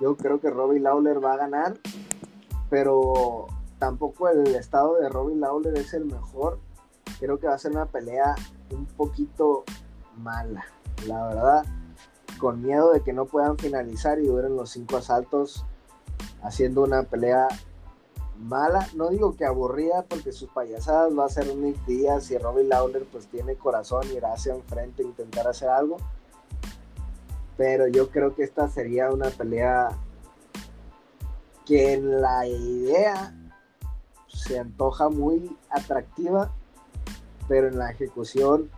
Yo 0.00 0.16
creo 0.16 0.40
que 0.40 0.48
Robbie 0.50 0.80
Lawler 0.80 1.22
va 1.22 1.34
a 1.34 1.38
ganar, 1.38 1.78
pero 2.70 3.46
tampoco 3.78 4.28
el 4.30 4.54
estado 4.54 4.96
de 4.96 5.08
Robbie 5.10 5.36
Lawler 5.36 5.76
es 5.76 5.92
el 5.92 6.06
mejor. 6.06 6.58
Creo 7.18 7.38
que 7.38 7.46
va 7.46 7.54
a 7.54 7.58
ser 7.58 7.72
una 7.72 7.86
pelea 7.86 8.34
un 8.70 8.86
poquito 8.86 9.64
mala, 10.16 10.64
la 11.06 11.26
verdad. 11.26 11.66
Con 12.38 12.62
miedo 12.62 12.92
de 12.92 13.02
que 13.02 13.12
no 13.12 13.26
puedan 13.26 13.58
finalizar 13.58 14.18
y 14.18 14.26
duren 14.26 14.56
los 14.56 14.70
cinco 14.70 14.96
asaltos 14.96 15.66
haciendo 16.42 16.82
una 16.82 17.02
pelea 17.04 17.48
mala, 18.38 18.88
no 18.94 19.10
digo 19.10 19.36
que 19.36 19.44
aburrida, 19.44 20.04
porque 20.08 20.32
sus 20.32 20.48
payasadas 20.50 21.16
va 21.16 21.26
a 21.26 21.28
ser 21.28 21.54
Nick 21.56 21.84
día. 21.86 22.18
y 22.30 22.38
Robbie 22.38 22.64
Lawler, 22.64 23.04
pues 23.10 23.26
tiene 23.28 23.56
corazón 23.56 24.04
y 24.10 24.16
irá 24.16 24.32
hacia 24.32 24.54
enfrente 24.54 25.02
e 25.02 25.06
intentar 25.06 25.46
hacer 25.46 25.68
algo. 25.68 25.96
Pero 27.56 27.88
yo 27.88 28.10
creo 28.10 28.34
que 28.34 28.42
esta 28.42 28.68
sería 28.68 29.10
una 29.10 29.28
pelea 29.30 29.90
que 31.66 31.92
en 31.92 32.20
la 32.22 32.46
idea 32.46 33.34
se 34.28 34.58
antoja 34.58 35.10
muy 35.10 35.56
atractiva, 35.68 36.50
pero 37.46 37.68
en 37.68 37.78
la 37.78 37.90
ejecución 37.90 38.70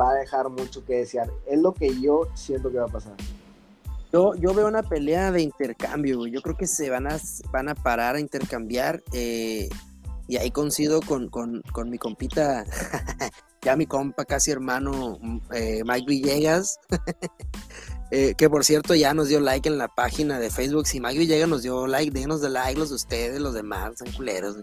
va 0.00 0.10
a 0.12 0.14
dejar 0.14 0.48
mucho 0.48 0.84
que 0.86 0.94
desear. 0.96 1.30
Es 1.46 1.60
lo 1.60 1.74
que 1.74 2.00
yo 2.00 2.26
siento 2.34 2.70
que 2.70 2.78
va 2.78 2.86
a 2.86 2.88
pasar. 2.88 3.14
Yo, 4.12 4.34
yo 4.34 4.52
veo 4.54 4.66
una 4.66 4.82
pelea 4.82 5.30
de 5.30 5.40
intercambio, 5.42 6.26
Yo 6.26 6.42
creo 6.42 6.56
que 6.56 6.66
se 6.66 6.90
van 6.90 7.06
a, 7.06 7.18
van 7.52 7.68
a 7.68 7.74
parar 7.76 8.16
a 8.16 8.20
intercambiar. 8.20 9.02
Eh, 9.12 9.68
y 10.26 10.36
ahí 10.36 10.50
coincido 10.50 11.00
con, 11.00 11.30
mi 11.88 11.98
compita, 11.98 12.64
ya 13.62 13.76
mi 13.76 13.86
compa, 13.86 14.24
casi 14.24 14.50
hermano, 14.50 15.18
mm, 15.20 15.38
eh, 15.54 15.82
Mike 15.84 16.06
Villegas. 16.08 16.78
Eh, 18.12 18.34
que 18.36 18.50
por 18.50 18.64
cierto 18.64 18.96
ya 18.96 19.14
nos 19.14 19.28
dio 19.28 19.38
like 19.38 19.68
en 19.68 19.78
la 19.78 19.86
página 19.86 20.40
de 20.40 20.50
Facebook. 20.50 20.84
Si 20.88 20.98
Mike 20.98 21.16
Villegas 21.16 21.48
nos 21.48 21.62
dio 21.62 21.86
like, 21.86 22.10
denos 22.10 22.40
de 22.40 22.50
like 22.50 22.76
los 22.76 22.88
de 22.88 22.96
ustedes, 22.96 23.40
los 23.40 23.54
demás, 23.54 24.00
son 24.00 24.10
culeros. 24.10 24.56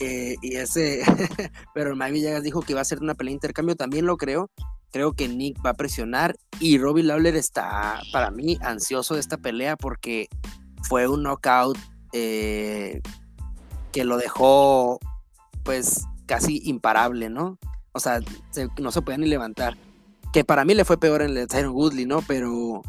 y 0.00 0.56
ese, 0.56 1.04
pero 1.74 1.94
Mike 1.94 2.10
Villegas 2.10 2.42
dijo 2.42 2.62
que 2.62 2.72
iba 2.72 2.80
a 2.80 2.84
ser 2.84 2.98
una 3.00 3.14
pelea 3.14 3.30
de 3.30 3.34
intercambio, 3.34 3.76
también 3.76 4.06
lo 4.06 4.16
creo. 4.16 4.50
Creo 4.94 5.12
que 5.12 5.26
Nick 5.26 5.58
va 5.66 5.70
a 5.70 5.74
presionar 5.74 6.36
y 6.60 6.78
Robbie 6.78 7.02
Lawler 7.02 7.34
está, 7.34 8.00
para 8.12 8.30
mí, 8.30 8.56
ansioso 8.60 9.14
de 9.14 9.20
esta 9.20 9.38
pelea 9.38 9.76
porque 9.76 10.28
fue 10.84 11.08
un 11.08 11.24
knockout 11.24 11.76
eh, 12.12 13.02
que 13.90 14.04
lo 14.04 14.16
dejó, 14.18 15.00
pues, 15.64 16.04
casi 16.26 16.60
imparable, 16.62 17.28
¿no? 17.28 17.58
O 17.90 17.98
sea, 17.98 18.20
no 18.80 18.92
se 18.92 19.02
podía 19.02 19.18
ni 19.18 19.26
levantar. 19.26 19.76
Que 20.32 20.44
para 20.44 20.64
mí 20.64 20.74
le 20.74 20.84
fue 20.84 20.96
peor 21.00 21.22
en 21.22 21.36
el 21.36 21.48
de 21.48 21.68
Woodley, 21.68 22.06
¿no? 22.06 22.22
Pero, 22.22 22.80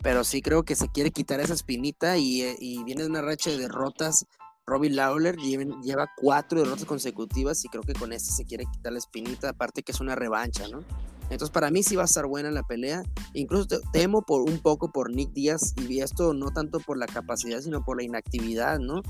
pero 0.00 0.22
sí 0.22 0.42
creo 0.42 0.62
que 0.62 0.76
se 0.76 0.88
quiere 0.88 1.10
quitar 1.10 1.40
esa 1.40 1.54
espinita 1.54 2.18
y, 2.18 2.42
eh, 2.42 2.54
y 2.60 2.84
viene 2.84 3.04
una 3.04 3.20
racha 3.20 3.50
de 3.50 3.58
derrotas. 3.58 4.26
Robbie 4.64 4.90
Lawler 4.90 5.34
lleva 5.36 6.06
cuatro 6.18 6.60
derrotas 6.60 6.84
consecutivas 6.84 7.64
y 7.64 7.68
creo 7.68 7.82
que 7.82 7.94
con 7.94 8.12
este 8.12 8.30
se 8.30 8.44
quiere 8.44 8.64
quitar 8.72 8.92
la 8.92 9.00
espinita, 9.00 9.48
aparte 9.48 9.82
que 9.82 9.90
es 9.90 9.98
una 9.98 10.14
revancha, 10.14 10.68
¿no? 10.68 10.84
Entonces, 11.30 11.50
para 11.50 11.70
mí 11.70 11.82
sí 11.82 11.94
va 11.94 12.02
a 12.02 12.06
estar 12.06 12.26
buena 12.26 12.50
la 12.50 12.62
pelea. 12.62 13.02
Incluso 13.34 13.66
temo 13.92 14.22
por 14.22 14.42
un 14.42 14.58
poco 14.60 14.90
por 14.90 15.10
Nick 15.14 15.32
Díaz 15.32 15.74
y 15.88 16.00
esto 16.00 16.32
no 16.32 16.50
tanto 16.50 16.80
por 16.80 16.96
la 16.96 17.06
capacidad, 17.06 17.60
sino 17.60 17.84
por 17.84 17.98
la 17.98 18.02
inactividad, 18.04 18.78
¿no? 18.78 19.02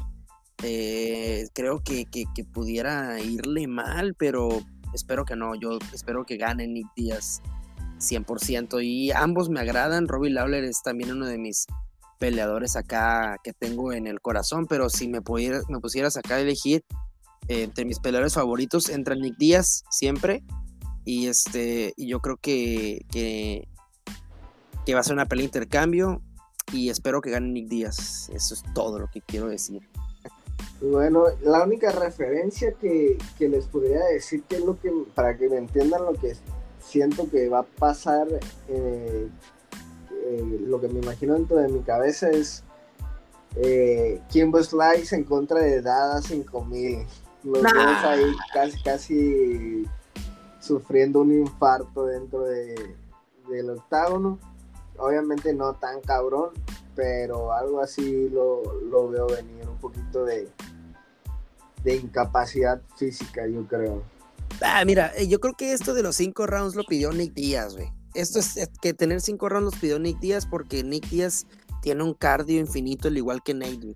Eh, 0.64 1.46
creo 1.54 1.80
que, 1.80 2.06
pudiera 2.52 3.20
irle 3.20 3.68
mal, 3.68 4.14
pero 4.18 4.48
espero 4.94 5.24
que 5.24 5.36
no. 5.36 5.54
Yo 5.54 5.78
espero 5.94 6.24
que 6.24 6.36
gane 6.36 6.66
Nick 6.66 6.88
Díaz 6.96 7.40
100%. 8.00 8.82
Y 8.84 9.12
ambos 9.12 9.48
me 9.48 9.60
agradan. 9.60 10.08
Robbie 10.08 10.30
Lawler 10.30 10.64
es 10.64 10.82
también 10.82 11.12
uno 11.12 11.26
de 11.26 11.38
mis 11.38 11.66
peleadores 12.18 12.74
acá 12.74 13.36
que 13.44 13.52
tengo 13.52 13.92
en 13.92 14.08
el 14.08 14.20
corazón, 14.20 14.66
pero 14.66 14.90
si 14.90 15.06
me, 15.06 15.22
pudieras 15.22 15.68
me 15.68 15.78
pusieras 15.78 16.16
acá 16.16 16.34
a 16.34 16.40
elegir 16.40 16.82
entre 17.46 17.84
mis 17.84 18.00
peleadores 18.00 18.34
favoritos, 18.34 18.88
entra 18.88 19.14
Nick 19.14 19.36
Díaz 19.38 19.84
siempre 19.88 20.42
y 21.10 21.26
este, 21.28 21.94
yo 21.96 22.20
creo 22.20 22.36
que, 22.36 23.00
que, 23.10 23.66
va 24.92 25.00
a 25.00 25.02
ser 25.02 25.14
una 25.14 25.24
pelea 25.24 25.44
de 25.44 25.46
intercambio 25.46 26.20
y 26.70 26.90
espero 26.90 27.22
que 27.22 27.30
gane 27.30 27.48
Nick 27.48 27.66
Díaz. 27.70 28.28
Eso 28.34 28.52
es 28.52 28.62
todo 28.74 28.98
lo 28.98 29.08
que 29.10 29.22
quiero 29.22 29.48
decir. 29.48 29.88
Bueno, 30.82 31.24
la 31.42 31.64
única 31.64 31.92
referencia 31.92 32.72
que, 32.74 33.16
les 33.38 33.64
podría 33.68 34.04
decir 34.04 34.42
que 34.42 34.56
es 34.56 34.60
lo 34.66 34.78
que, 34.78 34.92
para 35.14 35.34
que 35.38 35.48
me 35.48 35.56
entiendan 35.56 36.04
lo 36.04 36.12
que 36.12 36.34
siento 36.86 37.26
que 37.30 37.48
va 37.48 37.60
a 37.60 37.62
pasar, 37.62 38.26
eh, 38.68 39.28
eh, 40.12 40.58
lo 40.66 40.78
que 40.78 40.88
me 40.88 40.98
imagino 41.00 41.32
dentro 41.32 41.56
de 41.56 41.68
mi 41.68 41.80
cabeza 41.80 42.28
es 42.28 42.64
eh, 43.56 44.20
Kimbo 44.28 44.62
Slice 44.62 45.16
en 45.16 45.24
contra 45.24 45.58
de 45.60 45.80
Dada 45.80 46.20
5000. 46.20 46.98
Los 47.44 47.62
dos 47.62 47.72
ahí 48.04 48.24
casi, 48.52 48.82
casi 48.82 49.86
sufriendo 50.68 51.22
un 51.22 51.32
infarto 51.32 52.04
dentro 52.04 52.44
del 52.44 53.70
octágono. 53.70 54.38
Obviamente 54.98 55.52
no 55.54 55.74
tan 55.74 56.00
cabrón, 56.02 56.50
pero 56.94 57.52
algo 57.52 57.80
así 57.80 58.28
lo, 58.28 59.08
veo 59.08 59.26
venir, 59.28 59.66
un 59.68 59.78
poquito 59.78 60.24
de, 60.24 60.48
de 61.84 61.96
incapacidad 61.96 62.82
física, 62.96 63.46
yo 63.46 63.66
creo. 63.66 64.02
Ah, 64.60 64.84
mira, 64.84 65.12
eh, 65.16 65.26
yo 65.28 65.40
creo 65.40 65.54
que 65.56 65.72
esto 65.72 65.94
de 65.94 66.02
los 66.02 66.16
cinco 66.16 66.46
rounds 66.46 66.74
lo 66.74 66.82
pidió 66.84 67.12
Nick 67.12 67.32
Díaz, 67.32 67.74
güey. 67.74 67.90
Esto 68.14 68.40
es, 68.40 68.58
que 68.82 68.92
tener 68.92 69.20
cinco 69.20 69.48
rounds 69.48 69.74
lo 69.74 69.80
pidió 69.80 69.98
Nick 69.98 70.18
Díaz 70.18 70.46
porque 70.46 70.82
Nick 70.84 71.08
Díaz 71.08 71.46
tiene 71.80 72.02
un 72.02 72.12
cardio 72.14 72.58
infinito, 72.58 73.06
al 73.08 73.16
igual 73.16 73.42
que 73.44 73.54
Nate, 73.54 73.94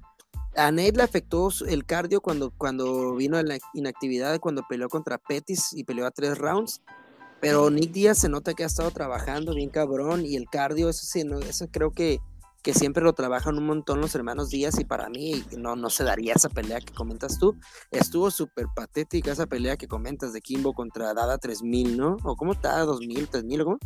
a 0.54 0.70
Nate 0.70 0.92
le 0.92 1.02
afectó 1.04 1.48
el 1.66 1.86
cardio 1.86 2.20
cuando, 2.20 2.50
cuando 2.50 3.14
vino 3.14 3.42
la 3.42 3.56
inactividad, 3.72 4.38
cuando 4.38 4.62
peleó 4.68 4.90
contra 4.90 5.16
Pettis 5.16 5.72
y 5.72 5.84
peleó 5.84 6.06
a 6.06 6.10
tres 6.10 6.36
rounds. 6.36 6.82
Pero 7.40 7.70
Nick 7.70 7.90
Díaz 7.92 8.18
se 8.18 8.28
nota 8.28 8.52
que 8.52 8.62
ha 8.62 8.66
estado 8.66 8.90
trabajando 8.90 9.54
bien 9.54 9.70
cabrón 9.70 10.26
y 10.26 10.36
el 10.36 10.46
cardio, 10.50 10.90
eso 10.90 11.06
sí, 11.06 11.22
eso 11.48 11.66
creo 11.72 11.92
que, 11.92 12.18
que 12.62 12.74
siempre 12.74 13.02
lo 13.02 13.14
trabajan 13.14 13.56
un 13.56 13.66
montón 13.66 14.00
los 14.02 14.14
hermanos 14.14 14.50
Díaz 14.50 14.78
y 14.78 14.84
para 14.84 15.08
mí 15.08 15.42
no, 15.56 15.74
no 15.74 15.88
se 15.90 16.04
daría 16.04 16.34
esa 16.34 16.50
pelea 16.50 16.80
que 16.80 16.92
comentas 16.92 17.38
tú. 17.38 17.56
Estuvo 17.90 18.30
súper 18.30 18.66
patética 18.76 19.32
esa 19.32 19.46
pelea 19.46 19.78
que 19.78 19.88
comentas 19.88 20.34
de 20.34 20.42
Kimbo 20.42 20.74
contra 20.74 21.14
Dada 21.14 21.38
3000, 21.38 21.96
¿no? 21.96 22.18
¿O 22.24 22.36
cómo 22.36 22.52
está 22.52 22.78
2000, 22.80 23.26
3000 23.26 23.64
cómo? 23.64 23.78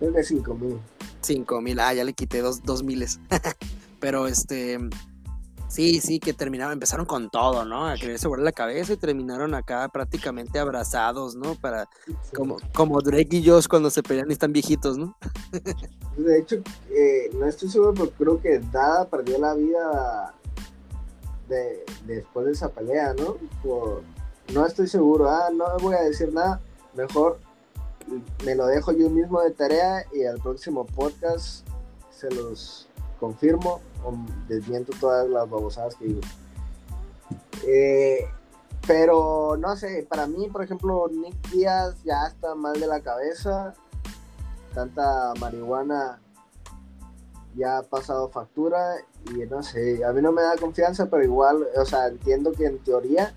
Es 0.00 0.12
de 0.14 0.24
5000. 0.24 0.78
5000, 1.20 1.80
ah, 1.80 1.92
ya 1.92 2.02
le 2.04 2.14
quité 2.14 2.40
dos, 2.40 2.62
dos 2.62 2.82
miles. 2.82 3.20
Pero 4.00 4.26
este, 4.26 4.78
Sí, 5.76 6.00
sí, 6.00 6.20
que 6.20 6.32
terminaron, 6.32 6.72
empezaron 6.72 7.04
con 7.04 7.28
todo, 7.28 7.66
¿no? 7.66 7.86
A 7.86 7.96
quererse 7.96 8.26
borrar 8.26 8.44
la 8.46 8.52
cabeza 8.52 8.94
y 8.94 8.96
terminaron 8.96 9.52
acá 9.52 9.86
prácticamente 9.90 10.58
abrazados, 10.58 11.34
¿no? 11.36 11.54
Para, 11.54 11.86
como, 12.34 12.56
como 12.74 12.98
Drake 13.02 13.36
y 13.36 13.46
Josh 13.46 13.66
cuando 13.66 13.90
se 13.90 14.02
pelean 14.02 14.30
y 14.30 14.32
están 14.32 14.54
viejitos, 14.54 14.96
¿no? 14.96 15.14
De 16.16 16.38
hecho, 16.38 16.56
eh, 16.88 17.28
no 17.34 17.44
estoy 17.44 17.68
seguro, 17.68 17.92
pero 17.92 18.10
creo 18.10 18.40
que 18.40 18.58
Dada 18.72 19.04
perdió 19.04 19.38
la 19.38 19.52
vida 19.52 20.34
después 22.06 22.46
de 22.46 22.52
esa 22.52 22.70
pelea, 22.70 23.12
¿no? 23.12 23.36
no 24.54 24.66
estoy 24.66 24.88
seguro, 24.88 25.28
ah, 25.28 25.50
no 25.54 25.66
voy 25.82 25.94
a 25.94 26.04
decir 26.04 26.32
nada, 26.32 26.58
mejor 26.94 27.38
me 28.46 28.54
lo 28.54 28.66
dejo 28.66 28.92
yo 28.92 29.10
mismo 29.10 29.42
de 29.42 29.50
tarea 29.50 30.06
y 30.14 30.24
al 30.24 30.38
próximo 30.40 30.86
podcast 30.86 31.66
se 32.10 32.28
los 32.34 32.85
confirmo 33.18 33.80
o 34.04 34.14
desmiento 34.48 34.92
todas 35.00 35.28
las 35.28 35.48
babosadas 35.48 35.94
que 35.94 36.04
digo. 36.06 36.20
Eh, 37.66 38.26
pero 38.86 39.56
no 39.58 39.76
sé, 39.76 40.06
para 40.08 40.26
mí, 40.26 40.48
por 40.48 40.62
ejemplo, 40.62 41.08
Nick 41.12 41.50
Díaz 41.50 41.96
ya 42.04 42.26
está 42.26 42.54
mal 42.54 42.78
de 42.78 42.86
la 42.86 43.00
cabeza. 43.00 43.74
Tanta 44.74 45.32
marihuana 45.40 46.20
ya 47.56 47.78
ha 47.78 47.82
pasado 47.82 48.28
factura 48.28 48.96
y 49.30 49.38
no 49.50 49.62
sé, 49.62 50.04
a 50.04 50.12
mí 50.12 50.20
no 50.20 50.30
me 50.30 50.42
da 50.42 50.56
confianza, 50.56 51.06
pero 51.06 51.24
igual, 51.24 51.66
o 51.76 51.84
sea, 51.86 52.06
entiendo 52.06 52.52
que 52.52 52.66
en 52.66 52.78
teoría 52.80 53.34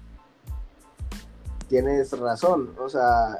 tienes 1.70 2.12
razón, 2.20 2.76
o 2.84 2.90
sea, 2.90 3.40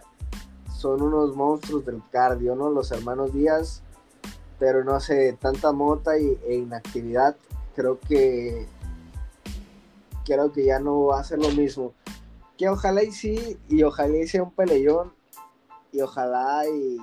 son 0.78 1.02
unos 1.02 1.36
monstruos 1.36 1.86
del 1.86 2.02
cardio, 2.10 2.56
¿no? 2.56 2.70
Los 2.70 2.92
hermanos 2.94 3.34
Díaz 3.34 3.82
pero 4.60 4.84
no 4.84 5.00
sé, 5.00 5.38
tanta 5.40 5.72
mota 5.72 6.20
y, 6.20 6.38
e 6.46 6.56
inactividad, 6.56 7.36
creo 7.76 7.98
que 8.02 8.68
creo 10.26 10.52
que 10.52 10.66
ya 10.66 10.80
no 10.80 11.06
va 11.06 11.22
a 11.22 11.24
ser 11.24 11.40
lo 11.40 11.50
mismo. 11.50 11.94
Que 12.58 12.68
ojalá 12.68 13.02
y 13.04 13.12
sí, 13.14 13.58
y 13.70 13.82
ojalá 13.84 14.18
y 14.18 14.28
sea 14.28 14.44
un 14.44 14.52
peleón, 14.52 15.14
y 15.94 16.02
ojalá 16.02 16.66
y, 16.68 16.98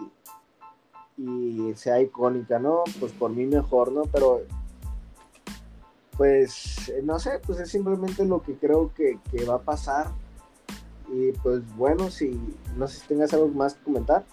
y 1.16 1.73
sea 1.74 2.01
icónica, 2.01 2.59
¿no? 2.59 2.85
Pues 3.01 3.11
por 3.12 3.31
mí 3.33 3.47
mejor, 3.47 3.91
¿no? 3.91 4.03
Pero 4.12 4.43
pues 6.19 6.93
no 7.03 7.19
sé, 7.19 7.41
pues 7.47 7.59
es 7.59 7.70
simplemente 7.70 8.24
lo 8.27 8.43
que 8.43 8.55
creo 8.55 8.93
que, 8.95 9.19
que 9.31 9.45
va 9.47 9.55
a 9.57 9.62
pasar. 9.62 10.09
Y 11.11 11.33
pues 11.33 11.62
bueno, 11.77 12.11
si 12.11 12.39
no 12.77 12.87
sé 12.87 12.99
si 13.01 13.07
tengas 13.07 13.33
algo 13.33 13.49
más 13.49 13.74
que 13.74 13.85
comentar. 13.85 14.24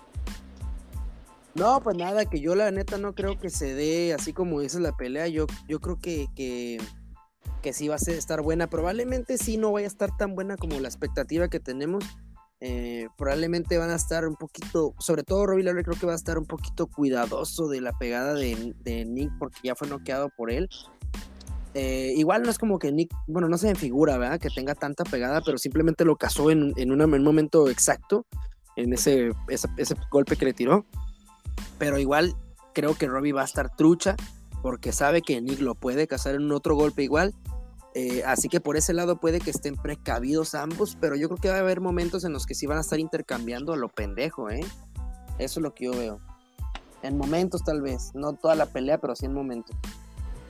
No, 1.56 1.80
pues 1.82 1.96
nada, 1.96 2.26
que 2.26 2.40
yo 2.40 2.56
la 2.56 2.72
neta 2.72 2.98
no 2.98 3.14
creo 3.14 3.40
que 3.40 3.50
se 3.52 3.76
dé 3.76 4.14
así 4.14 4.34
como 4.34 4.62
es 4.62 4.74
la 4.76 4.92
pelea. 4.92 5.28
Yo, 5.28 5.46
yo 5.68 5.80
creo 5.80 6.00
que, 6.00 6.26
que, 6.36 6.82
que 7.62 7.74
sí 7.74 7.88
va 7.88 7.96
a 7.96 8.00
ser, 8.00 8.16
estar 8.16 8.42
buena. 8.42 8.68
Probablemente 8.68 9.38
sí 9.38 9.58
no 9.58 9.72
vaya 9.72 9.86
a 9.86 9.90
estar 9.90 10.16
tan 10.18 10.34
buena 10.34 10.58
como 10.58 10.80
la 10.80 10.88
expectativa 10.88 11.48
que 11.50 11.60
tenemos. 11.60 12.04
Eh, 12.60 13.08
probablemente 13.18 13.78
van 13.78 13.92
a 13.92 13.96
estar 13.96 14.28
un 14.28 14.36
poquito, 14.36 14.94
sobre 14.98 15.24
todo 15.24 15.46
Robbie 15.46 15.70
creo 15.84 15.96
que 16.00 16.06
va 16.08 16.14
a 16.14 16.16
estar 16.16 16.38
un 16.38 16.46
poquito 16.46 16.88
cuidadoso 16.88 17.68
de 17.68 17.82
la 17.82 17.92
pegada 17.92 18.34
de, 18.34 19.06
Nick 19.06 19.32
porque 19.38 19.58
ya 19.64 19.76
fue 19.76 19.90
noqueado 19.90 20.30
por 20.36 20.50
él. 20.50 20.70
Eh, 21.76 22.14
igual 22.16 22.42
no 22.44 22.50
es 22.50 22.58
como 22.58 22.80
que 22.80 22.92
Nick, 22.92 23.12
bueno, 23.28 23.48
no 23.50 23.58
se 23.58 23.70
en 23.70 23.76
figura, 23.76 24.18
¿verdad? 24.18 24.40
Que 24.40 24.50
tenga 24.50 24.74
tanta 24.76 25.04
pegada, 25.04 25.42
pero 25.42 25.58
simplemente 25.60 26.04
lo 26.06 26.16
cazó 26.16 26.50
en, 26.50 26.62
un 26.90 27.22
momento 27.22 27.70
exacto, 27.70 28.26
en 28.76 28.94
ese, 28.94 29.32
ese 29.50 29.96
golpe 30.10 30.36
que 30.36 30.46
le 30.46 30.54
tiró. 30.54 30.86
Pero 31.78 31.98
igual 32.00 32.36
creo 32.74 32.96
que 32.96 33.08
Robbie 33.08 33.32
va 33.34 33.42
a 33.42 33.46
estar 33.46 33.76
trucha 33.76 34.16
porque 34.62 34.92
sabe 34.92 35.22
que 35.22 35.42
Nick 35.42 35.60
lo 35.60 35.76
puede 35.76 36.08
cazar 36.08 36.36
en 36.36 36.52
otro 36.52 36.76
golpe 36.76 37.04
igual. 37.04 37.34
Eh, 37.96 38.24
así 38.26 38.50
que 38.50 38.60
por 38.62 38.76
ese 38.76 38.94
lado 38.94 39.18
puede 39.20 39.40
que 39.40 39.52
estén 39.52 39.76
precavidos 39.76 40.56
ambos, 40.56 40.98
pero 41.00 41.16
yo 41.16 41.28
creo 41.30 41.38
que 41.38 41.50
va 41.50 41.58
a 41.58 41.60
haber 41.60 41.80
momentos 41.80 42.24
en 42.24 42.34
los 42.34 42.46
que 42.48 42.56
sí 42.56 42.66
van 42.66 42.80
a 42.80 42.82
estar 42.82 43.00
intercambiando 43.00 43.74
a 43.74 43.78
lo 43.78 43.88
pendejo, 43.90 44.50
¿eh? 44.50 44.62
Eso 45.38 45.60
es 45.60 45.64
lo 45.64 45.74
que 45.76 45.86
yo 45.86 45.92
veo. 45.92 46.20
En 47.04 47.18
momentos 47.18 47.64
tal 47.64 47.82
vez, 47.82 48.12
no 48.16 48.34
toda 48.34 48.56
la 48.56 48.66
pelea, 48.68 48.98
pero 48.98 49.16
sí 49.16 49.26
en 49.26 49.34
momentos. 49.34 49.76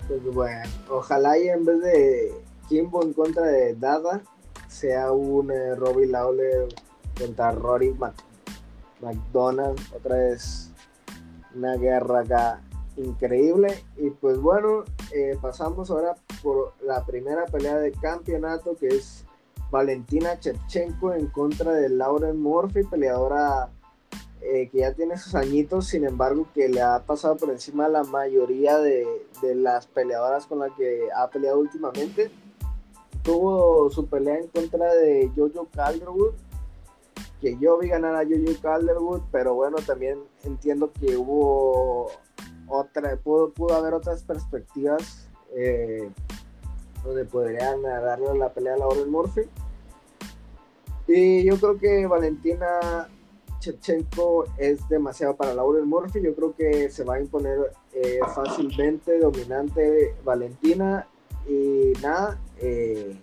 Pues 0.07 0.23
bueno, 0.33 0.69
ojalá 0.89 1.37
y 1.37 1.49
en 1.49 1.65
vez 1.65 1.81
de 1.81 2.31
Kimbo 2.69 3.01
en 3.03 3.11
contra 3.13 3.43
de 3.45 3.73
Dada, 3.75 4.21
sea 4.69 5.11
un 5.11 5.51
eh, 5.51 5.75
Robbie 5.75 6.07
Lawler 6.07 6.67
contra 7.19 7.51
Rory 7.51 7.93
McDonald, 9.01 9.79
otra 9.93 10.15
vez 10.15 10.72
una 11.55 11.75
guerra 11.75 12.19
acá 12.19 12.61
increíble. 12.97 13.83
Y 13.97 14.09
pues 14.11 14.39
bueno, 14.39 14.83
eh, 15.13 15.37
pasamos 15.41 15.89
ahora 15.91 16.15
por 16.41 16.73
la 16.85 17.05
primera 17.05 17.45
pelea 17.45 17.77
de 17.77 17.91
campeonato 17.93 18.75
que 18.75 18.87
es 18.87 19.25
Valentina 19.71 20.39
Chechenko 20.39 21.13
en 21.13 21.27
contra 21.27 21.71
de 21.73 21.89
Lauren 21.89 22.39
Murphy, 22.41 22.83
peleadora 22.83 23.69
eh, 24.41 24.69
que 24.71 24.79
ya 24.79 24.93
tiene 24.93 25.17
sus 25.17 25.35
añitos, 25.35 25.87
sin 25.87 26.05
embargo 26.05 26.47
que 26.53 26.67
le 26.69 26.81
ha 26.81 26.99
pasado 26.99 27.37
por 27.37 27.49
encima 27.49 27.85
a 27.85 27.89
la 27.89 28.03
mayoría 28.03 28.77
de, 28.77 29.05
de 29.41 29.55
las 29.55 29.87
peleadoras 29.87 30.45
con 30.47 30.59
las 30.59 30.71
que 30.73 31.07
ha 31.15 31.29
peleado 31.29 31.59
últimamente. 31.59 32.29
Tuvo 33.23 33.89
su 33.89 34.05
pelea 34.07 34.37
en 34.39 34.47
contra 34.49 34.93
de 34.93 35.31
Jojo 35.35 35.67
Calderwood 35.73 36.33
que 37.43 37.57
yo 37.57 37.77
vi 37.77 37.89
ganar 37.89 38.15
a 38.15 38.23
Juju 38.23 38.55
Calderwood, 38.61 39.23
pero 39.29 39.53
bueno, 39.53 39.75
también 39.85 40.17
entiendo 40.45 40.89
que 40.93 41.17
hubo 41.17 42.09
otra, 42.69 43.17
pudo, 43.17 43.51
haber 43.75 43.93
otras 43.93 44.23
perspectivas 44.23 45.27
eh, 45.53 46.09
donde 47.03 47.25
podrían 47.25 47.81
darle 47.81 48.33
la 48.37 48.53
pelea 48.53 48.75
a 48.75 48.77
Lauren 48.77 49.11
Murphy. 49.11 49.41
Y 51.05 51.43
yo 51.43 51.57
creo 51.57 51.77
que 51.77 52.07
Valentina 52.07 53.09
Chechenko 53.59 54.45
es 54.57 54.87
demasiado 54.87 55.35
para 55.35 55.53
Lauren 55.53 55.85
Murphy. 55.85 56.21
Yo 56.23 56.33
creo 56.33 56.55
que 56.55 56.89
se 56.89 57.03
va 57.03 57.15
a 57.15 57.19
imponer 57.19 57.73
eh, 57.91 58.19
fácilmente, 58.33 59.19
dominante 59.19 60.15
Valentina. 60.23 61.09
Y 61.45 61.91
nada, 62.01 62.39
eh, 62.61 63.19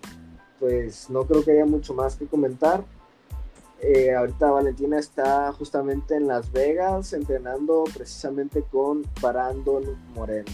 pues 0.59 1.09
no 1.09 1.25
creo 1.25 1.43
que 1.43 1.53
haya 1.53 1.65
mucho 1.65 1.95
más 1.95 2.17
que 2.17 2.27
comentar. 2.27 2.83
Eh, 3.83 4.13
ahorita 4.15 4.47
Valentina 4.51 4.99
está 4.99 5.51
justamente 5.53 6.15
en 6.15 6.27
Las 6.27 6.51
Vegas 6.51 7.13
entrenando 7.13 7.85
precisamente 7.95 8.63
con 8.71 9.03
Brandon 9.19 9.83
Moreno. 10.13 10.45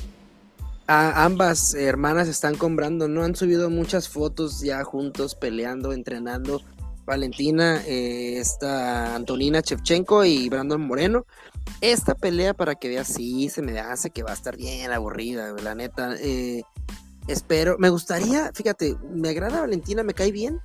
ambas 0.87 1.73
hermanas 1.75 2.29
están 2.29 2.55
con 2.55 2.77
Brandon, 2.77 3.13
¿no? 3.13 3.23
Han 3.23 3.35
subido 3.35 3.69
muchas 3.69 4.07
fotos 4.07 4.61
ya 4.61 4.83
juntos, 4.83 5.35
peleando, 5.35 5.91
entrenando. 5.93 6.61
Valentina, 7.05 7.77
está 7.85 7.91
eh, 7.91 8.37
esta 8.39 9.15
Antonina 9.15 9.61
Chevchenko 9.61 10.23
y 10.25 10.47
Brandon 10.49 10.79
Moreno. 10.81 11.25
Esta 11.81 12.15
pelea, 12.15 12.53
para 12.53 12.75
que 12.75 12.87
veas, 12.89 13.07
sí, 13.07 13.49
se 13.49 13.61
me 13.61 13.79
hace 13.79 14.09
que 14.09 14.23
va 14.23 14.31
a 14.31 14.35
estar 14.35 14.55
bien 14.57 14.91
aburrida, 14.91 15.51
la 15.61 15.73
neta. 15.75 16.15
Eh, 16.19 16.63
espero, 17.27 17.77
me 17.77 17.89
gustaría, 17.89 18.51
fíjate, 18.53 18.95
me 19.13 19.29
agrada 19.29 19.61
Valentina, 19.61 20.03
me 20.03 20.13
cae 20.13 20.31
bien, 20.33 20.59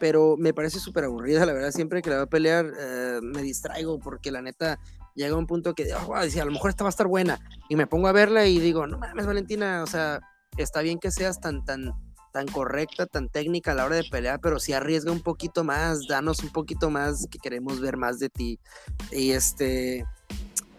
pero 0.00 0.36
me 0.38 0.52
parece 0.52 0.80
súper 0.80 1.04
aburrida, 1.04 1.44
la 1.46 1.52
verdad, 1.52 1.70
siempre 1.70 2.02
que 2.02 2.10
la 2.10 2.16
va 2.16 2.22
a 2.22 2.26
pelear 2.26 2.66
eh, 2.76 3.20
me 3.22 3.42
distraigo 3.42 4.00
porque 4.00 4.32
la 4.32 4.40
neta 4.42 4.80
llega 5.14 5.34
a 5.34 5.38
un 5.38 5.46
punto 5.46 5.74
que 5.74 5.94
oh, 5.94 6.20
digo 6.24 6.42
a 6.42 6.44
lo 6.46 6.50
mejor 6.50 6.70
esta 6.70 6.82
va 6.84 6.88
a 6.88 6.90
estar 6.90 7.06
buena 7.06 7.38
y 7.68 7.76
me 7.76 7.86
pongo 7.86 8.08
a 8.08 8.12
verla 8.12 8.46
y 8.46 8.58
digo, 8.58 8.86
no 8.88 8.98
mames 8.98 9.26
Valentina, 9.26 9.82
o 9.84 9.86
sea, 9.86 10.20
está 10.56 10.80
bien 10.80 10.98
que 10.98 11.10
seas 11.10 11.38
tan, 11.40 11.64
tan, 11.66 11.92
tan 12.32 12.46
correcta, 12.46 13.06
tan 13.06 13.28
técnica 13.28 13.72
a 13.72 13.74
la 13.74 13.84
hora 13.84 13.96
de 13.96 14.04
pelear, 14.10 14.40
pero 14.40 14.58
si 14.58 14.72
arriesga 14.72 15.12
un 15.12 15.20
poquito 15.20 15.62
más, 15.64 16.08
danos 16.08 16.40
un 16.42 16.50
poquito 16.50 16.88
más, 16.90 17.26
que 17.30 17.38
queremos 17.38 17.78
ver 17.80 17.96
más 17.98 18.18
de 18.18 18.30
ti. 18.30 18.58
Y 19.12 19.32
este. 19.32 20.06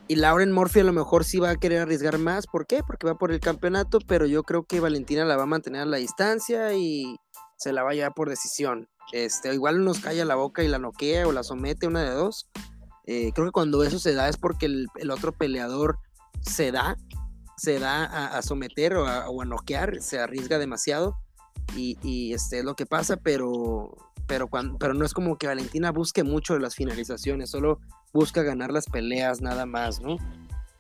Y 0.08 0.16
Lauren 0.18 0.52
Murphy 0.52 0.82
a 0.82 0.84
lo 0.84 0.92
mejor 0.94 1.24
sí 1.24 1.40
va 1.40 1.52
a 1.52 1.56
querer 1.56 1.82
arriesgar 1.84 2.18
más. 2.18 2.46
¿Por 2.46 2.66
qué? 2.68 2.82
Porque 2.86 3.08
va 3.08 3.16
por 3.16 3.32
el 3.32 3.40
campeonato, 3.40 4.00
pero 4.08 4.26
yo 4.26 4.44
creo 4.44 4.64
que 4.64 4.80
Valentina 4.82 5.24
la 5.24 5.38
va 5.38 5.44
a 5.44 5.46
mantener 5.46 5.82
a 5.82 5.86
la 5.86 5.98
distancia 5.98 6.74
y 6.74 7.16
se 7.58 7.72
la 7.72 7.84
va 7.84 7.92
a 7.92 7.94
llevar 7.94 8.14
por 8.14 8.28
decisión. 8.30 8.90
Este, 9.12 9.54
igual 9.54 9.84
nos 9.84 10.00
calla 10.00 10.24
la 10.24 10.36
boca 10.36 10.64
y 10.64 10.68
la 10.68 10.80
noquea 10.80 11.28
o 11.28 11.32
la 11.32 11.44
somete, 11.44 11.88
una 11.88 12.04
de 12.04 12.12
dos. 12.12 12.48
Eh, 13.06 13.32
creo 13.34 13.48
que 13.48 13.52
cuando 13.52 13.84
eso 13.84 14.00
se 14.00 14.14
da 14.14 14.30
es 14.30 14.38
porque 14.38 14.68
el, 14.68 14.88
otro 15.12 15.32
peleador 15.34 16.00
se 16.42 16.72
da, 16.72 16.98
se 17.58 17.80
da 17.80 18.06
a, 18.06 18.42
someter 18.42 18.96
o 18.96 19.06
a, 19.08 19.46
noquear, 19.46 20.02
se 20.02 20.20
arriesga 20.20 20.60
demasiado 20.60 21.18
y, 21.76 22.34
este, 22.34 22.60
es 22.60 22.66
lo 22.66 22.76
que 22.76 22.86
pasa, 22.86 23.18
pero, 23.18 23.96
pero, 24.28 24.48
pero 24.80 24.94
no 24.94 25.06
es 25.06 25.14
como 25.14 25.38
que 25.38 25.48
Valentina 25.48 25.92
busque 25.92 26.24
mucho 26.24 26.58
las 26.60 26.76
finalizaciones, 26.76 27.50
solo 27.50 27.80
busca 28.14 28.44
ganar 28.44 28.72
las 28.72 28.86
peleas 28.86 29.42
nada 29.42 29.66
más, 29.66 30.00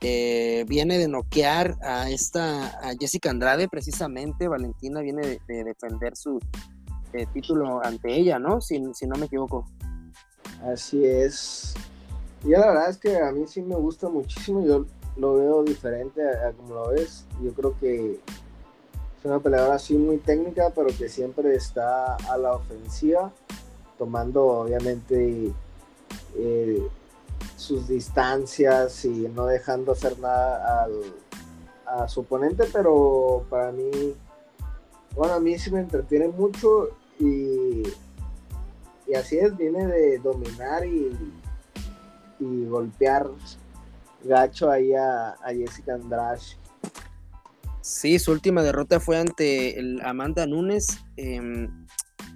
eh, 0.02 0.65
viene 0.68 0.98
de 0.98 1.07
noquear 1.07 1.77
a 1.84 2.10
esta 2.10 2.80
Jessica 2.99 3.30
Andrade 3.30 3.68
precisamente 3.69 4.48
Valentina 4.48 5.02
viene 5.02 5.39
de 5.48 5.64
defender 5.64 6.18
su, 6.18 6.39
eh, 7.14 7.26
título 7.34 7.82
ante 7.84 8.10
ella, 8.14 8.40
¿no? 8.40 8.62
Si, 8.62 8.82
si 8.94 9.06
no 9.06 9.16
me 9.18 9.26
equivoco. 9.26 9.66
Así 10.64 11.04
es. 11.06 11.74
Y 12.46 12.50
la 12.50 12.68
verdad 12.68 12.90
es 12.90 12.98
que 12.98 13.18
a 13.20 13.32
mí 13.32 13.46
sí 13.48 13.62
me 13.62 13.76
gusta 13.76 14.08
muchísimo, 14.08 14.62
yo 14.66 14.86
lo 15.18 15.36
veo 15.36 15.64
diferente 15.64 16.22
a, 16.26 16.52
como 16.54 16.74
lo 16.76 16.90
ves. 16.90 17.26
Yo 17.44 17.52
creo 17.52 17.78
que 17.80 18.14
es 18.14 19.26
una 19.26 19.40
peleadora 19.40 19.76
así 19.76 19.98
muy 19.98 20.18
técnica, 20.20 20.72
pero 20.74 20.88
que 20.98 21.10
siempre 21.10 21.54
está 21.54 22.16
a 22.16 22.38
la 22.38 22.54
ofensiva, 22.54 23.32
tomando 23.98 24.46
obviamente 24.48 25.52
eh, 26.38 26.88
sus 27.58 27.90
distancias 27.90 29.04
y 29.04 29.28
no 29.36 29.48
dejando 29.48 29.92
hacer 29.92 30.18
nada 30.18 30.86
al, 30.86 30.94
a 31.86 32.08
su 32.08 32.22
oponente, 32.22 32.64
pero 32.72 33.46
para 33.50 33.74
mí, 33.74 33.92
bueno, 35.14 35.34
a 35.34 35.40
mí 35.42 35.60
sí 35.60 35.72
me 35.72 35.82
entretiene 35.82 36.30
mucho 36.30 36.90
y, 37.22 37.84
así 39.15 39.38
es, 39.38 39.56
viene 39.56 39.85
de 39.85 40.18
dominar 40.19 40.84
y, 40.85 41.11
y 42.39 42.65
golpear 42.65 43.30
gacho 44.23 44.72
ahí 44.72 44.93
a, 44.93 45.31
a, 45.34 45.52
Jessica 45.53 45.93
Andrade. 45.95 46.39
Sí, 47.81 48.18
su 48.18 48.31
última 48.31 48.64
derrota 48.64 48.99
fue 48.99 49.18
ante 49.19 49.76
Amanda 50.03 50.48
Nunes. 50.48 51.03
Em, 51.18 51.85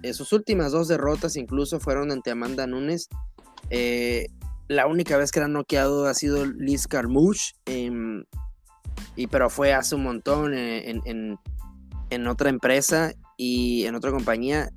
eh, 0.02 0.12
sus 0.12 0.32
últimas 0.32 0.70
dos 0.72 0.86
derrotas 0.86 1.34
incluso 1.36 1.80
fueron 1.80 2.12
ante 2.12 2.30
Amanda 2.30 2.66
Nunes. 2.68 3.08
Eh, 3.70 4.28
la 4.68 4.86
única 4.86 5.16
vez 5.16 5.32
que 5.32 5.40
la 5.40 5.48
noqueado 5.48 6.06
ha 6.06 6.14
sido 6.14 6.44
Liz 6.46 6.86
Carmouche, 6.86 7.54
em, 7.64 8.24
y, 9.16 9.26
pero 9.26 9.50
fue 9.50 9.72
hace 9.72 9.96
un 9.96 10.04
montón 10.04 10.54
eh, 10.54 10.90
en, 10.90 11.38
en 12.10 12.26
otra 12.28 12.50
empresa 12.50 13.12
y 13.36 13.84
en 13.84 13.94
otra 13.94 14.10
compañía. 14.10 14.70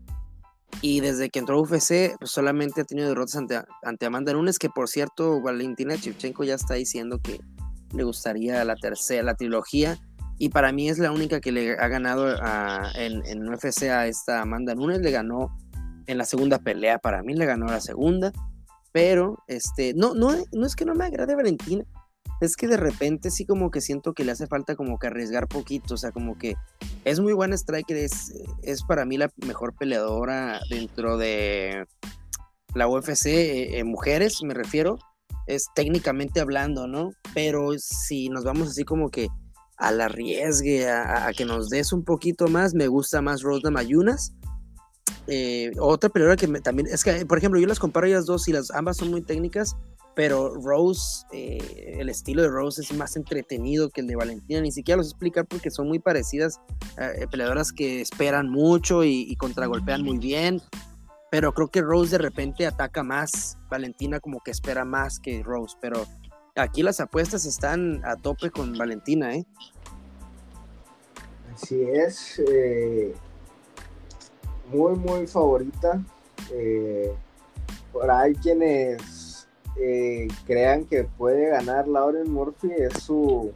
Y 0.81 0.99
desde 0.99 1.29
que 1.29 1.39
entró 1.39 1.59
UFC, 1.59 2.15
pues, 2.19 2.31
solamente 2.31 2.81
ha 2.81 2.83
tenido 2.83 3.07
derrotas 3.09 3.35
ante, 3.35 3.59
ante 3.83 4.05
Amanda 4.05 4.33
Nunes, 4.33 4.59
que 4.59 4.69
por 4.69 4.87
cierto, 4.87 5.41
Valentina 5.41 5.97
Chivchenko 5.97 6.43
ya 6.43 6.55
está 6.55 6.75
diciendo 6.75 7.19
que 7.21 7.39
le 7.95 8.03
gustaría 8.03 8.63
la 8.65 8.75
tercera, 8.75 9.23
la 9.23 9.35
trilogía. 9.35 9.97
Y 10.37 10.49
para 10.49 10.71
mí 10.71 10.87
es 10.89 10.99
la 10.99 11.11
única 11.11 11.41
que 11.41 11.51
le 11.51 11.71
ha 11.73 11.87
ganado 11.87 12.27
a, 12.41 12.91
en, 12.95 13.25
en 13.25 13.49
UFC 13.51 13.83
a 13.83 14.07
esta 14.07 14.41
Amanda 14.41 14.75
Nunes. 14.75 14.99
Le 15.01 15.11
ganó 15.11 15.49
en 16.05 16.17
la 16.17 16.23
segunda 16.25 16.59
pelea, 16.59 16.97
para 16.99 17.23
mí 17.23 17.33
le 17.33 17.45
ganó 17.45 17.65
la 17.65 17.81
segunda. 17.81 18.31
Pero 18.91 19.37
este, 19.47 19.93
no, 19.95 20.13
no, 20.13 20.31
no 20.53 20.65
es 20.65 20.75
que 20.75 20.85
no 20.85 20.93
me 20.95 21.05
agrade 21.05 21.35
Valentina, 21.35 21.83
es 22.41 22.55
que 22.55 22.67
de 22.67 22.77
repente 22.77 23.31
sí 23.31 23.45
como 23.45 23.69
que 23.69 23.81
siento 23.81 24.13
que 24.13 24.23
le 24.23 24.31
hace 24.31 24.47
falta 24.47 24.75
como 24.75 24.97
que 24.97 25.07
arriesgar 25.07 25.47
poquito, 25.47 25.95
o 25.95 25.97
sea, 25.97 26.11
como 26.11 26.37
que 26.37 26.55
es 27.03 27.19
muy 27.19 27.33
buena 27.33 27.55
striker, 27.55 27.97
es, 27.97 28.33
es 28.63 28.83
para 28.83 29.05
mí 29.05 29.17
la 29.17 29.29
mejor 29.45 29.75
peleadora 29.75 30.59
dentro 30.69 31.17
de 31.17 31.85
la 32.73 32.87
UFC, 32.87 33.25
eh, 33.25 33.83
mujeres 33.85 34.41
me 34.43 34.53
refiero, 34.53 34.97
es 35.47 35.65
técnicamente 35.75 36.39
hablando, 36.39 36.87
¿no? 36.87 37.11
Pero 37.33 37.71
si 37.77 38.29
nos 38.29 38.43
vamos 38.43 38.69
así 38.69 38.83
como 38.83 39.09
que 39.09 39.27
al 39.77 39.99
arriesgue 39.99 40.87
a, 40.89 41.31
que 41.35 41.45
nos 41.45 41.69
des 41.69 41.91
un 41.91 42.03
poquito 42.03 42.47
más, 42.47 42.73
me 42.73 42.87
gusta 42.87 43.21
más 43.21 43.41
Rosa 43.41 43.71
Mayunas. 43.71 44.33
Eh, 45.31 45.71
otra 45.79 46.09
peleadora 46.09 46.37
que 46.37 46.47
también, 46.59 46.87
es 46.87 47.03
que, 47.03 47.25
por 47.25 47.37
ejemplo, 47.37 47.59
yo 47.59 47.67
las 47.67 47.79
comparo 47.79 48.05
ellas 48.07 48.25
dos 48.25 48.47
y 48.47 48.51
las 48.53 48.71
ambas 48.71 48.97
son 48.97 49.09
muy 49.09 49.21
técnicas, 49.21 49.75
pero 50.15 50.49
Rose, 50.55 51.25
eh, 51.31 51.95
el 51.99 52.09
estilo 52.09 52.41
de 52.41 52.49
Rose 52.49 52.81
es 52.81 52.93
más 52.93 53.15
entretenido 53.15 53.89
que 53.89 54.01
el 54.01 54.07
de 54.07 54.15
Valentina, 54.15 54.61
ni 54.61 54.71
siquiera 54.71 54.97
los 54.97 55.07
explicar 55.07 55.45
porque 55.45 55.69
son 55.71 55.87
muy 55.87 55.99
parecidas, 55.99 56.59
eh, 56.97 57.25
peleadoras 57.29 57.71
que 57.71 58.01
esperan 58.01 58.49
mucho 58.49 59.03
y, 59.03 59.35
contragolpean 59.35 60.03
muy 60.03 60.17
bien, 60.17 60.61
pero 61.31 61.53
creo 61.53 61.67
que 61.69 61.81
Rose 61.81 62.11
de 62.11 62.17
repente 62.17 62.65
ataca 62.65 63.03
más, 63.03 63.57
Valentina 63.69 64.19
como 64.19 64.41
que 64.41 64.51
espera 64.51 64.83
más 64.83 65.19
que 65.19 65.43
Rose, 65.43 65.75
pero 65.79 66.05
aquí 66.55 66.83
las 66.83 66.99
apuestas 66.99 67.45
están 67.45 68.01
a 68.03 68.15
tope 68.15 68.49
con 68.49 68.77
Valentina, 68.77 69.35
¿eh? 69.35 69.45
Así 71.55 71.81
es, 71.81 72.39
eh, 72.51 73.13
muy, 74.71 74.95
muy 74.97 75.27
favorita. 75.27 76.01
por 77.91 78.09
ahí 78.09 78.33
quienes 78.35 79.28
eh, 79.81 80.27
crean 80.45 80.83
que 80.85 81.05
puede 81.05 81.51
ganar 81.51 81.87
Lauren 81.87 82.29
Murphy 82.29 82.69
es 82.77 83.01
su, 83.01 83.53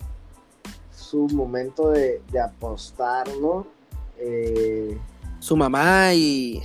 su 0.95 1.27
momento 1.27 1.89
de, 1.89 2.21
apostarlo 2.41 3.67
apostar, 3.67 3.73
eh, 4.19 4.97
su 5.39 5.57
mamá 5.57 6.13
y... 6.13 6.63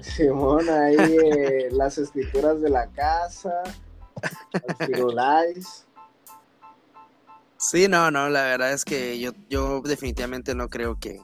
Simón, 0.00 0.70
ahí 0.70 0.96
eh, 0.98 1.68
las 1.72 1.98
escrituras 1.98 2.62
de 2.62 2.70
la 2.70 2.86
casa, 2.86 3.62
los 4.88 5.14
Sí, 7.58 7.86
no, 7.88 8.10
no, 8.10 8.30
la 8.30 8.44
verdad 8.44 8.72
es 8.72 8.86
que 8.86 9.20
yo, 9.20 9.32
yo 9.50 9.82
definitivamente 9.82 10.54
no 10.54 10.68
creo 10.70 10.98
que, 10.98 11.20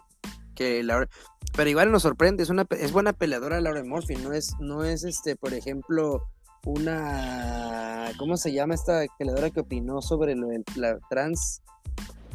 que 0.55 0.83
Laura, 0.83 1.09
pero 1.57 1.71
igual 1.71 1.91
nos 1.91 2.03
sorprende, 2.03 2.43
es 2.43 2.51
una 2.51 2.67
es 2.73 2.93
buena 2.93 3.15
peleadora 3.15 3.63
Laura 3.63 3.83
Murphy, 3.83 4.17
no 4.17 4.35
es, 4.35 4.55
no 4.61 4.85
es 4.85 5.05
este, 5.05 5.37
por 5.37 5.55
ejemplo, 5.55 6.23
una, 6.67 8.09
¿cómo 8.19 8.37
se 8.37 8.53
llama 8.53 8.75
esta 8.75 9.07
creadora 9.19 9.51
que 9.51 9.61
opinó 9.61 10.03
sobre 10.03 10.35
la 10.35 10.99
trans, 11.09 11.63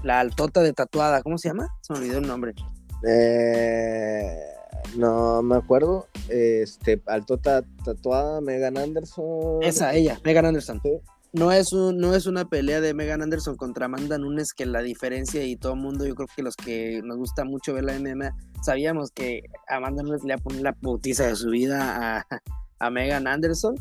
la 0.03 0.19
altota 0.21 0.61
de 0.61 0.71
tatuada? 0.73 1.21
¿Cómo 1.21 1.37
se 1.37 1.49
llama? 1.49 1.67
Se 1.81 1.93
me 1.93 1.99
olvidó 1.99 2.17
el 2.19 2.27
nombre. 2.27 2.53
Eh, 3.07 4.33
no 4.97 5.41
me 5.43 5.57
acuerdo. 5.57 6.07
Este, 6.29 7.01
altota 7.07 7.61
tatuada, 7.83 8.39
Megan 8.41 8.77
Anderson. 8.77 9.61
Esa, 9.61 9.93
ella, 9.93 10.19
Megan 10.23 10.45
Anderson. 10.45 10.81
No 11.33 11.51
es, 11.51 11.71
no 11.73 12.15
es 12.15 12.25
una 12.25 12.47
pelea 12.47 12.79
de 12.81 12.93
Megan 12.93 13.21
Anderson 13.21 13.55
contra 13.57 13.85
Amanda 13.87 14.17
Nunes 14.17 14.53
que 14.53 14.65
la 14.65 14.81
diferencia 14.81 15.43
y 15.43 15.55
todo 15.57 15.73
el 15.73 15.79
mundo, 15.79 16.05
yo 16.05 16.13
creo 16.15 16.27
que 16.35 16.43
los 16.43 16.55
que 16.57 17.01
nos 17.05 17.17
gusta 17.17 17.43
mucho 17.45 17.73
ver 17.73 17.85
la 17.85 17.93
MMA, 17.97 18.31
sabíamos 18.63 19.11
que 19.11 19.41
Amanda 19.69 20.03
Nunes 20.03 20.21
le 20.23 20.27
iba 20.33 20.35
a 20.35 20.43
poner 20.43 20.61
la 20.61 20.73
putiza 20.73 21.27
de 21.27 21.35
su 21.37 21.49
vida 21.51 22.25
a, 22.29 22.41
a 22.79 22.89
Megan 22.89 23.27
Anderson 23.27 23.75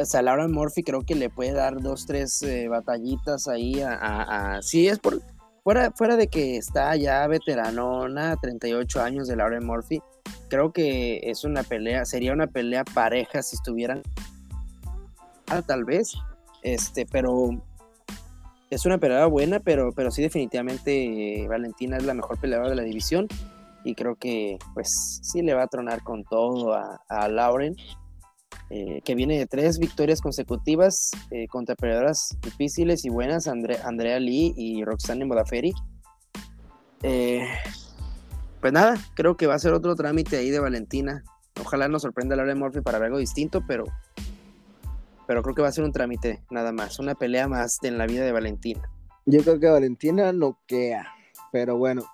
o 0.00 0.04
sea, 0.04 0.22
Murphy 0.48 0.82
creo 0.82 1.02
que 1.02 1.14
le 1.14 1.30
puede 1.30 1.52
dar 1.52 1.80
dos, 1.80 2.06
tres 2.06 2.42
eh, 2.42 2.68
batallitas 2.68 3.48
ahí 3.48 3.80
a, 3.80 4.58
Sí, 4.62 4.88
es 4.88 4.98
por... 4.98 5.20
Fuera, 5.64 5.92
fuera 5.92 6.16
de 6.16 6.26
que 6.26 6.56
está 6.56 6.96
ya 6.96 7.24
veteranona, 7.28 8.36
38 8.42 9.00
años 9.00 9.28
de 9.28 9.36
Lauren 9.36 9.64
Murphy, 9.64 10.02
creo 10.48 10.72
que 10.72 11.20
es 11.30 11.44
una 11.44 11.62
pelea, 11.62 12.04
sería 12.04 12.32
una 12.32 12.48
pelea 12.48 12.84
pareja 12.84 13.42
si 13.42 13.54
estuvieran... 13.56 14.02
Ah, 15.46 15.62
tal 15.62 15.84
vez, 15.84 16.16
este, 16.62 17.06
pero 17.06 17.62
es 18.70 18.84
una 18.86 18.98
pelea 18.98 19.26
buena, 19.26 19.60
pero, 19.60 19.92
pero 19.92 20.10
sí 20.10 20.20
definitivamente 20.22 21.42
eh, 21.44 21.48
Valentina 21.48 21.96
es 21.96 22.04
la 22.06 22.14
mejor 22.14 22.38
peleadora 22.40 22.70
de 22.70 22.76
la 22.76 22.82
división 22.82 23.28
y 23.84 23.94
creo 23.94 24.16
que 24.16 24.58
pues 24.74 25.20
sí 25.22 25.42
le 25.42 25.54
va 25.54 25.62
a 25.64 25.68
tronar 25.68 26.02
con 26.02 26.24
todo 26.24 26.72
a, 26.72 27.02
a 27.08 27.28
Lauren 27.28 27.76
eh, 28.74 29.02
que 29.04 29.14
viene 29.14 29.36
de 29.36 29.44
tres 29.44 29.78
victorias 29.78 30.22
consecutivas 30.22 31.10
eh, 31.30 31.46
contra 31.48 31.74
peleadoras 31.74 32.38
difíciles 32.40 33.04
y 33.04 33.10
buenas, 33.10 33.46
Andrea 33.46 34.18
Lee 34.18 34.54
y 34.56 34.82
Roxanne 34.82 35.26
Modaferi. 35.26 35.74
Eh, 37.02 37.46
pues 38.62 38.72
nada, 38.72 38.96
creo 39.12 39.36
que 39.36 39.46
va 39.46 39.56
a 39.56 39.58
ser 39.58 39.74
otro 39.74 39.94
trámite 39.94 40.38
ahí 40.38 40.48
de 40.48 40.58
Valentina. 40.58 41.22
Ojalá 41.60 41.86
nos 41.88 42.00
sorprenda 42.00 42.34
de 42.34 42.54
Murphy 42.54 42.80
para 42.80 42.98
ver 42.98 43.08
algo 43.08 43.18
distinto, 43.18 43.62
pero, 43.68 43.84
pero 45.26 45.42
creo 45.42 45.54
que 45.54 45.60
va 45.60 45.68
a 45.68 45.72
ser 45.72 45.84
un 45.84 45.92
trámite 45.92 46.40
nada 46.48 46.72
más, 46.72 46.98
una 46.98 47.14
pelea 47.14 47.48
más 47.48 47.76
en 47.82 47.98
la 47.98 48.06
vida 48.06 48.24
de 48.24 48.32
Valentina. 48.32 48.88
Yo 49.26 49.42
creo 49.42 49.60
que 49.60 49.68
Valentina 49.68 50.32
lo 50.32 50.56
pero 51.50 51.76
bueno. 51.76 52.04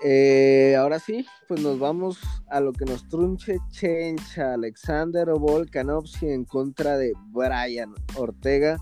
Eh, 0.00 0.76
ahora 0.78 1.00
sí, 1.00 1.26
pues 1.48 1.60
nos 1.60 1.80
vamos 1.80 2.18
a 2.50 2.60
lo 2.60 2.72
que 2.72 2.84
nos 2.84 3.08
trunche 3.08 3.56
Chencha, 3.72 4.54
Alexander 4.54 5.28
Volkanovski 5.30 6.28
en 6.28 6.44
contra 6.44 6.96
de 6.96 7.14
Brian 7.32 7.94
Ortega. 8.16 8.78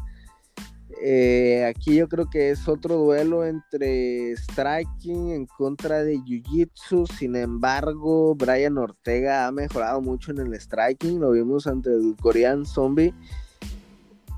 Eh, 1.02 1.64
aquí 1.64 1.96
yo 1.96 2.08
creo 2.08 2.28
que 2.28 2.50
es 2.50 2.68
otro 2.68 2.96
duelo 2.96 3.46
entre 3.46 4.34
striking 4.36 5.30
en 5.30 5.46
contra 5.46 6.02
de 6.04 6.16
Jiu-Jitsu. 6.18 7.06
Sin 7.06 7.34
embargo, 7.36 8.34
Brian 8.34 8.76
Ortega 8.76 9.46
ha 9.46 9.52
mejorado 9.52 10.02
mucho 10.02 10.32
en 10.32 10.38
el 10.38 10.54
striking. 10.60 11.18
Lo 11.20 11.30
vimos 11.30 11.66
ante 11.66 11.90
el 11.90 12.14
Korean 12.20 12.66
Zombie 12.66 13.14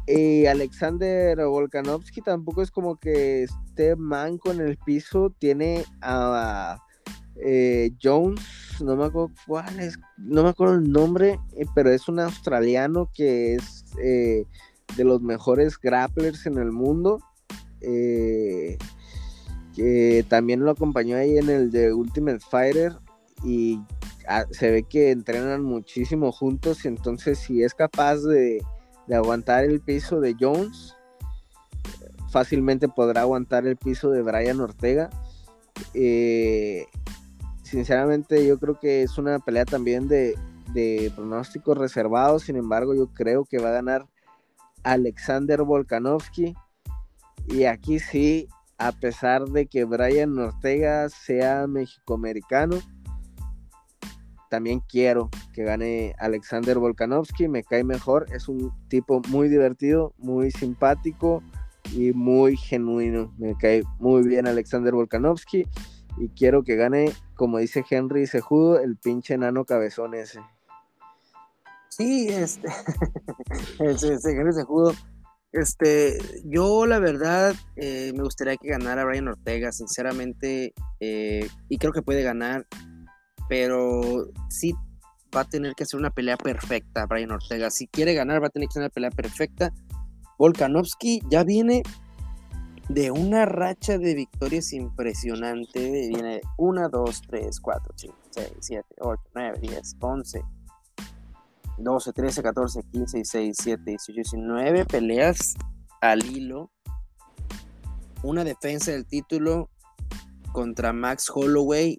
y 0.08 0.46
Alexander 0.46 1.36
Volkanovski 1.44 2.22
tampoco 2.22 2.62
es 2.62 2.70
como 2.70 2.96
que 2.96 3.42
esté 3.42 3.94
manco 3.94 4.50
en 4.50 4.60
el 4.60 4.78
piso. 4.78 5.34
Tiene 5.38 5.84
a, 6.00 6.78
eh, 7.44 7.90
Jones, 8.02 8.40
no 8.80 8.96
me 8.96 9.04
acuerdo 9.04 9.30
cuál 9.46 9.78
es, 9.78 9.98
no 10.16 10.42
me 10.44 10.48
acuerdo 10.48 10.74
el 10.76 10.90
nombre, 10.90 11.38
eh, 11.58 11.66
pero 11.74 11.90
es 11.90 12.08
un 12.08 12.20
australiano 12.20 13.10
que 13.14 13.56
es 13.56 13.84
eh, 14.02 14.44
de 14.96 15.04
los 15.04 15.20
mejores 15.20 15.78
grapplers 15.78 16.46
en 16.46 16.56
el 16.56 16.72
mundo. 16.72 17.20
que 17.80 18.78
también 20.30 20.60
lo 20.64 20.70
acompañó 20.70 21.18
ahí 21.18 21.36
en 21.36 21.50
el 21.50 21.70
de 21.70 21.92
Ultimate 21.92 22.40
Fighter 22.50 22.94
y 23.44 23.78
ah, 24.26 24.46
se 24.52 24.70
ve 24.70 24.82
que 24.84 25.10
entrenan 25.10 25.62
muchísimo 25.62 26.32
juntos 26.32 26.84
y 26.86 26.88
entonces 26.88 27.38
si 27.38 27.62
es 27.62 27.74
capaz 27.74 28.16
de 28.22 28.60
de 29.08 29.16
aguantar 29.16 29.64
el 29.64 29.80
piso 29.80 30.20
de 30.20 30.36
Jones, 30.38 30.94
fácilmente 32.30 32.88
podrá 32.88 33.22
aguantar 33.22 33.66
el 33.66 33.76
piso 33.76 34.10
de 34.10 34.22
Brian 34.22 34.60
Ortega. 34.60 35.08
Eh, 35.94 36.84
sinceramente 37.62 38.46
yo 38.46 38.58
creo 38.58 38.78
que 38.78 39.02
es 39.02 39.16
una 39.16 39.38
pelea 39.38 39.64
también 39.64 40.08
de, 40.08 40.36
pronósticos 41.16 41.78
reservados, 41.78 42.42
sin 42.42 42.56
embargo 42.56 42.94
yo 42.94 43.08
creo 43.14 43.46
que 43.46 43.58
va 43.58 43.70
a 43.70 43.72
ganar 43.72 44.06
Alexander 44.84 45.62
Volkanovski. 45.62 46.54
Y 47.46 47.64
aquí 47.64 47.98
sí, 48.00 48.46
a 48.76 48.92
pesar 48.92 49.46
de 49.46 49.66
que 49.66 49.84
Brian 49.84 50.38
Ortega 50.38 51.08
sea 51.08 51.66
mexicoamericano, 51.66 52.78
también 54.48 54.80
quiero 54.88 55.28
que 55.52 55.62
gane 55.64 56.14
Alexander 56.18 56.78
Volkanovski, 56.78 57.48
me 57.48 57.62
cae 57.62 57.84
mejor, 57.84 58.26
es 58.34 58.48
un 58.48 58.72
tipo 58.88 59.20
muy 59.28 59.48
divertido, 59.48 60.14
muy 60.16 60.50
simpático 60.50 61.42
y 61.92 62.12
muy 62.12 62.56
genuino. 62.56 63.32
Me 63.36 63.54
cae 63.56 63.82
muy 63.98 64.26
bien 64.26 64.46
Alexander 64.46 64.94
Volkanovski 64.94 65.66
y 66.16 66.28
quiero 66.30 66.64
que 66.64 66.76
gane, 66.76 67.12
como 67.34 67.58
dice 67.58 67.84
Henry 67.88 68.26
Sejudo, 68.26 68.80
el 68.80 68.96
pinche 68.96 69.34
enano 69.34 69.64
cabezón 69.66 70.14
ese. 70.14 70.40
Sí, 71.90 72.28
este, 72.28 72.68
ese, 73.80 74.18
Henry 74.30 74.52
Sejudo. 74.54 74.94
Este, 75.52 76.18
yo 76.44 76.84
la 76.86 76.98
verdad 76.98 77.54
eh, 77.76 78.12
me 78.16 78.22
gustaría 78.22 78.56
que 78.56 78.68
ganara 78.68 79.04
Brian 79.04 79.28
Ortega, 79.28 79.72
sinceramente, 79.72 80.72
eh, 81.00 81.48
y 81.68 81.76
creo 81.76 81.92
que 81.92 82.02
puede 82.02 82.22
ganar 82.22 82.66
pero 83.48 84.02
sí 84.50 84.74
va 85.34 85.40
a 85.40 85.44
tener 85.44 85.74
que 85.74 85.82
hacer 85.84 85.98
una 85.98 86.10
pelea 86.10 86.36
perfecta 86.36 87.06
Brian 87.06 87.30
Ortega. 87.32 87.70
Si 87.70 87.86
quiere 87.88 88.14
ganar, 88.14 88.42
va 88.42 88.46
a 88.48 88.50
tener 88.50 88.68
que 88.68 88.72
hacer 88.72 88.82
una 88.82 88.90
pelea 88.90 89.10
perfecta. 89.10 89.72
Volkanovski 90.38 91.20
ya 91.30 91.42
viene 91.42 91.82
de 92.88 93.10
una 93.10 93.44
racha 93.46 93.96
de 93.98 94.14
victorias 94.14 94.72
impresionante. 94.72 95.90
Viene 96.08 96.42
1, 96.58 96.88
2, 96.90 97.22
3, 97.28 97.60
4, 97.60 97.94
5, 97.96 98.14
6, 98.30 98.48
7, 98.60 98.86
8, 99.00 99.22
9, 99.34 99.58
10, 99.60 99.96
11, 99.98 100.42
12, 101.78 102.12
13, 102.12 102.42
14, 102.42 102.82
15, 102.92 103.16
16, 103.16 103.44
17, 103.64 103.82
18, 103.90 104.12
19 104.36 104.84
peleas 104.84 105.54
al 106.02 106.24
hilo. 106.24 106.70
Una 108.22 108.44
defensa 108.44 108.90
del 108.90 109.06
título 109.06 109.70
contra 110.52 110.92
Max 110.92 111.30
Holloway 111.32 111.98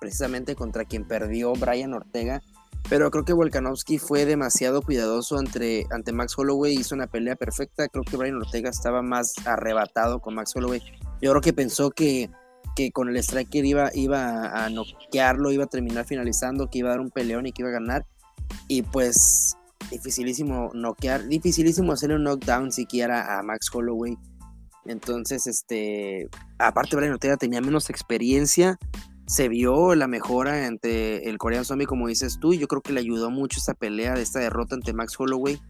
precisamente 0.00 0.56
contra 0.56 0.84
quien 0.84 1.04
perdió 1.06 1.52
Brian 1.52 1.92
Ortega. 1.94 2.40
Pero 2.88 3.10
creo 3.10 3.24
que 3.24 3.34
Volkanovski 3.34 3.98
fue 3.98 4.24
demasiado 4.24 4.82
cuidadoso 4.82 5.36
ante, 5.38 5.86
ante 5.90 6.12
Max 6.12 6.32
Holloway, 6.36 6.74
hizo 6.74 6.94
una 6.94 7.06
pelea 7.06 7.36
perfecta. 7.36 7.86
Creo 7.88 8.02
que 8.04 8.16
Brian 8.16 8.36
Ortega 8.36 8.70
estaba 8.70 9.02
más 9.02 9.34
arrebatado 9.46 10.18
con 10.20 10.34
Max 10.34 10.52
Holloway. 10.56 10.80
Yo 11.20 11.30
creo 11.30 11.40
que 11.42 11.52
pensó 11.52 11.90
que, 11.90 12.30
que 12.74 12.90
con 12.90 13.08
el 13.10 13.18
striker 13.18 13.64
iba, 13.64 13.90
iba 13.94 14.64
a 14.64 14.70
noquearlo, 14.70 15.52
iba 15.52 15.64
a 15.64 15.68
terminar 15.68 16.06
finalizando, 16.06 16.68
que 16.70 16.78
iba 16.78 16.88
a 16.88 16.92
dar 16.92 17.00
un 17.00 17.10
peleón 17.10 17.46
y 17.46 17.52
que 17.52 17.62
iba 17.62 17.68
a 17.68 17.72
ganar. 17.74 18.06
Y 18.66 18.82
pues 18.82 19.54
dificilísimo 19.90 20.70
noquear, 20.72 21.26
dificilísimo 21.28 21.92
hacerle 21.92 22.16
un 22.16 22.24
knockdown 22.24 22.72
siquiera 22.72 23.38
a 23.38 23.42
Max 23.42 23.68
Holloway. 23.74 24.16
Entonces, 24.86 25.46
este, 25.46 26.28
aparte 26.58 26.96
Brian 26.96 27.12
Ortega 27.12 27.36
tenía 27.36 27.60
menos 27.60 27.90
experiencia, 27.90 28.78
se 29.30 29.48
vio 29.48 29.94
la 29.94 30.08
mejora 30.08 30.66
ante 30.66 31.30
el 31.30 31.38
Korean 31.38 31.64
Zombie, 31.64 31.86
como 31.86 32.08
dices 32.08 32.40
tú, 32.40 32.52
y 32.52 32.58
yo 32.58 32.66
creo 32.66 32.80
que 32.82 32.92
le 32.92 32.98
ayudó 32.98 33.30
mucho 33.30 33.60
esta 33.60 33.74
pelea 33.74 34.14
de 34.14 34.22
esta 34.22 34.40
derrota 34.40 34.74
ante 34.74 34.92
Max 34.92 35.14
Holloway, 35.20 35.60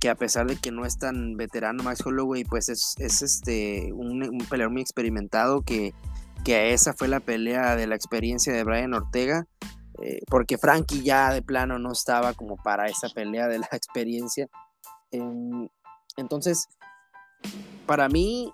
que 0.00 0.08
a 0.08 0.14
pesar 0.14 0.46
de 0.46 0.54
que 0.56 0.70
no 0.70 0.84
es 0.86 0.98
tan 0.98 1.34
veterano 1.36 1.82
Max 1.82 2.06
Holloway, 2.06 2.44
pues 2.44 2.68
es, 2.68 2.94
este, 2.98 3.92
un, 3.92 4.38
peleador 4.48 4.72
muy 4.72 4.82
experimentado, 4.82 5.62
que, 5.62 5.92
que 6.44 6.72
esa 6.74 6.92
fue 6.92 7.08
la 7.08 7.18
pelea 7.18 7.74
de 7.74 7.88
la 7.88 7.96
experiencia 7.96 8.52
de 8.52 8.62
Brian 8.62 8.94
Ortega, 8.94 9.46
eh, 10.00 10.20
porque 10.28 10.56
Frankie 10.56 11.02
ya 11.02 11.32
de 11.32 11.42
plano 11.42 11.80
no 11.80 11.90
estaba 11.90 12.34
como 12.34 12.54
para 12.56 12.86
esa 12.86 13.08
pelea 13.08 13.48
de 13.48 13.58
la 13.58 13.68
experiencia. 13.72 14.46
Em, 15.10 15.68
entonces, 16.16 16.68
para 17.84 18.08
mí, 18.08 18.52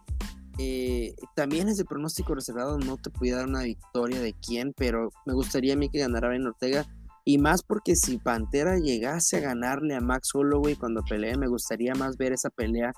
eh, 0.61 1.15
también 1.37 1.69
ese 1.69 1.85
pronóstico 1.85 2.35
reservado, 2.35 2.79
no 2.79 2.97
te 2.97 3.11
podía 3.11 3.37
dar 3.37 3.47
una 3.47 3.63
victoria 3.63 4.21
de 4.21 4.33
quién, 4.35 4.75
pero 4.77 5.11
me 5.25 5.33
gustaría 5.33 5.75
a 5.75 5.77
mí 5.77 5.89
que 5.89 6.01
ganara 6.01 6.29
Brian 6.29 6.47
Ortega. 6.47 6.85
Y 7.25 7.39
más 7.39 7.63
porque 7.63 7.95
si 7.95 8.19
Pantera 8.19 8.77
llegase 8.79 9.37
a 9.37 9.41
ganarle 9.41 9.95
a 9.95 10.01
Max 10.01 10.31
Holloway 10.35 10.75
cuando 10.75 11.03
pelee, 11.05 11.37
me 11.37 11.47
gustaría 11.47 11.95
más 11.95 12.17
ver 12.17 12.33
esa 12.33 12.51
pelea 12.51 12.93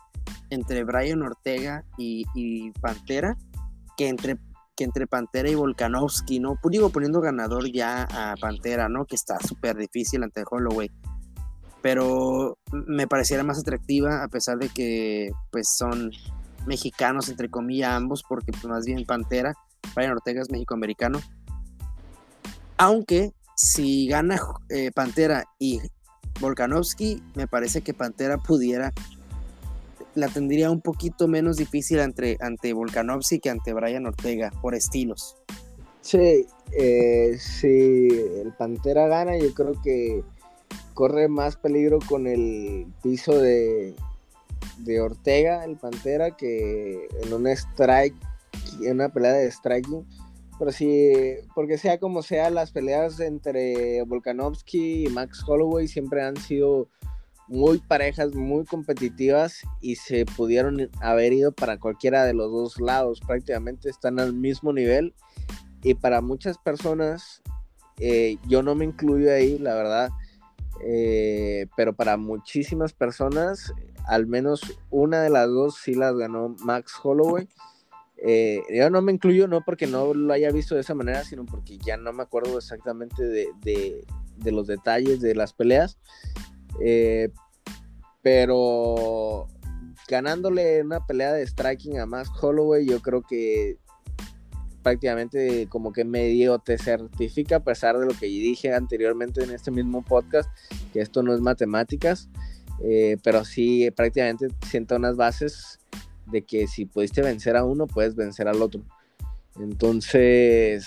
entre 0.51 0.85
Brian 0.85 1.23
Ortega 1.23 1.85
y, 1.99 2.25
Pantera 2.81 3.37
que 3.97 4.09
entre, 4.09 4.39
que 4.77 4.85
entre 4.85 5.07
Pantera 5.09 5.51
y 5.51 5.57
Volkanovski, 5.57 6.39
¿no? 6.41 6.57
Pues 6.63 6.73
digo, 6.73 6.91
poniendo 6.91 7.21
ganador 7.21 7.71
ya 7.71 8.05
a 8.09 8.37
Pantera, 8.41 8.89
¿no? 8.89 9.05
Que 9.05 9.17
está 9.17 9.39
súper 9.41 9.77
difícil 9.77 10.23
ante 10.23 10.45
Holloway. 10.49 10.91
Pero 11.83 12.57
me 12.73 13.07
pareciera 13.09 13.43
más 13.43 13.59
atractiva 13.59 14.23
a 14.23 14.29
pesar 14.29 14.59
de 14.59 14.69
que 14.69 15.31
pues 15.51 15.69
son 15.77 16.11
mexicanos, 16.67 17.29
entre 17.29 17.49
comillas, 17.49 17.93
ambos, 17.93 18.23
porque 18.29 18.53
pues, 18.53 18.65
más 18.65 18.85
bien 18.85 19.05
Pantera, 19.05 19.55
Brian 19.95 20.13
Ortega 20.13 20.43
es 20.43 20.49
americano. 20.71 21.21
Aunque 22.77 23.33
si 23.57 24.07
gana 24.09 24.41
eh, 24.69 24.91
Pantera 24.95 25.45
y 25.59 25.81
Volkanovski, 26.41 27.23
me 27.35 27.47
parece 27.47 27.83
que 27.83 27.95
Pantera 27.95 28.39
pudiera, 28.39 28.93
la 30.15 30.29
tendría 30.29 30.71
un 30.71 30.81
poquito 30.81 31.29
menos 31.29 31.57
difícil 31.57 32.01
ante, 32.01 32.37
ante 32.41 32.73
Volkanovski 32.73 33.39
que 33.41 33.51
ante 33.51 33.73
Brian 33.73 34.07
Ortega, 34.07 34.51
por 34.63 34.75
estilos. 34.75 35.37
Sí, 36.01 36.47
eh, 36.73 37.37
si 37.39 38.09
el 38.39 38.53
Pantera 38.59 39.07
gana, 39.07 39.37
yo 39.39 39.53
creo 39.53 39.73
que 39.83 40.25
corre 40.95 41.29
más 41.29 41.57
peligro 41.57 41.99
con 42.09 42.27
el 42.27 42.87
piso 43.03 43.39
de, 43.39 43.95
de 44.79 45.01
Ortega, 45.01 45.65
el 45.65 45.77
Pantera, 45.77 46.37
que 46.37 47.07
en 47.23 47.33
un 47.33 47.47
strike, 47.47 48.15
en 48.85 48.95
una 48.95 49.09
pelea 49.11 49.33
de 49.33 49.51
striking, 49.51 50.07
pero 50.59 50.73
sí, 50.73 51.11
porque 51.55 51.79
sea 51.79 51.99
como 51.99 52.23
sea, 52.23 52.51
las 52.51 52.71
peleas 52.71 53.19
entre 53.21 54.03
Volkanovski 54.03 55.05
y 55.07 55.09
Max 55.09 55.43
Holloway 55.47 55.89
siempre 55.89 56.23
han 56.23 56.37
sido 56.37 56.89
muy 57.49 57.79
parejas, 57.79 58.35
muy 58.35 58.65
competitivas 58.65 59.63
y 59.81 59.97
se 59.97 60.25
pudieron 60.27 60.91
haber 61.01 61.33
ido 61.33 61.53
para 61.53 61.79
cualquiera 61.81 62.25
de 62.25 62.35
los 62.35 62.51
dos 62.53 62.81
lados, 62.81 63.21
prácticamente 63.27 63.89
están 63.89 64.21
al 64.21 64.35
mismo 64.35 64.73
nivel 64.73 65.15
y 65.83 65.95
para 65.95 66.21
muchas 66.21 66.59
personas, 66.59 67.43
eh, 67.99 68.37
yo 68.47 68.63
no 68.63 68.75
me 68.75 68.85
incluyo 68.85 69.33
ahí, 69.33 69.59
la 69.59 69.75
verdad, 69.75 70.11
eh, 70.85 71.67
pero 71.77 71.95
para 71.95 72.17
muchísimas 72.19 72.93
personas 72.93 73.73
al 74.07 74.27
menos 74.27 74.61
una 74.91 75.23
de 75.23 75.31
las 75.31 75.49
dos 75.49 75.77
sí 75.83 75.95
las 75.95 76.15
ganó 76.17 76.55
Max 76.65 76.93
Holloway. 77.03 77.49
Eh, 78.23 78.63
yo 78.75 78.91
no 78.91 79.01
me 79.01 79.13
incluyo, 79.13 79.49
no 79.49 79.63
porque 79.63 79.87
no 79.87 80.13
lo 80.13 80.33
haya 80.33 80.51
visto 80.51 80.75
de 80.75 80.83
esa 80.83 80.95
manera, 80.95 81.25
sino 81.25 81.47
porque 81.47 81.79
ya 81.79 81.97
no 81.97 82.13
me 82.13 82.23
acuerdo 82.23 82.59
exactamente 82.59 83.25
de, 83.27 84.05
los 84.45 84.67
detalles 84.67 85.21
de 85.21 85.35
las 85.35 85.53
peleas. 85.53 85.99
Eh, 86.83 87.31
pero 88.23 89.47
ganándole 90.09 90.83
una 90.83 91.07
pelea 91.07 91.33
de 91.33 91.47
striking 91.47 91.99
a 91.99 92.07
Max 92.07 92.31
Holloway, 92.41 92.87
yo 92.87 93.01
creo 93.01 93.23
que 93.23 93.79
prácticamente 94.83 95.67
como 95.69 95.93
que 95.93 96.05
medio 96.05 96.59
te 96.59 96.77
certifica, 96.79 97.57
a 97.57 97.61
pesar 97.65 97.99
de 97.99 98.07
lo 98.07 98.13
que 98.15 98.27
dije 98.27 98.73
anteriormente 98.75 99.43
en 99.43 99.51
este 99.51 99.71
mismo 99.71 100.03
podcast, 100.03 100.51
que 100.93 101.01
esto 101.01 101.23
no 101.23 101.35
es 101.35 101.41
matemáticas. 101.41 102.29
Eh, 102.83 103.19
pero 103.23 103.45
sí 103.45 103.91
prácticamente 103.91 104.49
sienta 104.67 104.97
unas 104.97 105.17
bases 105.17 105.81
de 106.27 106.43
que 106.43 106.67
si 106.67 106.87
pudiste 106.87 107.23
vencer 107.23 107.57
a 107.57 107.65
uno, 107.65 107.87
puedes 107.87 108.15
vencer 108.15 108.49
al 108.49 108.63
otro. 108.63 108.83
Entonces... 109.57 110.87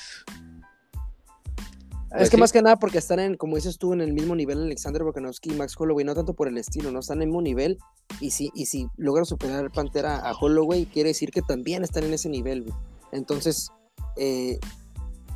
Es 2.18 2.30
que 2.30 2.38
más 2.38 2.52
que 2.52 2.61
nada 2.61 2.78
porque 2.78 2.99
están 2.99 3.20
en, 3.20 3.38
como 3.38 3.56
dices 3.56 3.80
tú, 3.80 3.91
en 3.91 3.99
el 3.99 4.14
mismo 4.14 4.36
nivel 4.36 4.61
Alexander 4.61 5.02
Volkanovski 5.03 5.49
y 5.49 5.56
Max 5.56 5.74
Holloway, 5.76 6.06
no 6.06 6.14
tanto 6.14 6.36
por 6.36 6.48
el 6.48 6.60
estilo, 6.60 6.91
no 6.91 6.99
están 6.99 7.18
en 7.18 7.22
el 7.24 7.28
mismo 7.30 7.41
nivel. 7.41 7.80
Y 8.20 8.30
si, 8.32 8.52
y 8.53 8.68
si 8.68 8.88
logran 8.98 9.26
superar 9.26 9.72
Pantera 9.72 10.18
a 10.18 10.34
Holloway, 10.34 10.86
quiere 10.86 11.10
decir 11.10 11.32
que 11.32 11.41
también 11.41 11.84
están 11.84 12.03
en 12.03 12.14
ese 12.14 12.30
nivel. 12.30 12.72
Entonces, 13.11 13.70
eh, 14.15 14.60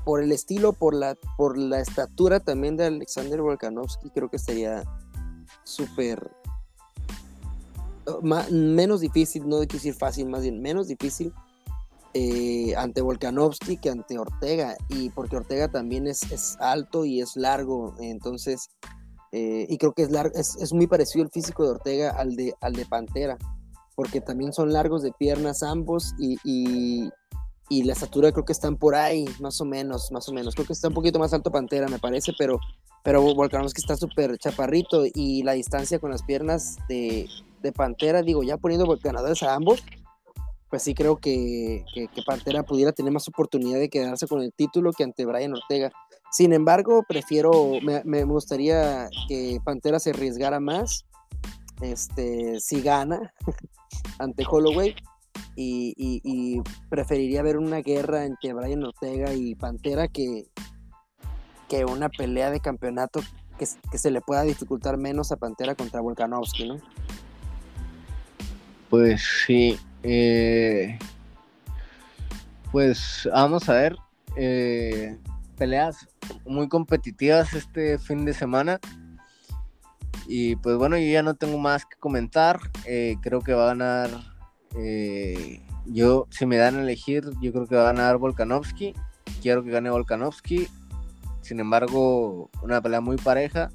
por 0.06 0.22
el 0.22 0.32
estilo, 0.32 0.72
por 0.72 0.94
la, 0.94 1.16
por 1.36 1.58
la 1.58 1.80
estatura 1.82 2.40
también 2.40 2.78
de 2.78 2.86
Alexander 2.86 3.42
Volkanovski, 3.42 4.12
creo 4.12 4.30
que 4.30 4.38
estaría 4.38 4.84
súper 5.64 6.30
menos 8.52 9.02
difícil, 9.02 9.48
no 9.48 9.60
hay 9.62 9.68
que 9.68 9.78
decir 9.78 9.94
fácil, 9.94 10.28
más 10.30 10.42
bien 10.44 10.62
menos 10.62 10.88
difícil 10.88 11.34
eh, 12.14 12.74
ante 12.76 13.02
Volkanovski 13.02 13.78
que 13.78 13.90
ante 13.90 14.18
Ortega, 14.18 14.78
y 14.90 15.10
porque 15.10 15.36
Ortega 15.36 15.68
también 15.68 16.08
es, 16.08 16.26
alto 16.60 17.06
y 17.06 17.22
es 17.22 17.36
largo, 17.36 17.94
entonces, 18.00 18.70
eh, 19.32 19.68
y 19.70 19.78
creo 19.78 19.94
que 19.94 20.04
es, 20.04 20.12
largo, 20.12 20.34
es, 20.36 20.74
muy 20.74 20.88
parecido 20.88 21.24
el 21.26 21.32
físico 21.32 21.64
de 21.64 21.70
Ortega 21.72 22.12
al 22.12 22.36
de, 22.36 22.54
al 22.62 22.74
de 22.74 22.86
Pantera, 22.86 23.38
porque 23.96 24.22
también 24.22 24.54
son 24.54 24.72
largos 24.74 25.02
de 25.04 25.12
piernas 25.12 25.62
ambos 25.64 26.14
y, 26.20 26.38
y, 26.44 27.12
la 27.84 27.94
estatura 27.94 28.32
creo 28.32 28.46
que 28.46 28.54
están 28.54 28.78
por 28.78 28.96
ahí, 28.96 29.26
más 29.42 29.60
o 29.60 29.66
menos, 29.66 30.12
más 30.14 30.28
o 30.30 30.34
menos, 30.34 30.56
creo 30.56 30.66
que 30.68 30.74
está 30.74 30.88
un 30.88 30.94
poquito 30.94 31.20
más 31.20 31.34
alto 31.34 31.52
Pantera, 31.52 31.88
me 31.90 32.00
parece, 32.00 32.32
pero, 32.38 32.58
pero 33.04 33.22
Volkanovski 33.22 33.82
está 33.82 33.98
súper 33.98 34.38
chaparrito 34.38 35.04
y 35.14 35.44
la 35.44 35.52
distancia 35.54 36.00
con 36.00 36.12
las 36.12 36.24
piernas 36.24 36.78
de 36.88 37.28
de 37.62 37.72
Pantera, 37.72 38.22
digo, 38.22 38.44
ya 38.44 38.58
poniendo 38.58 38.88
ganadores 39.04 39.44
a 39.44 39.56
ambos, 39.56 39.84
pues 40.70 40.84
sí 40.84 40.94
creo 40.94 41.18
que, 41.18 41.86
Pantera 42.26 42.64
pudiera 42.64 42.92
tener 42.92 43.12
más 43.12 43.28
oportunidad 43.28 43.80
de 43.80 43.90
quedarse 43.90 44.28
con 44.28 44.42
el 44.42 44.54
título 44.54 44.92
que 44.94 45.04
ante 45.04 45.26
Brian 45.26 45.54
Ortega. 45.54 45.92
Sin 46.32 46.54
embargo, 46.54 47.04
prefiero, 47.08 47.54
me, 48.04 48.24
gustaría 48.26 49.10
que 49.28 49.60
Pantera 49.64 50.00
se 50.00 50.10
arriesgara 50.12 50.60
más, 50.60 51.06
este, 51.82 52.60
si 52.60 52.82
gana 52.82 53.34
ante 54.20 54.44
Holloway, 54.50 54.96
y, 55.56 56.62
preferiría 56.90 57.42
ver 57.42 57.58
una 57.58 57.78
guerra 57.80 58.26
entre 58.26 58.54
Brian 58.54 58.84
Ortega 58.84 59.34
y 59.34 59.56
Pantera 59.56 60.08
que, 60.08 60.46
que 61.68 61.86
una 61.86 62.10
pelea 62.10 62.52
de 62.52 62.60
campeonato 62.60 63.22
que, 63.58 63.68
que 63.92 63.98
se 63.98 64.12
le 64.12 64.22
pueda 64.22 64.44
dificultar 64.44 64.98
menos 64.98 65.32
a 65.32 65.36
Pantera 65.38 65.74
contra 65.76 66.02
Volkanovski, 66.02 66.68
¿no? 66.68 66.80
Pues 68.90 69.22
sí. 69.46 69.78
Eh, 70.04 70.98
pues 72.72 73.28
vamos 73.32 73.68
a 73.70 73.74
ver. 73.74 73.96
Eh, 74.38 75.18
peleas 75.58 76.08
muy 76.46 76.70
competitivas 76.70 77.54
este 77.54 77.98
fin 77.98 78.24
de 78.26 78.34
semana. 78.34 78.80
Y 80.28 80.56
pues 80.58 80.78
bueno, 80.78 80.98
yo 80.98 81.08
ya 81.12 81.22
no 81.24 81.36
tengo 81.36 81.58
más 81.58 81.86
que 81.86 81.98
comentar. 81.98 82.60
Eh, 82.86 83.16
creo 83.22 83.42
que 83.42 83.54
va 83.54 83.64
a 83.64 83.76
ganar. 83.76 84.10
yo, 85.86 86.28
si 86.30 86.46
me 86.46 86.56
dan 86.58 86.76
a 86.78 86.82
elegir, 86.82 87.24
yo 87.42 87.52
creo 87.52 87.68
que 87.68 87.76
va 87.76 87.82
a 87.90 87.94
ganar 87.94 88.18
Volkanovski. 88.18 88.94
Quiero 89.42 89.64
que 89.66 89.72
gane 89.72 89.90
Volkanovski. 89.90 90.68
Sin 91.42 91.60
embargo, 91.60 92.50
una 92.64 92.82
pelea 92.82 93.02
muy 93.02 93.18
pareja. 93.18 93.70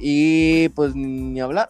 Y 0.00 0.70
pues 0.70 0.94
ni 0.94 1.38
hablar. 1.40 1.68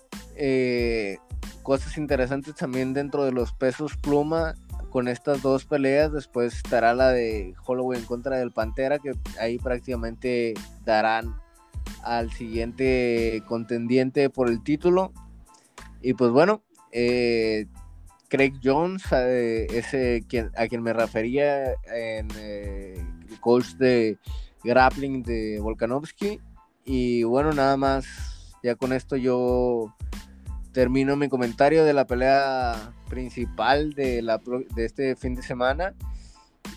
Cosas 1.62 1.98
interesantes 1.98 2.54
también 2.54 2.94
dentro 2.94 3.24
de 3.24 3.32
los 3.32 3.52
pesos 3.52 3.96
pluma 3.98 4.54
con 4.88 5.08
estas 5.08 5.42
dos 5.42 5.66
peleas. 5.66 6.10
Después 6.10 6.54
estará 6.56 6.94
la 6.94 7.10
de 7.10 7.54
Holloway 7.64 7.98
en 8.00 8.06
contra 8.06 8.36
del 8.38 8.50
Pantera, 8.50 8.98
que 8.98 9.12
ahí 9.38 9.58
prácticamente 9.58 10.54
darán 10.86 11.36
al 12.02 12.32
siguiente 12.32 13.42
contendiente 13.46 14.30
por 14.30 14.48
el 14.48 14.62
título. 14.62 15.12
Y 16.00 16.14
pues 16.14 16.30
bueno, 16.30 16.62
eh, 16.92 17.66
Craig 18.28 18.54
Jones, 18.64 19.02
eh, 19.12 19.66
ese 19.70 20.24
quien, 20.26 20.50
a 20.56 20.66
quien 20.66 20.82
me 20.82 20.94
refería 20.94 21.72
en 21.94 22.28
eh, 22.38 22.94
el 23.28 23.40
coach 23.40 23.74
de 23.74 24.16
grappling 24.64 25.22
de 25.22 25.60
Volkanovski. 25.60 26.40
Y 26.86 27.22
bueno, 27.24 27.52
nada 27.52 27.76
más, 27.76 28.06
ya 28.62 28.76
con 28.76 28.94
esto 28.94 29.16
yo 29.16 29.94
termino 30.72 31.16
mi 31.16 31.28
comentario 31.28 31.84
de 31.84 31.92
la 31.92 32.06
pelea 32.06 32.92
principal 33.08 33.92
de, 33.94 34.22
la, 34.22 34.40
de 34.74 34.84
este 34.84 35.16
fin 35.16 35.34
de 35.34 35.42
semana. 35.42 35.94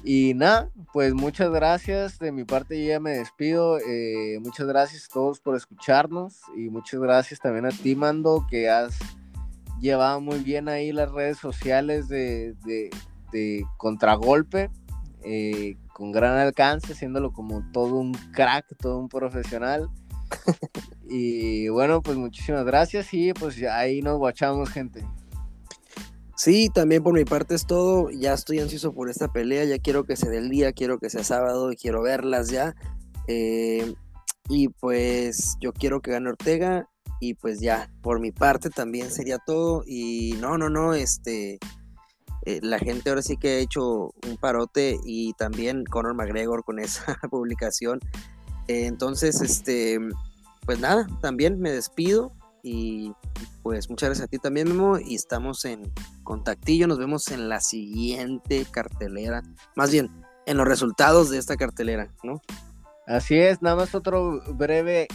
Y 0.04 0.34
nada, 0.34 0.70
pues 0.94 1.14
muchas 1.14 1.50
gracias. 1.52 2.20
De 2.20 2.32
mi 2.32 2.44
parte 2.46 2.84
ya 2.86 3.00
me 3.00 3.12
despido. 3.12 3.78
Eh, 3.80 4.40
muchas 4.42 4.68
gracias 4.68 5.06
a 5.10 5.14
todos 5.14 5.40
por 5.40 5.56
escucharnos 5.56 6.40
y 6.56 6.70
muchas 6.70 7.00
gracias 7.00 7.40
también 7.40 7.66
a 7.66 7.70
ti, 7.70 7.96
Mando, 7.96 8.46
que 8.50 8.70
has 8.70 8.98
llevado 9.80 10.22
muy 10.22 10.40
bien 10.40 10.70
ahí 10.70 10.92
las 10.92 11.12
redes 11.12 11.38
sociales 11.38 12.08
de, 12.08 12.56
de, 12.66 13.66
contragolpe, 13.78 14.70
eh, 15.24 15.76
con 15.94 16.12
gran 16.12 16.38
alcance, 16.38 16.94
haciéndolo 16.94 17.32
como 17.34 17.64
todo 17.72 17.96
un 17.96 18.14
crack, 18.34 18.66
todo 18.82 18.98
un 19.00 19.10
profesional. 19.10 19.90
y 21.10 21.68
bueno, 21.70 22.02
pues 22.02 22.18
muchísimas 22.18 22.66
gracias 22.66 23.14
y 23.14 23.34
pues 23.34 23.62
ahí 23.64 24.02
nos 24.02 24.18
guachamos, 24.18 24.70
gente. 24.70 25.06
Sí, 26.36 26.70
también 26.74 27.04
por 27.04 27.14
mi 27.14 27.26
parte 27.26 27.56
es 27.56 27.66
todo. 27.66 28.10
Ya 28.10 28.34
estoy 28.34 28.60
ansioso 28.60 28.94
por 28.94 29.10
esta 29.10 29.32
pelea. 29.32 29.64
Ya 29.66 29.78
quiero 29.80 30.04
que 30.04 30.16
sea 30.16 30.30
dé 30.30 30.40
el 30.40 30.50
día, 30.50 30.74
quiero 30.74 31.00
que 31.00 31.10
sea 31.10 31.24
sábado 31.24 31.72
y 31.72 31.78
quiero 31.78 32.02
verlas 32.02 32.50
ya. 32.50 32.76
Eh, 33.28 33.94
y 34.50 34.68
pues 34.70 35.56
yo 35.62 35.72
quiero 35.74 36.02
que 36.02 36.12
gane 36.12 36.30
Ortega. 36.30 36.88
Y 37.22 37.36
pues 37.36 37.62
ya, 37.62 37.90
por 38.02 38.20
mi 38.20 38.32
parte 38.32 38.70
también 38.70 39.10
sería 39.10 39.38
todo. 39.46 39.84
Y 39.86 40.36
no, 40.40 40.58
no, 40.58 40.70
no, 40.70 40.94
este. 40.94 41.60
Eh, 42.46 42.60
la 42.62 42.78
gente 42.78 43.10
ahora 43.10 43.22
sí 43.22 43.38
que 43.38 43.48
ha 43.48 43.58
hecho 43.60 44.12
un 44.28 44.36
parote 44.38 44.98
y 45.06 45.32
también 45.36 45.86
Conor 45.86 46.14
McGregor 46.14 46.66
con 46.66 46.78
esa 46.80 47.16
publicación 47.32 48.02
eh, 48.68 48.86
entonces, 48.86 49.42
este, 49.42 50.00
pues 50.66 50.80
nada, 50.80 51.08
también 51.22 51.60
me 51.60 51.72
despido 51.72 52.32
y 52.64 53.14
pues 53.62 53.90
muchas 53.90 54.10
gracias 54.10 54.26
a 54.26 54.30
ti 54.30 54.40
también, 54.40 54.70
Memo, 54.70 54.98
y 55.00 55.16
estamos 55.16 55.66
en 55.66 55.92
contactillo, 56.24 56.88
nos 56.88 56.98
vemos 56.98 57.28
en 57.30 57.50
la 57.50 57.60
siguiente 57.60 58.66
cartelera, 58.72 59.42
más 59.76 59.92
bien, 59.92 60.10
en 60.46 60.56
los 60.56 60.66
resultados 60.68 61.30
de 61.30 61.40
esta 61.40 61.58
cartelera, 61.58 62.08
¿no? 62.24 62.42
Así 63.06 63.36
es, 63.38 63.62
nada 63.62 63.76
más 63.76 63.96
otro 63.96 64.42
breve 64.54 65.08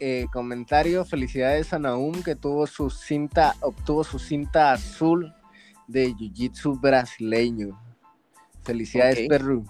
eh, 0.00 0.26
comentario, 0.32 1.04
felicidades 1.04 1.72
a 1.72 1.78
Naum 1.78 2.24
que 2.24 2.34
tuvo 2.34 2.66
su 2.66 2.90
cinta, 2.90 3.54
obtuvo 3.60 4.02
su 4.02 4.18
cinta 4.18 4.72
azul 4.72 5.32
de 5.86 6.12
Jiu-Jitsu 6.12 6.80
brasileño. 6.80 7.78
Felicidades, 8.64 9.28
Perú. 9.28 9.64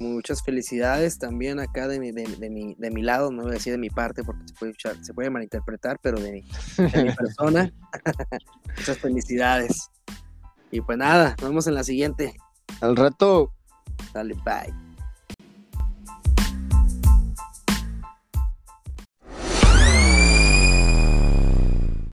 Muchas 0.00 0.42
felicidades 0.42 1.18
también 1.18 1.60
acá 1.60 1.86
de 1.86 2.00
mi, 2.00 2.10
de, 2.10 2.26
mi, 2.50 2.74
de 2.74 2.90
mi 2.90 3.02
lado, 3.02 3.30
no 3.30 3.42
voy 3.42 3.52
a 3.52 3.54
decir 3.54 3.72
de 3.72 3.78
mi 3.78 3.90
parte 3.90 4.24
porque 4.24 4.42
se 4.48 4.54
puede, 4.54 4.74
se 5.04 5.14
puede 5.14 5.30
malinterpretar, 5.30 5.98
pero 6.02 6.18
de 6.18 6.32
mi, 6.32 6.40
de 6.90 7.04
mi 7.04 7.12
persona. 7.12 7.72
Muchas 8.76 8.98
felicidades. 8.98 9.88
Y 10.72 10.80
pues 10.80 10.98
nada, 10.98 11.30
nos 11.40 11.48
vemos 11.48 11.66
en 11.68 11.74
la 11.74 11.84
siguiente. 11.84 12.34
Al 12.80 12.96
rato. 12.96 13.52
Dale, 14.12 14.34
bye. 14.44 14.83